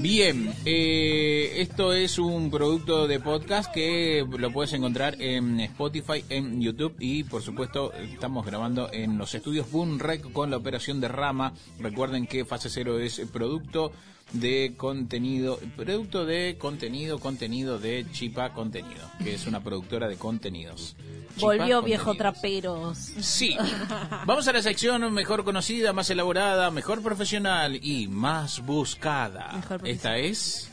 Bien, 0.00 0.52
eh, 0.64 1.52
esto 1.56 1.92
es 1.92 2.18
un 2.18 2.50
producto 2.50 3.06
de 3.06 3.20
podcast 3.20 3.72
que 3.72 4.26
lo 4.38 4.50
puedes 4.50 4.72
encontrar 4.72 5.20
en 5.20 5.60
Spotify, 5.60 6.24
en 6.28 6.60
YouTube 6.60 6.96
y 6.98 7.24
por 7.24 7.42
supuesto 7.42 7.92
estamos 7.92 8.46
grabando 8.46 8.90
en 8.92 9.18
los 9.18 9.34
estudios 9.34 9.70
Boom 9.70 9.98
Rec 9.98 10.32
con 10.32 10.50
la 10.50 10.56
operación 10.56 11.00
de 11.00 11.08
Rama. 11.08 11.52
Recuerden 11.78 12.26
que 12.26 12.44
Fase 12.44 12.70
Cero 12.70 12.98
es 12.98 13.20
producto 13.32 13.92
de 14.32 14.74
contenido, 14.76 15.58
producto 15.76 16.24
de 16.24 16.56
contenido, 16.58 17.18
contenido 17.18 17.78
de 17.78 18.06
Chipa 18.12 18.52
Contenido, 18.52 19.08
que 19.22 19.34
es 19.34 19.46
una 19.46 19.62
productora 19.62 20.08
de 20.08 20.16
contenidos. 20.16 20.96
Chipa 21.34 21.46
Volvió 21.46 21.82
viejo 21.82 22.14
traperos. 22.14 22.98
Sí. 22.98 23.56
Vamos 24.26 24.46
a 24.48 24.52
la 24.52 24.62
sección 24.62 25.12
mejor 25.12 25.44
conocida, 25.44 25.92
más 25.92 26.10
elaborada, 26.10 26.70
mejor 26.70 27.02
profesional 27.02 27.78
y 27.82 28.08
más 28.08 28.64
buscada. 28.64 29.60
Esta 29.84 30.18
es 30.18 30.72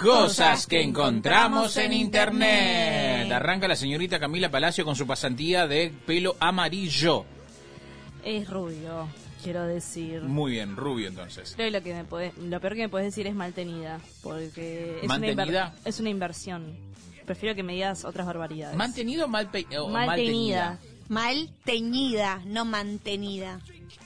Cosas 0.00 0.68
que 0.68 0.80
encontramos 0.80 1.76
en 1.76 1.92
internet. 1.92 3.32
Arranca 3.32 3.66
la 3.66 3.74
señorita 3.74 4.20
Camila 4.20 4.48
Palacio 4.48 4.84
con 4.84 4.94
su 4.94 5.08
pasantía 5.08 5.66
de 5.66 5.92
pelo 6.06 6.36
amarillo. 6.38 7.24
Es 8.24 8.48
rubio, 8.48 9.08
quiero 9.42 9.64
decir. 9.66 10.22
Muy 10.22 10.52
bien, 10.52 10.76
rubio 10.76 11.08
entonces. 11.08 11.52
Creo 11.56 11.68
que 11.68 11.78
lo, 11.78 11.82
que 11.84 11.94
me 11.94 12.04
podés- 12.08 12.34
lo 12.36 12.60
peor 12.60 12.74
que 12.74 12.82
me 12.82 12.88
puedes 12.88 13.06
decir 13.06 13.26
es 13.26 13.34
mal 13.34 13.52
tenida, 13.52 14.00
porque 14.22 14.98
es, 14.98 15.04
Una, 15.04 15.14
¿Mantenida? 15.18 15.72
inver- 15.72 15.72
es 15.84 16.00
una 16.00 16.10
inversión. 16.10 16.76
Prefiero 17.26 17.54
que 17.54 17.62
me 17.62 17.74
digas 17.74 18.04
otras 18.04 18.26
barbaridades. 18.26 18.76
¿Mantenido 18.76 19.26
o 19.26 19.28
mal, 19.28 19.50
pe- 19.50 19.66
o 19.78 19.88
Mal 19.88 20.06
mal 20.06 20.16
tenida. 20.16 20.78
Mal 21.08 21.50
teñida, 21.64 22.40
no 22.46 22.64
mantenida. 22.64 23.60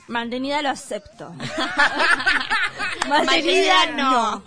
Mantenida 0.09 0.63
lo 0.63 0.69
acepto. 0.71 1.33
Mantenida 3.09 3.93
no. 3.97 4.43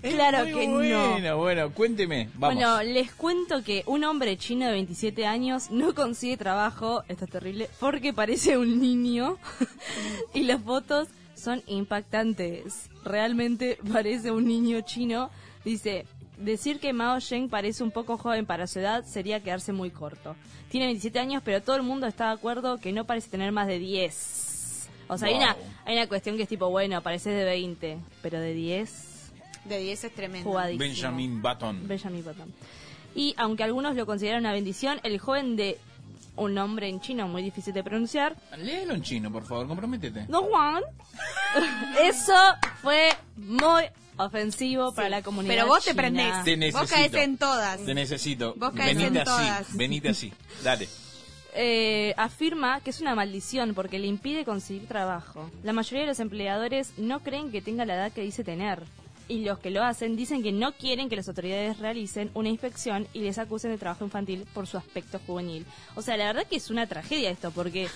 Claro 0.00 0.44
Muy 0.44 0.52
que 0.52 0.66
no. 0.68 1.10
bueno, 1.10 1.36
bueno, 1.38 1.70
cuénteme. 1.74 2.28
Vamos. 2.34 2.54
Bueno, 2.54 2.82
les 2.82 3.12
cuento 3.12 3.64
que 3.64 3.82
un 3.86 4.04
hombre 4.04 4.36
chino 4.36 4.66
de 4.66 4.72
27 4.72 5.26
años 5.26 5.70
no 5.70 5.94
consigue 5.94 6.36
trabajo, 6.36 7.02
esto 7.08 7.24
es 7.24 7.30
terrible, 7.30 7.68
porque 7.80 8.12
parece 8.12 8.56
un 8.58 8.80
niño 8.80 9.38
y 10.34 10.44
las 10.44 10.62
fotos 10.62 11.08
son 11.34 11.62
impactantes. 11.66 12.90
Realmente 13.04 13.78
parece 13.92 14.30
un 14.30 14.46
niño 14.46 14.80
chino. 14.82 15.30
Dice, 15.64 16.06
decir 16.36 16.78
que 16.78 16.92
Mao 16.92 17.20
Zedong 17.20 17.48
parece 17.48 17.82
un 17.82 17.90
poco 17.90 18.18
joven 18.18 18.46
para 18.46 18.66
su 18.66 18.78
edad 18.78 19.04
sería 19.04 19.42
quedarse 19.42 19.72
muy 19.72 19.90
corto. 19.90 20.36
Tiene 20.70 20.86
27 20.86 21.18
años, 21.18 21.42
pero 21.44 21.62
todo 21.62 21.76
el 21.76 21.82
mundo 21.82 22.06
está 22.06 22.26
de 22.26 22.34
acuerdo 22.34 22.78
que 22.78 22.92
no 22.92 23.04
parece 23.04 23.30
tener 23.30 23.52
más 23.52 23.66
de 23.66 23.78
10. 23.78 24.88
O 25.08 25.16
sea, 25.16 25.28
hay, 25.28 25.34
una, 25.34 25.56
hay 25.86 25.96
una 25.96 26.06
cuestión 26.06 26.36
que 26.36 26.42
es 26.42 26.48
tipo, 26.48 26.68
bueno, 26.68 27.02
parece 27.02 27.30
de 27.30 27.44
20, 27.44 27.98
pero 28.22 28.38
de 28.38 28.52
10... 28.52 29.07
De 29.64 29.78
10 29.78 30.04
es 30.04 30.14
tremendo. 30.14 30.48
Jugadísimo. 30.48 30.80
Benjamin 30.84 31.42
Button. 31.42 31.88
Benjamin 31.88 32.24
Button. 32.24 32.52
Y 33.14 33.34
aunque 33.36 33.64
algunos 33.64 33.96
lo 33.96 34.06
consideran 34.06 34.40
una 34.40 34.52
bendición, 34.52 35.00
el 35.02 35.18
joven 35.18 35.56
de 35.56 35.78
un 36.36 36.54
nombre 36.54 36.88
en 36.88 37.00
chino 37.00 37.26
muy 37.26 37.42
difícil 37.42 37.74
de 37.74 37.82
pronunciar, 37.82 38.36
Léelo 38.58 38.94
en 38.94 39.02
chino, 39.02 39.32
por 39.32 39.44
favor, 39.44 39.66
comprométete. 39.66 40.26
No 40.28 40.42
Juan, 40.44 40.82
eso 42.02 42.34
fue 42.80 43.08
muy 43.36 43.84
ofensivo 44.16 44.94
para 44.94 45.08
la 45.08 45.22
comunidad. 45.22 45.54
pero 45.54 45.66
vos 45.66 45.84
te 45.84 45.90
china. 45.90 46.02
prendés. 46.02 46.44
Te 46.44 46.50
Vos 46.52 46.58
necesito. 46.58 46.88
caes 46.94 47.14
en 47.14 47.38
todas. 47.38 47.84
Te 47.84 47.94
necesito. 47.94 48.54
Vos 48.56 48.72
caes 48.72 48.96
venite 48.96 49.06
en 49.08 49.16
así, 49.18 49.24
todas. 49.24 49.76
venite 49.76 50.08
así. 50.10 50.32
Dale. 50.62 50.88
Eh, 51.54 52.14
afirma 52.16 52.80
que 52.80 52.90
es 52.90 53.00
una 53.00 53.14
maldición 53.16 53.74
porque 53.74 53.98
le 53.98 54.06
impide 54.06 54.44
conseguir 54.44 54.86
trabajo. 54.86 55.50
La 55.64 55.72
mayoría 55.72 56.02
de 56.02 56.06
los 56.08 56.20
empleadores 56.20 56.92
no 56.98 57.20
creen 57.20 57.50
que 57.50 57.62
tenga 57.62 57.84
la 57.84 57.94
edad 57.94 58.12
que 58.12 58.20
dice 58.22 58.44
tener. 58.44 58.82
Y 59.30 59.44
los 59.44 59.58
que 59.58 59.70
lo 59.70 59.84
hacen 59.84 60.16
dicen 60.16 60.42
que 60.42 60.52
no 60.52 60.72
quieren 60.72 61.10
que 61.10 61.16
las 61.16 61.28
autoridades 61.28 61.78
realicen 61.78 62.30
una 62.32 62.48
inspección 62.48 63.06
y 63.12 63.20
les 63.20 63.36
acusen 63.38 63.70
de 63.70 63.76
trabajo 63.76 64.04
infantil 64.04 64.46
por 64.54 64.66
su 64.66 64.78
aspecto 64.78 65.20
juvenil. 65.26 65.66
O 65.96 66.02
sea, 66.02 66.16
la 66.16 66.24
verdad 66.26 66.46
que 66.48 66.56
es 66.56 66.70
una 66.70 66.86
tragedia 66.86 67.28
esto 67.30 67.50
porque 67.50 67.88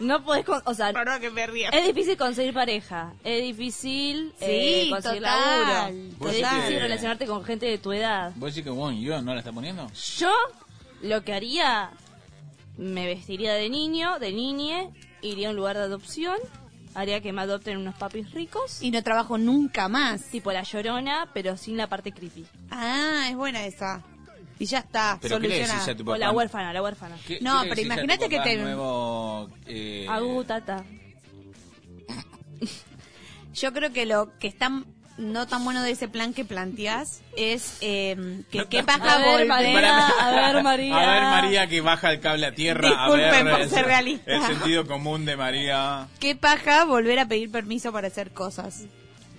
no 0.00 0.22
podés... 0.22 0.44
con- 0.44 0.60
o 0.66 0.74
sea, 0.74 0.92
que 1.18 1.30
me 1.30 1.46
ría. 1.46 1.70
es 1.70 1.86
difícil 1.86 2.18
conseguir 2.18 2.52
pareja, 2.52 3.14
es 3.24 3.42
difícil 3.42 4.34
Sí, 4.38 4.44
eh, 4.44 4.86
conseguir 4.90 5.22
total, 5.22 5.62
laburo, 5.86 6.14
Vos 6.18 6.30
es 6.34 6.36
difícil 6.50 6.80
relacionarte 6.80 7.26
con 7.26 7.42
gente 7.42 7.64
de 7.66 7.78
tu 7.78 7.92
edad. 7.92 8.32
¿Vos 8.36 8.50
decís 8.54 8.64
que 8.64 8.70
Won 8.70 9.00
yo 9.00 9.22
no 9.22 9.32
la 9.32 9.40
está 9.40 9.52
poniendo? 9.52 9.90
Yo 10.18 10.30
lo 11.00 11.24
que 11.24 11.32
haría, 11.32 11.90
me 12.76 13.06
vestiría 13.06 13.54
de 13.54 13.70
niño, 13.70 14.18
de 14.18 14.32
niñe, 14.32 14.90
iría 15.22 15.48
a 15.48 15.50
un 15.52 15.56
lugar 15.56 15.76
de 15.78 15.84
adopción, 15.84 16.36
haría 16.96 17.20
que 17.20 17.32
me 17.32 17.42
adopten 17.42 17.76
unos 17.76 17.94
papis 17.94 18.30
ricos. 18.32 18.82
Y 18.82 18.90
no 18.90 19.02
trabajo 19.02 19.38
nunca 19.38 19.88
más. 19.88 20.22
Tipo 20.24 20.50
la 20.52 20.62
llorona, 20.62 21.28
pero 21.34 21.56
sin 21.56 21.76
la 21.76 21.88
parte 21.88 22.10
creepy. 22.12 22.44
Ah, 22.70 23.26
es 23.30 23.36
buena 23.36 23.64
esa. 23.66 24.02
Y 24.58 24.64
ya 24.64 24.78
está, 24.78 25.18
¿Pero 25.20 25.38
qué 25.38 25.48
le 25.48 25.58
decís 25.58 25.96
tu 25.98 26.10
O 26.10 26.16
la 26.16 26.32
huérfana, 26.32 26.72
la 26.72 26.82
huérfana. 26.82 27.16
¿Qué- 27.26 27.38
No, 27.42 27.60
qué 27.60 27.68
le 27.68 27.68
pero 27.68 27.76
decís 27.76 27.90
a 27.90 27.94
tu 27.94 28.00
imagínate 28.00 28.28
que 28.30 28.36
papá 28.38 28.48
te- 28.48 28.56
nuevo, 28.56 29.50
eh, 29.66 30.06
Agu, 30.08 30.44
tata. 30.44 30.84
Yo 33.54 33.72
creo 33.72 33.92
que 33.92 34.06
lo 34.06 34.38
que 34.38 34.48
está 34.48 34.70
no 35.18 35.46
tan 35.46 35.64
bueno 35.64 35.82
de 35.82 35.90
ese 35.92 36.08
plan 36.08 36.34
que 36.34 36.44
planteás 36.44 37.22
es 37.36 37.78
eh, 37.80 38.42
que 38.50 38.66
qué 38.66 38.82
paja 38.82 39.14
A 39.14 39.18
ver, 39.18 39.30
volver 39.30 39.48
María, 39.48 40.06
a 40.08 40.30
ver, 40.52 40.62
María. 40.62 40.96
A 40.96 41.12
ver, 41.14 41.22
María, 41.22 41.66
que 41.68 41.80
baja 41.80 42.12
el 42.12 42.20
cable 42.20 42.46
a 42.46 42.54
tierra. 42.54 42.88
Disculpen 42.88 43.24
a 43.24 43.42
ver, 43.42 43.50
por 43.52 43.60
el- 43.62 43.70
ser 43.70 43.86
realista. 43.86 44.30
El 44.30 44.42
sentido 44.42 44.86
común 44.86 45.24
de 45.24 45.36
María. 45.36 46.08
qué 46.20 46.36
paja 46.36 46.84
volver 46.84 47.18
a 47.18 47.26
pedir 47.26 47.50
permiso 47.50 47.92
para 47.92 48.08
hacer 48.08 48.32
cosas. 48.32 48.84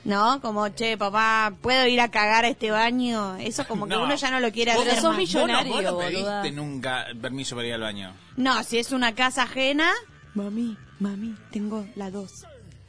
¿No? 0.03 0.39
Como, 0.41 0.69
che, 0.69 0.97
papá, 0.97 1.53
¿puedo 1.61 1.85
ir 1.85 1.99
a 1.99 2.09
cagar 2.09 2.45
a 2.45 2.47
este 2.47 2.71
baño? 2.71 3.35
Eso 3.37 3.67
como 3.67 3.87
que 3.87 3.95
No. 3.95 4.03
uno 4.03 4.15
ya 4.15 4.31
no 4.31 4.39
lo 4.39 4.53
quiere 4.53 4.73
Vos- 4.73 4.83
hacer 4.87 4.95
sos 5.01 5.09
más. 5.09 5.17
millonario, 5.17 5.73
Vos 5.73 5.83
no, 5.83 5.93
vos 5.95 6.03
no 6.03 6.09
pediste 6.09 6.51
nunca 6.51 7.07
permiso 7.21 7.55
para 7.57 7.67
ir 7.67 7.73
al 7.73 7.81
baño. 7.81 8.13
No, 8.37 8.63
si 8.63 8.77
es 8.77 8.93
una 8.93 9.13
casa 9.15 9.43
ajena, 9.43 9.91
mami, 10.33 10.77
mami, 10.99 11.35
tengo 11.51 11.85
la 11.95 12.09
dos. 12.09 12.45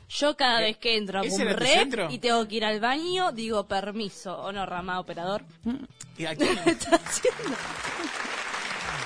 Yo 0.09 0.37
cada 0.37 0.61
vez 0.61 0.79
que 0.79 0.97
entro 0.97 1.21
a 1.21 1.23
¿Ese 1.23 1.43
era 1.43 1.55
tu 1.57 1.65
centro? 1.65 2.09
y 2.11 2.19
tengo 2.19 2.47
que 2.49 2.57
ir 2.57 2.65
al 2.65 2.81
baño, 2.81 3.31
digo 3.33 3.67
permiso. 3.67 4.39
¿O 4.39 4.53
no, 4.53 4.65
Rama, 4.65 5.01
operador? 5.01 5.43
¿Y 6.17 6.25
a 6.25 6.35
quién? 6.35 6.59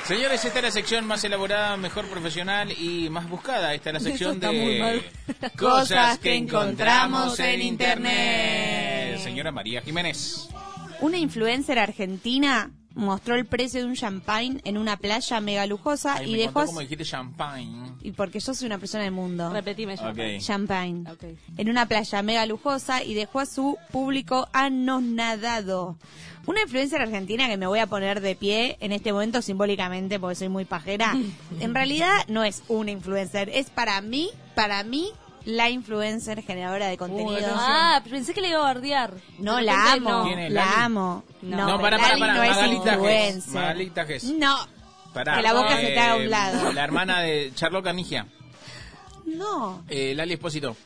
Señores, 0.06 0.44
esta 0.44 0.58
es 0.58 0.64
la 0.64 0.70
sección 0.72 1.06
más 1.06 1.22
elaborada, 1.24 1.76
mejor 1.76 2.06
profesional 2.08 2.72
y 2.72 3.08
más 3.08 3.28
buscada. 3.28 3.72
Esta 3.72 3.90
es 3.90 3.94
la 3.94 4.00
sección 4.00 4.34
está 4.34 4.48
muy 4.50 4.74
de 4.74 4.80
mal. 4.80 5.02
cosas 5.56 6.18
que 6.18 6.34
encontramos 6.34 7.38
en 7.38 7.62
internet. 7.62 9.18
Señora 9.18 9.52
María 9.52 9.80
Jiménez. 9.80 10.48
Una 11.00 11.18
influencer 11.18 11.78
argentina 11.78 12.70
mostró 12.94 13.34
el 13.34 13.46
precio 13.46 13.80
de 13.80 13.86
un 13.86 13.94
champagne 13.94 14.60
en 14.64 14.78
una 14.78 14.96
playa 14.96 15.40
mega 15.40 15.66
lujosa 15.66 16.14
Ay, 16.14 16.28
y 16.28 16.32
me 16.32 16.38
dejó... 16.38 16.66
como 16.66 16.80
dijiste 16.80 17.04
champagne. 17.04 17.92
Y 18.02 18.12
porque 18.12 18.40
yo 18.40 18.54
soy 18.54 18.66
una 18.66 18.78
persona 18.78 19.04
del 19.04 19.12
mundo. 19.12 19.50
Repetime, 19.52 19.96
champagne. 20.40 21.04
En 21.56 21.68
una 21.68 21.86
playa 21.86 22.22
mega 22.22 22.46
lujosa 22.46 23.02
y 23.02 23.14
dejó 23.14 23.40
a 23.40 23.46
su 23.46 23.78
público 23.90 24.48
anonadado. 24.52 25.96
Una 26.46 26.62
influencer 26.62 27.00
argentina 27.00 27.48
que 27.48 27.56
me 27.56 27.66
voy 27.66 27.78
a 27.78 27.86
poner 27.86 28.20
de 28.20 28.34
pie 28.34 28.76
en 28.80 28.90
este 28.90 29.12
momento 29.12 29.42
simbólicamente 29.42 30.18
porque 30.18 30.34
soy 30.34 30.48
muy 30.48 30.64
pajera. 30.64 31.14
En 31.60 31.74
realidad 31.74 32.24
no 32.28 32.42
es 32.42 32.62
una 32.68 32.90
influencer, 32.90 33.48
es 33.48 33.70
para 33.70 34.00
mí, 34.00 34.30
para 34.54 34.82
mí, 34.82 35.10
la 35.44 35.70
influencer 35.70 36.42
generadora 36.42 36.86
de 36.88 36.96
contenido. 36.96 37.48
Ah, 37.54 38.02
pensé 38.08 38.32
que 38.34 38.40
le 38.40 38.48
iba 38.50 38.58
a 38.60 38.62
bardear. 38.62 39.14
No, 39.38 39.60
la 39.60 39.92
amo, 39.94 40.10
no. 40.10 40.24
¿Quién 40.24 40.38
es, 40.38 40.52
la 40.52 40.84
amo. 40.84 41.24
No. 41.42 41.56
No, 41.68 41.80
para, 41.80 41.98
para, 41.98 42.16
para. 42.18 42.34
no 42.34 42.42
es 42.42 42.72
influencer. 42.72 43.52
Magalita 43.54 44.04
Gess. 44.06 44.24
No, 44.24 44.56
Pará. 45.12 45.36
Que 45.36 45.42
la 45.42 45.52
boca 45.52 45.76
se 45.76 45.86
te 45.88 45.98
haga 45.98 46.12
a 46.12 46.16
un 46.16 46.22
Eh, 46.22 46.28
lado. 46.28 46.72
La 46.72 46.84
hermana 46.84 47.20
de 47.20 47.52
Charlotte 47.54 47.84
Canigia, 47.84 48.26
no. 49.26 49.84
eh, 49.88 50.14
Lali 50.14 50.34
Espósito. 50.34 50.76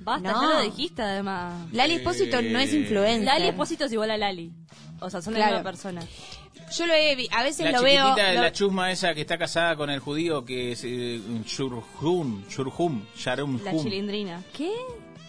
Basta, 0.00 0.32
No. 0.32 0.42
ya 0.42 0.56
lo 0.56 0.62
dijiste 0.62 1.02
además. 1.02 1.66
Lali 1.72 1.94
Espósito 1.94 2.40
no 2.42 2.58
es 2.58 2.72
Eh, 2.72 2.78
influencer. 2.78 3.24
Lali 3.26 3.48
Espósito 3.48 3.84
es 3.84 3.92
igual 3.92 4.10
a 4.10 4.16
Lali. 4.18 4.50
O 5.00 5.08
sea, 5.10 5.20
son 5.22 5.32
la 5.34 5.40
Claro. 5.40 5.56
misma 5.56 5.70
persona. 5.70 6.02
Yo 6.76 6.86
lo 6.86 6.94
he 6.94 7.14
vi, 7.16 7.28
a 7.32 7.42
veces 7.42 7.64
La 7.66 7.72
lo 7.72 7.82
veo. 7.82 8.16
lo- 8.16 8.16
la 8.42 8.52
chusma 8.52 8.90
esa 8.92 9.12
que 9.14 9.20
está 9.22 9.36
casada 9.38 9.76
con 9.76 9.90
el 9.90 10.00
judío 10.00 10.44
que 10.44 10.72
es 10.72 10.82
eh, 10.84 11.20
Shurhum, 11.46 12.44
Shurhum, 12.48 13.04
Sharum 13.16 13.60
La 13.64 13.76
chilindrina. 13.76 14.42
¿Qué? 14.52 14.70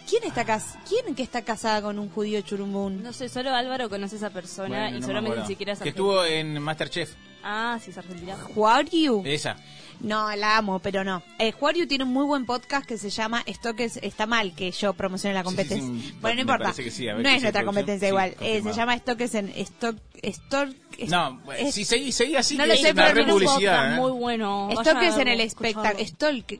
¿Quién 0.08 0.24
está 0.24 0.44
cas 0.44 0.76
¿Quién 0.88 1.14
que 1.14 1.22
está 1.22 1.42
casada 1.42 1.80
con 1.82 1.98
un 1.98 2.08
judío 2.10 2.40
churumbún? 2.42 3.02
No 3.02 3.12
sé, 3.12 3.28
solo 3.28 3.50
Álvaro 3.54 3.88
conoce 3.88 4.16
a 4.16 4.18
esa 4.18 4.30
persona 4.30 4.68
Bueno, 4.68 4.88
y 4.88 4.92
no 4.92 4.98
me 5.00 5.06
solamente 5.06 5.40
ni 5.40 5.46
siquiera 5.46 5.72
es 5.72 5.78
Que 5.80 5.88
estuvo 5.90 6.24
en 6.24 6.60
Masterchef. 6.60 7.14
Ah, 7.44 7.78
sí, 7.82 7.90
es 7.90 7.98
argentina. 7.98 8.36
Juariu. 8.36 9.22
Esa. 9.24 9.56
No, 10.02 10.34
la 10.36 10.56
amo, 10.58 10.80
pero 10.80 11.04
no. 11.04 11.22
Eh, 11.38 11.52
Juariu 11.52 11.86
tiene 11.86 12.04
un 12.04 12.12
muy 12.12 12.24
buen 12.26 12.44
podcast 12.44 12.84
que 12.86 12.98
se 12.98 13.08
llama 13.08 13.42
Esto 13.46 13.74
que 13.74 13.84
es- 13.84 13.98
está 14.02 14.26
mal 14.26 14.54
que 14.54 14.70
yo 14.72 14.94
promocione 14.94 15.32
la 15.34 15.42
Sí, 15.42 15.48
sí, 15.50 15.54
competencia. 15.56 15.88
sí, 16.10 16.14
bueno, 16.20 16.34
no 16.34 16.40
importa. 16.42 16.72
sí, 16.72 17.06
no 17.06 17.28
es 17.28 17.42
nuestra 17.42 17.64
competencia 17.64 18.08
Sí, 18.08 18.10
igual. 18.12 18.36
Eh, 18.40 18.62
se 18.62 18.72
llama 18.72 18.94
Esto 18.94 19.16
que 19.16 19.24
es 19.24 19.34
en 19.36 19.48
Stock 19.56 19.96
Stock 20.22 20.70
No, 21.08 21.40
si 21.70 21.84
seguí, 21.84 22.12
seguí 22.12 22.36
así, 22.36 22.56
No 22.56 22.64
que 22.64 22.68
lo 22.68 22.74
es 22.74 22.80
sé, 22.80 22.90
una 22.92 23.12
pero 23.12 23.26
publicidad. 23.26 23.94
¿eh? 23.94 23.96
muy 23.96 24.10
bueno. 24.12 24.68
Esto 24.70 24.82
Vayan 24.84 25.00
que 25.00 25.06
es 25.08 25.14
a 25.16 25.22
en 25.22 25.28
el 25.28 25.40
espectáculo. 25.40 26.04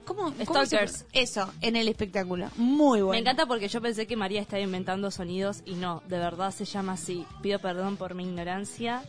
¿Cómo, 0.04 0.32
cómo 0.44 0.60
se- 0.60 0.66
Stalkers. 0.66 1.04
Eso, 1.12 1.52
en 1.60 1.76
el 1.76 1.88
espectáculo. 1.88 2.48
Muy 2.56 3.00
bueno. 3.02 3.12
Me 3.12 3.18
encanta 3.18 3.46
porque 3.46 3.68
yo 3.68 3.80
pensé 3.80 4.06
que 4.06 4.16
María 4.16 4.40
estaba 4.40 4.60
inventando 4.62 5.10
sonidos 5.10 5.62
y 5.66 5.74
no, 5.74 6.02
de 6.08 6.18
verdad 6.18 6.52
se 6.54 6.64
llama 6.64 6.92
así. 6.94 7.24
Pido 7.42 7.58
perdón 7.58 7.96
por 7.96 8.14
mi 8.14 8.24
ignorancia. 8.24 9.02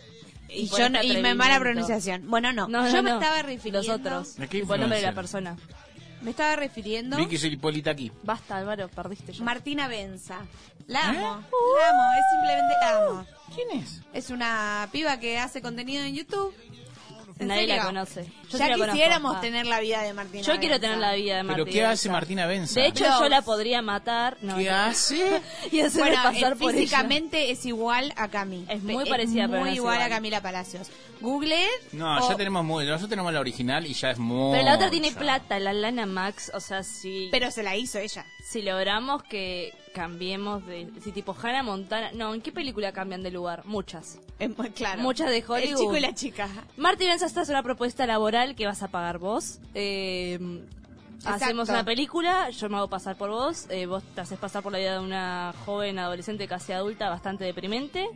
Y, 0.50 0.68
por 0.68 0.80
yo 0.80 0.90
no- 0.90 1.02
y 1.02 1.18
me 1.18 1.34
mala 1.36 1.60
pronunciación. 1.60 2.30
Bueno, 2.30 2.54
no. 2.54 2.68
No, 2.68 2.86
yo 2.88 2.98
no, 2.98 3.04
me 3.04 3.10
no. 3.12 3.20
estaba 3.20 3.42
refiriendo. 3.42 3.88
Los 3.88 3.90
otros. 4.00 4.36
¿De 4.36 4.48
qué 4.48 4.60
el 4.60 4.68
nombre 4.68 4.98
de 4.98 5.02
la 5.02 5.14
persona. 5.14 5.58
Me 6.22 6.32
estaba 6.32 6.56
refiriendo. 6.56 7.18
Vicky 7.18 7.36
Hipólita 7.48 7.92
aquí. 7.92 8.12
Basta, 8.24 8.58
Álvaro, 8.58 8.88
perdiste 8.88 9.34
ya. 9.34 9.44
Martina 9.44 9.88
Benza. 9.90 10.40
La 10.88 11.00
¿Eh? 11.00 11.04
amo. 11.04 11.20
La 11.20 11.90
amo. 11.90 12.12
Es 12.18 12.26
simplemente 12.34 12.74
la 12.82 13.06
amo. 13.06 13.26
¿Quién 13.54 13.82
es? 13.82 14.02
Es 14.14 14.30
una 14.30 14.88
piba 14.92 15.20
que 15.20 15.38
hace 15.38 15.62
contenido 15.62 16.04
en 16.04 16.16
YouTube. 16.16 16.54
¿En 17.40 17.48
Nadie 17.48 17.68
la 17.68 17.84
conoce. 17.86 18.26
Yo 18.50 18.58
ya 18.58 18.66
sí 18.66 18.70
la 18.72 18.78
conozco. 18.78 18.92
quisiéramos 18.94 19.36
Ah. 19.38 19.42
tener 19.42 19.66
la 19.66 19.80
vida 19.80 20.02
de 20.04 20.14
Martina 20.14 20.44
Yo 20.44 20.54
quiero 20.60 20.76
Benza. 20.76 20.80
tener 20.82 20.98
la 21.00 21.14
vida 21.14 21.38
de 21.38 21.42
¿Pero 21.44 21.58
Martina. 21.58 21.72
qué 21.72 21.86
hace. 21.86 22.10
Martina 22.10 22.46
Benza? 22.46 22.80
De 22.80 22.88
hecho, 22.88 23.04
Blogs. 23.06 23.20
yo 23.22 23.30
la 23.30 23.42
podría 23.42 23.82
matar. 23.82 24.38
No, 24.42 24.58
¿Qué 24.58 24.70
no. 24.70 24.76
hace? 24.76 25.42
y 25.72 25.82
Bueno, 25.82 26.16
pasar 26.24 26.54
eh, 26.54 26.56
por 26.56 26.72
ella. 26.72 26.80
físicamente 26.82 27.52
es 27.52 27.66
igual 27.66 28.14
a 28.18 28.28
Cami. 28.30 28.66
Es 28.70 28.84
muy 28.84 29.10
parecida, 29.10 29.48
pero 29.48 29.60
muy 29.62 29.70
no 29.70 29.72
es 29.72 29.76
igual, 29.78 29.94
a 29.96 29.98
igual. 30.06 30.10
Camila 30.12 30.42
Palacios. 30.42 30.88
Google. 31.22 31.56
No, 31.94 32.18
o- 32.18 32.30
ya 32.30 32.36
tenemos 32.36 32.64
muy, 32.64 32.86
nosotros 32.86 33.10
tenemos 33.10 33.34
la 33.34 33.40
original 33.40 33.88
y 33.88 33.94
ya 33.94 34.12
es 34.12 34.20
muy. 34.20 34.52
Pero 34.58 34.66
la 34.66 34.76
otra 34.76 34.90
tiene 34.92 35.12
plata, 35.12 35.58
la 35.60 35.74
Lana 35.74 36.06
Max. 36.06 36.52
O 36.54 36.60
sea, 36.60 36.84
si, 36.84 37.30
Pero 37.32 37.50
se 37.50 37.64
la 37.64 37.76
hizo 37.76 37.98
ella. 37.98 38.26
Si 38.54 38.62
logramos 38.62 39.24
que 39.24 39.74
cambiemos 39.96 40.66
de. 40.68 40.88
Si 41.02 41.12
tipo 41.12 41.36
Hannah 41.40 41.64
Montana. 41.64 42.12
No, 42.14 42.36
¿en 42.36 42.42
qué 42.42 42.52
película 42.52 42.92
cambian 42.92 43.24
de 43.24 43.32
lugar? 43.32 43.66
Muchas. 43.66 44.20
Claro. 44.76 45.02
Muchas 45.02 45.30
de 45.32 45.44
Hollywood. 45.48 45.72
El 45.72 45.76
chico 45.76 45.98
y 45.98 46.00
la 46.00 46.14
chica. 46.14 46.48
Marty 46.78 47.06
Benza, 47.06 47.26
esta 47.26 47.42
es 47.42 47.50
una 47.50 47.64
propuesta 47.64 48.06
laboral 48.06 48.56
que 48.56 48.68
vas 48.68 48.84
a 48.84 48.90
pagar 48.90 49.18
vos. 49.18 49.60
Eh, 49.74 50.38
hacemos 51.26 51.70
una 51.70 51.84
película, 51.84 52.50
yo 52.52 52.70
me 52.70 52.78
hago 52.78 52.90
pasar 52.90 53.16
por 53.16 53.32
vos, 53.32 53.68
eh, 53.70 53.86
vos 53.86 54.04
te 54.14 54.22
haces 54.22 54.38
pasar 54.38 54.62
por 54.62 54.72
la 54.72 54.78
vida 54.78 54.94
de 54.94 55.00
una 55.00 55.54
joven 55.66 55.98
adolescente 55.98 56.48
casi 56.48 56.74
adulta 56.74 57.10
bastante 57.10 57.46
deprimente, 57.46 58.10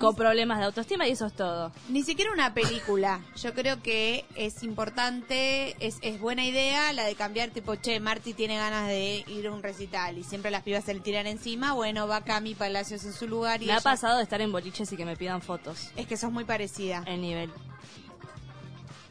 con 0.00 0.16
problemas 0.16 0.58
de 0.58 0.64
autoestima 0.64 1.06
y 1.06 1.12
eso 1.12 1.26
es 1.26 1.34
todo. 1.34 1.72
Ni 1.88 2.02
siquiera 2.02 2.32
una 2.32 2.54
película. 2.54 3.20
Yo 3.36 3.54
creo 3.54 3.82
que 3.82 4.24
es 4.34 4.62
importante, 4.62 5.76
es, 5.84 5.98
es 6.00 6.18
buena 6.18 6.44
idea 6.44 6.92
la 6.92 7.04
de 7.04 7.14
cambiar, 7.14 7.50
tipo, 7.50 7.76
che, 7.76 8.00
Marty 8.00 8.32
tiene 8.34 8.56
ganas 8.56 8.88
de 8.88 9.24
ir 9.28 9.46
a 9.46 9.52
un 9.52 9.62
recital 9.62 10.18
y 10.18 10.24
siempre 10.24 10.50
las 10.50 10.62
pibas 10.62 10.84
se 10.84 10.94
le 10.94 11.00
tiran 11.00 11.26
encima. 11.26 11.74
Bueno, 11.74 12.08
va 12.08 12.22
Cami 12.22 12.54
Palacios 12.54 13.04
en 13.04 13.12
su 13.12 13.28
lugar 13.28 13.62
y 13.62 13.66
Me 13.66 13.74
ha 13.74 13.80
pasado 13.80 14.16
de 14.16 14.22
estar 14.22 14.40
en 14.40 14.50
boliches 14.50 14.90
y 14.92 14.96
que 14.96 15.04
me 15.04 15.16
pidan 15.16 15.42
fotos. 15.42 15.90
Es 15.96 16.06
que 16.06 16.16
sos 16.16 16.32
muy 16.32 16.44
parecida. 16.44 17.04
El 17.06 17.20
nivel. 17.20 17.50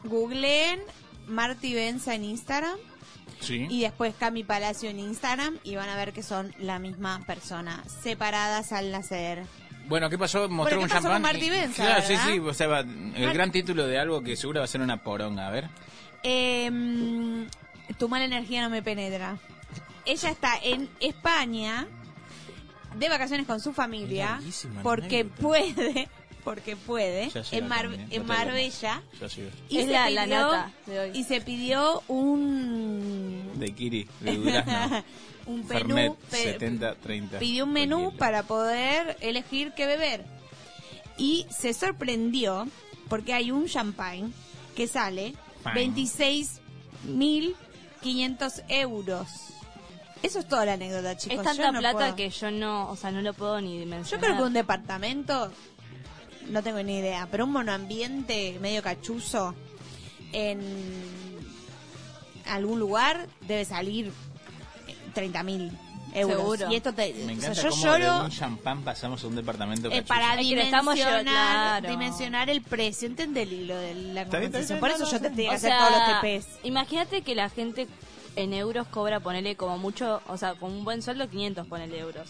Googleen 0.04 0.80
Marty 1.28 1.74
Benza 1.74 2.14
en 2.14 2.24
Instagram 2.24 2.76
Sí. 3.40 3.66
y 3.70 3.80
después 3.82 4.14
Cami 4.18 4.44
Palacio 4.44 4.90
en 4.90 4.98
Instagram 5.00 5.58
y 5.64 5.76
van 5.76 5.88
a 5.88 5.96
ver 5.96 6.12
que 6.12 6.22
son 6.22 6.54
la 6.58 6.78
misma 6.78 7.22
persona, 7.26 7.82
separadas 8.02 8.72
al 8.72 8.90
nacer. 8.90 9.44
Bueno, 9.90 10.08
¿qué 10.08 10.16
pasó? 10.16 10.48
Mostró 10.48 10.78
¿qué 10.78 10.84
un 10.84 10.88
pasó 10.88 11.08
champán. 11.10 11.22
Benza, 11.38 11.84
Claro, 11.84 12.02
sí, 12.02 12.12
verdad? 12.14 12.26
sí. 12.32 12.38
O 12.38 12.54
sea, 12.54 12.66
va- 12.68 12.80
el 12.80 13.32
gran 13.34 13.52
título 13.52 13.86
de 13.86 13.98
algo 13.98 14.22
que 14.22 14.36
seguro 14.36 14.60
va 14.60 14.64
a 14.64 14.68
ser 14.68 14.80
una 14.80 15.02
poronga. 15.02 15.46
A 15.46 15.50
ver. 15.50 15.68
Eh, 16.22 16.70
tu 17.98 18.08
mala 18.08 18.24
energía 18.24 18.62
no 18.62 18.70
me 18.70 18.82
penetra. 18.82 19.36
Ella 20.06 20.30
está 20.30 20.54
en 20.62 20.88
España 21.00 21.86
de 22.96 23.08
vacaciones 23.08 23.46
con 23.46 23.60
su 23.60 23.72
familia 23.72 24.40
la 24.74 24.82
porque 24.82 25.20
anécdota. 25.20 25.42
puede, 25.42 26.08
porque 26.44 26.76
puede 26.76 27.30
en, 27.52 27.68
Mar- 27.68 27.82
también, 27.82 28.08
en 28.10 28.26
Marbella 28.26 29.02
y 29.68 29.78
Es 29.78 29.86
se 29.86 29.92
la- 29.92 30.08
la 30.10 30.24
pidió- 30.24 30.40
nata 30.52 30.72
de 30.86 30.98
hoy. 31.00 31.10
y 31.14 31.24
se 31.24 31.40
pidió 31.40 32.02
un 32.08 33.52
De 33.56 33.72
Kiri, 33.72 34.08
de 34.20 34.36
Durazno. 34.36 35.04
un 35.54 35.66
menú 35.68 36.16
pe- 36.30 36.36
70, 36.52 36.94
30. 36.96 37.38
pidió 37.38 37.64
un 37.64 37.72
menú 37.72 38.12
para 38.16 38.42
poder 38.44 39.16
elegir 39.20 39.72
qué 39.72 39.86
beber. 39.86 40.24
Y 41.16 41.46
se 41.50 41.72
sorprendió 41.74 42.66
porque 43.08 43.32
hay 43.34 43.50
un 43.50 43.66
champagne 43.66 44.30
que 44.74 44.86
sale 44.86 45.34
Fine. 45.64 45.92
26.500 48.02 48.62
euros. 48.68 49.28
Eso 50.22 50.38
es 50.40 50.48
toda 50.48 50.64
la 50.66 50.74
anécdota, 50.74 51.16
chicos. 51.16 51.38
es 51.38 51.44
tanta 51.44 51.62
Yo 51.64 51.72
no 51.72 51.78
plata 51.80 51.98
puedo. 51.98 52.16
que 52.16 52.28
yo 52.30 52.50
no, 52.50 52.90
o 52.90 52.96
sea, 52.96 53.10
no 53.10 53.22
lo 53.22 53.32
puedo 53.34 53.60
ni 53.60 53.78
dimensionar. 53.78 54.20
Yo 54.20 54.26
creo 54.26 54.36
que 54.36 54.42
un 54.44 54.52
departamento, 54.52 55.50
no 56.48 56.62
tengo 56.62 56.82
ni 56.82 56.98
idea, 56.98 57.26
pero 57.30 57.44
un 57.44 57.52
monoambiente 57.52 58.58
medio 58.60 58.82
cachuzo 58.82 59.54
en 60.32 60.60
algún 62.46 62.78
lugar 62.78 63.28
debe 63.46 63.64
salir 63.64 64.12
30.000 65.12 65.70
euros. 66.14 66.36
Seguro. 66.36 66.72
Y 66.72 66.76
esto 66.76 66.92
te, 66.92 67.12
Me 67.14 67.22
o 67.22 67.24
sea, 67.26 67.32
encanta 67.34 67.62
yo 67.62 67.70
cómo 67.70 67.82
lloro 67.82 68.14
de 68.18 68.24
un 68.24 68.30
champán 68.30 68.82
pasamos 68.82 69.22
a 69.22 69.26
un 69.28 69.36
departamento 69.36 69.90
eh, 69.90 70.02
para 70.02 70.36
dimensionar, 70.36 71.22
claro. 71.22 71.88
dimensionar 71.88 72.50
el 72.50 72.62
precio. 72.62 73.06
¿Entendés 73.08 73.46
el 73.48 73.52
hilo 73.52 73.76
de 73.76 73.94
la 73.94 74.24
conversación? 74.26 74.80
Por 74.80 74.90
eso 74.90 75.04
no, 75.04 75.10
yo 75.10 75.20
te 75.20 75.30
tengo 75.30 75.36
que 75.36 75.48
O 75.48 75.52
hacer 75.52 75.70
sea, 75.70 75.78
todos 75.78 75.92
los 75.92 76.20
TPs. 76.20 76.64
Imagínate 76.64 77.22
que 77.22 77.34
la 77.34 77.48
gente 77.48 77.86
en 78.36 78.54
euros 78.54 78.86
cobra, 78.88 79.20
ponele 79.20 79.56
como 79.56 79.78
mucho, 79.78 80.20
o 80.28 80.36
sea, 80.36 80.54
con 80.54 80.72
un 80.72 80.84
buen 80.84 81.02
sueldo, 81.02 81.28
500 81.28 81.66
ponele 81.66 81.98
euros. 81.98 82.28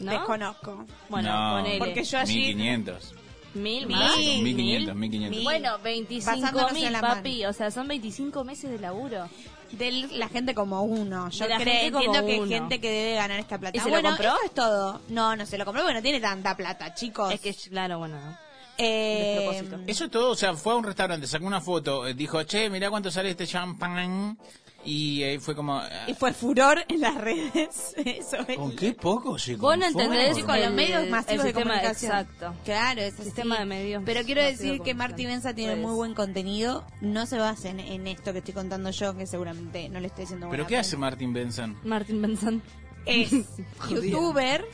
¿No? 0.00 0.12
Desconozco. 0.12 0.86
Bueno, 1.08 1.32
no, 1.32 1.56
ponele. 1.58 1.78
Porque 1.78 2.04
yo 2.04 2.18
allí- 2.18 2.54
1500. 2.54 3.14
Mil, 3.54 3.86
Mil, 3.86 3.96
más. 3.96 4.16
1500, 4.18 4.94
1500. 4.94 5.44
Bueno, 5.44 5.78
25 5.82 6.30
Basándonos 6.30 6.72
mil, 6.72 6.92
papi. 7.00 7.46
O 7.46 7.52
sea, 7.52 7.70
son 7.70 7.88
25 7.88 8.44
meses 8.44 8.70
de 8.70 8.78
laburo. 8.78 9.26
De 9.72 9.90
la 10.12 10.28
gente 10.28 10.54
como 10.54 10.82
uno. 10.82 11.28
Yo 11.30 11.46
creo, 11.46 11.58
entiendo 11.58 12.24
que 12.24 12.32
hay 12.32 12.40
uno. 12.40 12.50
gente 12.50 12.80
que 12.80 12.90
debe 12.90 13.14
ganar 13.14 13.38
esta 13.38 13.58
plata. 13.58 13.76
¿Y 13.76 13.80
se 13.80 13.90
lo 13.90 14.02
compró? 14.02 14.28
eso 14.28 14.38
es 14.44 14.54
todo. 14.54 15.00
No, 15.08 15.36
no 15.36 15.46
se 15.46 15.58
lo 15.58 15.64
compró 15.64 15.82
porque 15.82 15.94
no 15.94 16.02
tiene 16.02 16.20
tanta 16.20 16.56
plata, 16.56 16.94
chicos. 16.94 17.32
Es 17.32 17.40
que, 17.40 17.54
claro, 17.70 17.98
bueno. 17.98 18.18
¿no? 18.18 18.48
Eh. 18.80 19.64
Eso 19.88 20.04
es 20.04 20.10
todo, 20.10 20.30
o 20.30 20.36
sea, 20.36 20.54
fue 20.54 20.72
a 20.72 20.76
un 20.76 20.84
restaurante, 20.84 21.26
sacó 21.26 21.46
una 21.46 21.60
foto, 21.60 22.06
eh, 22.06 22.14
dijo, 22.14 22.40
che, 22.44 22.70
mirá 22.70 22.88
cuánto 22.90 23.10
sale 23.10 23.30
este 23.30 23.44
champán. 23.44 24.38
Y 24.84 25.22
ahí 25.24 25.38
fue 25.38 25.54
como, 25.56 25.82
eh, 25.82 25.88
y 26.06 26.14
fue 26.14 26.32
furor 26.32 26.82
en 26.88 27.00
las 27.00 27.16
redes. 27.16 27.94
Eso 27.96 28.36
es. 28.46 28.56
¿con 28.56 28.74
qué 28.76 28.92
poco 28.92 29.38
se 29.38 29.56
Vos 29.56 29.76
no 29.76 29.84
entendés 29.86 30.36
Chicos, 30.36 30.56
los 30.56 30.66
el- 30.66 30.72
medios 30.74 31.08
masivos 31.08 31.44
el 31.44 31.52
de 31.52 31.52
comunicación. 31.52 32.12
Exacto. 32.12 32.54
Claro, 32.64 33.00
es 33.02 33.14
así. 33.14 33.24
Sistema 33.24 33.58
de 33.58 33.64
medios 33.66 34.02
Pero 34.06 34.22
quiero 34.24 34.42
decir 34.42 34.80
que 34.80 34.94
Marty 34.94 35.24
comunicación. 35.24 35.30
Benza 35.30 35.54
tiene 35.54 35.76
muy 35.76 35.94
buen 35.94 36.14
contenido. 36.14 36.84
No 37.00 37.26
se 37.26 37.38
basen 37.38 37.80
en 37.80 38.06
esto 38.06 38.32
que 38.32 38.38
estoy 38.38 38.54
contando 38.54 38.90
yo, 38.90 39.16
que 39.16 39.26
seguramente 39.26 39.88
no 39.88 40.00
le 40.00 40.06
estoy 40.06 40.22
diciendo 40.24 40.48
¿Pero 40.50 40.64
qué 40.64 40.70
pena. 40.70 40.80
hace 40.80 40.96
Martin 40.96 41.32
Benson? 41.32 41.76
Martín 41.84 42.22
Benzán. 42.22 42.62
Es 43.04 43.30
youtuber. 43.90 44.64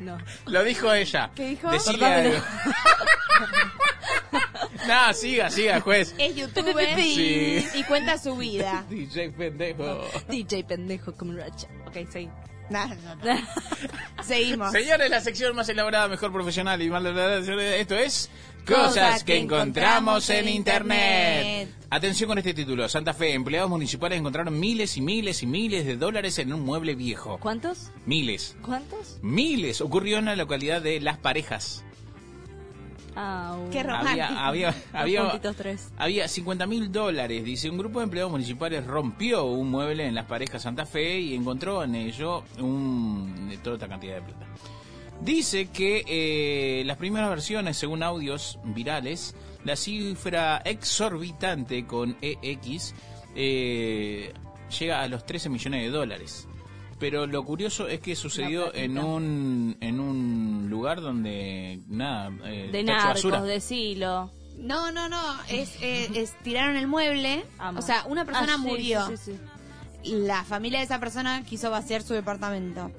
No. 0.00 0.18
Lo 0.46 0.64
dijo 0.64 0.92
ella. 0.92 1.30
¿Qué 1.34 1.48
dijo? 1.48 1.70
Decile 1.70 2.06
algo. 2.06 2.38
no, 4.86 5.12
siga, 5.14 5.50
siga, 5.50 5.80
juez. 5.80 6.14
Es 6.18 6.34
youtuber 6.34 6.96
Sí. 6.96 7.66
y 7.74 7.84
cuenta 7.84 8.18
su 8.18 8.36
vida. 8.36 8.84
DJ 8.90 9.30
pendejo. 9.30 10.04
DJ 10.28 10.64
pendejo 10.64 11.12
como 11.14 11.34
racha. 11.34 11.68
Ok, 11.86 11.96
sí. 12.10 12.28
No, 12.70 12.86
no, 12.86 13.14
no. 13.16 13.38
Seguimos. 14.22 14.72
Señores, 14.72 15.10
la 15.10 15.20
sección 15.20 15.54
más 15.56 15.68
elaborada, 15.68 16.08
mejor 16.08 16.32
profesional 16.32 16.80
y 16.80 16.88
más 16.88 17.02
esto 17.04 17.96
es 17.96 18.30
Cosas 18.66 19.24
que 19.24 19.38
encontramos 19.38 20.28
en 20.30 20.48
Internet. 20.48 21.74
Atención 21.90 22.28
con 22.28 22.38
este 22.38 22.54
título. 22.54 22.88
Santa 22.88 23.12
Fe, 23.12 23.34
empleados 23.34 23.68
municipales 23.68 24.18
encontraron 24.18 24.58
miles 24.58 24.96
y 24.96 25.00
miles 25.00 25.42
y 25.42 25.46
miles 25.46 25.84
de 25.84 25.96
dólares 25.96 26.38
en 26.38 26.52
un 26.52 26.60
mueble 26.60 26.94
viejo. 26.94 27.38
¿Cuántos? 27.40 27.90
Miles. 28.06 28.56
¿Cuántos? 28.62 29.18
Miles. 29.22 29.80
Ocurrió 29.80 30.18
en 30.18 30.26
la 30.26 30.36
localidad 30.36 30.80
de 30.82 31.00
Las 31.00 31.18
Parejas. 31.18 31.84
Ah. 33.16 33.58
Qué 33.72 33.82
romántico. 33.82 34.22
Había, 34.22 34.46
había, 34.46 34.74
había, 34.92 35.40
había 35.98 36.28
50 36.28 36.66
mil 36.66 36.92
dólares. 36.92 37.44
Dice, 37.44 37.68
un 37.68 37.78
grupo 37.78 37.98
de 37.98 38.04
empleados 38.04 38.30
municipales 38.30 38.86
rompió 38.86 39.44
un 39.44 39.70
mueble 39.70 40.06
en 40.06 40.14
Las 40.14 40.26
Parejas 40.26 40.62
Santa 40.62 40.86
Fe 40.86 41.18
y 41.18 41.34
encontró 41.34 41.82
en 41.82 41.96
ello 41.96 42.44
un, 42.58 43.48
de 43.48 43.58
toda 43.58 43.76
esta 43.76 43.88
cantidad 43.88 44.14
de 44.16 44.22
plata. 44.22 44.46
Dice 45.22 45.66
que 45.68 46.02
eh, 46.06 46.82
las 46.86 46.96
primeras 46.96 47.28
versiones, 47.28 47.76
según 47.76 48.02
audios 48.02 48.58
virales, 48.64 49.34
la 49.64 49.76
cifra 49.76 50.62
exorbitante 50.64 51.86
con 51.86 52.16
EX 52.22 52.94
eh, 53.34 54.32
llega 54.78 55.02
a 55.02 55.08
los 55.08 55.26
13 55.26 55.50
millones 55.50 55.82
de 55.82 55.90
dólares. 55.90 56.48
Pero 56.98 57.26
lo 57.26 57.44
curioso 57.44 57.86
es 57.88 58.00
que 58.00 58.14
sucedió 58.14 58.74
en 58.74 58.98
un 58.98 59.76
en 59.80 60.00
un 60.00 60.66
lugar 60.68 61.00
donde 61.00 61.80
nada 61.88 62.30
eh, 62.44 62.68
De 62.70 62.82
narcos, 62.82 63.42
de 63.42 63.60
silo. 63.60 64.30
No, 64.58 64.92
no, 64.92 65.08
no, 65.08 65.22
es, 65.48 65.76
eh, 65.80 66.08
es 66.14 66.34
tiraron 66.42 66.76
el 66.76 66.86
mueble, 66.86 67.42
Amo. 67.58 67.78
o 67.78 67.82
sea, 67.82 68.04
una 68.06 68.24
persona 68.26 68.54
Ah, 68.54 68.62
sí, 68.62 68.68
murió. 68.68 69.06
sí, 69.08 69.16
sí, 69.16 69.32
sí. 69.32 70.12
La 70.12 70.44
familia 70.44 70.78
de 70.80 70.84
esa 70.86 70.98
persona 71.00 71.42
quiso 71.44 71.70
vaciar 71.70 72.02
su 72.02 72.12
departamento. 72.14 72.90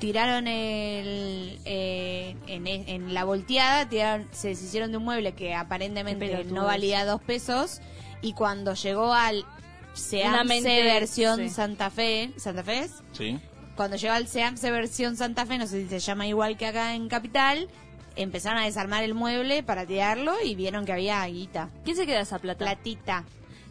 Tiraron 0.00 0.48
el 0.48 1.58
eh, 1.64 2.34
en, 2.46 2.66
en 2.66 3.14
la 3.14 3.24
volteada, 3.24 3.88
tiraron, 3.88 4.26
se 4.32 4.48
deshicieron 4.48 4.90
de 4.90 4.96
un 4.96 5.04
mueble 5.04 5.32
que 5.32 5.54
aparentemente 5.54 6.44
no 6.44 6.64
valía 6.64 7.04
dos 7.04 7.20
pesos 7.20 7.80
y 8.22 8.32
cuando 8.32 8.74
llegó 8.74 9.12
al 9.12 9.44
Seamse 9.92 10.82
versión 10.82 11.36
sí. 11.38 11.48
Santa 11.50 11.90
Fe, 11.90 12.32
Santa 12.36 12.62
Fe 12.64 12.80
es? 12.80 13.02
Sí. 13.12 13.38
cuando 13.76 13.96
llegó 13.96 14.14
al 14.14 14.26
Seamse 14.26 14.70
versión 14.70 15.16
Santa 15.16 15.44
Fe, 15.46 15.58
no 15.58 15.66
sé 15.66 15.82
si 15.82 15.88
se 15.88 15.98
llama 15.98 16.26
igual 16.26 16.56
que 16.56 16.66
acá 16.66 16.94
en 16.94 17.08
Capital, 17.08 17.68
empezaron 18.16 18.58
a 18.58 18.64
desarmar 18.64 19.04
el 19.04 19.14
mueble 19.14 19.62
para 19.62 19.84
tirarlo 19.84 20.32
y 20.42 20.54
vieron 20.54 20.86
que 20.86 20.92
había 20.92 21.24
guita. 21.26 21.68
¿Quién 21.84 21.96
se 21.96 22.06
queda 22.06 22.20
esa 22.20 22.38
plata? 22.38 22.64
Platita. 22.64 23.24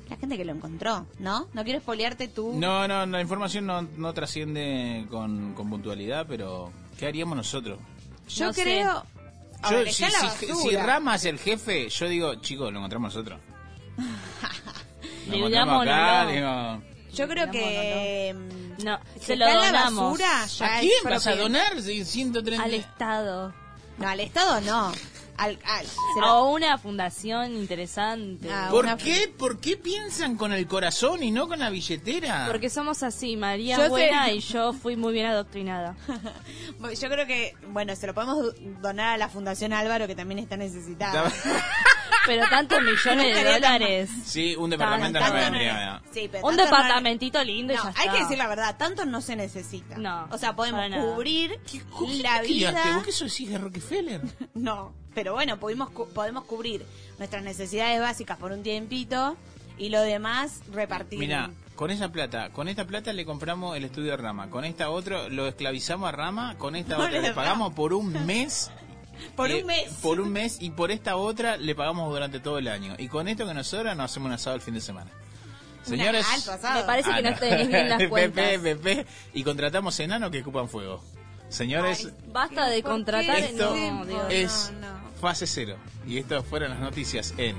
La 0.10 0.18
gente 0.18 0.38
que 0.38 0.46
lo 0.46 0.54
encontró, 0.54 1.06
¿no? 1.20 1.48
No 1.54 1.64
quiero 1.64 1.80
espolearte 1.80 2.28
tú. 2.28 2.54
No, 2.56 2.88
no, 2.88 3.06
la 3.06 3.22
información 3.22 3.66
no, 3.68 3.84
no 3.84 4.14
trasciende 4.14 5.06
con, 5.10 5.54
con 5.54 5.70
puntualidad, 5.70 6.26
pero 6.28 6.72
¿qué 6.98 7.06
haríamos 7.08 7.38
nosotros? 7.38 7.80
Yo 8.28 8.48
No 8.48 8.54
creo... 8.54 9.04
Yo, 9.70 9.70
ver, 9.72 9.92
si, 9.92 10.06
si- 10.06 10.76
Rama 10.78 11.16
es 11.16 11.26
el 11.26 11.38
jefe, 11.38 11.90
yo 11.90 12.08
digo, 12.08 12.36
chicos, 12.36 12.72
lo 12.72 12.80
encontramos 12.80 13.14
nosotros. 13.14 13.40
Lo 15.28 15.36
encontramos 15.36 15.84
acá, 15.84 16.26
digo, 16.28 16.82
Yo 17.14 17.28
creo 17.28 17.52
que... 17.52 18.34
mm, 18.36 18.84
No, 18.84 19.00
se 19.20 19.36
lo 19.36 19.46
está 19.46 19.68
en 19.68 19.74
la 19.74 19.80
donamos. 19.82 20.12
basura, 20.20 20.46
ya 20.48 20.78
¿A 20.78 20.80
quién 20.80 20.92
vas 21.04 21.28
a 21.28 21.36
donar? 21.36 21.82
Sí, 21.82 22.04
130. 22.06 22.64
Al 22.64 22.74
Estado. 22.74 23.54
No, 23.98 24.08
al 24.08 24.20
Estado 24.22 24.62
no. 24.62 24.92
Al, 25.40 25.58
O 26.24 26.52
una 26.52 26.78
fundación 26.78 27.56
interesante. 27.56 28.50
Ah, 28.52 28.68
¿Por 28.70 28.84
una- 28.84 28.98
qué? 28.98 29.34
¿Por 29.38 29.60
qué 29.60 29.78
piensan 29.78 30.36
con 30.36 30.52
el 30.52 30.68
corazón 30.68 31.24
y 31.24 31.32
no 31.32 31.48
con 31.48 31.60
la 31.60 31.70
billetera? 31.70 32.46
Porque 32.48 32.70
somos 32.70 33.04
así, 33.04 33.38
María 33.38 33.78
Yo 33.78 33.84
sé- 33.84 33.90
buena 33.90 34.32
y 34.32 34.40
yo 34.42 34.74
fui 34.74 34.98
muy 34.98 35.14
bien 35.14 35.28
adoctrinada. 35.28 35.96
Yo 37.02 37.10
creo 37.10 37.26
que, 37.26 37.56
bueno, 37.70 37.96
se 37.96 38.06
lo 38.08 38.14
podemos 38.14 38.54
donar 38.82 39.14
a 39.14 39.18
la 39.18 39.30
Fundación 39.30 39.72
Álvaro, 39.74 40.08
que 40.08 40.16
también 40.16 40.40
está 40.40 40.58
necesitada. 40.58 41.32
Pero 42.26 42.46
tantos 42.50 42.80
millones 42.82 43.36
de 43.36 43.54
dólares. 43.54 44.10
Sí, 44.26 44.56
un 44.56 44.70
departamento 44.70 45.20
no 45.20 45.26
Tanto 45.26 45.34
me 45.38 45.46
no- 45.46 45.52
vendría. 45.52 46.02
Sí, 46.12 46.30
pero 46.32 46.46
Un 46.48 46.56
tanto 46.58 46.72
no- 46.72 46.78
departamentito 46.78 47.44
lindo 47.44 47.74
y 47.74 47.76
No, 47.78 47.84
ya 47.84 47.90
hay 47.90 47.96
está. 48.08 48.14
que 48.14 48.20
decir 48.24 48.38
la 48.38 48.48
verdad, 48.48 48.78
tanto 48.78 49.06
no 49.06 49.22
se 49.22 49.36
necesita. 49.36 49.98
No, 49.98 50.28
O 50.32 50.38
sea, 50.38 50.56
podemos 50.56 50.80
para 50.80 50.90
nada. 50.90 51.14
cubrir 51.16 51.52
la 51.52 52.42
¿Qué 52.42 52.48
vida. 52.48 52.72
guiaste? 52.72 52.92
¿Vos 52.94 53.04
qué 53.04 53.10
eso 53.12 53.26
decís 53.26 53.50
de 53.50 53.58
Rockefeller? 53.58 54.22
No, 54.54 54.94
pero 55.16 55.34
bueno, 55.34 55.58
podemos, 55.60 55.90
cu- 55.92 56.10
podemos 56.10 56.44
cubrir 56.46 56.86
nuestras 57.18 57.44
necesidades 57.44 58.00
básicas 58.02 58.38
por 58.38 58.52
un 58.52 58.64
tiempito 58.64 59.38
y 59.78 59.90
lo 59.90 60.02
demás 60.02 60.62
repartir. 60.72 61.20
Mira, 61.20 61.50
con 61.76 61.90
esa 61.92 62.12
plata, 62.12 62.50
con 62.50 62.68
esta 62.68 62.86
plata 62.86 63.14
le 63.14 63.26
compramos 63.26 63.78
el 63.78 63.86
estudio 63.86 64.12
de 64.12 64.18
Rama, 64.18 64.50
con 64.50 64.66
esta 64.66 64.90
otro 64.90 65.30
lo 65.30 65.48
esclavizamos 65.48 66.10
a 66.10 66.12
Rama, 66.12 66.56
con 66.58 66.76
esta 66.76 66.94
No 66.98 67.04
otra 67.06 67.12
le 67.14 67.22
le 67.22 67.30
da. 67.30 67.36
pagamos 67.36 67.74
por 67.74 67.94
un 67.94 68.26
mes. 68.26 68.70
Por 69.36 69.52
eh, 69.52 69.62
un 69.62 69.68
mes. 69.68 69.90
Por 70.02 70.20
un 70.20 70.30
mes 70.32 70.58
y 70.60 70.70
por 70.72 70.92
esta 70.92 71.16
otra 71.16 71.58
le 71.58 71.76
pagamos 71.76 72.10
durante 72.12 72.40
todo 72.40 72.58
el 72.58 72.68
año. 72.68 72.96
Y 72.98 73.08
con 73.08 73.28
esto 73.28 73.46
que 73.48 73.54
nos 73.54 73.68
sobra 73.68 73.96
nos 73.96 74.12
hacemos 74.12 74.28
un 74.28 74.34
asado 74.34 74.56
el 74.56 74.62
fin 74.62 74.74
de 74.74 74.82
semana. 74.82 75.12
Señores. 75.84 76.26
Me 76.76 76.84
parece 76.84 77.10
que 77.10 77.16
Ah, 77.28 77.32
no 77.32 77.36
tenés 77.38 77.68
bien 77.68 77.90
las 77.90 77.98
Pepe, 78.00 78.10
cuentas. 78.10 78.58
Pepe, 78.60 79.06
y 79.34 79.44
contratamos 79.44 80.00
enanos 80.00 80.30
que 80.32 80.42
ocupan 80.42 80.68
fuego. 80.70 81.04
Señores, 81.48 82.10
Basta 82.32 82.68
de 82.68 82.82
¿Por 82.84 82.92
contratar. 82.92 83.38
esto 83.40 83.76
No, 83.76 84.06
Dios. 84.06 84.24
es 84.30 84.72
No, 84.80 84.88
no. 85.02 85.12
fase 85.20 85.48
cero. 85.48 85.78
Y 86.06 86.18
estas 86.20 86.46
fueron 86.46 86.70
las 86.72 86.80
noticias 86.80 87.34
en 87.38 87.56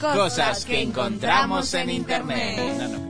Cosas 0.00 0.16
Cosas, 0.16 0.64
que 0.64 0.72
que 0.76 0.82
encontramos 0.82 1.74
en 1.74 1.90
en 1.90 1.96
Internet. 1.96 2.58
Internet. 2.58 3.00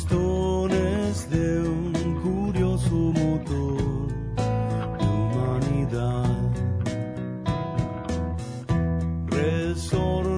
Pistones 0.00 1.30
de 1.30 1.89
tesoro. 9.74 10.29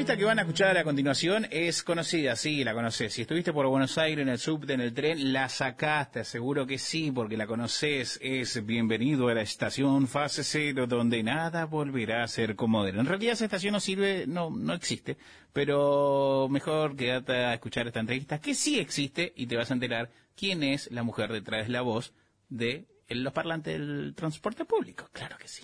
Entrevista 0.00 0.16
que 0.16 0.24
van 0.24 0.38
a 0.38 0.42
escuchar 0.42 0.78
a 0.78 0.84
continuación 0.84 1.46
es 1.50 1.82
conocida, 1.82 2.34
sí, 2.34 2.64
la 2.64 2.72
conoces. 2.72 3.12
Si 3.12 3.20
estuviste 3.20 3.52
por 3.52 3.66
Buenos 3.66 3.98
Aires 3.98 4.22
en 4.22 4.30
el 4.30 4.38
subte, 4.38 4.72
en 4.72 4.80
el 4.80 4.94
tren, 4.94 5.30
la 5.30 5.50
sacaste, 5.50 6.24
seguro 6.24 6.66
que 6.66 6.78
sí, 6.78 7.10
porque 7.10 7.36
la 7.36 7.46
conoces. 7.46 8.18
Es 8.22 8.64
bienvenido 8.64 9.28
a 9.28 9.34
la 9.34 9.42
estación 9.42 10.08
fase 10.08 10.42
cero, 10.42 10.86
donde 10.86 11.22
nada 11.22 11.66
volverá 11.66 12.22
a 12.22 12.28
ser 12.28 12.56
como 12.56 12.86
era. 12.86 12.98
En 12.98 13.04
realidad 13.04 13.34
esa 13.34 13.44
estación 13.44 13.74
no 13.74 13.80
sirve, 13.80 14.24
no, 14.26 14.48
no 14.48 14.72
existe, 14.72 15.18
pero 15.52 16.48
mejor 16.50 16.96
quédate 16.96 17.34
a 17.34 17.52
escuchar 17.52 17.86
esta 17.86 18.00
entrevista, 18.00 18.40
que 18.40 18.54
sí 18.54 18.78
existe, 18.80 19.34
y 19.36 19.48
te 19.48 19.58
vas 19.58 19.70
a 19.70 19.74
enterar 19.74 20.10
quién 20.34 20.62
es 20.62 20.90
la 20.90 21.02
mujer 21.02 21.30
detrás 21.30 21.66
de 21.66 21.72
la 21.74 21.82
voz 21.82 22.14
de 22.48 22.86
los 23.10 23.34
parlantes 23.34 23.78
del 23.78 24.14
transporte 24.16 24.64
público. 24.64 25.10
Claro 25.12 25.36
que 25.36 25.46
sí. 25.46 25.62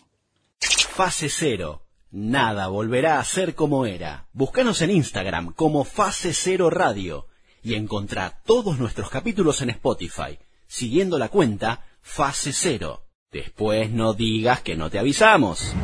Fase 0.61 1.31
cero. 1.31 1.86
Nada 2.19 2.69
volverá 2.69 3.21
a 3.21 3.25
ser 3.25 3.55
como 3.55 3.85
era. 3.85 4.27
Búscanos 4.33 4.81
en 4.81 4.91
Instagram 4.91 5.53
como 5.53 5.85
Fase 5.85 6.33
Cero 6.33 6.71
Radio 6.71 7.27
y 7.63 7.75
encontrá 7.75 8.41
todos 8.47 8.79
nuestros 8.79 9.11
capítulos 9.11 9.61
en 9.61 9.69
Spotify, 9.69 10.39
siguiendo 10.67 11.19
la 11.19 11.29
cuenta 11.29 11.85
Fase 12.01 12.55
Cero. 12.55 13.03
Después 13.31 13.91
no 13.91 14.15
digas 14.15 14.63
que 14.63 14.77
no 14.77 14.89
te 14.89 14.99
avisamos. 14.99 15.75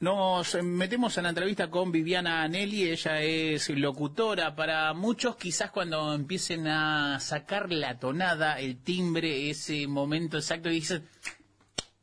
Nos 0.00 0.62
metemos 0.62 1.16
en 1.16 1.22
la 1.22 1.30
entrevista 1.30 1.70
con 1.70 1.90
Viviana 1.90 2.42
Anelli, 2.42 2.90
ella 2.90 3.22
es 3.22 3.70
locutora. 3.70 4.54
Para 4.54 4.92
muchos 4.92 5.36
quizás 5.36 5.70
cuando 5.70 6.12
empiecen 6.12 6.66
a 6.66 7.18
sacar 7.20 7.72
la 7.72 7.98
tonada, 7.98 8.60
el 8.60 8.82
timbre, 8.82 9.48
ese 9.48 9.86
momento 9.86 10.36
exacto, 10.36 10.68
dicen, 10.68 11.08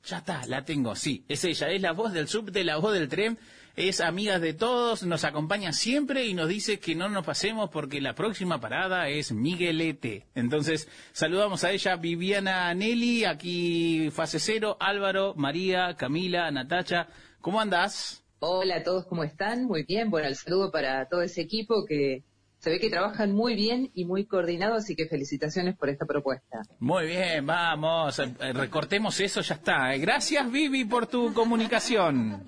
ya 0.04 0.18
está, 0.18 0.46
la 0.48 0.64
tengo, 0.64 0.96
sí, 0.96 1.24
es 1.28 1.44
ella, 1.46 1.70
es 1.70 1.82
la 1.82 1.92
voz 1.92 2.14
del 2.14 2.28
subte, 2.28 2.64
la 2.64 2.78
voz 2.78 2.94
del 2.94 3.08
tren, 3.08 3.38
es 3.76 4.02
amiga 4.02 4.40
de 4.40 4.54
todos, 4.54 5.04
nos 5.04 5.24
acompaña 5.24 5.72
siempre 5.72 6.26
y 6.26 6.34
nos 6.34 6.50
dice 6.50 6.80
que 6.80 6.96
no 6.96 7.08
nos 7.08 7.26
pasemos 7.26 7.70
porque 7.70 8.02
la 8.02 8.16
próxima 8.16 8.60
parada 8.60 9.08
es 9.08 9.32
Miguelete. 9.32 10.28
Entonces, 10.36 10.90
saludamos 11.14 11.64
a 11.64 11.72
ella, 11.72 11.96
Viviana 11.96 12.74
Nelly, 12.74 13.26
aquí 13.26 14.10
fase 14.12 14.40
cero, 14.40 14.76
Álvaro, 14.80 15.34
María, 15.36 15.96
Camila, 15.96 16.52
Natacha, 16.52 17.08
¿cómo 17.40 17.62
andás? 17.62 18.24
Hola 18.40 18.78
a 18.78 18.84
todos, 18.84 19.06
¿cómo 19.06 19.24
están? 19.24 19.66
Muy 19.66 19.84
bien, 19.84 20.10
bueno, 20.10 20.28
el 20.28 20.36
saludo 20.36 20.72
para 20.72 21.08
todo 21.08 21.22
ese 21.22 21.42
equipo 21.42 21.86
que 21.86 22.24
se 22.62 22.70
ve 22.70 22.80
que 22.80 22.92
trabajan 22.92 23.32
muy 23.32 23.56
bien 23.56 23.90
y 23.96 24.06
muy 24.06 24.26
coordinados, 24.26 24.84
así 24.84 24.96
que 24.96 25.08
felicitaciones 25.08 25.76
por 25.76 25.90
esta 25.90 26.06
propuesta. 26.06 26.62
Muy 26.78 27.08
bien, 27.08 27.44
vamos, 27.44 28.20
eh, 28.20 28.54
recortemos 28.54 29.20
eso, 29.20 29.42
ya 29.42 29.56
está. 29.56 29.96
Eh, 29.96 29.98
Gracias 29.98 30.52
Vivi 30.52 30.86
por 30.86 31.08
tu 31.08 31.34
comunicación. 31.34 32.46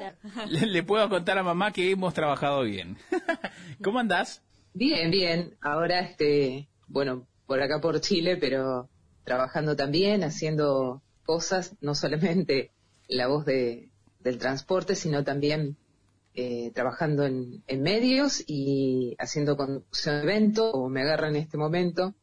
Le, 0.49 0.67
le 0.67 0.83
puedo 0.83 1.09
contar 1.09 1.39
a 1.39 1.43
mamá 1.43 1.71
que 1.71 1.89
hemos 1.89 2.13
trabajado 2.13 2.61
bien. 2.61 2.95
¿Cómo 3.83 3.97
andás? 3.97 4.43
Bien, 4.75 5.09
bien. 5.09 5.57
Ahora, 5.61 6.01
este, 6.01 6.69
bueno, 6.87 7.27
por 7.47 7.61
acá 7.63 7.81
por 7.81 7.99
Chile, 7.99 8.37
pero 8.37 8.89
trabajando 9.23 9.75
también, 9.75 10.23
haciendo 10.23 11.01
cosas, 11.25 11.75
no 11.81 11.95
solamente 11.95 12.71
la 13.07 13.25
voz 13.25 13.45
de, 13.45 13.89
del 14.19 14.37
transporte, 14.37 14.95
sino 14.95 15.23
también 15.23 15.75
eh, 16.35 16.71
trabajando 16.73 17.25
en, 17.25 17.63
en 17.67 17.81
medios 17.81 18.43
y 18.47 19.15
haciendo 19.19 19.55
conducción 19.57 20.17
de 20.17 20.23
eventos, 20.23 20.71
o 20.73 20.89
me 20.89 21.01
agarra 21.01 21.29
en 21.29 21.35
este 21.37 21.57
momento. 21.57 22.13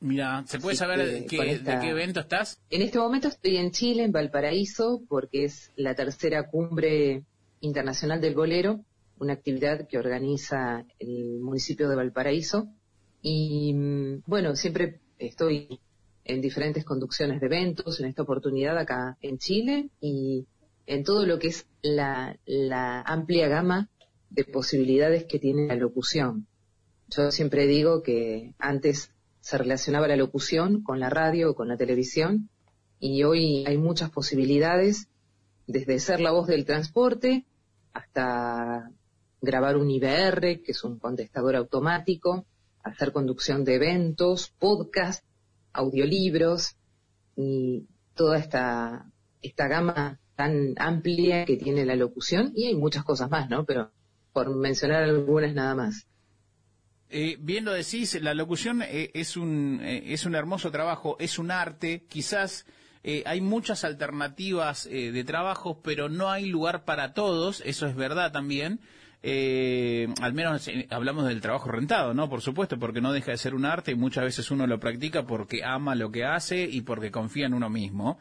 Mira, 0.00 0.42
¿se 0.46 0.58
puede 0.58 0.72
Así 0.74 0.78
saber 0.80 0.98
que 0.98 1.12
de 1.12 1.26
qué, 1.26 1.36
con 1.36 1.48
esta- 1.48 1.74
de 1.76 1.80
qué 1.80 1.90
evento 1.90 2.20
estás? 2.20 2.58
En 2.70 2.82
este 2.82 2.98
momento 2.98 3.28
estoy 3.28 3.56
en 3.58 3.70
Chile, 3.70 4.02
en 4.04 4.12
Valparaíso, 4.12 5.02
porque 5.08 5.44
es 5.44 5.70
la 5.76 5.94
tercera 5.94 6.48
cumbre 6.50 7.22
internacional 7.60 8.20
del 8.20 8.34
bolero, 8.34 8.80
una 9.20 9.34
actividad 9.34 9.86
que 9.86 9.98
organiza 9.98 10.84
el 10.98 11.38
municipio 11.40 11.88
de 11.88 11.94
Valparaíso. 11.94 12.66
Y 13.20 13.72
mm, 13.74 14.22
bueno, 14.26 14.56
siempre 14.56 14.98
estoy 15.18 15.78
en 16.24 16.40
diferentes 16.40 16.84
conducciones 16.84 17.40
de 17.40 17.46
eventos, 17.46 18.00
en 18.00 18.06
esta 18.06 18.22
oportunidad 18.22 18.76
acá 18.78 19.16
en 19.22 19.38
Chile 19.38 19.90
y 20.00 20.46
en 20.92 21.04
todo 21.04 21.24
lo 21.24 21.38
que 21.38 21.48
es 21.48 21.66
la, 21.82 22.36
amplia 23.06 23.48
gama 23.48 23.88
de 24.30 24.44
posibilidades 24.44 25.24
que 25.24 25.38
tiene 25.38 25.66
la 25.66 25.76
locución. 25.76 26.46
Yo 27.08 27.30
siempre 27.30 27.66
digo 27.66 28.02
que 28.02 28.54
antes 28.58 29.10
se 29.40 29.58
relacionaba 29.58 30.06
la 30.06 30.16
locución 30.16 30.82
con 30.82 31.00
la 31.00 31.10
radio 31.10 31.50
o 31.50 31.54
con 31.54 31.68
la 31.68 31.76
televisión 31.76 32.50
y 33.00 33.24
hoy 33.24 33.64
hay 33.66 33.78
muchas 33.78 34.10
posibilidades, 34.10 35.08
desde 35.66 35.98
ser 35.98 36.20
la 36.20 36.30
voz 36.30 36.46
del 36.46 36.64
transporte 36.64 37.46
hasta 37.92 38.90
grabar 39.40 39.76
un 39.76 39.90
IBR, 39.90 40.62
que 40.62 40.72
es 40.72 40.84
un 40.84 40.98
contestador 40.98 41.56
automático, 41.56 42.46
hacer 42.82 43.12
conducción 43.12 43.64
de 43.64 43.76
eventos, 43.76 44.52
podcast, 44.58 45.24
audiolibros 45.72 46.76
y 47.34 47.86
toda 48.14 48.38
esta, 48.38 49.10
esta 49.40 49.68
gama 49.68 50.20
tan 50.42 50.74
amplia 50.76 51.44
que 51.44 51.56
tiene 51.56 51.86
la 51.86 51.94
locución 51.94 52.52
y 52.56 52.66
hay 52.66 52.74
muchas 52.74 53.04
cosas 53.04 53.30
más, 53.30 53.48
¿no? 53.48 53.64
Pero 53.64 53.92
por 54.32 54.52
mencionar 54.54 55.04
algunas 55.04 55.54
nada 55.54 55.76
más. 55.76 56.08
Eh, 57.10 57.36
bien 57.38 57.64
lo 57.64 57.72
decís, 57.72 58.20
la 58.20 58.34
locución 58.34 58.82
eh, 58.82 59.10
es, 59.14 59.36
un, 59.36 59.80
eh, 59.82 60.12
es 60.12 60.26
un 60.26 60.34
hermoso 60.34 60.72
trabajo, 60.72 61.16
es 61.20 61.38
un 61.38 61.52
arte, 61.52 62.06
quizás 62.08 62.66
eh, 63.04 63.22
hay 63.24 63.40
muchas 63.40 63.84
alternativas 63.84 64.86
eh, 64.86 65.12
de 65.12 65.22
trabajos, 65.22 65.76
pero 65.84 66.08
no 66.08 66.30
hay 66.30 66.46
lugar 66.46 66.84
para 66.84 67.12
todos, 67.12 67.62
eso 67.64 67.86
es 67.86 67.94
verdad 67.94 68.32
también. 68.32 68.80
Al 69.24 70.32
menos 70.32 70.68
hablamos 70.90 71.26
del 71.26 71.40
trabajo 71.40 71.70
rentado, 71.70 72.14
¿no? 72.14 72.28
Por 72.28 72.40
supuesto, 72.40 72.80
porque 72.80 73.00
no 73.00 73.12
deja 73.12 73.30
de 73.30 73.36
ser 73.36 73.54
un 73.54 73.64
arte 73.64 73.92
y 73.92 73.94
muchas 73.94 74.24
veces 74.24 74.50
uno 74.50 74.66
lo 74.66 74.80
practica 74.80 75.24
porque 75.24 75.62
ama 75.62 75.94
lo 75.94 76.10
que 76.10 76.24
hace 76.24 76.64
y 76.64 76.80
porque 76.80 77.12
confía 77.12 77.46
en 77.46 77.54
uno 77.54 77.70
mismo. 77.70 78.18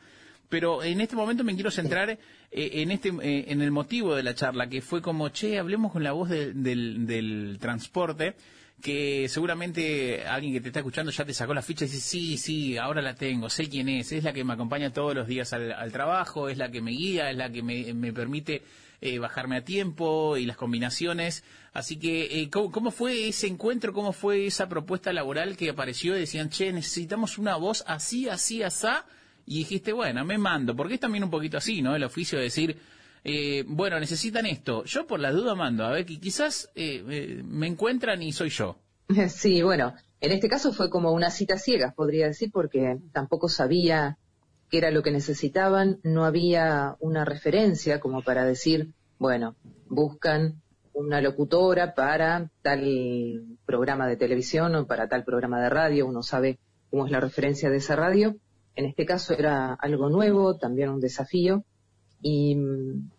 Pero 0.52 0.84
en 0.84 1.00
este 1.00 1.16
momento 1.16 1.44
me 1.46 1.56
quiero 1.56 1.72
centrar 1.72 2.10
eh, 2.12 2.18
en 2.52 2.92
este 2.92 3.10
eh, 3.10 3.46
en 3.48 3.62
el 3.62 3.72
motivo 3.72 4.14
de 4.16 4.22
la 4.22 4.36
charla, 4.36 4.68
que 4.68 4.82
fue 4.82 5.02
como, 5.02 5.30
che, 5.30 5.58
hablemos 5.58 5.94
con 5.94 6.04
la 6.04 6.12
voz 6.12 6.30
del- 6.30 6.62
del, 6.62 7.08
del 7.08 7.58
transporte, 7.60 8.36
que 8.82 9.28
seguramente 9.30 10.26
alguien 10.26 10.52
que 10.54 10.60
te 10.60 10.68
está 10.68 10.80
escuchando 10.80 11.10
ya 11.12 11.24
te 11.24 11.34
sacó 11.34 11.54
la 11.54 11.62
ficha 11.62 11.86
y 11.86 11.88
dice, 11.88 12.02
sí, 12.02 12.38
sí, 12.38 12.78
ahora 12.78 13.02
la 13.02 13.16
tengo, 13.16 13.50
sé 13.50 13.70
quién 13.70 13.88
es, 13.88 14.12
es 14.12 14.24
la 14.26 14.34
que 14.34 14.44
me 14.44 14.52
acompaña 14.54 14.92
todos 14.92 15.16
los 15.16 15.26
días 15.28 15.54
al, 15.54 15.92
trabajo, 15.94 16.50
es 16.50 16.58
la 16.58 16.70
que 16.70 16.82
me 16.82 16.92
guía, 16.92 17.32
es 17.32 17.38
la 17.38 17.50
que 17.50 17.64
me, 17.64 17.94
me 17.94 18.12
permite 18.12 18.62
eh, 19.00 19.20
bajarme 19.20 19.56
a 19.58 19.64
tiempo 19.64 20.36
y 20.36 20.46
las 20.46 20.58
combinaciones. 20.58 21.44
Así 21.74 21.96
que, 21.98 22.42
eh, 22.42 22.50
¿cómo, 22.50 22.72
cómo 22.72 22.92
fue 22.92 23.30
ese 23.30 23.48
encuentro? 23.48 23.94
¿Cómo 23.94 24.12
fue 24.12 24.48
esa 24.48 24.68
propuesta 24.68 25.14
laboral 25.14 25.56
que 25.56 25.70
apareció 25.70 26.18
y 26.18 26.20
decían, 26.20 26.50
che, 26.50 26.74
necesitamos 26.74 27.38
una 27.38 27.56
voz 27.56 27.86
así, 27.88 28.28
así, 28.28 28.64
asá? 28.64 29.06
Y 29.46 29.60
dijiste, 29.60 29.94
bueno, 29.94 30.24
me 30.26 30.38
mando, 30.38 30.76
porque 30.76 30.96
es 30.96 31.00
también 31.00 31.24
un 31.24 31.30
poquito 31.30 31.58
así, 31.58 31.82
¿no? 31.82 31.96
El 31.96 32.04
oficio 32.04 32.38
de 32.38 32.46
decir, 32.46 32.78
eh, 33.24 33.64
bueno, 33.68 34.00
necesitan 34.00 34.46
esto. 34.46 34.84
Yo 34.86 35.06
por 35.06 35.20
la 35.20 35.32
duda 35.32 35.56
mando, 35.56 35.86
a 35.86 35.92
ver, 35.92 36.06
que 36.06 36.20
quizás 36.20 36.70
eh, 36.76 37.04
eh, 37.08 37.42
me 37.44 37.68
encuentran 37.68 38.22
y 38.22 38.32
soy 38.32 38.50
yo. 38.50 38.78
Sí, 39.30 39.62
bueno, 39.62 39.94
en 40.22 40.32
este 40.32 40.48
caso 40.48 40.72
fue 40.72 40.90
como 40.90 41.12
una 41.12 41.30
cita 41.32 41.58
ciegas, 41.58 41.94
podría 41.94 42.28
decir, 42.28 42.50
porque 42.52 42.98
tampoco 43.12 43.50
sabía 43.50 44.18
qué 44.70 44.78
era 44.78 44.90
lo 44.90 45.04
que 45.04 45.12
necesitaban, 45.12 46.00
no 46.04 46.24
había 46.24 46.96
una 47.00 47.26
referencia 47.26 48.00
como 48.00 48.24
para 48.24 48.46
decir, 48.46 48.94
bueno, 49.20 49.56
buscan 49.90 50.62
una 50.94 51.22
locutora 51.22 51.94
para 51.94 52.50
tal 52.62 53.58
programa 53.66 54.08
de 54.08 54.18
televisión 54.18 54.76
o 54.76 54.88
para 54.88 55.10
tal 55.10 55.24
programa 55.24 55.62
de 55.62 55.70
radio, 55.70 56.08
uno 56.08 56.24
sabe 56.24 56.60
cómo 56.90 57.06
es 57.06 57.12
la 57.12 57.20
referencia 57.20 57.70
de 57.70 57.78
esa 57.78 57.96
radio. 57.96 58.38
En 58.82 58.88
este 58.88 59.06
caso 59.06 59.36
era 59.36 59.76
algo 59.76 60.10
nuevo, 60.10 60.58
también 60.58 60.90
un 60.90 61.00
desafío, 61.00 61.64
y 62.20 62.56
mm, 62.56 63.12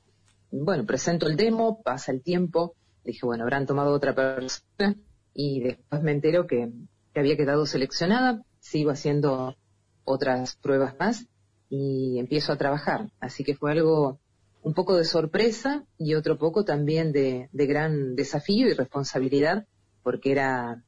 bueno, 0.51 0.85
presento 0.85 1.29
el 1.29 1.37
demo, 1.37 1.81
pasa 1.85 2.11
el 2.11 2.21
tiempo, 2.21 2.75
dije, 3.05 3.25
bueno, 3.25 3.45
habrán 3.45 3.65
tomado 3.65 3.93
otra 3.93 4.13
persona, 4.13 4.97
y 5.33 5.61
después 5.61 6.03
me 6.03 6.11
entero 6.11 6.49
que, 6.49 6.73
había 7.15 7.37
quedado 7.37 7.65
seleccionada, 7.65 8.43
sigo 8.59 8.91
haciendo 8.91 9.55
otras 10.03 10.57
pruebas 10.57 10.97
más 10.99 11.27
y 11.69 12.19
empiezo 12.19 12.53
a 12.53 12.59
trabajar. 12.59 13.13
Así 13.21 13.45
que 13.45 13.55
fue 13.55 13.71
algo 13.71 14.19
un 14.63 14.75
poco 14.75 14.97
de 14.97 15.05
sorpresa 15.05 15.85
y 15.97 16.15
otro 16.15 16.39
poco 16.39 16.65
también 16.65 17.13
de, 17.13 17.49
gran 17.53 18.17
desafío 18.17 18.67
y 18.67 18.73
responsabilidad, 18.73 19.69
porque 20.03 20.33
era 20.33 20.83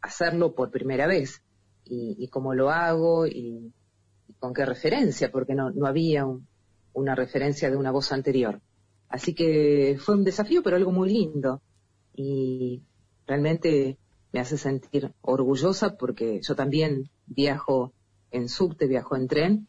hacerlo 0.00 0.56
por 0.56 0.72
primera 0.72 1.06
vez 1.06 1.42
y, 1.84 2.16
y 2.18 2.26
cómo 2.26 2.54
lo 2.54 2.70
hago 2.70 3.28
y 3.28 3.72
con 4.46 4.54
qué 4.54 4.64
referencia, 4.64 5.30
porque 5.30 5.54
no, 5.54 5.70
no 5.70 5.86
había 5.86 6.24
un- 6.24 6.46
una 6.94 7.14
referencia 7.14 7.70
de 7.70 7.76
una 7.76 7.90
voz 7.90 8.12
anterior. 8.12 8.60
Así 9.08 9.34
que 9.34 9.96
fue 10.00 10.14
un 10.14 10.24
desafío, 10.24 10.62
pero 10.62 10.76
algo 10.76 10.92
muy 10.92 11.10
lindo. 11.12 11.60
Y 12.14 12.82
realmente 13.26 13.98
me 14.32 14.40
hace 14.40 14.56
sentir 14.56 15.12
orgullosa 15.20 15.96
porque 15.96 16.40
yo 16.42 16.54
también 16.54 17.10
viajo 17.26 17.92
en 18.30 18.48
subte, 18.48 18.86
viajo 18.86 19.16
en 19.16 19.28
tren 19.28 19.68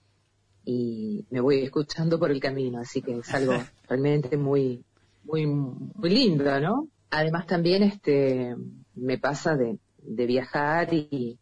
y 0.66 1.26
me 1.30 1.40
voy 1.41 1.60
escuchando 1.62 2.20
por 2.20 2.32
el 2.32 2.40
camino, 2.40 2.80
así 2.80 3.02
que 3.02 3.18
es 3.20 3.34
algo 3.34 3.54
realmente 3.90 4.38
muy 4.38 4.84
muy, 5.24 5.45
muy 5.45 6.10
linda, 6.10 6.60
¿no? 6.62 6.88
Además 7.10 7.45
también 7.48 7.84
este, 7.84 8.56
me 8.95 9.18
pasa 9.18 9.56
de, 9.58 9.78
de 10.02 10.26
viajar 10.26 10.94
y, 10.94 11.38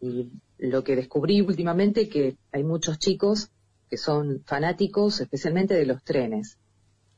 y 0.00 0.28
lo 0.60 0.84
que 0.84 0.96
descubrí 0.96 1.40
últimamente 1.40 2.08
que 2.08 2.36
hay 2.52 2.62
muchos 2.62 2.98
chicos 2.98 3.50
que 3.88 3.96
son 3.96 4.42
fanáticos 4.44 5.20
especialmente 5.20 5.74
de 5.74 5.86
los 5.86 6.04
trenes 6.04 6.58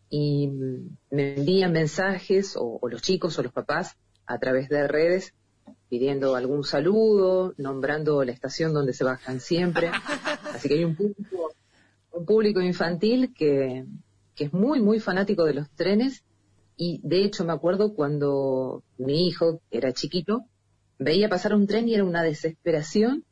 y 0.09 0.48
mm, 0.48 0.97
me 1.10 1.35
envían 1.36 1.73
mensajes 1.73 2.56
o, 2.56 2.78
o 2.81 2.89
los 2.89 3.02
chicos 3.02 3.39
o 3.39 3.43
los 3.43 3.52
papás 3.52 3.97
a 4.27 4.39
través 4.39 4.69
de 4.69 4.86
redes 4.86 5.35
pidiendo 5.89 6.36
algún 6.36 6.64
saludo, 6.64 7.52
nombrando 7.59 8.24
la 8.24 8.32
estación 8.32 8.73
donde 8.73 8.94
se 8.94 9.05
bajan 9.05 9.40
siempre. 9.40 9.90
Así 10.55 10.69
que 10.69 10.74
hay 10.74 10.85
un 10.85 10.97
público, 10.97 11.52
un 12.12 12.24
público 12.24 12.60
infantil 12.62 13.35
que, 13.35 13.85
que 14.35 14.44
es 14.44 14.52
muy, 14.52 14.81
muy 14.81 15.01
fanático 15.01 15.44
de 15.44 15.55
los 15.55 15.70
trenes 15.70 16.24
y 16.77 17.01
de 17.02 17.24
hecho 17.24 17.44
me 17.44 17.52
acuerdo 17.52 17.94
cuando 17.94 18.82
mi 18.97 19.27
hijo 19.27 19.60
era 19.70 19.93
chiquito, 19.93 20.47
veía 20.98 21.28
pasar 21.28 21.55
un 21.55 21.66
tren 21.66 21.89
y 21.89 21.94
era 21.94 22.05
una 22.05 22.23
desesperación 22.23 23.24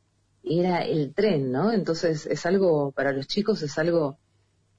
era 0.42 0.84
el 0.84 1.12
tren, 1.14 1.52
¿no? 1.52 1.72
Entonces 1.72 2.26
es 2.26 2.46
algo, 2.46 2.92
para 2.92 3.12
los 3.12 3.26
chicos 3.26 3.62
es 3.62 3.78
algo 3.78 4.18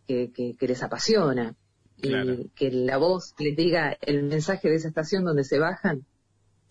que, 0.07 0.31
que, 0.31 0.55
que 0.57 0.67
les 0.67 0.83
apasiona. 0.83 1.55
Y 2.03 2.49
que 2.55 2.71
la 2.71 2.97
voz 2.97 3.35
les 3.37 3.55
diga 3.55 3.95
el 4.01 4.23
mensaje 4.23 4.69
de 4.69 4.75
esa 4.75 4.87
estación 4.87 5.23
donde 5.23 5.43
se 5.43 5.59
bajan, 5.59 6.03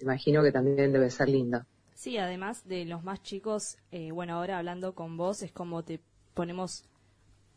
imagino 0.01 0.43
que 0.43 0.53
también 0.53 0.93
debe 0.93 1.11
ser 1.11 1.29
lindo. 1.29 1.61
Sí, 1.95 2.17
además 2.17 2.67
de 2.67 2.85
los 2.85 3.05
más 3.05 3.23
chicos, 3.23 3.77
eh, 3.91 4.11
bueno, 4.11 4.35
ahora 4.35 4.59
hablando 4.59 4.95
con 4.95 5.17
vos 5.17 5.43
es 5.43 5.53
como 5.53 5.85
te 5.85 6.01
ponemos, 6.35 6.85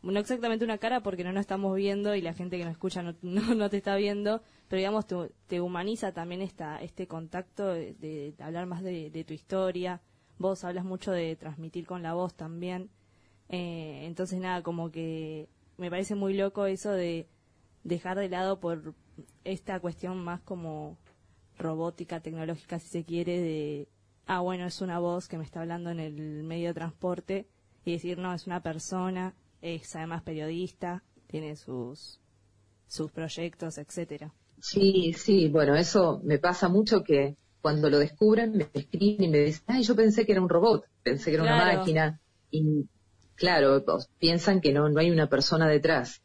no 0.02 0.20
exactamente 0.20 0.64
una 0.64 0.78
cara 0.78 1.02
porque 1.02 1.24
no 1.24 1.32
nos 1.32 1.40
estamos 1.40 1.74
viendo 1.74 2.14
y 2.14 2.20
la 2.20 2.34
gente 2.34 2.58
que 2.58 2.64
nos 2.64 2.72
escucha 2.72 3.02
no, 3.02 3.14
no, 3.22 3.54
no 3.54 3.70
te 3.70 3.78
está 3.78 3.96
viendo, 3.96 4.42
pero 4.68 4.78
digamos 4.78 5.06
te, 5.06 5.16
te 5.46 5.60
humaniza 5.60 6.12
también 6.12 6.42
esta, 6.42 6.76
este 6.82 7.06
contacto 7.06 7.68
de, 7.68 7.94
de 7.94 8.34
hablar 8.38 8.66
más 8.66 8.82
de, 8.82 9.10
de, 9.10 9.24
tu 9.24 9.32
historia. 9.32 10.02
Vos 10.38 10.64
hablas 10.64 10.84
mucho 10.84 11.12
de 11.12 11.36
transmitir 11.36 11.86
con 11.86 12.02
la 12.02 12.14
voz 12.14 12.34
también. 12.34 12.90
Eh, 13.48 14.06
entonces 14.06 14.40
nada, 14.40 14.62
como 14.62 14.90
que 14.90 15.48
me 15.76 15.90
parece 15.90 16.14
muy 16.14 16.34
loco 16.34 16.66
eso 16.66 16.90
de 16.92 17.28
dejar 17.82 18.18
de 18.18 18.28
lado 18.28 18.60
por 18.60 18.94
esta 19.44 19.80
cuestión 19.80 20.24
más 20.24 20.40
como 20.40 20.98
robótica, 21.58 22.20
tecnológica, 22.20 22.78
si 22.78 22.88
se 22.88 23.04
quiere, 23.04 23.40
de, 23.40 23.88
ah, 24.26 24.40
bueno, 24.40 24.66
es 24.66 24.80
una 24.80 24.98
voz 24.98 25.28
que 25.28 25.38
me 25.38 25.44
está 25.44 25.60
hablando 25.60 25.90
en 25.90 26.00
el 26.00 26.42
medio 26.42 26.68
de 26.68 26.74
transporte, 26.74 27.46
y 27.84 27.92
decir, 27.92 28.18
no, 28.18 28.32
es 28.32 28.46
una 28.46 28.62
persona, 28.62 29.34
es 29.60 29.94
además 29.94 30.22
periodista, 30.22 31.04
tiene 31.26 31.56
sus, 31.56 32.20
sus 32.86 33.12
proyectos, 33.12 33.78
etcétera. 33.78 34.32
Sí, 34.60 35.12
sí, 35.12 35.48
bueno, 35.48 35.74
eso 35.74 36.20
me 36.24 36.38
pasa 36.38 36.68
mucho 36.68 37.02
que 37.02 37.36
cuando 37.64 37.90
lo 37.90 37.98
descubren 37.98 38.52
me 38.58 38.68
escriben 38.74 39.24
y 39.24 39.28
me 39.28 39.38
dicen, 39.40 39.64
ay, 39.68 39.82
yo 39.84 39.96
pensé 39.96 40.26
que 40.26 40.32
era 40.32 40.42
un 40.42 40.50
robot, 40.50 40.84
pensé 41.02 41.30
que 41.30 41.36
era 41.36 41.44
Claro. 41.44 41.64
una 41.64 41.76
máquina, 41.76 42.20
y 42.50 42.62
claro, 43.36 43.82
pues, 43.84 44.08
piensan 44.18 44.60
que 44.60 44.72
no, 44.72 44.88
no 44.90 45.00
hay 45.00 45.10
una 45.10 45.28
persona 45.30 45.68
detrás. 45.68 46.22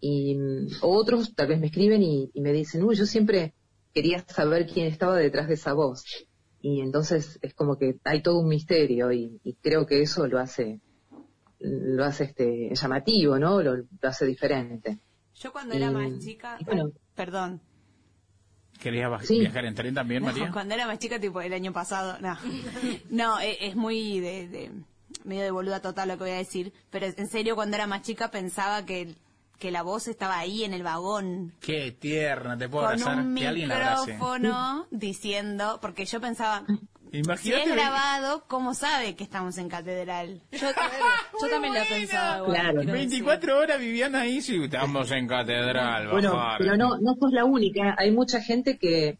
Y 0.00 0.36
otros 0.82 1.34
tal 1.34 1.48
vez 1.48 1.60
me 1.60 1.66
escriben 1.68 2.02
y, 2.02 2.30
y 2.34 2.40
me 2.42 2.52
dicen, 2.52 2.84
uy, 2.84 2.96
yo 2.96 3.06
siempre 3.06 3.54
quería 3.94 4.24
saber 4.28 4.66
quién 4.66 4.86
estaba 4.88 5.16
detrás 5.16 5.48
de 5.48 5.54
esa 5.54 5.72
voz. 5.72 6.04
Y 6.60 6.80
entonces 6.82 7.38
es 7.42 7.54
como 7.54 7.78
que 7.78 7.96
hay 8.04 8.22
todo 8.22 8.38
un 8.40 8.48
misterio 8.48 9.12
y, 9.12 9.40
y 9.44 9.54
creo 9.56 9.86
que 9.86 10.02
eso 10.02 10.26
lo 10.26 10.38
hace, 10.38 10.80
lo 11.60 12.04
hace 12.04 12.24
este 12.24 12.70
llamativo, 12.74 13.38
¿no? 13.38 13.62
Lo, 13.62 13.76
lo 13.76 13.86
hace 14.08 14.26
diferente. 14.26 15.00
Yo 15.34 15.52
cuando 15.52 15.74
era 15.74 15.90
más 15.90 16.18
chica, 16.20 16.58
bueno. 16.66 16.92
perdón, 17.14 17.60
¿Querías 18.84 19.26
Sí. 19.26 19.40
viajar 19.40 19.64
en 19.64 19.74
tren 19.74 19.94
también, 19.94 20.22
No, 20.22 20.28
María? 20.30 20.50
cuando 20.52 20.74
era 20.74 20.86
más 20.86 20.98
chica, 20.98 21.18
tipo 21.18 21.40
el 21.40 21.52
año 21.54 21.72
pasado, 21.72 22.18
no. 22.20 22.36
No, 23.10 23.40
e- 23.40 23.66
es, 23.66 23.74
muy 23.76 24.20
de, 24.20 24.46
de- 24.46 24.70
medio 25.24 25.42
de 25.42 25.50
boluda 25.50 25.80
total 25.80 26.08
lo 26.08 26.18
que 26.18 26.24
voy 26.24 26.32
a 26.32 26.36
decir, 26.36 26.72
pero 26.90 27.06
en 27.06 27.28
serio 27.28 27.54
cuando 27.56 27.76
era 27.76 27.86
más 27.86 28.02
chica 28.02 28.30
pensaba 28.30 28.84
que, 28.84 29.14
que 29.58 29.70
la 29.70 29.80
voz 29.82 30.06
estaba 30.06 30.38
ahí 30.38 30.64
en 30.64 30.74
el 30.74 30.82
vagón 30.82 31.54
Qué 31.60 31.92
tierna, 31.92 32.58
te 32.58 32.68
puedo 32.68 32.84
con 32.84 32.92
abrazar. 33.00 33.18
un 33.24 33.34
Que 33.34 33.46
alguien 33.48 33.68
la 33.70 33.76
abrace. 33.76 34.12
micrófono 34.12 34.86
diciendo, 34.90 35.78
porque 35.80 36.04
yo 36.04 36.20
pensaba, 36.20 36.64
si 37.14 37.18
Imagínate. 37.20 37.64
es 37.70 37.74
grabado, 37.76 38.44
¿cómo 38.48 38.74
sabe 38.74 39.14
que 39.16 39.24
estamos 39.24 39.56
en 39.58 39.68
catedral? 39.68 40.40
Yo, 40.52 40.58
yo 41.40 41.48
también 41.50 41.74
la 41.74 41.84
pensaba 41.84 42.36
igual. 42.38 42.52
Claro. 42.52 42.80
quiero 42.80 42.92
decir. 42.92 43.10
24 43.10 43.58
horas 43.58 43.78
vivían 43.80 44.14
ahí, 44.14 44.40
sí, 44.40 44.62
estamos 44.62 45.10
en 45.12 45.26
catedral, 45.26 46.08
Bueno, 46.12 46.34
bajar. 46.34 46.58
pero 46.58 46.76
no, 46.76 46.98
no 46.98 47.14
sos 47.14 47.32
la 47.32 47.44
única. 47.44 47.94
Hay 47.98 48.10
mucha 48.10 48.40
gente 48.40 48.78
que 48.78 49.18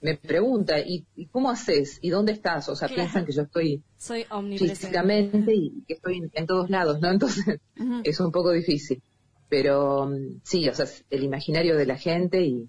me 0.00 0.16
pregunta, 0.16 0.78
¿y, 0.80 1.06
y 1.16 1.26
cómo 1.26 1.50
haces? 1.50 1.98
¿Y 2.02 2.10
dónde 2.10 2.32
estás? 2.32 2.68
O 2.68 2.76
sea, 2.76 2.86
Claro. 2.88 3.02
piensan 3.02 3.24
que 3.24 3.32
yo 3.32 3.42
estoy 3.42 3.82
Soy 3.96 4.26
físicamente 4.58 5.54
y 5.54 5.82
que 5.86 5.94
estoy 5.94 6.18
en, 6.18 6.30
en 6.34 6.46
todos 6.46 6.68
lados, 6.70 7.00
¿no? 7.00 7.10
Entonces 7.10 7.60
Ujú. 7.78 8.00
es 8.04 8.20
un 8.20 8.30
poco 8.30 8.52
difícil. 8.52 9.02
Pero 9.48 10.06
mm, 10.06 10.40
sí, 10.44 10.68
o 10.68 10.74
sea, 10.74 10.86
el 11.10 11.22
imaginario 11.24 11.76
de 11.76 11.86
la 11.86 11.96
gente 11.96 12.42
y, 12.44 12.68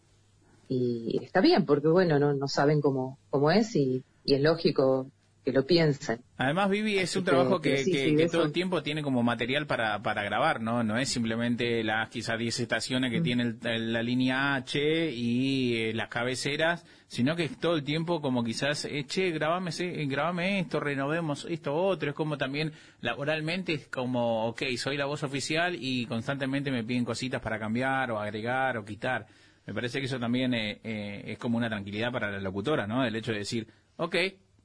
y 0.69 1.19
está 1.23 1.41
bien, 1.41 1.65
porque 1.65 1.87
bueno, 1.87 2.19
no, 2.19 2.33
no 2.33 2.47
saben 2.47 2.81
cómo, 2.81 3.17
cómo 3.29 3.51
es 3.51 3.75
y, 3.75 4.03
y 4.27 4.33
es 4.35 4.41
lógico 4.41 5.09
que 5.45 5.53
lo 5.53 5.65
piensen. 5.65 6.19
Además, 6.35 6.69
Vivi, 6.69 6.97
es 6.97 7.15
un 7.15 7.23
trabajo 7.23 7.61
que 7.61 7.71
que, 7.71 7.77
sí, 7.85 7.91
que- 7.93 8.09
sí, 8.09 8.15
que 8.17 8.23
eso- 8.23 8.33
todo 8.39 8.45
el 8.45 8.51
tiempo 8.51 8.83
tiene 8.83 9.01
como 9.01 9.23
material 9.23 9.65
para, 9.65 10.01
para 10.03 10.21
grabar, 10.23 10.59
¿no? 10.61 10.83
No 10.83 10.97
es 10.97 11.07
simplemente 11.07 11.81
las 11.85 12.09
quizás 12.09 12.37
10 12.37 12.59
estaciones 12.59 13.09
Mm. 13.09 13.13
que 13.13 13.21
tiene 13.21 13.55
el- 13.63 13.93
la 13.93 14.03
línea 14.03 14.55
H 14.55 15.09
y 15.09 15.75
eh, 15.77 15.93
las 15.93 16.09
cabeceras, 16.09 16.85
sino 17.07 17.37
que 17.37 17.45
es 17.45 17.57
todo 17.61 17.77
el 17.77 17.83
tiempo 17.85 18.19
como 18.21 18.43
quizás, 18.43 18.83
eh, 18.83 19.05
che, 19.07 19.31
grabame, 19.31 19.71
eh, 19.79 20.05
grabame 20.07 20.59
esto, 20.59 20.81
renovemos 20.81 21.47
esto 21.49 21.73
otro. 21.73 22.09
Es 22.09 22.15
como 22.15 22.37
también 22.37 22.73
laboralmente, 22.99 23.71
es 23.73 23.87
como, 23.87 24.47
ok, 24.47 24.63
soy 24.75 24.97
la 24.97 25.05
voz 25.05 25.23
oficial 25.23 25.77
y 25.79 26.05
constantemente 26.07 26.71
me 26.71 26.83
piden 26.83 27.05
cositas 27.05 27.41
para 27.41 27.57
cambiar 27.57 28.11
o 28.11 28.19
agregar 28.19 28.75
o 28.75 28.83
quitar. 28.83 29.25
Me 29.65 29.73
parece 29.73 29.99
que 29.99 30.07
eso 30.07 30.19
también 30.19 30.53
eh, 30.53 31.23
es 31.25 31.37
como 31.37 31.57
una 31.57 31.69
tranquilidad 31.69 32.11
para 32.11 32.29
la 32.31 32.39
locutora, 32.41 32.85
¿no? 32.85 33.05
El 33.05 33.15
hecho 33.15 33.31
de 33.31 33.39
decir, 33.39 33.67
ok, 33.97 34.15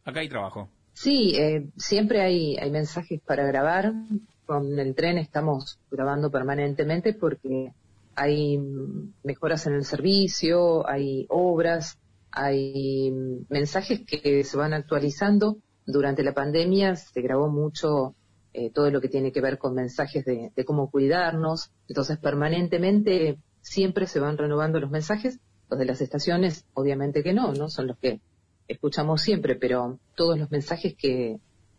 acá 0.04 0.20
hay 0.20 0.28
trabajo. 0.28 0.68
Sí, 0.92 1.34
eh, 1.36 1.68
siempre 1.76 2.20
hay, 2.20 2.56
hay 2.56 2.70
mensajes 2.70 3.20
para 3.20 3.46
grabar. 3.46 3.92
Con 4.46 4.78
el 4.78 4.94
tren 4.94 5.18
estamos 5.18 5.78
grabando 5.90 6.30
permanentemente 6.30 7.14
porque 7.14 7.72
hay 8.14 8.58
mejoras 9.22 9.66
en 9.66 9.74
el 9.74 9.84
servicio, 9.84 10.86
hay 10.88 11.26
obras, 11.30 11.98
hay 12.30 13.10
mensajes 13.48 14.02
que 14.04 14.44
se 14.44 14.56
van 14.56 14.74
actualizando. 14.74 15.58
Durante 15.86 16.22
la 16.22 16.34
pandemia 16.34 16.96
se 16.96 17.22
grabó 17.22 17.48
mucho 17.48 18.14
eh, 18.52 18.70
todo 18.70 18.90
lo 18.90 19.00
que 19.00 19.08
tiene 19.08 19.32
que 19.32 19.40
ver 19.40 19.58
con 19.58 19.74
mensajes 19.74 20.24
de, 20.24 20.52
de 20.54 20.64
cómo 20.64 20.90
cuidarnos. 20.90 21.70
Entonces, 21.88 22.18
permanentemente 22.18 23.38
siempre 23.62 24.06
se 24.06 24.20
van 24.20 24.36
renovando 24.36 24.80
los 24.80 24.90
mensajes. 24.90 25.38
Los 25.70 25.78
de 25.78 25.86
las 25.86 26.02
estaciones, 26.02 26.66
obviamente 26.74 27.22
que 27.22 27.32
no, 27.32 27.54
no 27.54 27.70
son 27.70 27.86
los 27.86 27.98
que 27.98 28.20
escuchamos 28.68 29.22
siempre, 29.22 29.56
pero 29.56 29.98
todos 30.14 30.38
los 30.38 30.50
mensajes 30.50 30.94
que, 30.94 31.38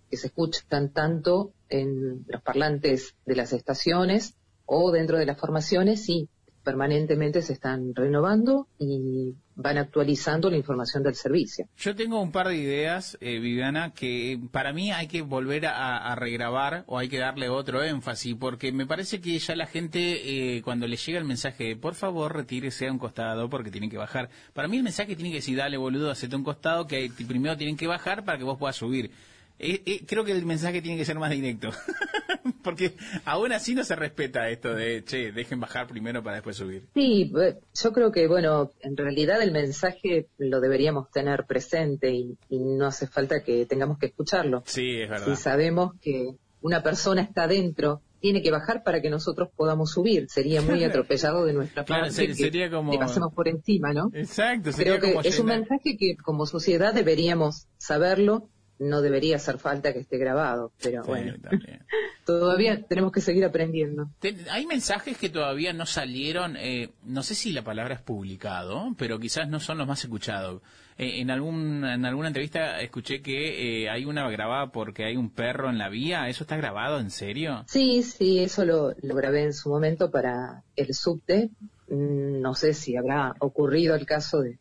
que 0.09 0.17
se 0.17 0.27
escuchan 0.27 0.89
tanto 0.89 1.53
en 1.69 2.25
los 2.27 2.41
parlantes 2.41 3.15
de 3.25 3.35
las 3.35 3.53
estaciones 3.53 4.35
o 4.65 4.91
dentro 4.91 5.17
de 5.17 5.25
las 5.25 5.39
formaciones, 5.39 6.03
sí, 6.03 6.29
permanentemente 6.63 7.41
se 7.41 7.53
están 7.53 7.93
renovando 7.93 8.67
y 8.79 9.35
van 9.55 9.77
actualizando 9.77 10.49
la 10.49 10.57
información 10.57 11.03
del 11.03 11.15
servicio. 11.15 11.67
Yo 11.77 11.95
tengo 11.95 12.19
un 12.21 12.31
par 12.31 12.47
de 12.47 12.55
ideas, 12.55 13.17
eh, 13.21 13.39
Viviana, 13.39 13.93
que 13.93 14.39
para 14.51 14.73
mí 14.73 14.91
hay 14.91 15.07
que 15.07 15.21
volver 15.21 15.65
a, 15.67 16.15
regrabar 16.15 16.83
o 16.87 16.97
hay 16.97 17.09
que 17.09 17.19
darle 17.19 17.49
otro 17.49 17.83
énfasis, 17.83 18.35
porque 18.35 18.71
me 18.71 18.85
parece 18.85 19.19
que 19.19 19.37
ya 19.37 19.55
la 19.55 19.67
gente, 19.67 20.57
eh, 20.57 20.61
cuando 20.61 20.87
le 20.87 20.97
llega 20.97 21.19
el 21.19 21.25
mensaje 21.25 21.63
de 21.65 21.75
por 21.75 21.95
favor 21.95 22.35
retírese 22.35 22.87
a 22.87 22.91
un 22.91 22.99
costado 22.99 23.49
porque 23.49 23.71
tienen 23.71 23.89
que 23.89 23.97
bajar, 23.97 24.29
para 24.53 24.67
mí 24.67 24.77
el 24.77 24.83
mensaje 24.83 25.15
tiene 25.15 25.31
que 25.31 25.37
decir 25.37 25.57
dale 25.57 25.77
boludo, 25.77 26.11
hacete 26.11 26.35
un 26.35 26.43
costado, 26.43 26.87
que 26.87 27.11
primero 27.27 27.57
tienen 27.57 27.77
que 27.77 27.87
bajar 27.87 28.23
para 28.23 28.37
que 28.37 28.43
vos 28.43 28.57
puedas 28.57 28.75
subir. 28.75 29.11
Eh, 29.59 29.81
eh, 29.85 30.01
creo 30.05 30.25
que 30.25 30.31
el 30.33 30.45
mensaje 30.45 30.81
tiene 30.81 30.97
que 30.97 31.05
ser 31.05 31.17
más 31.19 31.29
directo, 31.31 31.69
porque 32.63 32.93
aún 33.25 33.51
así 33.53 33.75
no 33.75 33.83
se 33.83 33.95
respeta 33.95 34.49
esto 34.49 34.73
de, 34.73 35.03
che, 35.05 35.31
dejen 35.31 35.59
bajar 35.59 35.87
primero 35.87 36.23
para 36.23 36.37
después 36.37 36.57
subir. 36.57 36.83
Sí, 36.93 37.31
eh, 37.39 37.59
yo 37.81 37.93
creo 37.93 38.11
que, 38.11 38.27
bueno, 38.27 38.71
en 38.81 38.97
realidad 38.97 39.41
el 39.41 39.51
mensaje 39.51 40.27
lo 40.37 40.59
deberíamos 40.59 41.09
tener 41.11 41.45
presente 41.45 42.11
y, 42.11 42.37
y 42.49 42.59
no 42.59 42.87
hace 42.87 43.07
falta 43.07 43.43
que 43.43 43.65
tengamos 43.65 43.97
que 43.99 44.07
escucharlo. 44.07 44.63
Sí, 44.65 45.01
es 45.01 45.09
verdad. 45.09 45.27
Si 45.27 45.35
sabemos 45.41 45.93
que 46.01 46.31
una 46.61 46.81
persona 46.83 47.21
está 47.21 47.47
dentro, 47.47 48.01
tiene 48.19 48.41
que 48.41 48.51
bajar 48.51 48.83
para 48.83 49.01
que 49.01 49.09
nosotros 49.09 49.49
podamos 49.55 49.91
subir. 49.91 50.27
Sería 50.29 50.61
muy 50.61 50.83
atropellado 50.85 51.45
de 51.45 51.53
nuestra 51.53 51.83
Claro, 51.83 52.03
parte 52.03 52.15
ser- 52.15 52.27
que 52.27 52.35
sería 52.35 52.69
como- 52.69 52.91
le 52.91 52.97
pasemos 52.97 53.33
por 53.33 53.47
encima, 53.47 53.93
¿no? 53.93 54.09
Exacto, 54.13 54.71
sería 54.71 54.97
Creo 54.97 55.01
que 55.01 55.13
como 55.13 55.21
es 55.27 55.39
un 55.39 55.47
llenar- 55.47 55.59
mensaje 55.59 55.97
que 55.97 56.15
como 56.17 56.45
sociedad 56.45 56.93
deberíamos 56.93 57.67
saberlo, 57.77 58.49
no 58.83 59.01
debería 59.01 59.37
hacer 59.37 59.57
falta 59.57 59.93
que 59.93 59.99
esté 59.99 60.17
grabado, 60.17 60.71
pero 60.81 61.03
Sí, 61.03 61.09
bueno, 61.09 61.33
también. 61.41 61.83
todavía 62.25 62.81
tenemos 62.83 63.11
que 63.11 63.21
seguir 63.21 63.45
aprendiendo. 63.45 64.09
Hay 64.51 64.65
mensajes 64.65 65.17
que 65.17 65.29
todavía 65.29 65.73
no 65.73 65.85
salieron, 65.85 66.55
eh, 66.57 66.89
no 67.03 67.23
sé 67.23 67.35
si 67.35 67.51
la 67.51 67.63
palabra 67.63 67.95
es 67.95 68.01
publicado, 68.01 68.93
pero 68.97 69.19
quizás 69.19 69.47
no 69.49 69.59
son 69.59 69.77
los 69.77 69.87
más 69.87 70.03
escuchados. 70.03 70.61
Eh, 70.97 71.21
en, 71.21 71.31
algún, 71.31 71.83
en 71.85 72.05
alguna 72.05 72.27
entrevista 72.27 72.79
escuché 72.81 73.21
que 73.23 73.83
eh, 73.83 73.89
hay 73.89 74.05
una 74.05 74.29
grabada 74.29 74.71
porque 74.71 75.05
hay 75.05 75.17
un 75.17 75.31
perro 75.31 75.69
en 75.69 75.77
la 75.79 75.89
vía. 75.89 76.29
¿Eso 76.29 76.43
está 76.43 76.55
grabado 76.57 76.99
en 76.99 77.09
serio? 77.09 77.63
Sí, 77.67 78.03
sí, 78.03 78.39
eso 78.39 78.63
lo, 78.63 78.93
lo 79.01 79.15
grabé 79.15 79.43
en 79.43 79.53
su 79.53 79.69
momento 79.69 80.11
para 80.11 80.63
el 80.75 80.93
subte. 80.93 81.49
Mm, 81.89 82.41
No 82.41 82.53
sé 82.53 82.73
si 82.75 82.95
habrá 82.95 83.33
ocurrido 83.39 83.95
el 83.95 84.05
caso 84.05 84.41
de, 84.41 84.59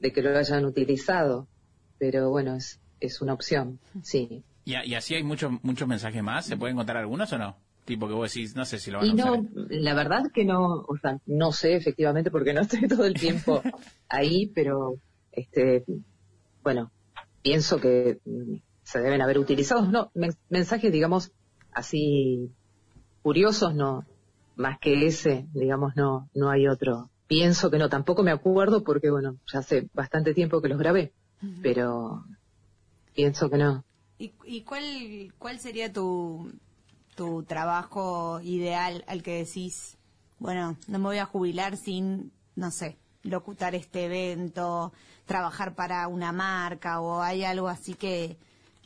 de 0.00 0.12
que 0.12 0.22
lo 0.22 0.36
hayan 0.36 0.64
utilizado, 0.64 1.46
pero 1.98 2.30
bueno, 2.30 2.56
es, 2.56 2.80
es 3.06 3.20
una 3.20 3.34
opción, 3.34 3.78
sí. 4.02 4.44
Y, 4.64 4.74
y 4.76 4.94
así 4.94 5.14
hay 5.14 5.22
muchos 5.22 5.52
muchos 5.62 5.86
mensajes 5.88 6.22
más. 6.22 6.46
¿Se 6.46 6.56
pueden 6.56 6.76
contar 6.76 6.96
algunos 6.96 7.32
o 7.32 7.38
no? 7.38 7.56
Tipo 7.84 8.08
que 8.08 8.14
vos 8.14 8.32
decís, 8.32 8.56
no 8.56 8.64
sé 8.64 8.78
si 8.78 8.90
lo 8.90 8.98
van 8.98 9.08
Y 9.08 9.12
a 9.12 9.14
usar. 9.14 9.32
no, 9.32 9.48
la 9.70 9.94
verdad 9.94 10.22
que 10.32 10.44
no, 10.44 10.80
o 10.88 10.96
sea, 11.00 11.18
no 11.26 11.52
sé 11.52 11.76
efectivamente 11.76 12.30
porque 12.30 12.54
no 12.54 12.62
estoy 12.62 12.88
todo 12.88 13.04
el 13.04 13.14
tiempo 13.14 13.62
ahí, 14.08 14.50
pero 14.54 14.94
este, 15.32 15.84
bueno, 16.62 16.90
pienso 17.42 17.78
que 17.80 18.18
se 18.84 19.00
deben 19.00 19.20
haber 19.22 19.38
utilizado, 19.38 19.82
no, 19.90 20.10
men- 20.14 20.34
mensajes, 20.48 20.92
digamos, 20.92 21.32
así 21.72 22.54
curiosos, 23.22 23.74
no, 23.74 24.06
más 24.56 24.78
que 24.80 25.06
ese, 25.06 25.46
digamos, 25.52 25.94
no, 25.96 26.28
no 26.34 26.50
hay 26.50 26.68
otro. 26.68 27.10
Pienso 27.26 27.70
que 27.70 27.78
no, 27.78 27.88
tampoco 27.88 28.22
me 28.22 28.30
acuerdo 28.30 28.84
porque, 28.84 29.10
bueno, 29.10 29.38
ya 29.52 29.60
hace 29.60 29.88
bastante 29.94 30.34
tiempo 30.34 30.60
que 30.62 30.68
los 30.68 30.78
grabé, 30.78 31.14
pero 31.62 32.24
pienso 33.14 33.48
que 33.50 33.58
no. 33.58 33.84
¿Y, 34.18 34.32
y 34.44 34.62
cuál, 34.62 35.32
cuál 35.38 35.58
sería 35.58 35.92
tu, 35.92 36.52
tu 37.14 37.42
trabajo 37.42 38.40
ideal 38.42 39.04
al 39.06 39.22
que 39.22 39.44
decís, 39.44 39.96
bueno, 40.38 40.76
no 40.86 40.98
me 40.98 41.04
voy 41.04 41.18
a 41.18 41.26
jubilar 41.26 41.76
sin, 41.76 42.32
no 42.56 42.70
sé, 42.70 42.96
locutar 43.22 43.74
este 43.74 44.04
evento, 44.04 44.92
trabajar 45.26 45.74
para 45.74 46.06
una 46.08 46.32
marca 46.32 47.00
o 47.00 47.22
hay 47.22 47.44
algo 47.44 47.68
así 47.68 47.94
que, 47.94 48.36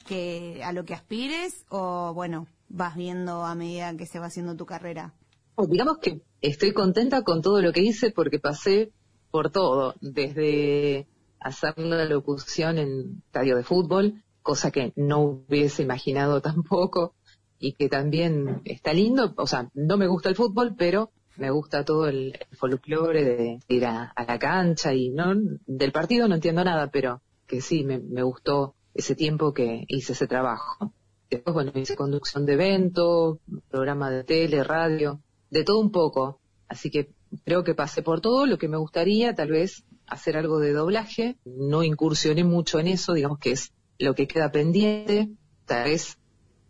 que 0.06 0.62
a 0.64 0.72
lo 0.72 0.84
que 0.84 0.94
aspires 0.94 1.64
o 1.68 2.12
bueno, 2.14 2.46
vas 2.68 2.96
viendo 2.96 3.44
a 3.44 3.54
medida 3.54 3.96
que 3.96 4.06
se 4.06 4.18
va 4.18 4.26
haciendo 4.26 4.56
tu 4.56 4.66
carrera? 4.66 5.12
O 5.54 5.66
digamos 5.66 5.98
que 5.98 6.20
estoy 6.40 6.72
contenta 6.72 7.22
con 7.22 7.42
todo 7.42 7.60
lo 7.60 7.72
que 7.72 7.82
hice 7.82 8.10
porque 8.10 8.38
pasé 8.38 8.92
por 9.30 9.50
todo, 9.50 9.94
desde 10.00 11.06
hacer 11.40 11.78
la 11.78 12.04
locución 12.04 12.78
en 12.78 13.22
estadio 13.26 13.56
de 13.56 13.64
fútbol, 13.64 14.22
cosa 14.42 14.70
que 14.70 14.92
no 14.96 15.20
hubiese 15.20 15.82
imaginado 15.82 16.40
tampoco 16.42 17.14
y 17.58 17.72
que 17.72 17.88
también 17.88 18.62
está 18.64 18.92
lindo, 18.92 19.34
o 19.36 19.46
sea, 19.46 19.68
no 19.74 19.96
me 19.96 20.06
gusta 20.06 20.28
el 20.28 20.36
fútbol, 20.36 20.74
pero 20.76 21.10
me 21.36 21.50
gusta 21.50 21.84
todo 21.84 22.08
el, 22.08 22.38
folclore 22.52 23.24
de 23.24 23.58
ir 23.68 23.86
a, 23.86 24.12
a 24.14 24.24
la 24.24 24.38
cancha 24.38 24.92
y 24.92 25.10
no 25.10 25.34
del 25.66 25.92
partido 25.92 26.28
no 26.28 26.34
entiendo 26.34 26.64
nada, 26.64 26.90
pero 26.90 27.20
que 27.46 27.60
sí, 27.60 27.84
me, 27.84 27.98
me 27.98 28.22
gustó 28.22 28.74
ese 28.94 29.14
tiempo 29.14 29.54
que 29.54 29.84
hice 29.88 30.12
ese 30.12 30.26
trabajo. 30.26 30.92
Después, 31.30 31.54
bueno, 31.54 31.72
hice 31.74 31.96
conducción 31.96 32.46
de 32.46 32.54
eventos, 32.54 33.38
programa 33.70 34.10
de 34.10 34.24
tele, 34.24 34.64
radio, 34.64 35.20
de 35.50 35.64
todo 35.64 35.80
un 35.80 35.90
poco. 35.90 36.40
Así 36.68 36.90
que 36.90 37.14
creo 37.44 37.64
que 37.64 37.74
pasé 37.74 38.02
por 38.02 38.20
todo 38.20 38.46
lo 38.46 38.58
que 38.58 38.68
me 38.68 38.76
gustaría, 38.76 39.34
tal 39.34 39.50
vez 39.50 39.84
hacer 40.08 40.36
algo 40.36 40.58
de 40.58 40.72
doblaje. 40.72 41.36
No 41.44 41.82
incursioné 41.82 42.44
mucho 42.44 42.78
en 42.78 42.88
eso, 42.88 43.14
digamos 43.14 43.38
que 43.38 43.52
es 43.52 43.72
lo 43.98 44.14
que 44.14 44.26
queda 44.26 44.50
pendiente. 44.50 45.28
Tal 45.66 45.84
vez 45.84 46.18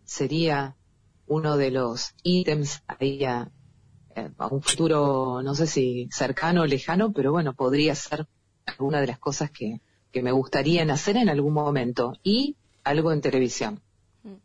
sería 0.03 0.75
uno 1.27 1.57
de 1.57 1.71
los 1.71 2.13
ítems 2.23 2.83
ahí 2.87 3.23
a, 3.23 3.51
eh, 4.15 4.29
a 4.37 4.47
un 4.47 4.61
futuro, 4.61 5.41
no 5.43 5.55
sé 5.55 5.67
si 5.67 6.09
cercano 6.11 6.63
o 6.63 6.65
lejano, 6.65 7.13
pero 7.13 7.31
bueno, 7.31 7.53
podría 7.53 7.95
ser 7.95 8.27
alguna 8.65 9.01
de 9.01 9.07
las 9.07 9.19
cosas 9.19 9.51
que, 9.51 9.81
que 10.11 10.21
me 10.21 10.31
gustaría 10.31 10.83
hacer 10.91 11.17
en 11.17 11.29
algún 11.29 11.53
momento. 11.53 12.13
Y 12.23 12.55
algo 12.83 13.11
en 13.11 13.21
televisión, 13.21 13.81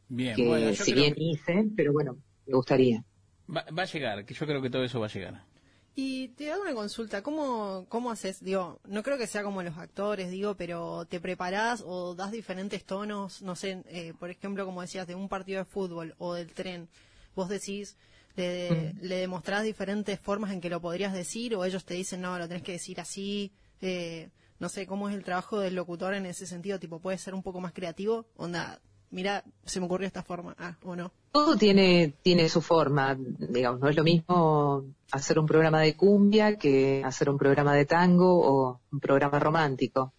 Bien, 0.09 0.37
que 0.37 0.47
bueno, 0.47 0.75
si 0.75 0.93
bien 0.93 1.15
hice, 1.17 1.67
pero 1.77 1.93
bueno, 1.93 2.17
me 2.47 2.55
gustaría. 2.55 3.05
Va, 3.55 3.65
va 3.77 3.83
a 3.83 3.87
llegar, 3.87 4.25
que 4.25 4.35
yo 4.35 4.47
creo 4.47 4.63
que 4.63 4.71
todo 4.71 4.85
eso 4.85 5.01
va 5.01 5.07
a 5.07 5.11
llegar. 5.11 5.45
Y 5.97 6.29
te 6.31 6.51
hago 6.51 6.63
una 6.63 6.75
consulta, 6.75 7.23
¿cómo, 7.23 7.87
¿cómo 7.89 8.11
haces? 8.11 8.43
Digo, 8.43 8.81
no 8.85 9.05
creo 9.05 9.17
que 9.17 9.29
sea 9.29 9.45
como 9.45 9.63
los 9.63 9.79
actores, 9.79 10.29
digo, 10.29 10.57
pero 10.57 11.05
¿te 11.05 11.21
preparás 11.21 11.85
o 11.87 12.17
das 12.17 12.33
diferentes 12.33 12.85
tonos? 12.85 13.43
No 13.43 13.55
sé, 13.55 13.83
eh, 13.87 14.13
por 14.19 14.29
ejemplo, 14.29 14.67
como 14.67 14.81
decías, 14.81 15.07
de 15.07 15.15
un 15.15 15.29
partido 15.29 15.61
de 15.61 15.65
fútbol 15.65 16.15
o 16.19 16.35
del 16.35 16.53
tren, 16.53 16.89
vos 17.37 17.49
decís, 17.49 17.97
le, 18.35 18.93
le 18.95 19.17
demostrás 19.17 19.63
diferentes 19.63 20.19
formas 20.19 20.51
en 20.51 20.61
que 20.61 20.69
lo 20.69 20.81
podrías 20.81 21.13
decir 21.13 21.55
o 21.55 21.65
ellos 21.65 21.85
te 21.85 21.95
dicen, 21.95 22.21
no, 22.21 22.37
lo 22.39 22.49
tenés 22.49 22.65
que 22.65 22.73
decir 22.73 23.01
así, 23.01 23.53
eh, 23.81 24.31
no 24.59 24.69
sé, 24.69 24.87
¿cómo 24.87 25.09
es 25.09 25.15
el 25.15 25.25
trabajo 25.25 25.61
del 25.61 25.75
locutor 25.75 26.15
en 26.15 26.27
ese 26.27 26.47
sentido? 26.47 26.79
Tipo, 26.79 26.99
¿puede 26.99 27.19
ser 27.19 27.35
un 27.35 27.43
poco 27.43 27.61
más 27.61 27.73
creativo? 27.73 28.27
Onda, 28.37 28.81
mira, 29.15 29.45
se 29.65 29.81
me 29.81 29.87
ocurrió 29.87 30.07
esta 30.07 30.23
forma, 30.23 30.55
ah, 30.59 30.77
o 30.85 30.97
no. 30.97 31.13
todo 31.31 31.57
tiene, 31.57 32.15
tiene 32.23 32.49
su 32.49 32.61
forma, 32.61 33.17
digamos, 33.17 33.81
no 33.81 33.89
es 33.89 33.97
lo 33.97 34.03
mismo 34.03 34.85
hacer 35.13 35.39
un 35.39 35.47
programa 35.47 35.81
de 35.81 35.97
cumbia 35.97 36.57
que 36.57 37.03
hacer 37.05 37.31
un 37.31 37.39
programa 37.39 37.75
de 37.75 37.87
tango 37.87 38.41
o 38.41 38.81
un 38.93 39.01
programa 39.01 39.39
romántico. 39.39 40.13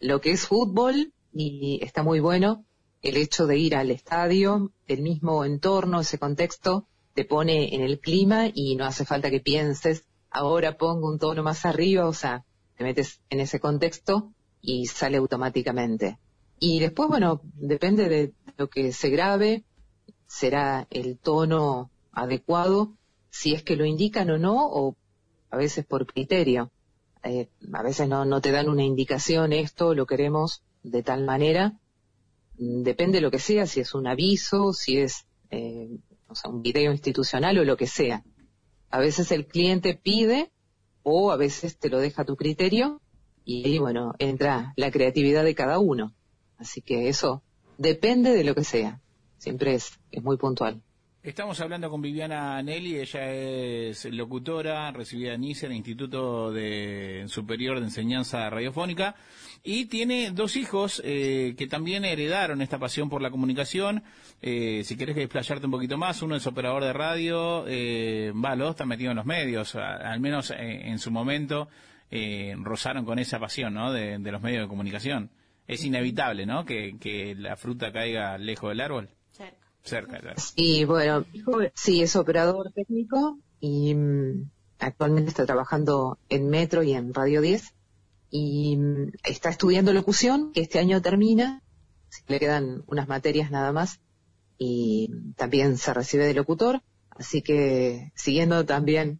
Lo 0.00 0.20
que 0.20 0.32
es 0.32 0.46
fútbol, 0.46 1.12
y 1.32 1.78
está 1.82 2.02
muy 2.02 2.18
bueno, 2.18 2.64
el 3.00 3.16
hecho 3.16 3.46
de 3.46 3.58
ir 3.58 3.76
al 3.76 3.90
estadio, 3.90 4.72
el 4.88 5.02
mismo 5.02 5.44
entorno, 5.44 6.00
ese 6.00 6.18
contexto, 6.18 6.88
te 7.14 7.24
pone 7.24 7.74
en 7.74 7.82
el 7.82 8.00
clima 8.00 8.48
y 8.52 8.74
no 8.74 8.84
hace 8.84 9.04
falta 9.04 9.30
que 9.30 9.40
pienses, 9.40 10.04
ahora 10.30 10.76
pongo 10.76 11.08
un 11.08 11.18
tono 11.18 11.44
más 11.44 11.64
arriba, 11.64 12.08
o 12.08 12.12
sea, 12.12 12.44
te 12.76 12.82
metes 12.82 13.20
en 13.30 13.38
ese 13.38 13.60
contexto 13.60 14.32
y 14.60 14.86
sale 14.86 15.18
automáticamente. 15.18 16.18
Y 16.64 16.78
después, 16.78 17.08
bueno, 17.08 17.40
depende 17.54 18.08
de 18.08 18.34
lo 18.56 18.70
que 18.70 18.92
se 18.92 19.10
grabe, 19.10 19.64
será 20.28 20.86
el 20.90 21.18
tono 21.18 21.90
adecuado, 22.12 22.96
si 23.30 23.52
es 23.52 23.64
que 23.64 23.74
lo 23.74 23.84
indican 23.84 24.30
o 24.30 24.38
no, 24.38 24.68
o 24.68 24.96
a 25.50 25.56
veces 25.56 25.84
por 25.84 26.06
criterio. 26.06 26.70
Eh, 27.24 27.48
a 27.72 27.82
veces 27.82 28.08
no, 28.08 28.24
no 28.24 28.40
te 28.40 28.52
dan 28.52 28.68
una 28.68 28.84
indicación, 28.84 29.52
esto 29.52 29.92
lo 29.92 30.06
queremos 30.06 30.62
de 30.84 31.02
tal 31.02 31.24
manera. 31.24 31.80
Depende 32.54 33.18
de 33.18 33.22
lo 33.22 33.32
que 33.32 33.40
sea, 33.40 33.66
si 33.66 33.80
es 33.80 33.92
un 33.92 34.06
aviso, 34.06 34.72
si 34.72 34.98
es 34.98 35.26
eh, 35.50 35.88
un 36.44 36.62
video 36.62 36.92
institucional 36.92 37.58
o 37.58 37.64
lo 37.64 37.76
que 37.76 37.88
sea. 37.88 38.22
A 38.88 39.00
veces 39.00 39.32
el 39.32 39.46
cliente 39.48 39.98
pide 40.00 40.52
o 41.02 41.32
a 41.32 41.36
veces 41.36 41.76
te 41.76 41.88
lo 41.88 41.98
deja 41.98 42.22
a 42.22 42.24
tu 42.24 42.36
criterio 42.36 43.00
y 43.44 43.80
bueno, 43.80 44.14
entra 44.20 44.74
la 44.76 44.92
creatividad 44.92 45.42
de 45.42 45.56
cada 45.56 45.80
uno. 45.80 46.14
Así 46.62 46.80
que 46.80 47.08
eso 47.08 47.42
depende 47.76 48.30
de 48.30 48.44
lo 48.44 48.54
que 48.54 48.62
sea. 48.62 49.00
Siempre 49.36 49.74
es, 49.74 49.98
es 50.12 50.22
muy 50.22 50.36
puntual. 50.36 50.80
Estamos 51.24 51.60
hablando 51.60 51.90
con 51.90 52.02
Viviana 52.02 52.60
Nelly, 52.62 52.98
ella 52.98 53.32
es 53.32 54.04
locutora, 54.06 54.90
recibida 54.90 55.34
en 55.34 55.44
ICE, 55.44 55.66
el 55.66 55.72
Instituto 55.72 56.52
de 56.52 57.24
Superior 57.28 57.78
de 57.78 57.86
Enseñanza 57.86 58.48
Radiofónica, 58.50 59.14
y 59.62 59.86
tiene 59.86 60.32
dos 60.32 60.56
hijos 60.56 61.00
eh, 61.04 61.54
que 61.56 61.68
también 61.68 62.04
heredaron 62.04 62.60
esta 62.60 62.78
pasión 62.78 63.08
por 63.08 63.22
la 63.22 63.30
comunicación. 63.30 64.02
Eh, 64.40 64.82
si 64.84 64.96
querés 64.96 65.14
desplayarte 65.14 65.66
un 65.66 65.72
poquito 65.72 65.96
más, 65.96 66.22
uno 66.22 66.34
es 66.34 66.46
operador 66.46 66.82
de 66.82 66.92
radio, 66.92 67.64
eh, 67.68 68.32
va, 68.32 68.54
están 68.70 68.88
metidos 68.88 69.12
en 69.12 69.16
los 69.16 69.26
medios, 69.26 69.76
al 69.76 70.18
menos 70.18 70.50
eh, 70.50 70.88
en 70.88 70.98
su 70.98 71.12
momento 71.12 71.68
eh, 72.10 72.54
rozaron 72.58 73.04
con 73.04 73.18
esa 73.18 73.38
pasión 73.40 73.74
¿no? 73.74 73.92
de, 73.92 74.18
de 74.18 74.32
los 74.32 74.42
medios 74.42 74.62
de 74.62 74.68
comunicación. 74.68 75.30
Es 75.66 75.84
inevitable, 75.84 76.46
¿no? 76.46 76.64
Que, 76.64 76.96
que 76.98 77.34
la 77.34 77.56
fruta 77.56 77.92
caiga 77.92 78.36
lejos 78.38 78.70
del 78.70 78.80
árbol. 78.80 79.08
Cerca, 79.84 80.18
claro. 80.20 80.36
Y 80.54 80.84
bueno, 80.84 81.24
mi 81.32 81.40
hijo, 81.40 81.58
sí, 81.74 82.02
es 82.02 82.14
operador 82.14 82.72
técnico 82.72 83.38
y 83.58 83.94
mm, 83.94 84.48
actualmente 84.78 85.30
está 85.30 85.44
trabajando 85.44 86.18
en 86.28 86.48
Metro 86.48 86.82
y 86.82 86.92
en 86.92 87.12
Radio 87.12 87.40
10 87.40 87.74
y 88.30 88.76
mm, 88.76 89.12
está 89.24 89.50
estudiando 89.50 89.92
locución, 89.92 90.52
que 90.52 90.60
este 90.60 90.78
año 90.78 91.02
termina, 91.02 91.62
le 92.28 92.38
quedan 92.38 92.84
unas 92.86 93.08
materias 93.08 93.50
nada 93.50 93.72
más 93.72 94.00
y 94.56 95.10
también 95.36 95.76
se 95.78 95.92
recibe 95.92 96.26
de 96.26 96.34
locutor, 96.34 96.82
así 97.10 97.42
que 97.42 98.12
siguiendo 98.14 98.64
también 98.64 99.18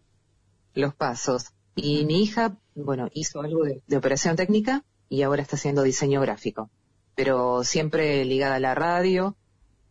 los 0.74 0.94
pasos. 0.94 1.52
Y 1.74 2.04
mi 2.04 2.22
hija, 2.22 2.56
bueno, 2.76 3.08
hizo 3.14 3.40
algo 3.40 3.64
de, 3.64 3.82
de 3.86 3.96
operación 3.96 4.36
técnica 4.36 4.84
y 5.12 5.20
ahora 5.20 5.42
está 5.42 5.56
haciendo 5.56 5.82
diseño 5.82 6.22
gráfico, 6.22 6.70
pero 7.14 7.64
siempre 7.64 8.24
ligada 8.24 8.54
a 8.54 8.60
la 8.60 8.74
radio 8.74 9.36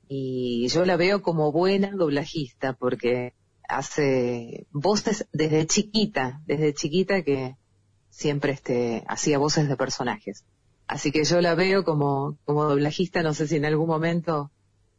y 0.08 0.68
yo 0.70 0.84
la 0.84 0.98
veo 0.98 1.22
como 1.22 1.52
buena 1.52 1.92
doblajista 1.92 2.74
porque 2.74 3.36
hace 3.70 4.66
voces 4.72 5.28
desde 5.32 5.68
chiquita, 5.68 6.42
desde 6.48 6.74
chiquita 6.74 7.22
que 7.22 7.56
siempre 8.10 8.54
este, 8.54 9.04
hacía 9.08 9.38
voces 9.38 9.70
de 9.70 9.78
personajes. 9.78 10.44
Así 10.88 11.12
que 11.12 11.24
yo 11.24 11.40
la 11.40 11.54
veo 11.54 11.84
como, 11.84 12.40
como 12.44 12.64
doblajista, 12.64 13.22
no 13.22 13.36
sé 13.36 13.48
si 13.48 13.58
en 13.58 13.66
algún 13.66 13.90
momento 13.90 14.50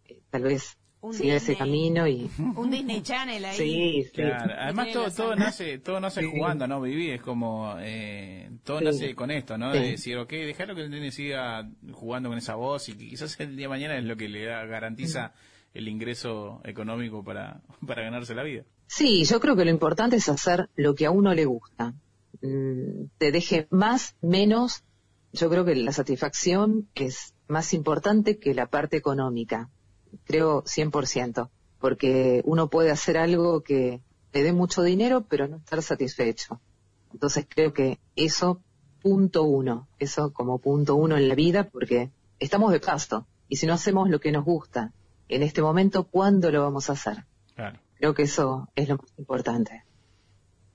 eh, 0.04 0.22
tal 0.30 0.44
vez 0.44 0.78
Un 1.02 1.12
siga 1.14 1.34
ese 1.34 1.52
Disney. 1.52 1.56
camino 1.56 2.06
y 2.08 2.30
Un 2.56 2.70
Disney 2.70 3.02
Channel 3.02 3.44
ahí. 3.44 3.56
sí, 3.56 4.02
sí. 4.04 4.10
Claro, 4.12 4.54
además 4.58 4.92
todo, 4.92 5.10
todo 5.10 5.36
nace, 5.36 5.78
todo 5.78 5.98
nace 6.00 6.20
Sí. 6.22 6.28
jugando, 6.30 6.66
¿no? 6.68 6.80
Viví 6.80 7.10
es 7.10 7.20
como, 7.20 7.74
eh, 7.80 8.50
todo 8.64 8.78
Sí. 8.78 8.84
nace 8.84 9.14
con 9.16 9.30
esto, 9.32 9.58
¿no? 9.58 9.72
Sí. 9.72 9.78
De 9.80 9.90
decir, 9.90 10.16
ok, 10.16 10.30
dejarlo 10.30 10.74
que 10.76 10.82
el 10.82 10.90
nene 10.90 11.10
siga 11.10 11.68
jugando 11.92 12.28
con 12.28 12.38
esa 12.38 12.54
voz 12.54 12.88
y 12.88 12.92
que 12.94 13.08
quizás 13.08 13.38
el 13.40 13.56
día 13.56 13.64
de 13.64 13.68
mañana 13.70 13.98
es 13.98 14.04
lo 14.04 14.16
que 14.16 14.28
le 14.28 14.44
da, 14.44 14.64
garantiza 14.64 15.32
el 15.74 15.88
ingreso 15.88 16.60
económico 16.64 17.24
para, 17.24 17.60
para 17.86 18.02
ganarse 18.02 18.34
la 18.34 18.44
vida. 18.44 18.62
Sí, 18.86 19.24
yo 19.24 19.40
creo 19.40 19.56
que 19.56 19.64
lo 19.64 19.70
importante 19.70 20.16
es 20.16 20.28
hacer 20.28 20.68
lo 20.76 20.94
que 20.94 21.06
a 21.06 21.10
uno 21.10 21.34
le 21.34 21.46
gusta. 21.46 21.94
Mm, 22.42 23.06
te 23.18 23.32
deje 23.32 23.66
más, 23.70 24.16
menos. 24.22 24.84
Yo 25.32 25.48
creo 25.50 25.64
que 25.64 25.74
la 25.74 25.92
satisfacción 25.92 26.88
es 26.94 27.34
más 27.48 27.72
importante 27.74 28.38
que 28.38 28.54
la 28.54 28.66
parte 28.66 28.96
económica. 28.98 29.68
Creo 30.24 30.62
100%. 30.64 31.48
Porque 31.78 32.42
uno 32.44 32.68
puede 32.68 32.90
hacer 32.90 33.16
algo 33.16 33.62
que 33.62 34.00
le 34.32 34.42
dé 34.42 34.52
mucho 34.52 34.82
dinero, 34.82 35.24
pero 35.28 35.48
no 35.48 35.56
estar 35.56 35.82
satisfecho. 35.82 36.60
Entonces 37.12 37.46
creo 37.48 37.72
que 37.72 37.98
eso, 38.16 38.60
punto 39.02 39.42
uno. 39.42 39.88
Eso 39.98 40.32
como 40.32 40.58
punto 40.58 40.94
uno 40.94 41.16
en 41.16 41.28
la 41.28 41.34
vida, 41.34 41.68
porque 41.68 42.10
estamos 42.38 42.72
de 42.72 42.80
paso. 42.80 43.26
Y 43.48 43.56
si 43.56 43.66
no 43.66 43.74
hacemos 43.74 44.08
lo 44.08 44.20
que 44.20 44.32
nos 44.32 44.44
gusta 44.44 44.92
en 45.28 45.42
este 45.42 45.62
momento, 45.62 46.04
¿cuándo 46.04 46.50
lo 46.50 46.62
vamos 46.62 46.88
a 46.88 46.94
hacer? 46.94 47.24
Claro. 47.54 47.78
Creo 47.96 48.14
que 48.14 48.22
eso 48.22 48.68
es 48.74 48.88
lo 48.88 48.96
más 48.96 49.12
importante. 49.18 49.84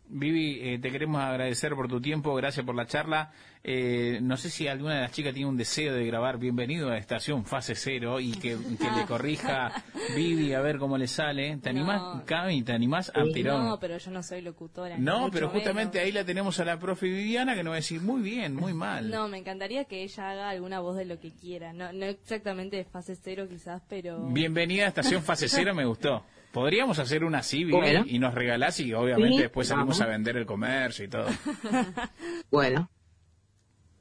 Vivi, 0.10 0.60
eh, 0.62 0.80
te 0.80 0.90
queremos 0.92 1.22
agradecer 1.22 1.76
por 1.76 1.88
tu 1.88 2.00
tiempo, 2.00 2.34
gracias 2.36 2.66
por 2.66 2.76
la 2.76 2.86
charla. 2.86 3.32
Eh, 3.64 4.20
no 4.22 4.38
sé 4.38 4.50
si 4.50 4.66
alguna 4.68 4.96
de 4.96 5.02
las 5.02 5.12
chicas 5.12 5.34
tiene 5.34 5.50
un 5.50 5.58
deseo 5.58 5.94
de 5.94 6.06
grabar 6.06 6.38
Bienvenido 6.38 6.88
a 6.88 6.92
la 6.92 6.98
estación 7.00 7.44
Fase 7.44 7.76
Cero 7.76 8.22
y 8.22 8.32
que, 8.32 8.56
que 8.80 8.92
le 8.96 9.06
corrija 9.06 9.84
Vivi 10.16 10.54
a 10.54 10.62
ver 10.62 10.78
cómo 10.78 10.98
le 10.98 11.08
sale. 11.08 11.58
¿Te 11.58 11.70
animás, 11.70 12.02
No. 12.02 12.24
Cami? 12.26 12.64
¿Te 12.64 12.72
animás 12.72 13.12
a 13.14 13.24
un- 13.24 13.34
No, 13.44 13.78
pero 13.82 13.98
yo 13.98 14.12
no 14.12 14.24
soy 14.24 14.42
locutora. 14.42 14.98
No, 14.98 15.30
pero 15.32 15.50
justamente 15.50 15.98
menos. 15.98 16.06
ahí 16.06 16.12
la 16.14 16.24
tenemos 16.24 16.58
a 16.62 16.66
la 16.66 16.80
profe 16.80 17.08
Viviana 17.08 17.56
que 17.56 17.64
nos 17.64 17.72
va 17.72 17.76
a 17.76 17.80
decir 17.80 18.00
muy 18.00 18.22
bien, 18.22 18.56
muy 18.56 18.74
mal. 18.74 19.10
No, 19.10 19.28
me 19.28 19.40
encantaría 19.40 19.84
que 19.86 20.04
ella 20.04 20.30
haga 20.32 20.50
alguna 20.50 20.80
voz 20.80 20.96
de 20.96 21.04
lo 21.06 21.20
que 21.20 21.32
quiera. 21.34 21.74
No, 21.74 21.92
no 21.92 22.06
exactamente 22.06 22.78
de 22.78 22.86
fase 22.86 23.18
cero 23.22 23.48
quizás, 23.50 23.82
pero... 23.90 24.26
Bienvenida 24.30 24.86
a 24.86 24.88
Estación 24.88 25.22
Fase 25.24 25.50
Cero, 25.50 25.76
me 25.76 25.84
gustó. 25.84 26.24
Podríamos 26.58 26.98
hacer 26.98 27.24
una 27.24 27.38
así, 27.38 27.60
Vivi, 27.60 27.72
Bueno. 27.78 28.04
y 28.08 28.18
nos 28.18 28.34
regalás 28.34 28.80
y 28.80 28.92
obviamente 28.92 29.36
Sí, 29.36 29.42
después 29.44 29.68
salimos 29.68 30.00
vamos. 30.00 30.02
a 30.02 30.06
vender 30.12 30.38
el 30.38 30.48
comercio 30.48 31.06
y 31.06 31.08
todo. 31.08 31.28
Bueno. 32.50 32.90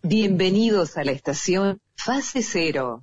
Bienvenidos 0.02 0.96
a 0.96 1.04
la 1.04 1.12
estación 1.12 1.82
Fase 1.96 2.42
Cero. 2.42 3.02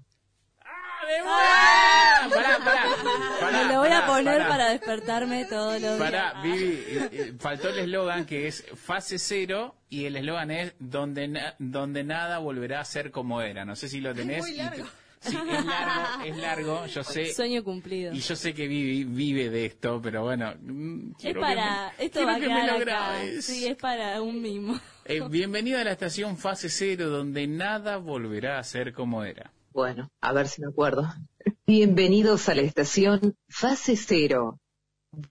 Pará, 0.60 2.30
pará, 2.34 2.58
pará, 3.40 3.58
Me 3.68 3.74
lo 3.74 3.80
voy 3.82 3.90
a 3.92 4.08
poner 4.08 4.38
pará. 4.40 4.48
para 4.50 4.70
despertarme 4.72 5.46
todos 5.46 5.80
los 5.80 6.00
Pará, 6.00 6.42
días. 6.42 6.58
Vivi, 6.58 6.84
eh, 6.88 7.10
eh, 7.12 7.34
faltó 7.38 7.70
el 7.70 7.78
eslogan 7.78 8.26
que 8.26 8.48
es 8.48 8.66
fase 8.76 9.20
cero 9.20 9.76
y 9.88 10.06
el 10.06 10.16
eslogan 10.16 10.50
es 10.50 10.74
donde, 10.80 11.28
na- 11.28 11.54
donde 11.60 12.04
nada 12.04 12.40
volverá 12.40 12.80
a 12.80 12.86
ser 12.86 13.12
como 13.12 13.40
era. 13.44 13.66
No 13.66 13.76
sé 13.76 13.88
si 13.88 14.02
lo 14.02 14.16
tenés. 14.16 14.40
muy 14.40 14.54
y 14.54 14.56
largo. 14.56 14.86
Sí, 15.24 15.38
es 15.38 15.66
largo, 15.66 16.24
es 16.26 16.38
largo, 16.38 16.86
yo 16.88 17.04
sé. 17.04 17.34
Sueño 17.34 17.64
cumplido. 17.64 18.14
Y 18.14 18.20
yo 18.20 18.36
sé 18.36 18.54
que 18.54 18.68
Vivi 18.68 19.04
vive 19.06 19.50
de 19.50 19.66
esto, 19.68 20.02
pero 20.02 20.24
bueno. 20.24 20.54
mm, 20.62 21.12
Es 21.24 21.36
para... 21.38 21.94
me- 21.98 22.06
esto 22.06 22.26
va 22.26 22.34
a 22.34 22.36
que 22.36 22.42
me 22.42 22.48
quedar 22.48 22.66
lo 22.68 22.74
acá. 22.76 22.84
grabes. 22.84 23.46
Sí, 23.46 23.66
es 23.68 23.78
para 23.78 24.22
un 24.22 24.42
mimo. 24.42 24.80
Eh, 25.06 25.22
bienvenida 25.30 25.82
a 25.82 25.84
la 25.84 25.92
estación 25.94 26.38
Fase 26.38 26.70
Cero, 26.70 27.10
donde 27.10 27.48
nada 27.48 27.98
volverá 27.98 28.60
a 28.60 28.64
ser 28.64 28.94
como 28.94 29.24
era. 29.24 29.52
Bueno, 29.72 30.10
a 30.22 30.34
ver 30.34 30.48
si 30.48 30.62
me 30.62 30.68
acuerdo. 30.68 31.08
Bienvenidos 31.66 32.48
a 32.50 32.56
la 32.56 32.62
estación 32.62 33.36
Fase 33.50 33.96
Cero, 33.98 34.60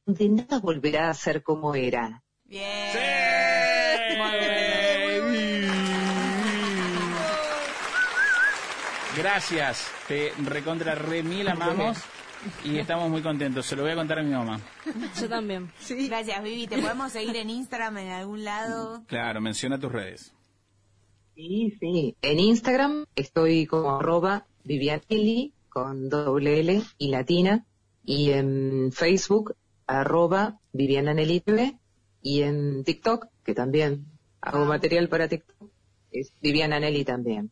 donde 0.07 0.29
nada 0.29 0.59
volverá 0.59 1.11
a 1.11 1.15
ser 1.15 1.43
como 1.43 1.75
era. 1.75 2.23
Gracias, 9.17 9.91
te 10.09 10.33
recontra 10.43 10.95
re 10.95 11.23
mil 11.23 11.47
amamos 11.47 11.99
y 12.65 12.79
estamos 12.79 13.11
muy 13.11 13.21
contentos. 13.21 13.67
Se 13.67 13.77
lo 13.77 13.83
voy 13.83 13.93
a 13.93 13.95
contar 13.95 14.19
a 14.19 14.23
mi 14.23 14.31
mamá. 14.31 14.59
Yo 15.21 15.29
también. 15.29 15.71
Gracias, 16.09 16.43
Vivi. 16.43 16.67
¿Te 16.67 16.81
podemos 16.81 17.13
seguir 17.13 17.37
en 17.37 17.51
Instagram 17.51 17.99
en 17.99 18.09
algún 18.09 18.43
lado? 18.43 19.05
Claro, 19.07 19.41
menciona 19.43 19.79
tus 19.79 19.93
redes. 19.93 20.35
Sí, 21.35 21.77
sí. 21.79 22.17
En 22.23 22.41
Instagram 22.41 23.05
estoy 23.15 23.67
como 23.67 23.99
arroba 23.99 24.47
Vivianelli 24.65 25.53
con 25.69 26.09
doble 26.09 26.61
L 26.61 26.83
y 26.97 27.09
latina. 27.09 27.67
Y 28.05 28.31
en 28.31 28.93
Facebook 28.93 29.57
arroba 29.87 30.59
Viviana 30.73 31.15
TV. 31.15 31.79
Y 32.23 32.43
en 32.43 32.83
TikTok, 32.83 33.27
que 33.45 33.55
también 33.55 34.07
hago 34.41 34.65
material 34.65 35.09
para 35.09 35.29
TikTok, 35.29 35.71
es 36.11 36.33
Viviana 36.41 36.81
Nelly 36.81 37.05
también. 37.05 37.51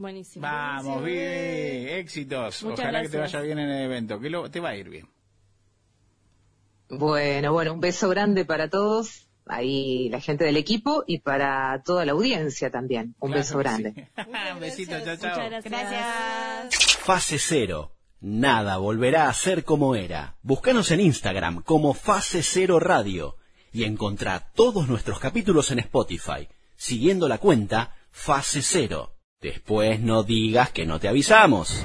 Buenísimo. 0.00 0.42
Vamos, 0.42 1.04
Vivi, 1.04 1.18
éxitos. 1.90 2.62
Muchas 2.62 2.78
Ojalá 2.80 3.02
que 3.02 3.10
te 3.10 3.18
vaya 3.18 3.40
bien 3.42 3.58
en 3.58 3.68
el 3.68 3.82
evento, 3.84 4.18
que 4.18 4.30
lo- 4.30 4.50
te 4.50 4.58
va 4.58 4.70
a 4.70 4.76
ir 4.76 4.88
bien. 4.88 5.06
Bueno, 6.88 7.52
bueno, 7.52 7.74
un 7.74 7.80
beso 7.80 8.08
grande 8.08 8.46
para 8.46 8.68
todos, 8.70 9.28
ahí 9.46 10.08
la 10.08 10.20
gente 10.20 10.44
del 10.44 10.56
equipo 10.56 11.04
y 11.06 11.18
para 11.18 11.82
toda 11.84 12.06
la 12.06 12.12
audiencia 12.12 12.70
también. 12.70 13.14
Un 13.20 13.28
Claro 13.30 13.40
beso 13.42 13.58
grande. 13.58 14.08
Un 14.54 14.60
besito, 14.60 14.92
chao, 15.04 15.16
chao. 15.18 15.38
Muchas 15.44 15.64
gracias. 15.64 16.96
Fase 17.00 17.38
Cero. 17.38 17.92
Nada 18.22 18.78
volverá 18.78 19.28
a 19.28 19.34
ser 19.34 19.64
como 19.64 19.94
era. 19.94 20.36
Búscanos 20.42 20.90
en 20.92 21.00
Instagram 21.00 21.62
como 21.62 21.92
Fase 21.94 22.42
Cero 22.42 22.80
Radio 22.80 23.36
y 23.72 23.84
encontrá 23.84 24.50
todos 24.54 24.88
nuestros 24.88 25.18
capítulos 25.20 25.70
en 25.70 25.78
Spotify, 25.80 26.48
siguiendo 26.76 27.28
la 27.28 27.36
cuenta 27.38 27.94
Fase 28.10 28.62
Cero. 28.62 29.12
Después 29.42 30.00
no 30.00 30.22
digas 30.22 30.70
que 30.70 30.84
no 30.84 31.00
te 31.00 31.08
avisamos. 31.08 31.82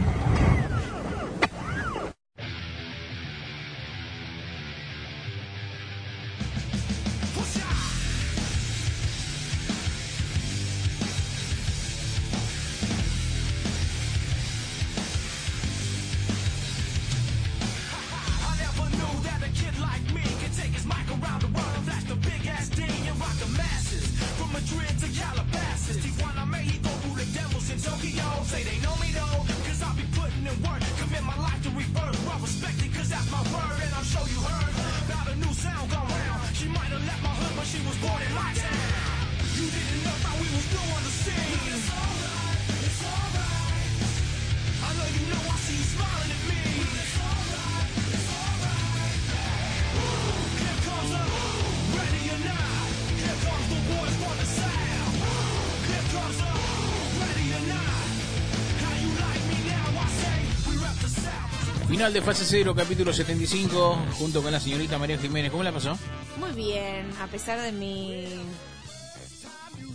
De 62.16 62.22
fase 62.22 62.46
cero, 62.48 62.74
capítulo 62.74 63.12
75, 63.12 63.98
junto 64.18 64.42
con 64.42 64.50
la 64.52 64.60
señorita 64.62 64.98
María 64.98 65.18
Jiménez. 65.18 65.52
¿Cómo 65.52 65.64
la 65.64 65.74
pasó? 65.74 65.98
Muy 66.40 66.52
bien, 66.52 67.10
a 67.22 67.28
pesar 67.28 67.60
de 67.60 67.74
mi... 67.74 68.26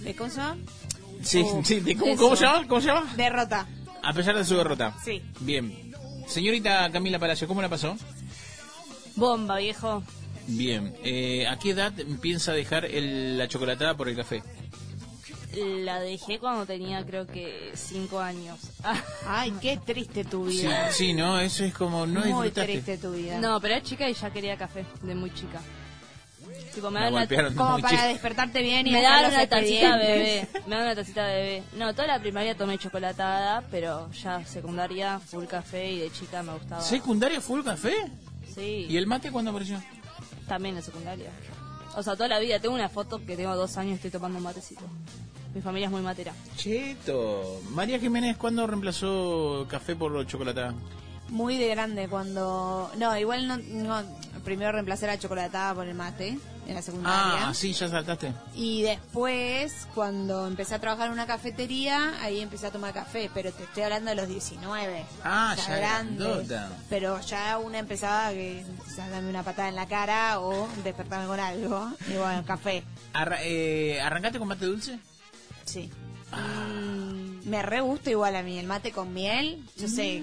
¿De 0.03 0.15
cómo 0.15 0.29
se 0.29 0.37
llama? 0.37 0.59
Sí, 1.23 1.43
Oh, 1.45 1.63
sí, 1.65 1.81
¿de 1.81 1.97
¿cómo, 1.97 2.13
eso. 2.13 2.23
¿cómo 2.23 2.37
se 2.37 2.45
llama? 2.45 2.69
¿Cómo 2.69 2.81
se 2.83 2.87
llama? 2.89 3.15
Derrota. 3.17 3.67
A 4.03 4.13
pesar 4.13 4.37
de 4.37 4.45
su 4.45 4.55
derrota. 4.55 4.95
Sí. 5.03 5.23
Bien. 5.41 5.93
Señorita 6.27 6.91
Camila 6.93 7.19
Palacio, 7.19 7.49
¿cómo 7.49 7.63
la 7.63 7.71
pasó? 7.71 7.97
Bomba, 9.17 9.57
viejo. 9.57 10.03
Bien. 10.47 10.95
Eh, 11.03 11.47
¿A 11.49 11.59
qué 11.59 11.71
edad 11.71 11.93
piensa 12.21 12.53
dejar 12.53 12.85
el- 12.85 13.39
la 13.39 13.49
chocolatada 13.49 13.97
por 13.97 14.09
el 14.11 14.17
café? 14.17 14.43
La 15.57 15.99
dejé 16.01 16.39
cuando 16.39 16.65
tenía 16.65 17.05
creo 17.05 17.27
que 17.27 17.73
cinco 17.75 18.21
años. 18.21 18.59
Ay, 19.27 19.53
qué 19.61 19.79
triste 19.79 20.25
tu 20.25 20.45
vida. 20.45 20.93
sí, 20.93 21.13
no, 21.13 21.41
eso 21.41 21.65
es 21.65 21.75
como 21.75 22.07
no 22.07 22.21
Muy 22.25 22.51
triste 22.51 22.99
tu 22.99 23.13
vida. 23.13 23.39
No, 23.41 23.61
pero 23.61 23.75
era 23.75 23.83
chica 23.83 24.09
y 24.09 24.15
ya 24.15 24.31
quería 24.31 24.57
café, 24.57 24.85
de 25.03 25.15
muy 25.15 25.33
chica. 25.35 25.61
Tipo, 26.75 26.91
me 26.91 27.01
Me 27.01 27.05
dan 27.11 27.15
una, 27.15 27.27
Como 27.27 27.57
para 27.57 27.79
muchísimo. 27.79 28.09
despertarte 28.09 28.63
bien 28.63 28.87
y 28.87 28.93
me 28.93 29.03
los 29.03 29.33
una 29.33 29.47
tacita 29.47 29.97
bebé. 29.97 30.49
Me 30.67 30.77
dan 30.77 30.85
una 30.85 30.95
tacita 30.95 31.27
de 31.27 31.43
bebé. 31.43 31.63
No, 31.77 31.93
toda 31.95 32.07
la 32.07 32.21
primaria 32.21 32.57
tomé 32.57 32.79
chocolatada, 32.79 33.65
pero 33.71 34.11
ya 34.13 34.45
secundaria, 34.45 35.19
full 35.19 35.47
café 35.47 35.91
y 35.91 35.99
de 35.99 36.13
chica 36.13 36.43
me 36.45 36.53
gustaba. 36.53 36.81
¿Secundaria 36.81 37.41
full 37.41 37.63
café? 37.63 37.95
Sí. 38.55 38.87
¿Y 38.89 38.97
el 38.97 39.07
mate 39.07 39.33
cuándo 39.33 39.51
apareció? 39.51 39.83
También 40.47 40.77
en 40.77 40.83
secundaria. 40.83 41.31
O 41.97 42.03
sea, 42.03 42.15
toda 42.15 42.29
la 42.29 42.39
vida. 42.39 42.61
Tengo 42.61 42.75
una 42.75 42.89
foto 42.89 43.25
que 43.25 43.37
tengo 43.37 43.55
dos 43.57 43.77
años 43.77 43.93
y 43.93 43.95
estoy 43.97 44.11
tomando 44.11 44.39
un 44.39 44.45
matecito. 44.45 44.83
Mi 45.55 45.61
familia 45.61 45.87
es 45.87 45.93
muy 45.93 46.03
matera. 46.03 46.33
Cheto. 46.57 47.61
María 47.71 47.99
Jiménez, 47.99 48.37
¿cuándo 48.37 48.67
reemplazó 48.67 49.67
café 49.69 49.97
por 49.97 50.25
chocolatada? 50.27 50.75
Muy 51.29 51.59
de 51.59 51.69
grande 51.69 52.09
cuando... 52.09 52.91
No, 52.99 53.17
igual 53.19 53.49
no... 53.49 53.57
no 53.57 54.03
primero 54.45 54.73
reemplacé 54.73 55.07
la 55.07 55.19
chocolatada 55.19 55.75
por 55.75 55.87
el 55.87 55.95
mate 55.95 56.39
en 56.66 56.74
la 56.74 56.82
secundaria. 56.82 57.49
Ah, 57.49 57.55
sí, 57.55 57.73
ya 57.73 57.89
saltaste. 57.89 58.32
Y 58.55 58.82
después, 58.82 59.89
cuando 59.95 60.47
empecé 60.47 60.74
a 60.74 60.78
trabajar 60.78 61.07
en 61.07 61.12
una 61.12 61.27
cafetería, 61.27 62.15
ahí 62.23 62.41
empecé 62.41 62.66
a 62.69 62.70
tomar 62.70 62.93
café, 62.95 63.31
pero 63.35 63.51
te 63.53 63.65
estoy 63.65 63.82
hablando 63.82 64.11
de 64.11 64.16
los 64.16 64.28
19. 64.28 65.05
Ah, 65.24 65.55
ya 65.57 65.66
ya 65.69 65.77
grande. 65.77 66.24
grandota. 66.24 66.69
Pero 66.89 67.20
ya 67.23 67.59
una 67.59 67.78
empezaba 67.78 68.31
que 68.31 68.65
quizás 68.85 69.09
una 69.23 69.43
patada 69.43 69.69
en 69.69 69.77
la 69.77 69.87
cara 69.87 70.41
o 70.41 70.69
despertarme 70.85 71.27
con 71.27 71.41
algo. 71.41 71.91
Y 72.09 72.16
bueno, 72.16 72.45
café. 72.47 72.85
Arra- 73.12 73.41
eh, 73.43 74.01
¿Arrancaste 74.01 74.39
con 74.39 74.49
mate 74.49 74.66
dulce? 74.66 74.99
Sí. 75.65 75.91
Mm, 76.32 77.49
me 77.49 77.62
re 77.62 77.81
gusta 77.81 78.11
igual 78.11 78.37
a 78.37 78.43
mí 78.43 78.59
el 78.59 78.66
mate 78.66 78.93
con 78.93 79.12
miel. 79.12 79.65
Yo 79.77 79.89
sé. 79.89 80.23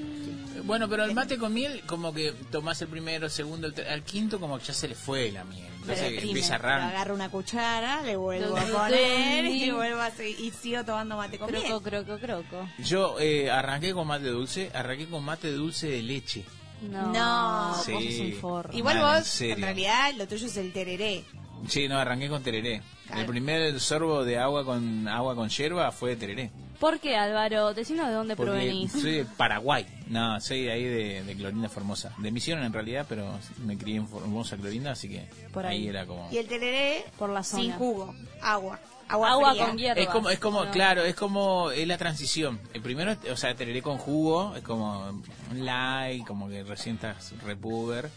Bueno, 0.64 0.88
pero 0.90 1.04
el 1.06 1.14
mate 1.14 1.38
con 1.38 1.54
miel, 1.54 1.82
como 1.86 2.14
que 2.14 2.32
tomás 2.52 2.82
el 2.82 2.88
primero, 2.88 3.26
el 3.26 3.32
segundo, 3.32 3.68
el 3.68 3.74
ter- 3.74 3.88
al 3.90 4.04
quinto, 4.04 4.40
como 4.40 4.58
que 4.60 4.66
ya 4.66 4.74
se 4.74 4.88
le 4.88 4.96
fue 4.96 5.32
la 5.32 5.44
miel. 5.44 5.66
Entonces 5.82 6.02
deprime, 6.12 6.28
empieza 6.32 6.56
a 6.56 6.88
agarro 6.90 7.16
una 7.16 7.30
cuchara, 7.30 8.02
le 8.04 8.16
vuelvo 8.18 8.58
a 8.58 8.62
poner 8.66 9.46
y 9.46 9.72
vuelvo 9.72 10.02
a 10.02 10.12
seguir, 10.12 10.40
y 10.40 10.52
sigo 10.52 10.84
tomando 10.84 11.16
mate 11.18 11.38
con 11.40 11.52
miel. 11.52 11.64
Croco, 11.64 11.82
croco, 11.84 12.18
croco. 12.20 12.70
Yo 12.80 13.18
eh, 13.20 13.50
arranqué 13.50 13.94
con 13.94 14.08
mate 14.08 14.28
dulce, 14.28 14.72
arranqué 14.74 15.08
con 15.08 15.24
mate 15.24 15.52
dulce 15.52 15.88
de 15.88 16.02
leche. 16.02 16.44
No, 16.82 17.12
No, 17.12 17.70
vos 17.70 17.86
Sí. 17.86 17.92
sos 17.94 18.20
un 18.20 18.34
forro. 18.34 18.78
Igual 18.78 18.98
en 18.98 19.04
vos, 19.04 19.26
serio. 19.28 19.56
en 19.56 19.62
realidad, 19.62 20.14
lo 20.18 20.28
tuyo 20.28 20.46
es 20.46 20.58
el 20.58 20.72
tereré. 20.74 21.24
Sí, 21.68 21.88
no, 21.88 21.98
arranqué 21.98 22.30
con 22.30 22.44
tereré. 22.44 22.82
Claro. 23.08 23.22
El 23.22 23.28
primer 23.28 23.80
sorbo 23.80 24.24
de 24.26 24.38
agua 24.38 24.66
con 24.66 25.08
agua 25.08 25.36
con 25.36 25.50
yerba 25.50 25.92
fue 25.92 26.12
de 26.12 26.16
tereré. 26.18 26.52
¿Por 26.80 27.00
qué, 27.00 27.16
Álvaro? 27.16 27.74
Decinos 27.74 28.08
de 28.08 28.14
dónde 28.14 28.36
Porque 28.36 28.52
provenís. 28.52 28.92
soy 28.92 29.12
de 29.14 29.26
Paraguay. 29.26 29.88
No, 30.08 30.40
soy 30.40 30.64
de 30.66 30.72
ahí 30.72 30.84
de, 30.84 31.24
de 31.24 31.36
Clorinda 31.36 31.70
Formosa. 31.70 32.14
De 32.20 32.32
Misión 32.32 32.62
en 32.64 32.72
realidad, 32.72 33.06
pero 33.10 33.28
me 33.66 33.78
crié 33.78 33.98
en 33.98 34.08
Formosa, 34.08 34.58
Clorinda, 34.58 34.92
así 34.92 35.10
que 35.10 35.28
Por 35.52 35.66
ahí. 35.66 35.78
ahí. 35.84 35.88
era 35.88 36.06
como... 36.06 36.30
Y 36.32 36.38
el 36.38 36.48
tereré 36.48 37.06
Por 37.18 37.30
la 37.32 37.42
sin 37.44 37.72
jugo, 37.72 38.14
agua. 38.42 38.80
Agua, 39.10 39.56
con 39.58 39.78
hierba. 39.78 40.02
Es 40.02 40.10
como, 40.10 40.30
es 40.30 40.38
como, 40.38 40.66
No. 40.66 40.72
claro, 40.72 41.02
es 41.04 41.16
como, 41.16 41.72
es 41.72 41.88
la 41.88 41.98
transición. 41.98 42.60
El 42.74 42.82
primero, 42.82 43.16
o 43.32 43.38
sea, 43.38 43.56
tereré 43.56 43.82
con 43.82 43.98
jugo, 43.98 44.54
es 44.56 44.64
como 44.64 45.10
un 45.52 45.66
light, 45.66 46.28
como 46.28 46.50
que 46.50 46.62
recién 46.64 46.96
estás 46.96 47.34
repuber. 47.44 48.10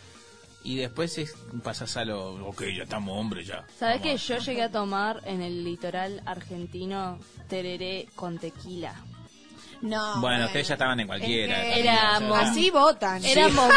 Y 0.62 0.76
después 0.76 1.16
es, 1.18 1.34
pasas 1.62 1.96
a 1.96 2.04
lo, 2.04 2.46
ok, 2.48 2.64
ya 2.76 2.82
estamos 2.82 3.18
hombres 3.18 3.46
ya. 3.46 3.64
¿Sabés 3.78 4.02
que 4.02 4.16
yo 4.16 4.36
llegué 4.38 4.62
a 4.64 4.70
tomar 4.70 5.22
en 5.24 5.40
el 5.40 5.64
litoral 5.64 6.22
argentino 6.26 7.18
tereré 7.48 8.08
con 8.14 8.38
tequila? 8.38 8.94
No. 9.80 10.20
Bueno, 10.20 10.44
ustedes 10.44 10.68
ya 10.68 10.74
estaban 10.74 11.00
en 11.00 11.06
cualquiera. 11.06 11.66
Es 11.66 11.74
que 11.74 11.80
Éramos- 11.80 12.38
Así 12.38 12.68
votan. 12.70 13.24
Éramos, 13.24 13.72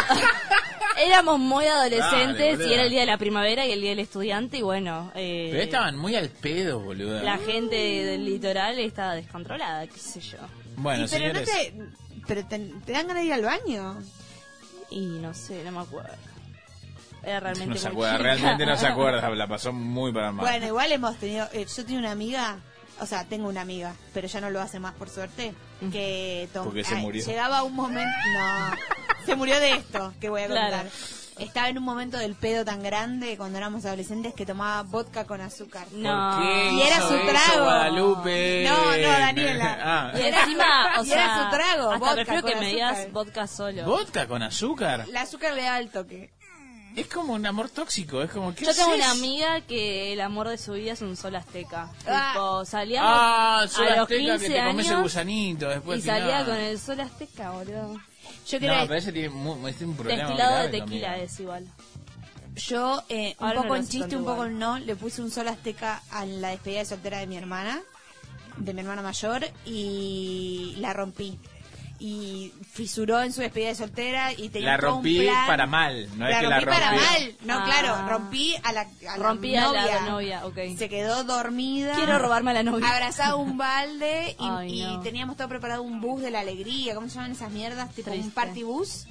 éramos 0.98 1.38
muy 1.38 1.64
adolescentes 1.64 2.58
Dale, 2.58 2.70
y 2.70 2.74
era 2.74 2.82
el 2.82 2.90
día 2.90 3.00
de 3.00 3.06
la 3.06 3.16
primavera 3.16 3.66
y 3.66 3.72
el 3.72 3.80
día 3.80 3.90
del 3.90 4.00
estudiante 4.00 4.58
y 4.58 4.62
bueno, 4.62 5.10
eh, 5.14 5.48
Pero 5.50 5.62
estaban 5.62 5.96
muy 5.96 6.14
al 6.14 6.28
pedo, 6.28 6.80
boludo. 6.80 7.22
la 7.22 7.38
gente 7.38 7.76
del 7.76 8.26
litoral 8.26 8.78
estaba 8.78 9.14
descontrolada, 9.14 9.86
qué 9.86 9.98
sé 9.98 10.20
yo. 10.20 10.36
Bueno, 10.76 11.06
Y 11.06 11.08
pero 11.08 11.32
no 11.32 11.40
te, 11.40 11.74
pero 12.26 12.46
te, 12.46 12.58
te 12.84 12.92
dan 12.92 13.06
ganas 13.08 13.22
de 13.22 13.26
ir 13.28 13.32
al 13.32 13.42
baño. 13.42 13.96
Y 14.90 15.00
no 15.06 15.32
sé, 15.32 15.64
no 15.64 15.72
me 15.72 15.80
acuerdo. 15.80 16.12
Era 17.26 17.40
realmente 17.40 17.74
No 17.74 17.80
se 17.80 17.88
muy 17.90 17.92
acuerda, 18.06 18.12
chica. 18.16 18.22
realmente 18.22 18.66
no 18.66 18.76
se 18.76 18.86
acuerda, 18.86 19.30
la 19.34 19.46
pasó 19.48 19.72
muy 19.72 20.12
para 20.12 20.32
mal. 20.32 20.44
Bueno, 20.46 20.66
igual 20.66 20.92
hemos 20.92 21.16
tenido. 21.16 21.48
eh, 21.52 21.66
yo 21.74 21.84
tengo 21.84 21.98
una 21.98 22.10
amiga, 22.12 22.58
o 23.00 23.06
sea, 23.06 23.24
tengo 23.24 23.48
una 23.48 23.62
amiga, 23.62 23.94
pero 24.12 24.28
ya 24.28 24.40
no 24.40 24.50
lo 24.50 24.60
hace 24.60 24.78
más 24.80 24.94
por 24.94 25.08
suerte. 25.08 25.54
Que 25.92 26.48
tom- 26.52 26.64
Porque 26.64 26.84
se 26.84 26.94
ay, 26.94 27.02
murió. 27.02 27.24
Llegaba 27.26 27.62
un 27.62 27.74
momento. 27.74 28.08
No, 28.32 28.76
se 29.26 29.34
murió 29.36 29.58
de 29.60 29.72
esto 29.72 30.14
que 30.20 30.28
voy 30.30 30.42
a 30.42 30.46
Claro. 30.46 30.76
contar. 30.76 30.92
Estaba 31.36 31.68
en 31.68 31.78
un 31.78 31.82
momento 31.84 32.16
del 32.16 32.36
pedo 32.36 32.64
tan 32.64 32.80
grande 32.80 33.36
cuando 33.36 33.58
éramos 33.58 33.84
adolescentes 33.84 34.34
que 34.34 34.46
tomaba 34.46 34.82
vodka 34.84 35.24
con 35.24 35.40
azúcar. 35.40 35.84
No. 35.90 36.38
¿Qué 36.40 36.70
Y 36.74 36.80
era 36.82 36.98
hizo 36.98 37.08
su 37.08 37.14
eso, 37.16 37.26
trago. 37.26 37.64
Guadalupe? 37.64 38.64
No, 38.68 38.84
no, 38.96 39.08
Daniela. 39.08 39.78
Ah. 39.86 40.12
Y 40.16 40.22
encima, 40.22 41.00
o 41.00 41.04
Y 41.04 41.12
era 41.12 41.24
sea, 41.24 41.44
su 41.50 41.56
trago, 41.56 41.90
hasta 41.90 41.98
vodka 41.98 42.14
prefiero 42.14 42.42
que 42.46 42.52
con 42.52 42.60
me 42.60 42.68
digas 42.68 43.12
vodka 43.12 43.46
solo. 43.48 43.84
¿Vodka 43.84 44.26
con 44.28 44.42
azúcar? 44.44 45.04
El 45.08 45.16
azúcar 45.16 45.54
le 45.54 45.62
daba 45.62 45.78
el 45.80 45.90
toque. 45.90 46.32
Es 46.96 47.08
como 47.08 47.32
un 47.34 47.44
amor 47.44 47.68
tóxico, 47.70 48.22
es 48.22 48.30
como 48.30 48.54
que 48.54 48.64
Yo 48.64 48.74
tengo 48.74 48.94
una 48.94 49.10
amiga 49.10 49.60
que 49.62 50.12
el 50.12 50.20
amor 50.20 50.48
de 50.48 50.58
su 50.58 50.74
vida 50.74 50.92
es 50.92 51.02
un 51.02 51.16
sol 51.16 51.34
azteca. 51.34 51.90
Tipo, 51.98 52.64
salíamos 52.64 53.10
Ah, 53.12 53.66
sol 53.68 53.86
a 53.88 53.90
los 53.96 53.98
azteca 54.02 54.20
15 54.38 54.46
que 54.48 54.54
te 54.54 54.64
comes 54.64 54.86
el 54.86 54.92
años 54.92 55.02
gusanito 55.02 55.68
después 55.68 55.98
y 55.98 56.02
final. 56.02 56.20
salía 56.20 56.44
con 56.44 56.54
el 56.56 56.78
sol 56.78 57.00
azteca, 57.00 57.50
boludo. 57.50 57.94
Yo 57.94 57.96
No, 57.96 58.60
quería 58.60 58.82
pero 58.82 58.94
ese 58.94 59.12
tiene, 59.12 59.28
mu- 59.30 59.66
ese 59.68 59.78
tiene 59.78 59.90
un 59.92 59.96
problema 59.98 60.22
Destilado 60.22 60.56
de 60.62 60.68
tequila 60.68 61.06
también. 61.08 61.26
es 61.28 61.40
igual. 61.40 61.66
Yo, 62.56 63.02
eh, 63.08 63.34
un 63.40 63.46
Ahora 63.48 63.54
no 63.56 63.62
poco 63.62 63.74
lo 63.74 63.80
en 63.80 63.88
chiste, 63.88 64.16
un 64.16 64.24
poco 64.24 64.44
en 64.44 64.58
no, 64.60 64.78
le 64.78 64.94
puse 64.94 65.20
un 65.20 65.30
sol 65.32 65.48
azteca 65.48 66.00
a 66.12 66.24
la 66.24 66.50
despedida 66.50 66.78
de 66.78 66.84
soltera 66.84 67.18
de 67.18 67.26
mi 67.26 67.36
hermana, 67.36 67.80
de 68.56 68.72
mi 68.72 68.80
hermana 68.82 69.02
mayor, 69.02 69.44
y 69.66 70.76
la 70.78 70.92
rompí. 70.92 71.38
Y 72.06 72.52
fisuró 72.70 73.22
en 73.22 73.32
su 73.32 73.40
despedida 73.40 73.68
de 73.68 73.74
soltera 73.76 74.30
y 74.34 74.50
tenía 74.50 74.68
La 74.68 74.74
un 74.74 74.80
rompí 74.80 75.20
plan. 75.22 75.46
para 75.46 75.66
mal, 75.66 76.06
no 76.18 76.26
es 76.26 76.32
la 76.34 76.40
que 76.40 76.46
la 76.48 76.56
rompí 76.60 76.70
para 76.70 76.90
rompí. 76.90 77.04
mal. 77.06 77.34
No, 77.44 77.54
Ah. 77.58 77.64
claro, 77.64 78.08
rompí 78.10 78.54
a 78.62 78.72
la, 78.72 78.80
a 78.82 79.16
la 79.16 79.16
Rompí 79.16 79.56
a 79.56 79.62
novia. 79.62 79.86
la 79.86 80.00
novia, 80.02 80.46
ok. 80.46 80.58
Se 80.76 80.90
quedó 80.90 81.24
dormida. 81.24 81.94
Quiero 81.94 82.18
robarme 82.18 82.50
a 82.50 82.54
la 82.54 82.62
novia. 82.62 82.86
Abrazaba 82.90 83.36
un 83.36 83.56
balde 83.56 84.36
y, 84.38 84.46
Ay, 84.46 84.82
y 84.82 84.84
no. 84.84 85.00
teníamos 85.00 85.38
todo 85.38 85.48
preparado 85.48 85.80
un 85.80 86.02
bus 86.02 86.20
de 86.20 86.30
la 86.30 86.40
alegría. 86.40 86.94
¿Cómo 86.94 87.08
se 87.08 87.14
llaman 87.14 87.32
esas 87.32 87.50
mierdas? 87.50 87.90
Tipo 87.94 88.10
un 88.10 88.30
party 88.32 88.64
bus. 88.64 89.06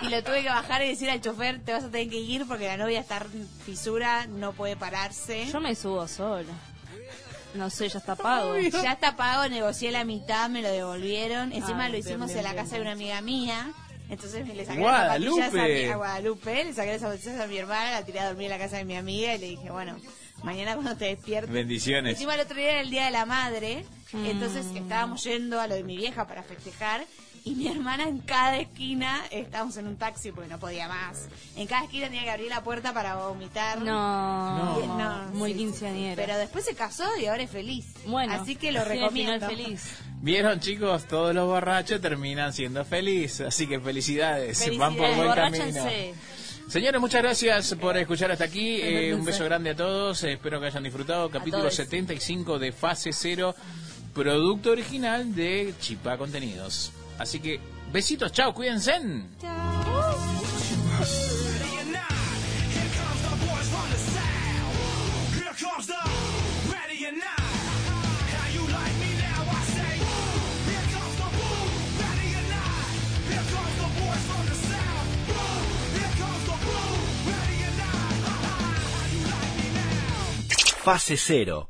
Y 0.00 0.08
lo 0.08 0.24
tuve 0.24 0.40
que 0.42 0.48
bajar 0.48 0.82
y 0.82 0.88
decir 0.88 1.10
al 1.10 1.20
chofer, 1.20 1.60
te 1.62 1.74
vas 1.74 1.84
a 1.84 1.90
tener 1.90 2.08
que 2.08 2.20
ir 2.20 2.46
porque 2.48 2.68
la 2.68 2.78
novia 2.78 3.00
está 3.00 3.18
en 3.18 3.46
fisura, 3.66 4.26
no 4.28 4.52
puede 4.52 4.76
pararse. 4.76 5.44
Yo 5.52 5.60
me 5.60 5.74
subo 5.74 6.08
sola. 6.08 6.54
No 7.54 7.68
sé, 7.70 7.88
ya 7.88 7.98
está 7.98 8.14
pago. 8.16 8.56
Ya 8.58 8.92
está 8.92 9.16
pago, 9.16 9.48
negocié 9.48 9.90
la 9.90 10.04
mitad, 10.04 10.48
me 10.48 10.62
lo 10.62 10.68
devolvieron. 10.70 11.52
Encima 11.52 11.84
Ay, 11.86 11.92
lo 11.92 11.98
hicimos 11.98 12.26
bien, 12.28 12.38
en 12.38 12.44
la 12.44 12.52
bien, 12.52 12.64
casa 12.64 12.76
de 12.76 12.82
una 12.82 12.92
amiga 12.92 13.20
mía. 13.20 13.70
Entonces 14.08 14.44
me 14.46 14.54
le 14.54 14.64
saqué 14.64 14.80
Guadalupe. 14.80 15.40
las 15.40 15.50
zapatillas 15.52 15.80
a, 15.80 15.84
mi- 15.86 15.92
a 15.92 15.96
Guadalupe, 15.96 16.64
le 16.64 16.72
saqué 16.74 16.92
las 16.92 17.00
zapatillas 17.00 17.40
a 17.40 17.46
mi 17.46 17.58
hermana, 17.58 17.90
la 17.92 18.04
tiré 18.04 18.20
a 18.20 18.26
dormir 18.26 18.46
en 18.46 18.58
la 18.58 18.58
casa 18.64 18.76
de 18.78 18.84
mi 18.84 18.96
amiga 18.96 19.34
y 19.34 19.38
le 19.38 19.46
dije, 19.50 19.70
bueno, 19.70 19.96
mañana 20.42 20.74
cuando 20.74 20.96
te 20.96 21.04
despiertes. 21.06 21.52
Bendiciones. 21.52 22.14
Encima 22.14 22.34
el 22.34 22.40
otro 22.40 22.56
día 22.56 22.70
era 22.72 22.80
el 22.80 22.90
Día 22.90 23.04
de 23.04 23.10
la 23.12 23.24
Madre, 23.26 23.84
Mm. 24.12 24.26
entonces 24.26 24.66
estábamos 24.74 25.22
yendo 25.22 25.60
a 25.60 25.68
lo 25.68 25.76
de 25.76 25.84
mi 25.84 25.96
vieja 25.96 26.26
para 26.26 26.42
festejar 26.42 27.04
y 27.44 27.54
mi 27.54 27.68
hermana 27.68 28.04
en 28.04 28.18
cada 28.18 28.58
esquina, 28.58 29.22
estábamos 29.30 29.76
en 29.76 29.86
un 29.86 29.96
taxi 29.96 30.32
porque 30.32 30.48
no 30.48 30.58
podía 30.58 30.88
más, 30.88 31.28
en 31.56 31.66
cada 31.66 31.84
esquina 31.84 32.06
tenía 32.06 32.24
que 32.24 32.30
abrir 32.30 32.48
la 32.48 32.62
puerta 32.62 32.92
para 32.92 33.16
vomitar. 33.16 33.80
No, 33.82 34.80
no, 34.86 35.32
muy 35.32 35.52
sí, 35.52 35.58
quinceañera. 35.58 36.16
Pero 36.16 36.38
después 36.38 36.64
se 36.64 36.74
casó 36.74 37.04
y 37.20 37.26
ahora 37.26 37.42
es 37.42 37.50
feliz. 37.50 37.86
Bueno, 38.06 38.32
así 38.34 38.56
que 38.56 38.72
lo 38.72 38.84
recomiendo. 38.84 39.46
feliz. 39.48 39.98
Vieron 40.22 40.60
chicos, 40.60 41.06
todos 41.06 41.34
los 41.34 41.46
borrachos 41.46 42.00
terminan 42.00 42.52
siendo 42.52 42.84
felices, 42.84 43.46
así 43.46 43.66
que 43.66 43.80
felicidades, 43.80 44.76
van 44.78 44.94
por 44.96 45.14
buen 45.14 45.32
camino. 45.32 45.84
Señores, 46.68 47.00
muchas 47.00 47.22
gracias 47.22 47.74
por 47.80 47.96
escuchar 47.96 48.30
hasta 48.30 48.44
aquí. 48.44 48.80
Eh, 48.80 49.12
un 49.12 49.24
beso 49.24 49.44
grande 49.44 49.70
a 49.70 49.74
todos. 49.74 50.22
eh, 50.22 50.34
espero 50.34 50.60
que 50.60 50.66
hayan 50.66 50.84
disfrutado. 50.84 51.28
Capítulo 51.28 51.62
todos. 51.64 51.74
75 51.74 52.60
de 52.60 52.70
Fase 52.70 53.12
Cero, 53.12 53.56
producto 54.14 54.70
original 54.70 55.34
de 55.34 55.74
Chipá 55.80 56.16
Contenidos. 56.16 56.92
Así 57.20 57.38
que, 57.38 57.60
besitos, 57.92 58.32
chao, 58.32 58.54
cuídense. 58.54 58.98
Fase 80.82 81.18
Cero. 81.18 81.69